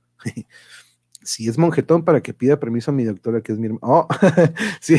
si 1.24 1.48
es 1.48 1.58
monjetón, 1.58 2.04
para 2.04 2.22
que 2.22 2.34
pida 2.34 2.60
permiso 2.60 2.92
a 2.92 2.94
mi 2.94 3.04
doctora, 3.04 3.42
que 3.42 3.54
es 3.54 3.60
mi 3.60 3.68
hermana. 3.68 3.82
Oh, 3.84 4.08
sí, 4.82 4.98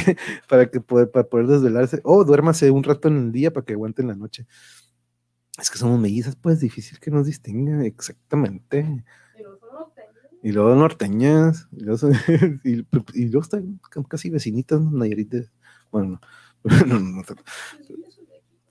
para 0.48 0.70
que 0.70 0.80
pueda, 0.80 1.10
para 1.10 1.28
poder 1.28 1.46
desvelarse. 1.46 2.00
Oh, 2.04 2.24
duérmase 2.24 2.70
un 2.70 2.82
rato 2.82 3.08
en 3.08 3.18
el 3.18 3.32
día 3.32 3.52
para 3.52 3.64
que 3.64 3.74
aguante 3.74 4.02
en 4.02 4.08
la 4.08 4.16
noche. 4.16 4.46
Es 5.60 5.70
que 5.70 5.78
somos 5.78 6.00
mellizas, 6.00 6.34
pues 6.36 6.60
difícil 6.60 6.98
que 6.98 7.10
nos 7.10 7.26
distinga 7.26 7.84
exactamente. 7.84 9.04
Y 10.42 10.52
luego 10.52 10.74
norteñas, 10.74 11.68
y 11.72 11.84
luego, 11.84 12.10
y, 12.64 12.86
y 13.14 13.28
luego 13.28 13.40
están 13.40 13.80
casi 14.08 14.30
vecinitas, 14.30 14.80
Nayarit. 14.80 15.34
Bueno, 15.90 16.20
no, 16.64 16.84
no, 16.86 17.00
no, 17.00 17.22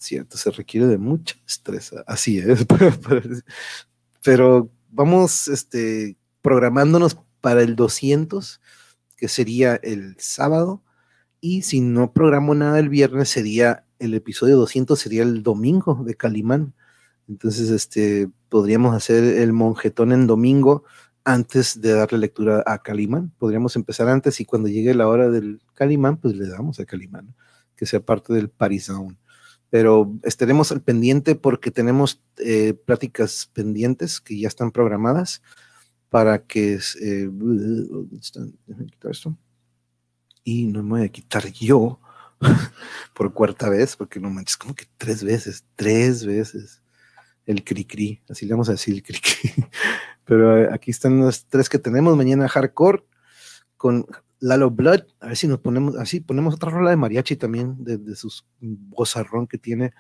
cierto, 0.03 0.37
se 0.37 0.51
requiere 0.51 0.87
de 0.87 0.97
mucha 0.97 1.35
estrés, 1.47 1.93
así 2.05 2.39
es, 2.39 2.65
pero 4.23 4.69
vamos 4.89 5.47
este, 5.47 6.17
programándonos 6.41 7.17
para 7.41 7.61
el 7.61 7.75
200, 7.75 8.61
que 9.17 9.27
sería 9.27 9.75
el 9.75 10.15
sábado, 10.19 10.83
y 11.41 11.63
si 11.63 11.81
no 11.81 12.13
programo 12.13 12.55
nada 12.55 12.79
el 12.79 12.89
viernes, 12.89 13.29
sería 13.29 13.85
el 13.99 14.13
episodio 14.13 14.55
200, 14.57 14.97
sería 14.97 15.23
el 15.23 15.43
domingo 15.43 16.01
de 16.05 16.15
Calimán. 16.15 16.73
Entonces, 17.27 17.69
este, 17.69 18.29
podríamos 18.49 18.95
hacer 18.95 19.23
el 19.23 19.51
monjetón 19.51 20.13
en 20.13 20.27
domingo 20.27 20.83
antes 21.25 21.81
de 21.81 21.93
darle 21.93 22.17
lectura 22.19 22.63
a 22.65 22.81
Calimán. 22.81 23.33
Podríamos 23.37 23.75
empezar 23.75 24.07
antes 24.09 24.39
y 24.39 24.45
cuando 24.45 24.69
llegue 24.69 24.93
la 24.93 25.07
hora 25.07 25.29
del 25.29 25.61
Calimán, 25.73 26.17
pues 26.17 26.35
le 26.35 26.47
damos 26.47 26.79
a 26.79 26.85
Calimán, 26.85 27.35
que 27.75 27.85
sea 27.85 27.99
parte 27.99 28.33
del 28.33 28.49
Parisound 28.49 29.17
pero 29.73 30.13
estaremos 30.21 30.71
al 30.71 30.83
pendiente 30.83 31.33
porque 31.33 31.71
tenemos 31.71 32.21
eh, 32.37 32.75
pláticas 32.75 33.49
pendientes 33.53 34.21
que 34.21 34.37
ya 34.37 34.47
están 34.47 34.71
programadas 34.71 35.41
para 36.09 36.45
que 36.45 36.75
eh, 37.01 37.29
esto. 39.09 39.35
Y 40.43 40.67
no 40.67 40.83
me 40.83 40.89
voy 40.89 41.01
a 41.01 41.09
quitar 41.09 41.51
yo 41.51 41.99
por 43.15 43.33
cuarta 43.33 43.67
vez 43.67 43.95
porque 43.95 44.19
no 44.19 44.29
manches 44.29 44.57
como 44.57 44.75
que 44.75 44.85
tres 44.95 45.23
veces 45.23 45.65
tres 45.75 46.23
veces. 46.23 46.83
El 47.47 47.63
cri 47.63 47.83
cri 47.83 48.21
así 48.29 48.45
le 48.45 48.53
vamos 48.53 48.69
a 48.69 48.73
decir 48.73 48.93
el 48.93 49.01
cri 49.01 49.19
cri 49.19 49.65
pero 50.23 50.55
eh, 50.55 50.69
aquí 50.71 50.91
están 50.91 51.19
los 51.19 51.47
tres 51.47 51.67
que 51.67 51.79
tenemos. 51.79 52.15
Mañana 52.15 52.47
hardcore 52.47 53.05
con 53.75 54.05
Lalo 54.43 54.71
Blood, 54.71 55.03
a 55.21 55.27
ver 55.27 55.37
si 55.37 55.47
nos 55.47 55.59
ponemos, 55.59 55.95
así 55.95 56.19
ponemos 56.19 56.55
otra 56.55 56.69
rola 56.69 56.89
de 56.89 56.97
mariachi 56.97 57.37
también, 57.37 57.77
de, 57.79 58.13
sus 58.13 58.45
bozarrón 58.59 59.47
que 59.47 59.57
tiene, 59.57 59.93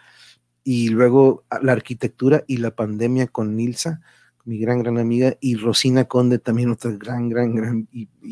y 0.65 0.89
luego 0.89 1.45
la 1.61 1.71
arquitectura 1.71 2.43
y 2.45 2.57
la 2.57 2.75
pandemia 2.75 3.27
con 3.27 3.55
Nilsa, 3.55 4.01
mi 4.43 4.59
gran, 4.59 4.83
gran 4.83 4.97
amiga, 4.97 5.37
y 5.39 5.55
Rosina 5.55 6.03
Conde, 6.09 6.39
también 6.39 6.69
otra 6.71 6.91
gran, 6.91 7.29
gran, 7.29 7.55
gran 7.55 7.87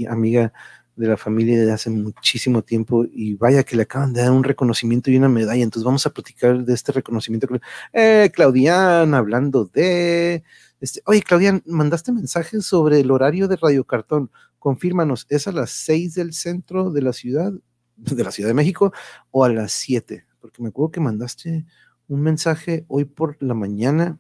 amiga 0.09 0.51
de 0.97 1.07
la 1.07 1.15
familia 1.15 1.57
de 1.57 1.71
hace 1.71 1.89
muchísimo 1.89 2.61
tiempo, 2.61 3.05
y 3.09 3.35
vaya 3.35 3.63
que 3.63 3.77
le 3.77 3.83
acaban 3.83 4.11
de 4.11 4.19
dar 4.19 4.31
un 4.31 4.43
reconocimiento 4.43 5.11
y 5.11 5.15
una 5.15 5.29
medalla, 5.29 5.63
entonces 5.63 5.85
vamos 5.85 6.05
a 6.05 6.09
platicar 6.09 6.65
de 6.65 6.73
este 6.73 6.91
reconocimiento. 6.91 7.47
Eh, 7.93 8.29
Claudian, 8.33 9.13
hablando 9.13 9.63
de... 9.63 10.43
Este, 10.81 11.01
oye, 11.05 11.21
Claudian, 11.21 11.63
mandaste 11.65 12.11
mensajes 12.11 12.65
sobre 12.65 12.99
el 12.99 13.11
horario 13.11 13.47
de 13.47 13.55
Radio 13.55 13.85
Cartón 13.85 14.29
confírmanos, 14.61 15.25
¿es 15.27 15.47
a 15.47 15.51
las 15.51 15.71
6 15.71 16.13
del 16.13 16.33
centro 16.33 16.91
de 16.91 17.01
la 17.01 17.13
ciudad, 17.13 17.51
de 17.95 18.23
la 18.23 18.31
Ciudad 18.31 18.49
de 18.49 18.53
México, 18.53 18.93
o 19.31 19.43
a 19.43 19.49
las 19.49 19.73
7? 19.73 20.23
Porque 20.39 20.61
me 20.61 20.69
acuerdo 20.69 20.91
que 20.91 20.99
mandaste 20.99 21.65
un 22.07 22.21
mensaje 22.21 22.85
hoy 22.87 23.05
por 23.05 23.37
la 23.41 23.55
mañana, 23.55 24.19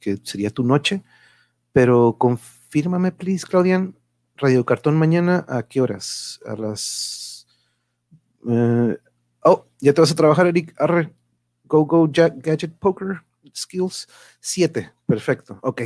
que 0.00 0.18
sería 0.22 0.50
tu 0.50 0.64
noche, 0.64 1.04
pero 1.72 2.16
confírmame, 2.18 3.12
please, 3.12 3.46
Claudian, 3.46 3.94
Radio 4.36 4.64
Cartón 4.64 4.96
mañana, 4.96 5.44
¿a 5.46 5.62
qué 5.64 5.82
horas? 5.82 6.40
A 6.46 6.56
las... 6.56 7.46
Eh, 8.48 8.96
oh, 9.44 9.66
ya 9.78 9.92
te 9.92 10.00
vas 10.00 10.10
a 10.10 10.16
trabajar, 10.16 10.46
Eric. 10.46 10.74
Arre, 10.78 11.12
Go 11.64 11.84
Go 11.84 12.08
Gadget 12.08 12.72
Poker 12.78 13.22
Skills 13.54 14.08
7. 14.40 14.90
Perfecto, 15.06 15.58
ok. 15.62 15.82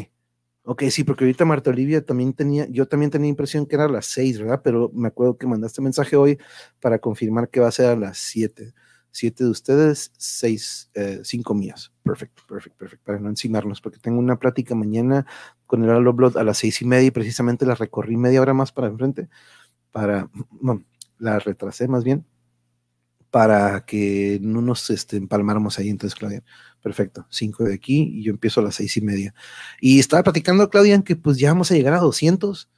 Ok, 0.68 0.82
sí, 0.90 1.04
porque 1.04 1.22
ahorita 1.22 1.44
Marta 1.44 1.70
Olivia 1.70 2.04
también 2.04 2.32
tenía, 2.32 2.66
yo 2.68 2.88
también 2.88 3.08
tenía 3.12 3.28
impresión 3.28 3.66
que 3.66 3.76
era 3.76 3.84
a 3.84 3.88
las 3.88 4.06
seis, 4.06 4.40
¿verdad? 4.40 4.62
Pero 4.64 4.90
me 4.92 5.06
acuerdo 5.06 5.38
que 5.38 5.46
mandaste 5.46 5.80
mensaje 5.80 6.16
hoy 6.16 6.38
para 6.80 6.98
confirmar 6.98 7.48
que 7.50 7.60
va 7.60 7.68
a 7.68 7.70
ser 7.70 7.86
a 7.86 7.96
las 7.96 8.18
siete. 8.18 8.74
Siete 9.12 9.44
de 9.44 9.50
ustedes, 9.50 10.12
seis, 10.18 10.90
eh, 10.94 11.20
cinco 11.22 11.54
mías. 11.54 11.92
Perfecto, 12.02 12.42
perfecto, 12.48 12.78
perfecto. 12.78 13.04
Para 13.06 13.20
no 13.20 13.28
encimarnos, 13.28 13.80
porque 13.80 14.00
tengo 14.00 14.18
una 14.18 14.40
plática 14.40 14.74
mañana 14.74 15.24
con 15.66 15.84
el 15.84 15.90
Halo 15.90 16.12
Blood 16.12 16.36
a 16.36 16.42
las 16.42 16.58
seis 16.58 16.82
y 16.82 16.84
media 16.84 17.06
y 17.06 17.10
precisamente 17.12 17.64
la 17.64 17.76
recorrí 17.76 18.16
media 18.16 18.42
hora 18.42 18.52
más 18.52 18.72
para 18.72 18.88
enfrente, 18.88 19.28
para, 19.92 20.28
bueno, 20.50 20.84
la 21.18 21.38
retrasé 21.38 21.88
más 21.88 22.04
bien, 22.04 22.26
para 23.30 23.84
que 23.86 24.38
no 24.42 24.62
nos 24.62 24.90
este, 24.90 25.16
empalmáramos 25.16 25.78
ahí. 25.78 25.90
Entonces, 25.90 26.18
Claudia, 26.18 26.42
perfecto, 26.86 27.26
cinco 27.30 27.64
de 27.64 27.74
aquí 27.74 28.12
y 28.14 28.22
yo 28.22 28.30
empiezo 28.30 28.60
a 28.60 28.62
las 28.62 28.76
seis 28.76 28.96
y 28.96 29.00
media. 29.00 29.34
Y 29.80 29.98
estaba 29.98 30.22
platicando, 30.22 30.70
Claudia, 30.70 31.02
que 31.02 31.16
pues 31.16 31.36
ya 31.36 31.48
vamos 31.48 31.72
a 31.72 31.74
llegar 31.74 31.94
a 31.94 31.98
200. 31.98 32.70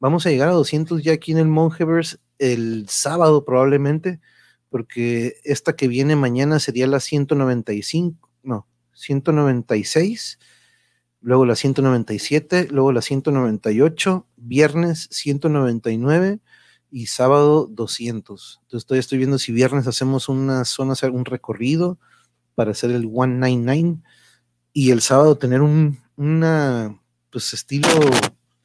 Vamos 0.00 0.26
a 0.26 0.28
llegar 0.28 0.50
a 0.50 0.52
200 0.52 1.02
ya 1.02 1.14
aquí 1.14 1.32
en 1.32 1.38
el 1.38 1.48
Mongeverse 1.48 2.18
el 2.38 2.84
sábado 2.90 3.46
probablemente, 3.46 4.20
porque 4.68 5.36
esta 5.44 5.76
que 5.76 5.88
viene 5.88 6.14
mañana 6.14 6.58
sería 6.58 6.86
la 6.86 7.00
195, 7.00 8.28
no, 8.42 8.68
196. 8.92 10.38
luego 11.22 11.46
la 11.46 11.56
197, 11.56 12.68
luego 12.70 12.92
la 12.92 13.00
198, 13.00 14.26
viernes 14.36 15.08
199 15.10 16.40
y 16.90 17.06
sábado 17.06 17.66
200. 17.70 18.60
Entonces 18.64 18.86
todavía 18.86 19.00
estoy 19.00 19.16
viendo 19.16 19.38
si 19.38 19.52
viernes 19.52 19.86
hacemos 19.86 20.28
una 20.28 20.66
zona, 20.66 20.92
un 21.10 21.24
recorrido 21.24 21.98
para 22.54 22.72
hacer 22.72 22.90
el 22.90 23.02
199 23.02 23.98
y 24.72 24.90
el 24.90 25.00
sábado 25.00 25.36
tener 25.36 25.62
un 25.62 25.98
una 26.16 27.00
pues 27.30 27.52
estilo 27.54 27.88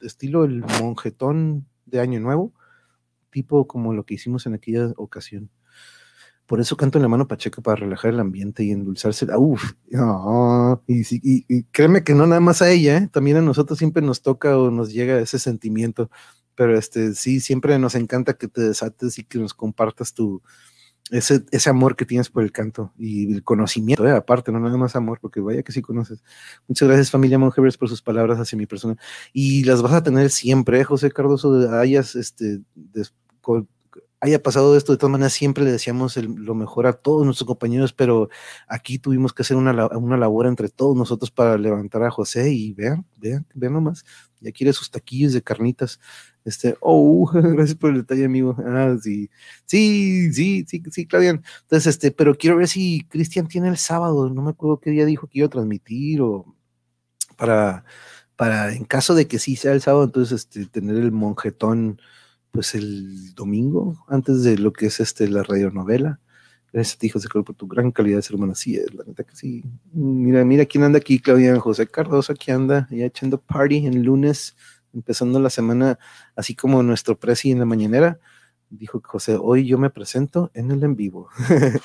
estilo 0.00 0.44
el 0.44 0.64
monjetón 0.80 1.66
de 1.86 2.00
Año 2.00 2.20
Nuevo, 2.20 2.52
tipo 3.30 3.66
como 3.66 3.92
lo 3.92 4.04
que 4.04 4.14
hicimos 4.14 4.46
en 4.46 4.54
aquella 4.54 4.92
ocasión. 4.96 5.50
Por 6.46 6.60
eso 6.60 6.76
canto 6.76 6.98
en 6.98 7.02
la 7.02 7.08
mano 7.08 7.28
pacheca 7.28 7.62
para 7.62 7.76
relajar 7.76 8.12
el 8.12 8.18
ambiente 8.18 8.64
y 8.64 8.72
endulzarse. 8.72 9.26
Uf, 9.36 9.72
y, 10.88 11.62
créeme 11.64 12.02
que 12.02 12.14
no 12.14 12.26
nada 12.26 12.40
más 12.40 12.60
a 12.60 12.70
ella, 12.70 12.96
¿eh? 12.98 13.08
también 13.12 13.36
a 13.36 13.40
nosotros 13.40 13.78
siempre 13.78 14.02
nos 14.02 14.22
toca 14.22 14.58
o 14.58 14.70
nos 14.70 14.92
llega 14.92 15.20
ese 15.20 15.38
sentimiento. 15.38 16.10
Pero 16.56 16.76
este 16.76 17.14
sí, 17.14 17.38
siempre 17.38 17.78
nos 17.78 17.94
encanta 17.94 18.34
que 18.34 18.48
te 18.48 18.62
desates 18.62 19.18
y 19.18 19.24
que 19.24 19.38
nos 19.38 19.54
compartas 19.54 20.12
tu, 20.12 20.42
ese, 21.10 21.44
ese 21.50 21.70
amor 21.70 21.96
que 21.96 22.06
tienes 22.06 22.30
por 22.30 22.42
el 22.42 22.52
canto 22.52 22.92
y 22.96 23.32
el 23.32 23.42
conocimiento, 23.42 24.06
¿eh? 24.06 24.12
aparte, 24.12 24.52
no 24.52 24.60
nada 24.60 24.76
más 24.76 24.96
amor, 24.96 25.18
porque 25.20 25.40
vaya 25.40 25.62
que 25.62 25.72
sí 25.72 25.82
conoces. 25.82 26.22
Muchas 26.68 26.88
gracias, 26.88 27.10
familia 27.10 27.38
Monjevers, 27.38 27.76
por 27.76 27.88
sus 27.88 28.02
palabras 28.02 28.38
hacia 28.38 28.56
mi 28.56 28.66
persona. 28.66 28.96
Y 29.32 29.64
las 29.64 29.82
vas 29.82 29.92
a 29.92 30.02
tener 30.02 30.30
siempre, 30.30 30.80
¿eh? 30.80 30.84
José 30.84 31.10
Cardoso, 31.10 31.70
hayas, 31.78 32.14
este, 32.14 32.60
haya 34.20 34.42
pasado 34.42 34.76
esto, 34.76 34.92
de 34.92 34.98
todas 34.98 35.12
maneras, 35.12 35.32
siempre 35.32 35.64
le 35.64 35.72
decíamos 35.72 36.16
lo 36.16 36.54
mejor 36.54 36.86
a 36.86 36.92
todos 36.92 37.24
nuestros 37.24 37.46
compañeros, 37.46 37.92
pero 37.92 38.28
aquí 38.68 38.98
tuvimos 38.98 39.32
que 39.32 39.42
hacer 39.42 39.56
una, 39.56 39.88
una 39.96 40.16
labor 40.16 40.46
entre 40.46 40.68
todos 40.68 40.96
nosotros 40.96 41.30
para 41.30 41.56
levantar 41.56 42.02
a 42.04 42.10
José 42.10 42.52
y 42.52 42.72
vean, 42.74 43.06
vean, 43.16 43.46
vean 43.54 43.72
nomás, 43.72 44.04
ya 44.40 44.52
quiere 44.52 44.72
sus 44.72 44.90
taquillos 44.90 45.32
de 45.32 45.42
carnitas. 45.42 46.00
Este, 46.44 46.76
oh, 46.80 47.30
gracias 47.32 47.76
por 47.76 47.90
el 47.90 47.98
detalle, 47.98 48.24
amigo. 48.24 48.56
Ah, 48.66 48.96
sí, 49.00 49.30
sí, 49.66 50.32
sí, 50.32 50.64
sí, 50.66 50.82
sí, 50.90 51.06
Claudian. 51.06 51.42
Entonces, 51.62 51.86
este, 51.94 52.10
pero 52.10 52.36
quiero 52.36 52.56
ver 52.56 52.68
si 52.68 53.06
Cristian 53.08 53.48
tiene 53.48 53.68
el 53.68 53.76
sábado, 53.76 54.30
no 54.30 54.42
me 54.42 54.50
acuerdo 54.50 54.80
qué 54.80 54.90
día 54.90 55.04
dijo 55.04 55.26
que 55.28 55.40
iba 55.40 55.46
a 55.46 55.50
transmitir 55.50 56.22
o 56.22 56.54
para, 57.36 57.84
para, 58.36 58.72
en 58.74 58.84
caso 58.84 59.14
de 59.14 59.26
que 59.28 59.38
sí 59.38 59.56
sea 59.56 59.72
el 59.72 59.80
sábado, 59.82 60.04
entonces, 60.04 60.40
este, 60.40 60.66
tener 60.66 60.96
el 60.96 61.12
monjetón, 61.12 62.00
pues 62.50 62.74
el 62.74 63.34
domingo, 63.34 64.04
antes 64.08 64.42
de 64.42 64.58
lo 64.58 64.72
que 64.72 64.86
es 64.86 65.00
este, 65.00 65.28
la 65.28 65.42
radionovela. 65.42 66.20
Gracias 66.72 66.96
a 66.96 66.98
ti, 66.98 67.08
José 67.08 67.28
Carlos, 67.28 67.46
por 67.46 67.56
tu 67.56 67.66
gran 67.66 67.90
calidad 67.90 68.18
de 68.18 68.22
ser 68.22 68.36
humano. 68.36 68.54
Sí, 68.54 68.76
es 68.76 68.94
la 68.94 69.04
neta 69.04 69.24
que 69.24 69.34
sí. 69.34 69.64
Mira, 69.92 70.44
mira 70.44 70.64
quién 70.66 70.84
anda 70.84 70.98
aquí, 70.98 71.18
Claudian 71.18 71.58
José 71.58 71.86
Cardoso, 71.86 72.32
aquí 72.32 72.50
anda, 72.50 72.86
ya 72.90 73.06
echando 73.06 73.40
party 73.40 73.86
en 73.86 74.02
lunes 74.04 74.54
empezando 74.92 75.40
la 75.40 75.50
semana, 75.50 75.98
así 76.36 76.54
como 76.54 76.82
nuestro 76.82 77.18
presi 77.18 77.50
en 77.50 77.60
la 77.60 77.64
mañanera, 77.64 78.18
dijo 78.68 79.00
José, 79.04 79.36
hoy 79.40 79.66
yo 79.66 79.78
me 79.78 79.90
presento 79.90 80.50
en 80.54 80.70
el 80.70 80.82
en 80.84 80.96
vivo. 80.96 81.28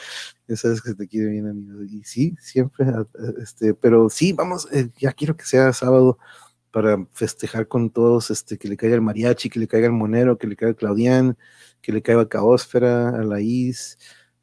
ya 0.48 0.56
sabes 0.56 0.82
que 0.82 0.94
te 0.94 1.08
quiere 1.08 1.32
bien, 1.32 1.48
amigo. 1.48 1.84
Y 1.84 2.04
sí, 2.04 2.36
siempre, 2.40 2.86
este, 3.42 3.74
pero 3.74 4.10
sí, 4.10 4.34
vamos, 4.34 4.68
eh, 4.72 4.90
ya 4.98 5.12
quiero 5.12 5.36
que 5.36 5.46
sea 5.46 5.74
sábado 5.74 6.20
para 6.72 7.06
festejar 7.14 7.68
con 7.68 7.90
todos, 7.90 8.30
este, 8.32 8.58
que 8.58 8.68
le 8.68 8.78
caiga 8.78 8.96
el 8.96 9.02
mariachi, 9.02 9.50
que 9.50 9.60
le 9.60 9.68
caiga 9.68 9.88
el 9.88 9.94
monero, 9.94 10.38
que 10.38 10.48
le 10.48 10.56
caiga 10.56 10.72
el 10.72 10.76
Claudián, 10.76 11.38
que 11.82 11.92
le 11.92 12.02
caiga 12.02 12.28
Caósfera, 12.28 13.10
a 13.10 13.24
la 13.24 13.42
Is, 13.42 13.98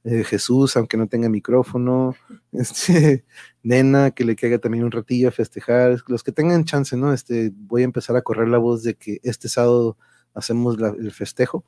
eh, 0.05 0.25
Jesús, 0.25 0.77
aunque 0.77 0.97
no 0.97 1.07
tenga 1.07 1.29
micrófono, 1.29 2.15
este, 2.53 3.25
Nena, 3.63 4.11
que 4.11 4.25
le 4.25 4.37
caiga 4.37 4.59
también 4.59 4.85
un 4.85 4.91
ratillo 4.91 5.29
a 5.29 5.33
festejar, 5.33 6.03
los 6.09 6.23
que 6.23 6.33
tengan 6.33 6.65
chance, 6.65 6.97
¿no? 6.97 7.13
Este, 7.13 7.53
voy 7.55 7.83
a 7.83 7.85
empezar 7.85 8.17
a 8.17 8.23
correr 8.23 8.49
la 8.49 8.59
voz 8.59 8.83
de 8.83 8.95
que 8.95 9.21
este 9.23 9.49
sábado 9.49 9.97
hacemos 10.35 10.77
el 10.79 11.13
festejo. 11.13 11.65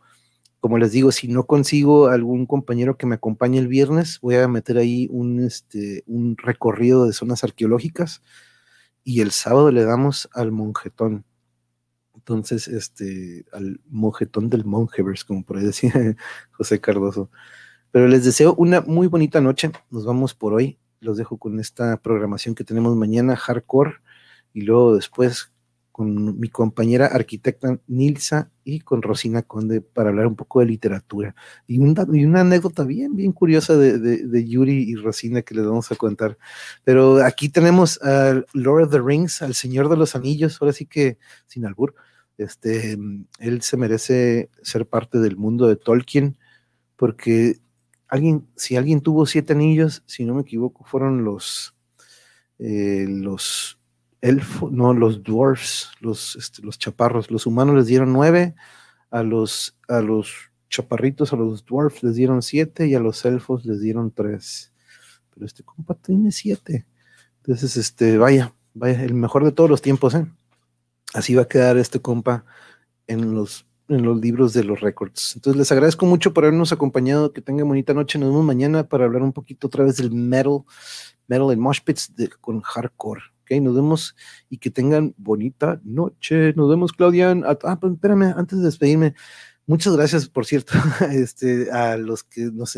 Como 0.60 0.78
les 0.78 0.92
digo, 0.92 1.12
si 1.12 1.28
no 1.28 1.44
consigo 1.46 2.08
algún 2.08 2.46
compañero 2.46 2.96
que 2.96 3.06
me 3.06 3.16
acompañe 3.16 3.58
el 3.58 3.68
viernes, 3.68 4.18
voy 4.22 4.36
a 4.36 4.48
meter 4.48 4.78
ahí 4.78 5.08
un, 5.10 5.40
este, 5.40 6.02
un 6.06 6.36
recorrido 6.38 7.06
de 7.06 7.12
zonas 7.12 7.44
arqueológicas 7.44 8.22
y 9.04 9.20
el 9.20 9.30
sábado 9.30 9.70
le 9.70 9.84
damos 9.84 10.28
al 10.32 10.52
monjetón. 10.52 11.24
Entonces, 12.14 12.68
este, 12.68 13.44
al 13.52 13.80
monjetón 13.90 14.48
del 14.48 14.64
Monjevers, 14.64 15.24
como 15.24 15.44
por 15.44 15.58
ahí 15.58 15.64
decía 15.66 15.92
José 16.52 16.80
Cardoso. 16.80 17.30
Pero 17.94 18.08
les 18.08 18.24
deseo 18.24 18.56
una 18.56 18.80
muy 18.80 19.06
bonita 19.06 19.40
noche. 19.40 19.70
Nos 19.88 20.04
vamos 20.04 20.34
por 20.34 20.52
hoy. 20.52 20.80
Los 20.98 21.16
dejo 21.16 21.38
con 21.38 21.60
esta 21.60 21.96
programación 21.98 22.56
que 22.56 22.64
tenemos 22.64 22.96
mañana, 22.96 23.36
hardcore, 23.36 23.98
y 24.52 24.62
luego 24.62 24.96
después 24.96 25.52
con 25.92 26.40
mi 26.40 26.48
compañera 26.48 27.06
arquitecta 27.06 27.78
Nilsa 27.86 28.50
y 28.64 28.80
con 28.80 29.00
Rosina 29.00 29.42
Conde 29.42 29.80
para 29.80 30.08
hablar 30.08 30.26
un 30.26 30.34
poco 30.34 30.58
de 30.58 30.66
literatura. 30.66 31.36
Y, 31.68 31.76
y 31.76 32.24
una 32.24 32.40
anécdota 32.40 32.82
bien, 32.82 33.14
bien 33.14 33.30
curiosa 33.30 33.76
de, 33.76 34.44
Yuri 34.44 34.90
y 34.90 34.96
Rosina 34.96 35.42
que 35.42 35.54
les 35.54 35.64
vamos 35.64 35.92
a 35.92 35.94
contar. 35.94 36.36
Pero 36.82 37.22
aquí 37.22 37.48
tenemos 37.48 38.02
a 38.02 38.42
Lord 38.54 38.86
of 38.86 38.90
the 38.90 39.00
Rings, 39.00 39.40
al 39.40 39.54
Señor 39.54 39.88
de 39.88 39.98
los 39.98 40.16
Anillos, 40.16 40.60
ahora 40.60 40.72
sí 40.72 40.84
que 40.84 41.16
sin 41.46 41.64
albur. 41.64 41.94
Este, 42.38 42.98
él 43.38 43.62
se 43.62 43.76
merece 43.76 44.50
ser 44.62 44.84
parte 44.84 45.18
del 45.20 45.36
mundo 45.36 45.68
de 45.68 45.76
Tolkien 45.76 46.36
porque 46.96 47.60
si 48.56 48.76
alguien 48.76 49.00
tuvo 49.00 49.26
siete 49.26 49.52
anillos, 49.52 50.02
si 50.06 50.24
no 50.24 50.34
me 50.34 50.42
equivoco, 50.42 50.84
fueron 50.84 51.24
los, 51.24 51.74
eh, 52.58 53.06
los 53.08 53.78
elfos, 54.20 54.72
no, 54.72 54.94
los 54.94 55.22
dwarfs, 55.22 55.90
los, 56.00 56.36
este, 56.36 56.62
los 56.62 56.78
chaparros. 56.78 57.30
Los 57.30 57.46
humanos 57.46 57.76
les 57.76 57.86
dieron 57.86 58.12
nueve, 58.12 58.54
a 59.10 59.22
los, 59.22 59.76
a 59.88 60.00
los 60.00 60.50
chaparritos, 60.68 61.32
a 61.32 61.36
los 61.36 61.64
dwarfs 61.64 62.02
les 62.02 62.16
dieron 62.16 62.42
siete 62.42 62.86
y 62.88 62.94
a 62.94 63.00
los 63.00 63.24
elfos 63.24 63.64
les 63.64 63.80
dieron 63.80 64.10
tres. 64.10 64.72
Pero 65.32 65.46
este 65.46 65.62
compa 65.62 65.94
tiene 65.94 66.32
siete. 66.32 66.86
Entonces, 67.38 67.76
este, 67.76 68.18
vaya, 68.18 68.54
vaya, 68.72 69.02
el 69.02 69.14
mejor 69.14 69.44
de 69.44 69.52
todos 69.52 69.68
los 69.68 69.82
tiempos, 69.82 70.14
¿eh? 70.14 70.26
Así 71.12 71.34
va 71.34 71.42
a 71.42 71.48
quedar 71.48 71.76
este 71.76 72.00
compa 72.00 72.44
en 73.06 73.34
los 73.34 73.66
en 73.88 74.02
los 74.02 74.20
libros 74.20 74.52
de 74.52 74.64
los 74.64 74.80
récords. 74.80 75.34
Entonces 75.36 75.58
les 75.58 75.72
agradezco 75.72 76.06
mucho 76.06 76.32
por 76.32 76.44
habernos 76.44 76.72
acompañado, 76.72 77.32
que 77.32 77.40
tengan 77.40 77.68
bonita 77.68 77.94
noche, 77.94 78.18
nos 78.18 78.30
vemos 78.30 78.44
mañana 78.44 78.88
para 78.88 79.04
hablar 79.04 79.22
un 79.22 79.32
poquito 79.32 79.66
otra 79.66 79.84
vez 79.84 79.96
del 79.96 80.10
metal, 80.10 80.60
metal 81.26 81.50
en 81.52 81.60
mosh 81.60 81.80
con 82.40 82.60
hardcore. 82.60 83.22
Ok, 83.42 83.60
nos 83.60 83.74
vemos 83.74 84.16
y 84.48 84.56
que 84.56 84.70
tengan 84.70 85.14
bonita 85.18 85.78
noche. 85.84 86.54
Nos 86.54 86.70
vemos, 86.70 86.92
Claudian. 86.92 87.44
Ah, 87.44 87.58
ah, 87.64 87.78
pues, 87.78 87.92
espérame, 87.92 88.32
antes 88.36 88.58
de 88.58 88.64
despedirme, 88.64 89.14
muchas 89.66 89.94
gracias, 89.94 90.28
por 90.28 90.46
cierto, 90.46 90.72
este, 91.12 91.70
a 91.70 91.98
los 91.98 92.24
que 92.24 92.50
nos, 92.50 92.74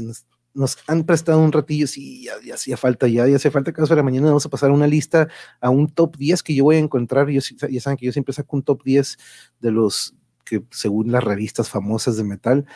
han 0.88 1.04
prestado 1.04 1.38
un 1.38 1.52
ratillo, 1.52 1.86
sí, 1.86 2.24
ya, 2.24 2.54
hacía 2.54 2.76
falta, 2.76 3.06
ya, 3.06 3.28
ya 3.28 3.36
hacía 3.36 3.52
falta 3.52 3.72
que 3.72 3.82
para 3.82 4.02
mañana 4.02 4.28
vamos 4.28 4.46
a 4.46 4.48
pasar 4.48 4.72
una 4.72 4.88
lista 4.88 5.28
a 5.60 5.70
un 5.70 5.88
top 5.88 6.16
10 6.16 6.42
que 6.42 6.54
yo 6.54 6.64
voy 6.64 6.76
a 6.76 6.80
encontrar. 6.80 7.28
Yo, 7.28 7.40
ya 7.70 7.80
saben 7.80 7.96
que 7.96 8.06
yo 8.06 8.12
siempre 8.12 8.34
saco 8.34 8.56
un 8.56 8.64
top 8.64 8.82
10 8.82 9.18
de 9.60 9.70
los 9.70 10.16
que 10.46 10.64
según 10.70 11.12
las 11.12 11.22
revistas 11.22 11.68
famosas 11.68 12.16
de 12.16 12.24
metal, 12.24 12.66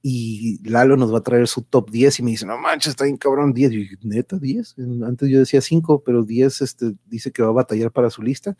y 0.00 0.60
Lalo 0.68 0.96
nos 0.96 1.12
va 1.12 1.18
a 1.18 1.22
traer 1.22 1.48
su 1.48 1.62
top 1.62 1.90
10 1.90 2.20
y 2.20 2.22
me 2.22 2.30
dice, 2.30 2.46
no 2.46 2.56
manches, 2.56 2.90
está 2.90 3.04
bien 3.04 3.16
cabrón, 3.16 3.52
10. 3.52 3.72
Y 3.72 3.88
neta, 4.02 4.38
10. 4.38 4.76
Antes 5.04 5.28
yo 5.28 5.40
decía 5.40 5.60
5, 5.60 6.02
pero 6.04 6.22
10 6.22 6.62
este, 6.62 6.94
dice 7.06 7.32
que 7.32 7.42
va 7.42 7.48
a 7.48 7.52
batallar 7.52 7.90
para 7.90 8.10
su 8.10 8.22
lista, 8.22 8.56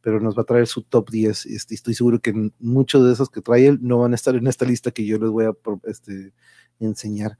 pero 0.00 0.20
nos 0.20 0.36
va 0.36 0.42
a 0.42 0.46
traer 0.46 0.66
su 0.66 0.82
top 0.82 1.10
10. 1.10 1.46
Este, 1.46 1.74
estoy 1.74 1.94
seguro 1.94 2.20
que 2.20 2.50
muchos 2.58 3.06
de 3.06 3.12
esos 3.12 3.30
que 3.30 3.40
trae 3.40 3.66
él 3.66 3.78
no 3.82 3.98
van 3.98 4.12
a 4.12 4.16
estar 4.16 4.34
en 4.34 4.46
esta 4.48 4.64
lista 4.64 4.90
que 4.90 5.06
yo 5.06 5.18
les 5.18 5.30
voy 5.30 5.44
a 5.44 5.52
este, 5.84 6.32
enseñar. 6.80 7.38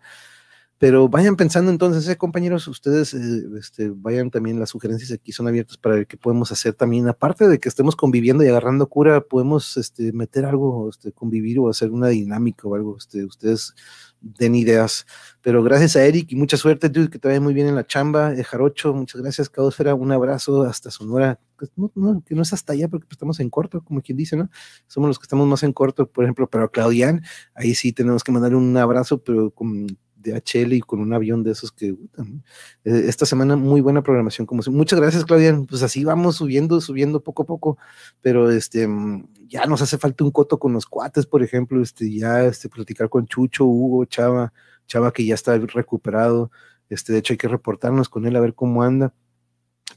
Pero 0.81 1.11
vayan 1.11 1.37
pensando 1.37 1.71
entonces, 1.71 2.09
eh, 2.09 2.17
compañeros, 2.17 2.67
ustedes 2.67 3.13
eh, 3.13 3.43
este, 3.59 3.91
vayan 3.95 4.31
también, 4.31 4.59
las 4.59 4.71
sugerencias 4.71 5.13
aquí 5.13 5.31
son 5.31 5.47
abiertas 5.47 5.77
para 5.77 5.97
ver 5.97 6.07
qué 6.07 6.17
podemos 6.17 6.51
hacer 6.53 6.73
también. 6.73 7.07
Aparte 7.07 7.49
de 7.49 7.61
que 7.61 7.69
estemos 7.69 7.97
conviviendo 7.97 8.43
y 8.43 8.49
agarrando 8.49 8.89
cura, 8.89 9.21
podemos 9.21 9.77
este, 9.77 10.11
meter 10.15 10.47
algo, 10.47 10.89
este, 10.89 11.13
convivir 11.13 11.59
o 11.59 11.69
hacer 11.69 11.91
una 11.91 12.09
dinámica 12.09 12.67
o 12.67 12.75
algo. 12.75 12.97
Este, 12.97 13.27
ustedes 13.27 13.75
den 14.23 14.55
ideas. 14.55 15.05
Pero 15.43 15.63
gracias 15.63 15.97
a 15.97 16.05
Eric 16.07 16.33
y 16.33 16.37
mucha 16.37 16.57
suerte, 16.57 16.89
dude, 16.89 17.11
que 17.11 17.19
te 17.19 17.29
vaya 17.29 17.43
muy 17.43 17.53
bien 17.53 17.67
en 17.67 17.75
la 17.75 17.87
chamba. 17.87 18.33
Eh, 18.33 18.43
Jarocho, 18.43 18.95
muchas 18.95 19.21
gracias, 19.21 19.51
Caosfera. 19.51 19.95
Un 19.95 20.13
abrazo 20.13 20.63
hasta 20.63 20.91
Sonora. 20.91 21.39
Pues, 21.59 21.71
no, 21.77 21.93
no, 21.95 22.23
que 22.25 22.35
no 22.35 22.41
es 22.41 22.55
hasta 22.55 22.73
allá 22.73 22.89
porque 22.89 23.07
estamos 23.11 23.39
en 23.41 23.51
corto, 23.51 23.83
como 23.85 24.01
quien 24.01 24.17
dice, 24.17 24.35
¿no? 24.35 24.49
Somos 24.87 25.09
los 25.09 25.19
que 25.19 25.25
estamos 25.25 25.47
más 25.47 25.63
en 25.63 25.75
corto, 25.75 26.11
por 26.11 26.25
ejemplo, 26.25 26.49
pero 26.49 26.71
Claudian, 26.71 27.23
ahí 27.55 27.75
sí 27.75 27.93
tenemos 27.93 28.25
que 28.25 28.33
mandar 28.33 28.55
un 28.55 28.75
abrazo, 28.79 29.23
pero 29.23 29.51
con 29.51 29.87
de 30.21 30.35
HL 30.35 30.73
y 30.75 30.81
con 30.81 31.01
un 31.01 31.13
avión 31.13 31.43
de 31.43 31.53
esos 31.53 31.73
que 31.73 31.89
eh, 31.89 31.97
esta 32.85 33.27
semana 33.27 33.57
muy 33.57 33.81
buena 33.81 34.03
programación 34.03 34.47
como 34.47 34.63
muchas 34.71 35.01
gracias 35.01 35.25
Claudia. 35.25 35.61
Pues 35.69 35.83
así 35.83 36.05
vamos 36.05 36.37
subiendo 36.37 36.81
subiendo 36.81 37.21
poco 37.21 37.43
a 37.43 37.47
poco 37.47 37.79
pero 38.21 38.51
este 38.51 38.87
mm, 38.87 39.29
ya 39.49 39.67
nos 39.67 39.83
hace 39.83 39.99
falta 39.99 40.25
un 40.25 40.31
coto 40.31 40.59
con 40.59 40.73
los 40.73 40.87
cuates 40.87 41.27
por 41.27 41.43
ejemplo 41.43 41.83
este 41.83 42.13
ya 42.13 42.45
este 42.45 42.69
platicar 42.69 43.09
con 43.09 43.27
Chucho 43.27 43.65
Hugo 43.65 44.05
Chava 44.05 44.53
Chava 44.87 45.13
que 45.13 45.25
ya 45.25 45.35
está 45.35 45.57
recuperado 45.59 46.51
este 46.91 47.13
de 47.13 47.21
hecho 47.21 47.33
hay 47.33 47.39
que 47.39 47.49
reportarnos 47.49 48.09
con 48.09 48.27
él 48.27 48.37
a 48.37 48.41
ver 48.41 48.55
cómo 48.55 48.83
anda. 48.83 49.15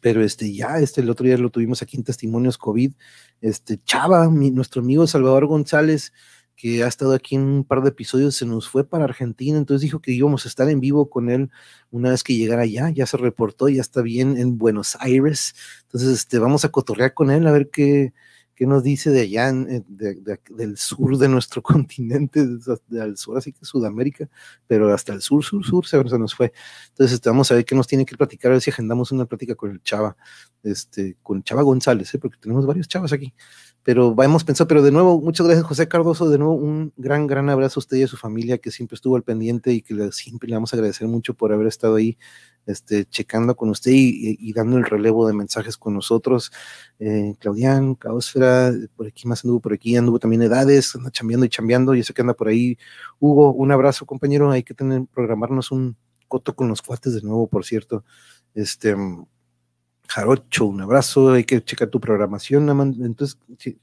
Pero 0.02 0.24
este 0.24 0.54
ya, 0.54 0.80
este 0.80 1.02
el 1.02 1.10
otro 1.10 1.26
día 1.26 1.38
lo 1.38 1.50
tuvimos 1.50 1.82
aquí 1.82 1.98
en 1.98 2.04
Testimonios 2.04 2.58
COVID, 2.58 2.94
este 3.42 3.80
Chava, 3.84 4.28
nuestro 4.28 4.82
amigo 4.82 5.08
Salvador 5.08 5.46
González, 5.48 6.14
que 6.56 6.84
ha 6.84 6.88
estado 6.88 7.14
aquí 7.14 7.36
en 7.36 7.42
un 7.42 7.64
par 7.64 7.82
de 7.82 7.90
episodios, 7.90 8.36
se 8.36 8.46
nos 8.46 8.70
fue 8.70 8.84
para 8.88 9.06
Argentina, 9.06 9.58
entonces 9.58 9.82
dijo 9.82 10.00
que 10.02 10.12
íbamos 10.12 10.46
a 10.46 10.50
estar 10.50 10.70
en 10.70 10.80
vivo 10.80 11.10
con 11.10 11.30
él 11.30 11.50
una 11.92 12.12
vez 12.12 12.24
que 12.24 12.36
llegara 12.36 12.64
allá, 12.64 12.90
ya 12.90 13.06
se 13.06 13.18
reportó, 13.18 13.70
ya 13.70 13.82
está 13.82 14.02
bien 14.02 14.38
en 14.38 14.58
Buenos 14.58 14.96
Aires, 15.00 15.56
entonces 15.84 16.10
este, 16.10 16.40
vamos 16.40 16.66
a 16.66 16.70
cotorrear 16.70 17.14
con 17.14 17.32
él 17.32 17.48
a 17.48 17.52
ver 17.52 17.70
qué, 17.70 18.14
qué 18.56 18.68
nos 18.68 18.84
dice 18.84 19.10
de 19.10 19.22
allá, 19.22 19.52
del 19.52 20.78
sur 20.78 21.18
de 21.18 21.28
nuestro 21.28 21.62
continente, 21.64 22.46
del 22.88 23.18
sur, 23.18 23.38
así 23.38 23.52
que 23.52 23.66
Sudamérica, 23.66 24.30
pero 24.68 24.94
hasta 24.94 25.14
el 25.14 25.22
sur, 25.22 25.44
sur, 25.44 25.66
sur 25.66 25.88
se, 25.88 25.98
nos 26.04 26.36
fue. 26.36 26.54
Entonces 26.90 27.16
este, 27.16 27.30
vamos 27.30 27.52
a 27.52 27.56
ver 27.56 27.66
qué 27.66 27.76
nos 27.76 27.88
tiene 27.88 28.06
que 28.06 28.16
platicar, 28.16 28.52
a 28.52 28.56
ver 28.56 28.62
si 28.62 28.70
agendamos 28.72 29.12
una 29.12 29.26
plática 29.26 29.56
con 29.56 29.72
el 29.72 29.82
Chava, 29.82 30.16
este, 30.64 31.18
con 31.24 31.44
Chava 31.44 31.64
González, 31.64 32.14
¿eh? 32.14 32.20
porque 32.20 32.38
tenemos 32.40 32.66
varios 32.66 32.88
chavas 32.88 33.12
aquí 33.12 33.34
pero 33.84 34.16
hemos 34.24 34.44
pensado, 34.46 34.68
pero 34.68 34.82
de 34.82 34.92
nuevo, 34.92 35.20
muchas 35.22 35.46
gracias 35.46 35.66
José 35.66 35.88
Cardoso, 35.90 36.30
de 36.30 36.38
nuevo 36.38 36.54
un 36.54 36.94
gran, 36.96 37.28
gran 37.28 37.50
abrazo 37.50 37.80
a 37.80 37.82
usted 37.82 37.98
y 37.98 38.04
a 38.04 38.08
su 38.08 38.16
familia 38.16 38.58
que 38.58 38.72
siempre 38.72 38.96
estuvo 38.96 39.18
al 39.18 39.24
pendiente 39.24 39.74
y 39.74 39.82
que 39.82 40.12
siempre 40.12 40.48
le 40.50 40.56
vamos 40.56 40.74
a 40.74 40.78
agradecer 40.78 41.08
mucho 41.08 41.34
por 41.34 41.52
haber 41.52 41.68
estado 41.68 41.96
ahí 41.96 42.18
este, 42.66 43.06
checando 43.06 43.56
con 43.56 43.70
usted 43.70 43.92
y, 43.94 44.54
dando 44.54 44.78
el 44.78 44.86
relevo 44.86 45.28
de 45.28 45.34
mensajes 45.34 45.76
con 45.78 45.94
nosotros. 45.94 46.52
Eh, 47.00 47.36
Claudián, 47.40 47.96
Caosfera, 47.96 48.72
por 48.96 49.08
aquí 49.08 49.28
más 49.28 49.44
anduvo 49.44 49.60
por 49.60 49.74
aquí, 49.74 49.98
anduvo 49.98 50.20
también 50.20 50.44
Edades, 50.44 50.96
anda 50.96 51.12
chambeando 51.12 51.46
y 51.46 51.50
chambeando, 51.50 51.96
y 51.96 52.04
sé 52.04 52.14
que 52.14 52.22
anda 52.22 52.34
por 52.34 52.48
ahí. 52.48 52.78
Hugo, 53.20 53.54
un 53.54 53.72
abrazo 53.72 54.06
compañero, 54.06 54.50
hay 54.50 54.64
que 54.64 54.74
tener, 54.74 55.06
programarnos 55.14 55.72
un 55.72 55.98
coto 56.30 56.56
con 56.56 56.70
los 56.70 56.82
cuates 56.82 57.14
de 57.16 57.22
nuevo, 57.22 57.48
por 57.48 57.66
cierto. 57.66 58.06
Este, 58.56 58.96
Jarocho, 60.08 60.66
un 60.66 60.82
abrazo, 60.82 61.32
hay 61.32 61.44
que 61.44 61.64
checar 61.64 61.90
tu 61.90 62.00
programación, 62.00 62.70
entonces 63.04 63.40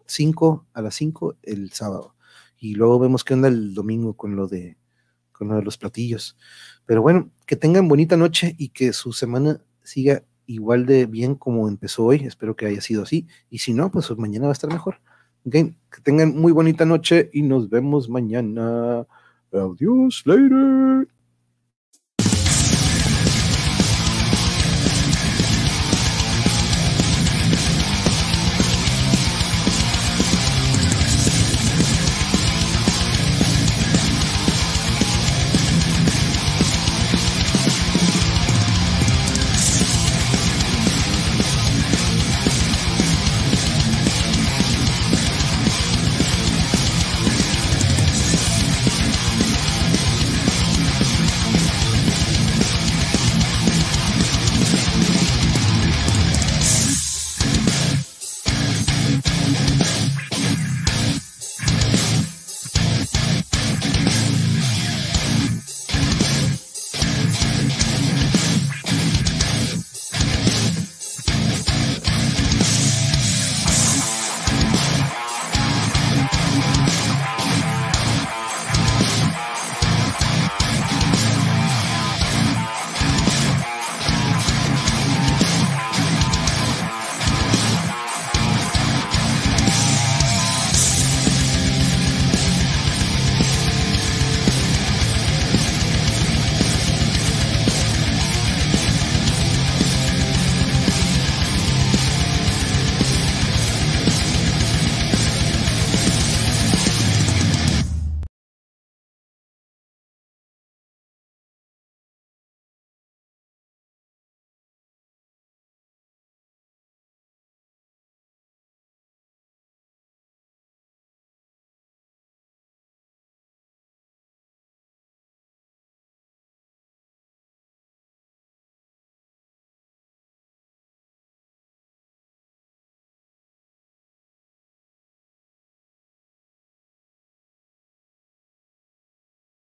5 0.07 0.67
a 0.73 0.83
las 0.83 0.95
5 0.95 1.37
el 1.43 1.73
sábado. 1.73 2.15
Y 2.59 2.75
luego 2.75 2.99
vemos 2.99 3.25
qué 3.25 3.35
onda 3.35 3.49
el 3.49 3.75
domingo 3.75 4.15
con 4.15 4.37
lo 4.37 4.47
de 4.47 4.77
con 5.33 5.49
lo 5.49 5.57
de 5.57 5.63
los 5.63 5.79
platillos. 5.79 6.37
Pero 6.85 7.01
bueno, 7.01 7.31
que 7.47 7.57
tengan 7.57 7.89
bonita 7.89 8.17
noche 8.17 8.55
y 8.59 8.69
que 8.69 8.93
su 8.93 9.13
semana 9.13 9.61
siga 9.83 10.23
igual 10.47 10.85
de 10.85 11.07
bien 11.07 11.35
como 11.35 11.67
empezó 11.67 12.05
hoy. 12.05 12.25
Espero 12.27 12.55
que 12.57 12.67
haya 12.67 12.83
sido 12.83 13.05
así. 13.05 13.27
Y 13.49 13.59
si 13.59 13.73
no, 13.73 13.91
pues 13.91 14.11
mañana 14.19 14.47
va 14.47 14.51
a 14.51 14.53
estar 14.53 14.71
mejor. 14.71 15.01
que 15.51 15.75
tengan 16.03 16.37
muy 16.37 16.53
bonita 16.53 16.85
noche 16.85 17.31
y 17.33 17.43
nos 17.43 17.71
vemos 17.71 18.11
mañana. 18.11 19.07
Adiós, 19.53 20.23
later. 20.27 21.09